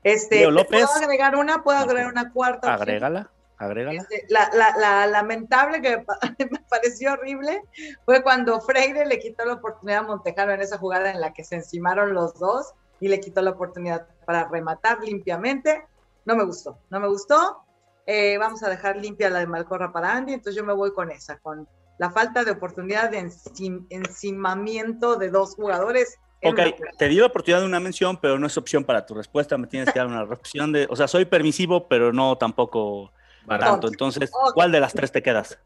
Este, 0.04 0.50
López. 0.50 0.86
¿Puedo 0.86 1.04
agregar 1.04 1.36
una? 1.36 1.64
¿Puedo 1.64 1.78
agregar 1.80 2.08
una 2.12 2.32
cuarta? 2.32 2.68
opción? 2.76 2.82
Agrégala, 2.82 3.32
agrégala. 3.58 4.02
Este, 4.02 4.26
la, 4.30 4.50
la- 4.54 4.78
la 4.78 5.08
lamentable 5.08 5.82
que 5.82 5.98
me 6.52 6.60
pareció 6.70 7.14
horrible 7.14 7.62
fue 8.06 8.22
cuando 8.22 8.62
Freire 8.62 9.06
le 9.06 9.20
quitó 9.20 9.46
la 9.46 9.54
oportunidad 9.54 10.00
a 10.00 10.04
Montejano 10.04 10.52
en 10.54 10.62
esa 10.62 10.78
jugada 10.78 11.12
en 11.12 11.22
la 11.22 11.34
que 11.34 11.44
se 11.44 11.56
encimaron 11.56 12.14
los 12.14 12.38
dos 12.40 12.74
y 13.00 13.08
le 13.08 13.20
quitó 13.20 13.42
la 13.42 13.52
oportunidad 13.52 14.08
para 14.26 14.48
rematar 14.48 15.00
limpiamente. 15.04 15.84
No 16.26 16.36
me 16.36 16.44
gustó, 16.46 16.80
no 16.90 17.00
me 17.00 17.08
gustó. 17.08 17.65
Eh, 18.06 18.38
vamos 18.38 18.62
a 18.64 18.70
dejar 18.70 18.98
limpia 18.98 19.30
la 19.30 19.40
de 19.40 19.48
Malcorra 19.48 19.92
para 19.92 20.14
Andy, 20.14 20.34
entonces 20.34 20.56
yo 20.56 20.64
me 20.64 20.74
voy 20.74 20.94
con 20.94 21.12
esa, 21.12 21.40
con 21.40 21.68
la 21.98 22.12
falta 22.12 22.44
de 22.44 22.52
oportunidad 22.52 23.10
de 23.10 23.20
encim- 23.22 23.88
encimamiento 23.90 25.16
de 25.16 25.30
dos 25.30 25.56
jugadores. 25.56 26.18
Ok, 26.44 26.60
te 27.00 27.08
di 27.08 27.16
la 27.16 27.26
oportunidad 27.28 27.62
de 27.62 27.66
una 27.66 27.80
mención, 27.80 28.18
pero 28.22 28.38
no 28.38 28.46
es 28.46 28.58
opción 28.58 28.84
para 28.84 29.06
tu 29.06 29.16
respuesta. 29.16 29.58
Me 29.58 29.66
tienes 29.68 29.92
que 29.92 29.98
dar 30.00 30.08
una 30.08 30.24
opción 30.32 30.72
de. 30.72 30.86
O 30.90 30.96
sea, 30.96 31.08
soy 31.08 31.26
permisivo, 31.26 31.88
pero 31.88 32.14
no 32.14 32.38
tampoco 32.38 33.12
Barato. 33.46 33.72
tanto. 33.72 33.88
Entonces. 33.88 34.30
¿cuál 34.54 34.72
de 34.72 34.80
las 34.80 34.94
tres 34.94 35.12
te 35.12 35.24
quedas? 35.24 35.58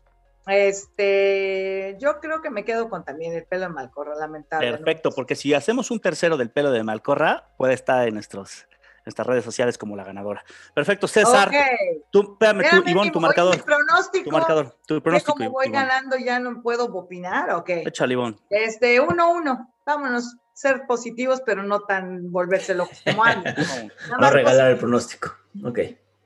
Este, 0.47 1.95
yo 1.99 2.19
creo 2.19 2.41
que 2.41 2.49
me 2.49 2.63
quedo 2.63 2.89
con 2.89 3.03
también 3.03 3.33
el 3.33 3.45
pelo 3.45 3.63
de 3.63 3.69
Malcorra, 3.69 4.15
lamentable. 4.15 4.71
¿no? 4.71 4.77
Perfecto, 4.77 5.11
porque 5.11 5.35
si 5.35 5.53
hacemos 5.53 5.91
un 5.91 5.99
tercero 5.99 6.37
del 6.37 6.49
pelo 6.49 6.71
de 6.71 6.83
Malcorra, 6.83 7.49
puede 7.57 7.73
estar 7.73 8.07
en 8.07 8.13
nuestros, 8.15 8.65
nuestras 9.09 9.27
redes 9.27 9.43
sociales 9.43 9.77
como 9.77 9.95
la 9.95 10.03
ganadora. 10.03 10.43
Perfecto, 10.73 11.07
César. 11.07 11.49
Ok. 11.49 11.55
Tú, 12.11 12.33
espérame, 12.33 12.63
tú, 12.69 12.89
Ivonne, 12.89 13.11
tu 13.11 13.19
marcador. 13.19 13.57
mi 13.57 13.63
pronóstico. 13.63 14.23
Tu 14.25 14.31
marcador, 14.31 14.77
tu 14.85 15.01
pronóstico. 15.01 15.37
como 15.37 15.51
voy 15.51 15.67
Ivonne. 15.67 15.85
ganando 15.85 16.17
ya 16.17 16.39
no 16.39 16.61
puedo 16.61 16.85
opinar, 16.85 17.51
ok. 17.51 17.69
Échale, 17.69 18.13
Ivonne. 18.13 18.37
Este, 18.49 19.01
1-1. 19.01 19.67
Vámonos, 19.85 20.37
ser 20.53 20.85
positivos, 20.87 21.41
pero 21.45 21.63
no 21.63 21.81
tan 21.81 22.31
volverse 22.31 22.75
locos 22.75 23.01
como 23.03 23.23
antes. 23.23 23.55
Nada 23.57 23.89
Va 24.11 24.15
a 24.15 24.19
más 24.19 24.33
regalar 24.33 24.71
el 24.71 24.77
pronóstico. 24.77 25.35
Ok. 25.63 25.79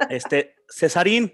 Este, 0.10 0.56
Cesarín, 0.70 1.34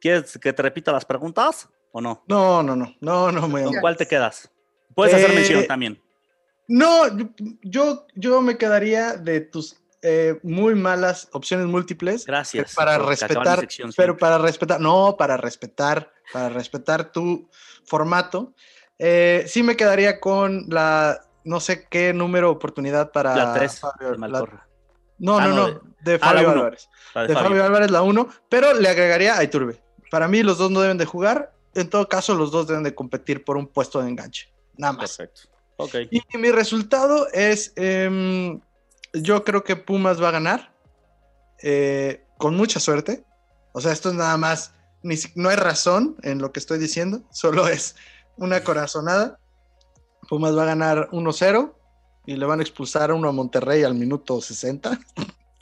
¿quieres 0.00 0.38
que 0.38 0.52
te 0.52 0.62
repita 0.62 0.92
las 0.92 1.04
preguntas 1.04 1.68
o 1.92 2.00
no? 2.00 2.24
No, 2.28 2.62
no, 2.62 2.76
no, 2.76 2.94
no, 3.00 3.32
no, 3.32 3.48
me 3.48 3.64
¿Con 3.64 3.80
cuál 3.80 3.96
te 3.96 4.06
quedas? 4.06 4.50
Puedes 4.94 5.14
hacer 5.14 5.30
Eh, 5.30 5.34
mención 5.34 5.66
también. 5.66 6.00
No, 6.68 7.04
yo, 7.62 8.06
yo 8.14 8.42
me 8.42 8.58
quedaría 8.58 9.14
de 9.14 9.40
tus 9.40 9.80
eh, 10.02 10.38
muy 10.42 10.74
malas 10.74 11.28
opciones 11.32 11.66
múltiples. 11.66 12.24
Gracias. 12.26 12.74
Para 12.74 12.98
respetar, 12.98 13.60
sección 13.60 13.90
pero 13.96 14.16
para 14.16 14.38
respetar, 14.38 14.80
no, 14.80 15.16
para 15.18 15.36
respetar, 15.36 16.12
para 16.32 16.48
respetar 16.48 17.10
tu 17.12 17.48
formato. 17.84 18.54
Eh, 18.98 19.44
sí 19.46 19.62
me 19.62 19.76
quedaría 19.76 20.18
con 20.20 20.66
la, 20.68 21.20
no 21.44 21.60
sé 21.60 21.86
qué 21.88 22.12
número 22.12 22.50
oportunidad 22.50 23.10
para 23.12 23.34
la 23.36 23.54
3 23.54 23.80
Fabio, 23.80 24.06
de 24.08 24.12
la- 24.12 24.18
Malcorra. 24.18 24.68
no, 25.18 25.38
Ah, 25.38 25.46
no, 25.48 25.54
no, 25.54 25.68
no, 25.68 25.80
de, 26.00 26.14
ah, 26.14 26.18
Fabio. 26.18 26.50
Álvarez. 26.50 26.88
De 27.14 27.26
De 27.28 27.34
Fabio. 27.34 27.64
Álvarez 27.64 27.90
la 27.90 28.02
1, 28.02 28.28
pero 28.48 28.74
le 28.74 28.88
agregaría 28.88 29.36
a 29.38 29.42
Iturbe. 29.44 29.80
Para 30.10 30.26
mí 30.28 30.42
los 30.42 30.58
dos 30.58 30.70
no 30.70 30.80
deben 30.80 30.98
de 30.98 31.04
jugar. 31.06 31.52
En 31.74 31.88
todo 31.90 32.08
caso, 32.08 32.34
los 32.34 32.50
dos 32.50 32.66
deben 32.66 32.82
de 32.82 32.94
competir 32.94 33.44
por 33.44 33.56
un 33.56 33.66
puesto 33.66 34.00
de 34.02 34.08
enganche. 34.08 34.52
Nada 34.76 34.94
más. 34.94 35.16
Perfecto. 35.16 35.42
Ok. 35.76 35.94
Y 36.10 36.22
mi 36.38 36.50
resultado 36.50 37.28
es, 37.32 37.72
em, 37.76 38.60
yo 39.12 39.44
creo 39.44 39.64
que 39.64 39.76
Pumas 39.76 40.22
va 40.22 40.28
a 40.28 40.32
ganar 40.32 40.72
eh, 41.62 42.24
con 42.38 42.56
mucha 42.56 42.80
suerte. 42.80 43.24
O 43.72 43.80
sea, 43.80 43.92
esto 43.92 44.08
es 44.08 44.14
nada 44.14 44.36
más, 44.36 44.72
ni 45.02 45.16
no 45.34 45.48
hay 45.48 45.56
razón 45.56 46.16
en 46.22 46.38
lo 46.38 46.52
que 46.52 46.60
estoy 46.60 46.78
diciendo, 46.78 47.22
solo 47.30 47.68
es 47.68 47.96
una 48.36 48.62
corazonada. 48.62 49.38
Pumas 50.28 50.56
va 50.56 50.62
a 50.62 50.66
ganar 50.66 51.08
1-0 51.10 51.72
y 52.26 52.36
le 52.36 52.46
van 52.46 52.60
a 52.60 52.62
expulsar 52.62 53.10
a 53.10 53.14
uno 53.14 53.28
a 53.28 53.32
Monterrey 53.32 53.82
al 53.82 53.94
minuto 53.94 54.40
60. 54.40 54.98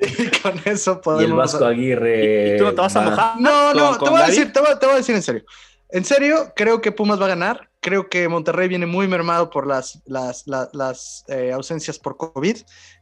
y 0.00 0.40
con 0.40 0.60
eso 0.64 1.00
podemos... 1.00 1.22
Y 1.22 1.30
el 1.30 1.36
Vasco 1.36 1.64
Aguirre. 1.64 2.54
¿Y 2.54 2.58
tú 2.58 2.64
no 2.64 2.70
te 2.74 2.80
vas 2.80 2.96
a 2.96 3.02
mojar? 3.02 3.40
No, 3.40 3.72
no, 3.72 3.90
con- 3.90 3.92
te 3.92 3.98
con 4.00 4.10
voy, 4.10 4.22
a 4.22 4.26
decir, 4.26 4.52
te, 4.52 4.60
voy, 4.60 4.70
te 4.78 4.86
voy 4.86 4.94
a 4.94 4.98
decir 4.98 5.14
en 5.14 5.22
serio. 5.22 5.44
En 5.92 6.04
serio, 6.04 6.52
creo 6.54 6.80
que 6.80 6.92
Pumas 6.92 7.20
va 7.20 7.24
a 7.26 7.28
ganar. 7.28 7.68
Creo 7.80 8.08
que 8.08 8.28
Monterrey 8.28 8.68
viene 8.68 8.86
muy 8.86 9.08
mermado 9.08 9.50
por 9.50 9.66
las, 9.66 10.00
las, 10.06 10.46
la- 10.46 10.68
las, 10.72 11.24
eh, 11.28 11.52
ausencias 11.52 11.98
por 11.98 12.16
COVID. 12.16 12.58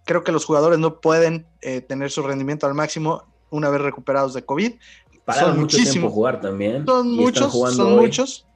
Creo 0.07 0.25
que 0.25 0.33
los 0.33 0.45
jugadores 0.45 0.79
no 0.79 1.01
pueden 1.01 1.47
eh, 1.61 1.81
tener 1.81 2.11
su 2.11 2.23
rendimiento 2.23 2.67
al 2.67 2.75
máximo 2.75 3.25
una 3.51 3.69
vez 3.71 3.81
recuperados 3.81 4.35
de 4.35 4.45
COVID. 4.45 4.73
Pararon 5.25 5.51
Son 5.51 5.61
mucho 5.61 5.77
tiempo 5.77 6.09
jugar 6.11 6.41
también. 6.41 6.87
Son 6.87 7.11
muchos, 7.15 7.53
son 7.53 7.81
hoy. 7.99 8.07
muchos. 8.07 8.47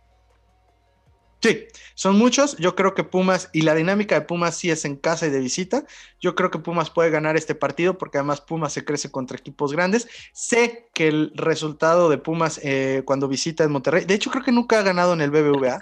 Sí, 1.42 1.66
son 1.94 2.16
muchos. 2.18 2.56
Yo 2.58 2.74
creo 2.74 2.94
que 2.94 3.04
Pumas 3.04 3.50
y 3.52 3.62
la 3.62 3.74
dinámica 3.74 4.14
de 4.14 4.22
Pumas 4.22 4.56
sí 4.56 4.70
es 4.70 4.84
en 4.84 4.96
casa 4.96 5.26
y 5.26 5.30
de 5.30 5.40
visita. 5.40 5.84
Yo 6.20 6.34
creo 6.34 6.50
que 6.50 6.58
Pumas 6.58 6.90
puede 6.90 7.10
ganar 7.10 7.36
este 7.36 7.54
partido 7.54 7.98
porque 7.98 8.18
además 8.18 8.40
Pumas 8.40 8.72
se 8.72 8.84
crece 8.84 9.10
contra 9.10 9.36
equipos 9.36 9.72
grandes. 9.72 10.06
Sé 10.32 10.88
que 10.94 11.08
el 11.08 11.32
resultado 11.34 12.08
de 12.08 12.18
Pumas 12.18 12.60
eh, 12.62 13.02
cuando 13.04 13.26
visita 13.26 13.64
en 13.64 13.72
Monterrey, 13.72 14.04
de 14.04 14.14
hecho 14.14 14.30
creo 14.30 14.44
que 14.44 14.52
nunca 14.52 14.78
ha 14.78 14.82
ganado 14.82 15.14
en 15.14 15.20
el 15.20 15.30
BBVA. 15.30 15.80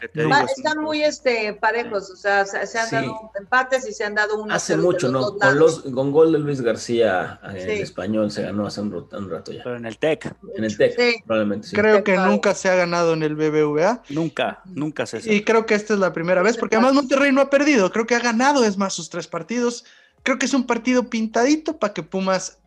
están 0.56 0.78
muy 0.78 1.02
este, 1.02 1.52
parejos, 1.52 2.10
o 2.10 2.16
sea, 2.16 2.46
se, 2.46 2.78
han 2.78 2.90
dado 2.90 3.30
empates 3.38 3.86
y 3.86 3.92
se 3.92 4.04
han 4.04 4.14
dado 4.14 4.42
un 4.42 4.50
Hace 4.50 4.76
mucho, 4.76 5.10
¿no? 5.10 5.36
Con, 5.36 5.58
los, 5.58 5.80
con, 5.80 6.10
gol 6.10 6.32
de 6.32 6.38
Luis 6.38 6.62
García 6.62 7.40
eh, 7.54 7.76
en 7.76 7.82
español 7.82 8.30
se 8.30 8.42
ganó 8.42 8.66
hace 8.66 8.80
un, 8.80 8.90
rato 9.28 9.52
ya. 9.52 9.62
Pero 9.62 9.76
en 9.76 9.84
el 9.84 9.98
TEC. 9.98 10.34
En 10.56 10.64
el 10.64 10.76
TEC, 10.76 11.24
probablemente. 11.26 11.68
Sí. 11.68 11.76
Creo 11.76 12.02
que 12.02 12.16
nunca 12.16 12.54
se 12.54 12.68
ha 12.68 12.74
ganado 12.74 13.12
en 13.12 13.22
el 13.22 13.34
BBVA. 13.34 14.02
Nunca, 14.08 14.62
nunca 14.64 15.06
se 15.06 15.20
Y 15.32 15.42
creo 15.50 15.66
que 15.66 15.74
esta 15.74 15.94
es 15.94 16.00
la 16.00 16.12
primera 16.12 16.42
vez, 16.42 16.56
porque 16.56 16.76
además 16.76 16.94
Monterrey 16.94 17.32
no 17.32 17.40
ha 17.40 17.50
perdido, 17.50 17.90
creo 17.90 18.06
que 18.06 18.14
ha 18.14 18.20
ganado, 18.20 18.64
es 18.64 18.76
más, 18.76 18.94
sus 18.94 19.10
tres 19.10 19.26
partidos. 19.26 19.84
Creo 20.22 20.38
que 20.38 20.46
es 20.46 20.54
un 20.54 20.64
partido 20.66 21.10
pintadito 21.10 21.78
para 21.78 21.92
que 21.92 22.02
Pumas. 22.02 22.58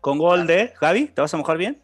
¿Con 0.00 0.18
gol 0.18 0.46
de 0.46 0.72
Gaby? 0.80 1.06
¿Te 1.08 1.20
vas 1.20 1.34
a 1.34 1.36
mojar 1.36 1.58
bien? 1.58 1.82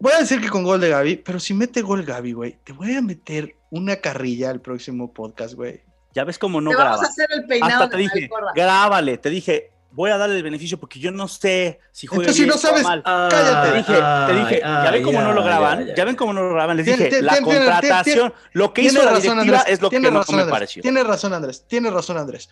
Voy 0.00 0.12
a 0.12 0.20
decir 0.20 0.40
que 0.40 0.48
con 0.48 0.64
gol 0.64 0.80
de 0.80 0.88
Gaby, 0.88 1.16
pero 1.16 1.38
si 1.38 1.52
mete 1.52 1.82
gol 1.82 2.02
Gaby, 2.02 2.32
güey, 2.32 2.58
te 2.64 2.72
voy 2.72 2.94
a 2.94 3.02
meter 3.02 3.56
una 3.70 3.96
carrilla 3.96 4.48
al 4.48 4.62
próximo 4.62 5.12
podcast, 5.12 5.52
güey. 5.52 5.82
Ya 6.14 6.24
ves 6.24 6.38
cómo 6.38 6.62
no 6.62 6.70
graba. 6.70 6.92
Vamos 6.92 7.04
a 7.04 7.10
hacer 7.10 7.28
el 7.30 7.44
peinado 7.44 7.84
Hasta 7.84 7.90
te 7.90 7.98
dije, 7.98 8.30
grábale, 8.54 9.18
te 9.18 9.28
dije, 9.28 9.70
voy 9.90 10.10
a 10.10 10.18
darle 10.18 10.36
el 10.36 10.42
beneficio 10.42 10.78
porque 10.78 11.00
yo 11.00 11.10
no 11.10 11.28
sé 11.28 11.80
si 11.92 12.06
juega 12.06 12.24
Entonces, 12.24 12.42
si 12.42 12.48
no 12.48 12.56
sabes, 12.56 12.82
mal. 12.82 13.02
cállate. 13.02 13.70
Te 13.70 13.76
dije, 13.78 14.02
te 14.26 14.34
dije, 14.34 14.60
ya 14.60 14.90
ven 14.90 15.02
cómo 15.02 15.20
no 15.20 15.32
lo 15.32 15.42
graban, 15.42 15.94
ya, 15.94 16.04
ven 16.04 16.16
cómo 16.16 16.32
no 16.32 16.42
lo 16.42 16.54
graban. 16.54 16.76
Les 16.76 16.86
dije, 16.86 17.22
la 17.22 17.40
contratación, 17.40 18.34
lo 18.52 18.72
que 18.72 18.82
hizo 18.82 19.02
la 19.02 19.18
directiva 19.18 19.62
es 19.62 19.80
lo 19.80 19.90
que 19.90 20.00
no 20.00 20.24
me 20.32 20.44
pareció. 20.46 20.82
Tienes 20.82 21.06
razón, 21.06 21.32
Andrés, 21.32 21.64
tienes 21.66 21.92
razón, 21.92 22.18
Andrés. 22.18 22.48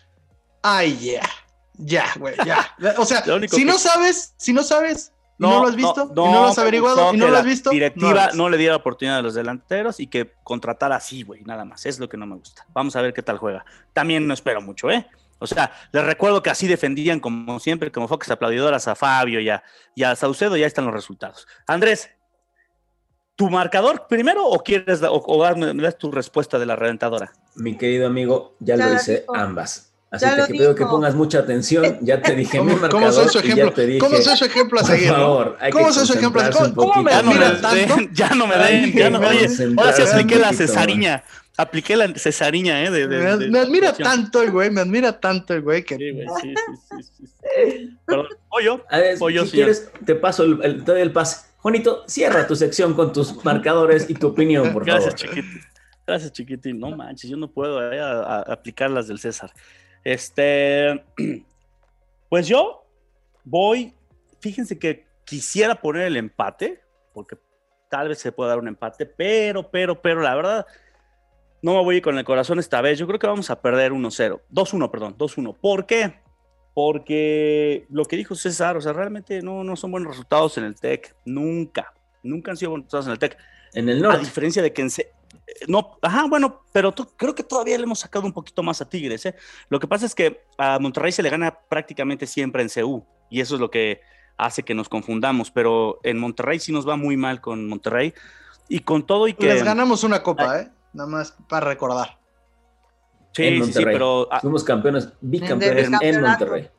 Ay, 0.61 0.97
ya, 0.97 1.29
ya, 1.77 2.05
güey, 2.17 2.35
ya. 2.45 2.75
O 2.97 3.05
sea, 3.05 3.23
si 3.49 3.63
no 3.63 3.77
sabes, 3.77 4.33
si 4.37 4.53
no 4.53 4.63
sabes, 4.63 5.13
no, 5.37 5.61
lo 5.61 5.67
has 5.67 5.75
visto, 5.75 6.11
no, 6.15 6.25
y 6.25 6.31
no 6.31 6.41
lo 6.41 6.47
has 6.47 6.57
averiguado, 6.57 7.13
y 7.13 7.17
no 7.17 7.27
lo 7.27 7.37
has 7.37 7.45
visto. 7.45 7.69
Directiva 7.69 8.31
no, 8.33 8.49
le 8.49 8.57
diera 8.57 8.75
oportunidad 8.75 9.19
a 9.19 9.21
los 9.21 9.35
delanteros 9.35 9.99
y 9.99 10.07
que 10.07 10.33
contratara 10.43 10.95
así, 10.95 11.21
güey, 11.23 11.43
nada 11.43 11.63
más. 11.63 11.85
Es 11.85 11.99
lo 11.99 12.09
que 12.09 12.17
no 12.17 12.25
me 12.25 12.35
gusta. 12.35 12.65
Vamos 12.73 12.95
a 12.95 13.01
ver 13.01 13.13
qué 13.13 13.21
tal 13.21 13.37
juega. 13.37 13.63
También 13.93 14.27
no 14.27 14.33
espero 14.33 14.61
mucho, 14.61 14.89
¿eh? 14.89 15.07
O 15.39 15.47
sea, 15.47 15.71
les 15.91 16.03
recuerdo 16.03 16.41
que 16.41 16.49
así 16.49 16.67
defendían 16.67 17.19
como 17.19 17.59
siempre, 17.59 17.91
como 17.91 18.07
foques 18.07 18.29
aplaudidoras 18.31 18.87
a 18.87 18.95
Fabio 18.95 19.39
y 19.39 19.49
a, 19.49 19.63
y 19.95 20.03
a 20.03 20.15
Saucedo, 20.15 20.57
ya 20.57 20.67
están 20.67 20.85
los 20.85 20.93
resultados. 20.93 21.47
Andrés, 21.67 22.09
¿tu 23.35 23.49
marcador 23.49 24.07
primero 24.07 24.45
o 24.45 24.63
quieres 24.63 25.01
o, 25.03 25.43
darme 25.43 25.91
tu 25.93 26.11
respuesta 26.11 26.59
de 26.59 26.65
la 26.65 26.75
reventadora? 26.75 27.31
Mi 27.55 27.77
querido 27.77 28.07
amigo, 28.07 28.55
ya, 28.59 28.75
lo 28.77 28.93
hice 28.93 29.25
ambas. 29.33 29.93
Así 30.09 30.25
que 30.25 30.41
te 30.41 30.47
pido 30.53 30.73
que 30.73 30.85
pongas 30.85 31.15
mucha 31.15 31.39
atención. 31.39 31.97
Ya 32.01 32.21
te 32.21 32.33
dije 32.33 32.61
mi 32.61 32.71
marcador 32.71 32.91
¿Cómo 32.91 33.11
soy 33.11 33.27
su 33.27 33.39
ejemplo? 33.39 33.73
¿Cómo 33.99 34.17
soy 34.17 34.37
su 34.37 34.45
ejemplo 34.45 34.79
a 34.79 34.83
seguir? 34.83 35.09
Por 35.09 35.17
favor, 35.17 35.57
hay 35.59 35.71
¿Cómo 35.71 35.91
soy 35.91 36.07
su 36.07 36.13
ejemplo? 36.13 36.41
¿Cómo, 36.75 37.03
me 37.03 37.11
admira 37.11 37.59
tanto? 37.59 37.95
Ya 38.13 38.29
no 38.29 38.47
me 38.47 38.57
den, 38.57 38.93
ya 38.93 39.09
no 39.09 39.19
me 39.19 39.27
Oye, 39.27 39.49
ahora 39.77 39.93
sí 39.93 40.01
expliqué 40.01 40.37
la 40.37 40.53
cesariña. 40.53 41.23
Apliqué 41.57 41.95
la 41.95 42.13
cesariña, 42.13 42.83
¿eh? 42.83 42.91
De, 42.91 43.07
de, 43.07 43.49
me, 43.49 43.59
admira 43.59 43.91
tanto 43.91 44.43
el 44.43 44.51
güey, 44.51 44.69
me 44.69 44.81
admira 44.81 45.19
tanto 45.19 45.55
el 45.55 45.61
güey 45.61 45.83
que. 45.83 45.97
Sí, 45.97 46.11
güey, 46.11 46.27
sí, 46.39 46.53
sí, 46.53 47.03
sí. 47.03 47.27
sí. 47.27 47.97
Perdón, 48.05 48.27
pollo. 48.47 48.85
A 48.89 48.99
ver, 48.99 49.17
pollo, 49.17 49.43
si 49.45 49.53
quieres, 49.53 49.91
te 50.05 50.13
paso 50.13 50.43
el, 50.43 50.59
el, 50.63 50.83
te 50.83 50.91
doy 50.91 51.01
el 51.01 51.11
pase. 51.11 51.47
Juanito, 51.57 52.03
cierra 52.07 52.45
tu 52.45 52.55
sección 52.55 52.93
con 52.93 53.11
tus 53.11 53.43
marcadores 53.43 54.07
y 54.07 54.13
tu 54.13 54.27
opinión, 54.27 54.71
por 54.71 54.85
Gracias, 54.85 55.15
favor. 55.19 55.35
Chiquitín. 55.35 55.61
Gracias, 56.05 56.31
chiquitín. 56.31 56.79
No 56.79 56.95
manches, 56.95 57.29
yo 57.29 57.37
no 57.37 57.51
puedo 57.51 57.91
eh, 57.91 57.99
a, 57.99 58.21
a 58.21 58.41
aplicar 58.53 58.91
las 58.91 59.07
del 59.07 59.17
César. 59.19 59.51
Este. 60.03 61.03
Pues 62.29 62.45
yo 62.45 62.85
voy. 63.45 63.93
Fíjense 64.41 64.77
que 64.77 65.07
quisiera 65.23 65.75
poner 65.75 66.07
el 66.07 66.17
empate, 66.17 66.81
porque 67.13 67.37
tal 67.89 68.09
vez 68.09 68.19
se 68.19 68.31
pueda 68.31 68.49
dar 68.49 68.59
un 68.59 68.67
empate, 68.67 69.05
pero, 69.05 69.69
pero, 69.71 70.01
pero, 70.01 70.21
la 70.21 70.35
verdad 70.35 70.65
no 71.67 71.73
me 71.73 71.83
voy 71.83 71.99
con 71.99 72.17
el 72.17 72.23
corazón 72.23 72.59
esta 72.59 72.79
vez. 72.79 72.97
Yo 72.97 73.07
creo 73.07 73.19
que 73.19 73.27
vamos 73.27 73.49
a 73.49 73.61
perder 73.61 73.91
1-0. 73.91 74.39
2-1, 74.53 74.89
perdón, 74.89 75.17
2-1. 75.17 75.53
¿Por 75.59 75.85
qué? 75.85 76.13
Porque 76.73 77.85
lo 77.89 78.05
que 78.05 78.15
dijo 78.15 78.35
César, 78.35 78.77
o 78.77 78.81
sea, 78.81 78.93
realmente 78.93 79.41
no, 79.41 79.65
no 79.65 79.75
son 79.75 79.91
buenos 79.91 80.11
resultados 80.11 80.57
en 80.57 80.63
el 80.63 80.75
TEC. 80.75 81.13
Nunca. 81.25 81.93
Nunca 82.23 82.51
han 82.51 82.57
sido 82.57 82.71
buenos 82.71 82.85
resultados 82.85 83.07
en 83.07 83.11
el 83.11 83.19
TEC. 83.19 83.37
En 83.73 83.89
el 83.89 84.01
norte. 84.01 84.17
A 84.17 84.21
diferencia 84.21 84.61
de 84.61 84.71
que 84.71 84.81
en... 84.81 84.89
No, 85.67 85.97
ajá, 86.01 86.25
bueno, 86.29 86.63
pero 86.71 86.93
creo 86.93 87.35
que 87.35 87.43
todavía 87.43 87.77
le 87.77 87.83
hemos 87.83 87.99
sacado 87.99 88.25
un 88.25 88.31
poquito 88.31 88.63
más 88.63 88.81
a 88.81 88.87
Tigres. 88.87 89.25
¿eh? 89.25 89.35
Lo 89.67 89.81
que 89.81 89.87
pasa 89.87 90.05
es 90.05 90.15
que 90.15 90.45
a 90.57 90.79
Monterrey 90.79 91.11
se 91.11 91.21
le 91.21 91.29
gana 91.29 91.59
prácticamente 91.67 92.27
siempre 92.27 92.61
en 92.61 92.69
CU 92.69 93.03
y 93.29 93.41
eso 93.41 93.55
es 93.55 93.61
lo 93.61 93.69
que 93.69 93.99
hace 94.37 94.63
que 94.63 94.73
nos 94.73 94.87
confundamos. 94.87 95.51
Pero 95.51 95.99
en 96.03 96.17
Monterrey 96.17 96.59
sí 96.59 96.71
nos 96.71 96.87
va 96.87 96.95
muy 96.95 97.17
mal 97.17 97.41
con 97.41 97.67
Monterrey 97.67 98.13
y 98.69 98.79
con 98.79 99.05
todo 99.05 99.27
y 99.27 99.33
que. 99.33 99.47
Les 99.47 99.63
ganamos 99.63 100.05
una 100.05 100.23
copa, 100.23 100.61
¿eh? 100.61 100.71
Nada 100.97 101.09
más 101.09 101.31
para 101.47 101.67
recordar. 101.67 102.17
Sí, 103.31 103.63
sí, 103.63 103.73
sí, 103.73 103.83
pero. 103.85 104.27
Ah, 104.31 104.39
Fuimos 104.39 104.63
campeones, 104.63 105.13
bicampeones 105.21 105.89
en, 106.01 106.21
Monterrey. 106.21 106.69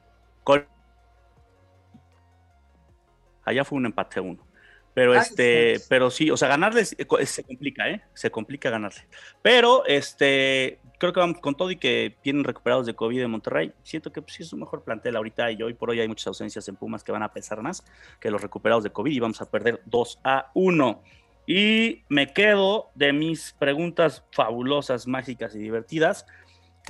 Allá 3.44 3.64
fue 3.64 3.78
un 3.78 3.86
empate 3.86 4.20
uno. 4.20 4.46
Pero 4.92 5.14
este, 5.14 5.80
pero 5.88 6.10
sí, 6.10 6.30
o 6.30 6.36
sea, 6.36 6.48
ganarles 6.48 6.96
se 7.24 7.44
complica, 7.44 7.88
¿eh? 7.88 8.02
Se 8.12 8.30
complica 8.30 8.68
ganarle. 8.68 9.06
Pero 9.40 9.86
este, 9.86 10.80
creo 10.98 11.12
que 11.12 11.20
vamos 11.20 11.38
con 11.38 11.54
todo 11.54 11.70
y 11.70 11.76
que 11.76 12.16
vienen 12.24 12.42
recuperados 12.42 12.84
de 12.84 12.94
COVID 12.94 13.22
en 13.22 13.30
Monterrey. 13.30 13.72
Siento 13.84 14.12
que 14.12 14.20
pues, 14.20 14.34
sí 14.34 14.42
es 14.42 14.52
un 14.52 14.60
mejor 14.60 14.82
plantel 14.82 15.14
ahorita 15.14 15.52
y 15.52 15.62
hoy 15.62 15.74
por 15.74 15.90
hoy 15.90 16.00
hay 16.00 16.08
muchas 16.08 16.26
ausencias 16.26 16.68
en 16.68 16.74
Pumas 16.74 17.04
que 17.04 17.12
van 17.12 17.22
a 17.22 17.32
pesar 17.32 17.62
más 17.62 17.84
que 18.18 18.30
los 18.30 18.42
recuperados 18.42 18.82
de 18.82 18.90
COVID 18.90 19.12
y 19.12 19.20
vamos 19.20 19.40
a 19.40 19.48
perder 19.48 19.80
2 19.86 20.20
a 20.24 20.50
1. 20.54 21.02
Y 21.50 22.04
me 22.10 22.34
quedo 22.34 22.90
de 22.94 23.14
mis 23.14 23.54
preguntas 23.58 24.22
fabulosas, 24.32 25.06
mágicas 25.06 25.54
y 25.54 25.58
divertidas. 25.58 26.26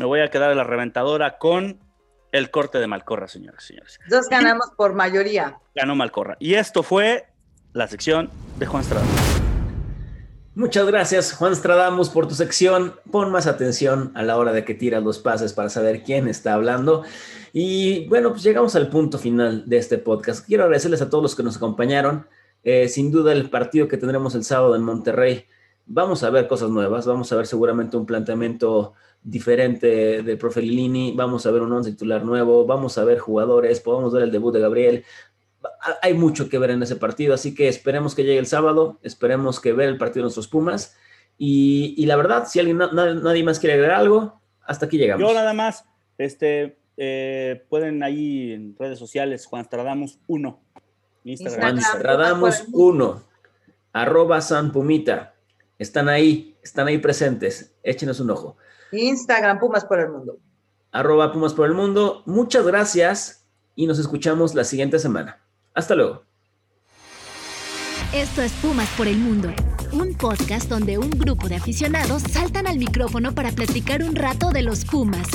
Me 0.00 0.04
voy 0.04 0.18
a 0.18 0.30
quedar 0.30 0.48
de 0.48 0.56
la 0.56 0.64
reventadora 0.64 1.38
con 1.38 1.78
el 2.32 2.50
corte 2.50 2.78
de 2.78 2.88
Malcorra, 2.88 3.28
señoras 3.28 3.62
y 3.62 3.66
señores. 3.68 4.00
Dos 4.10 4.28
ganamos 4.28 4.70
por 4.76 4.94
mayoría. 4.94 5.60
Ganó 5.76 5.94
Malcorra. 5.94 6.36
Y 6.40 6.54
esto 6.54 6.82
fue 6.82 7.28
la 7.72 7.86
sección 7.86 8.30
de 8.58 8.66
Juan 8.66 8.82
Stradamus. 8.82 9.38
Muchas 10.56 10.88
gracias, 10.88 11.34
Juan 11.34 11.54
Stradamus, 11.54 12.08
por 12.08 12.26
tu 12.26 12.34
sección. 12.34 12.96
Pon 13.12 13.30
más 13.30 13.46
atención 13.46 14.10
a 14.16 14.24
la 14.24 14.36
hora 14.36 14.52
de 14.52 14.64
que 14.64 14.74
tiras 14.74 15.04
los 15.04 15.20
pases 15.20 15.52
para 15.52 15.68
saber 15.68 16.02
quién 16.02 16.26
está 16.26 16.54
hablando. 16.54 17.04
Y 17.52 18.08
bueno, 18.08 18.30
pues 18.32 18.42
llegamos 18.42 18.74
al 18.74 18.90
punto 18.90 19.18
final 19.18 19.68
de 19.68 19.76
este 19.76 19.98
podcast. 19.98 20.44
Quiero 20.44 20.64
agradecerles 20.64 21.00
a 21.00 21.08
todos 21.08 21.22
los 21.22 21.36
que 21.36 21.44
nos 21.44 21.58
acompañaron. 21.58 22.26
Eh, 22.62 22.88
sin 22.88 23.10
duda 23.10 23.32
el 23.32 23.50
partido 23.50 23.88
que 23.88 23.96
tendremos 23.96 24.34
el 24.34 24.44
sábado 24.44 24.76
en 24.76 24.82
Monterrey, 24.82 25.44
vamos 25.86 26.22
a 26.22 26.30
ver 26.30 26.46
cosas 26.46 26.70
nuevas, 26.70 27.06
vamos 27.06 27.32
a 27.32 27.36
ver 27.36 27.46
seguramente 27.46 27.96
un 27.96 28.06
planteamiento 28.06 28.94
diferente 29.22 30.22
del 30.22 30.38
profe 30.38 30.62
Lilini, 30.62 31.12
vamos 31.16 31.46
a 31.46 31.50
ver 31.50 31.62
un 31.62 31.72
once 31.72 31.90
titular 31.90 32.24
nuevo, 32.24 32.66
vamos 32.66 32.98
a 32.98 33.04
ver 33.04 33.18
jugadores, 33.18 33.80
podemos 33.80 34.12
ver 34.12 34.22
el 34.22 34.30
debut 34.30 34.52
de 34.52 34.60
Gabriel. 34.60 35.04
Hay 36.02 36.14
mucho 36.14 36.48
que 36.48 36.58
ver 36.58 36.70
en 36.70 36.82
ese 36.82 36.96
partido, 36.96 37.34
así 37.34 37.54
que 37.54 37.68
esperemos 37.68 38.14
que 38.14 38.24
llegue 38.24 38.38
el 38.38 38.46
sábado, 38.46 38.98
esperemos 39.02 39.60
que 39.60 39.72
ver 39.72 39.88
el 39.88 39.98
partido 39.98 40.22
de 40.22 40.24
nuestros 40.24 40.48
Pumas. 40.48 40.96
Y, 41.36 42.04
la 42.06 42.16
verdad, 42.16 42.46
si 42.48 42.58
alguien, 42.58 42.78
nadie 42.78 43.44
más 43.44 43.60
quiere 43.60 43.74
agregar 43.74 44.00
algo, 44.00 44.40
hasta 44.62 44.86
aquí 44.86 44.98
llegamos. 44.98 45.26
Yo 45.26 45.34
nada 45.34 45.52
más, 45.52 45.84
este, 46.16 46.78
eh, 46.96 47.64
pueden 47.68 48.02
ahí 48.02 48.52
en 48.52 48.76
redes 48.76 48.98
sociales, 48.98 49.46
Juan 49.46 49.64
Stradamus 49.64 50.18
1 50.26 50.60
Instagram. 51.28 51.80
Stradamus 51.80 52.64
1, 52.72 53.22
arroba 53.92 54.40
San 54.40 54.72
Pumita. 54.72 55.34
Están 55.78 56.08
ahí, 56.08 56.56
están 56.62 56.88
ahí 56.88 56.98
presentes. 56.98 57.72
Échenos 57.82 58.20
un 58.20 58.30
ojo. 58.30 58.56
Instagram, 58.92 59.58
Pumas 59.58 59.84
por 59.84 60.00
el 60.00 60.08
Mundo. 60.10 60.38
Arroba 60.90 61.32
Pumas 61.32 61.52
por 61.52 61.66
el 61.66 61.74
Mundo. 61.74 62.22
Muchas 62.26 62.66
gracias 62.66 63.44
y 63.74 63.86
nos 63.86 63.98
escuchamos 63.98 64.54
la 64.54 64.64
siguiente 64.64 64.98
semana. 64.98 65.38
Hasta 65.74 65.94
luego. 65.94 66.22
Esto 68.14 68.40
es 68.40 68.52
Pumas 68.52 68.88
por 68.96 69.06
el 69.06 69.18
Mundo, 69.18 69.52
un 69.92 70.14
podcast 70.14 70.68
donde 70.70 70.96
un 70.96 71.10
grupo 71.10 71.46
de 71.48 71.56
aficionados 71.56 72.22
saltan 72.22 72.66
al 72.66 72.78
micrófono 72.78 73.34
para 73.34 73.50
platicar 73.52 74.02
un 74.02 74.16
rato 74.16 74.50
de 74.50 74.62
los 74.62 74.86
Pumas 74.86 75.28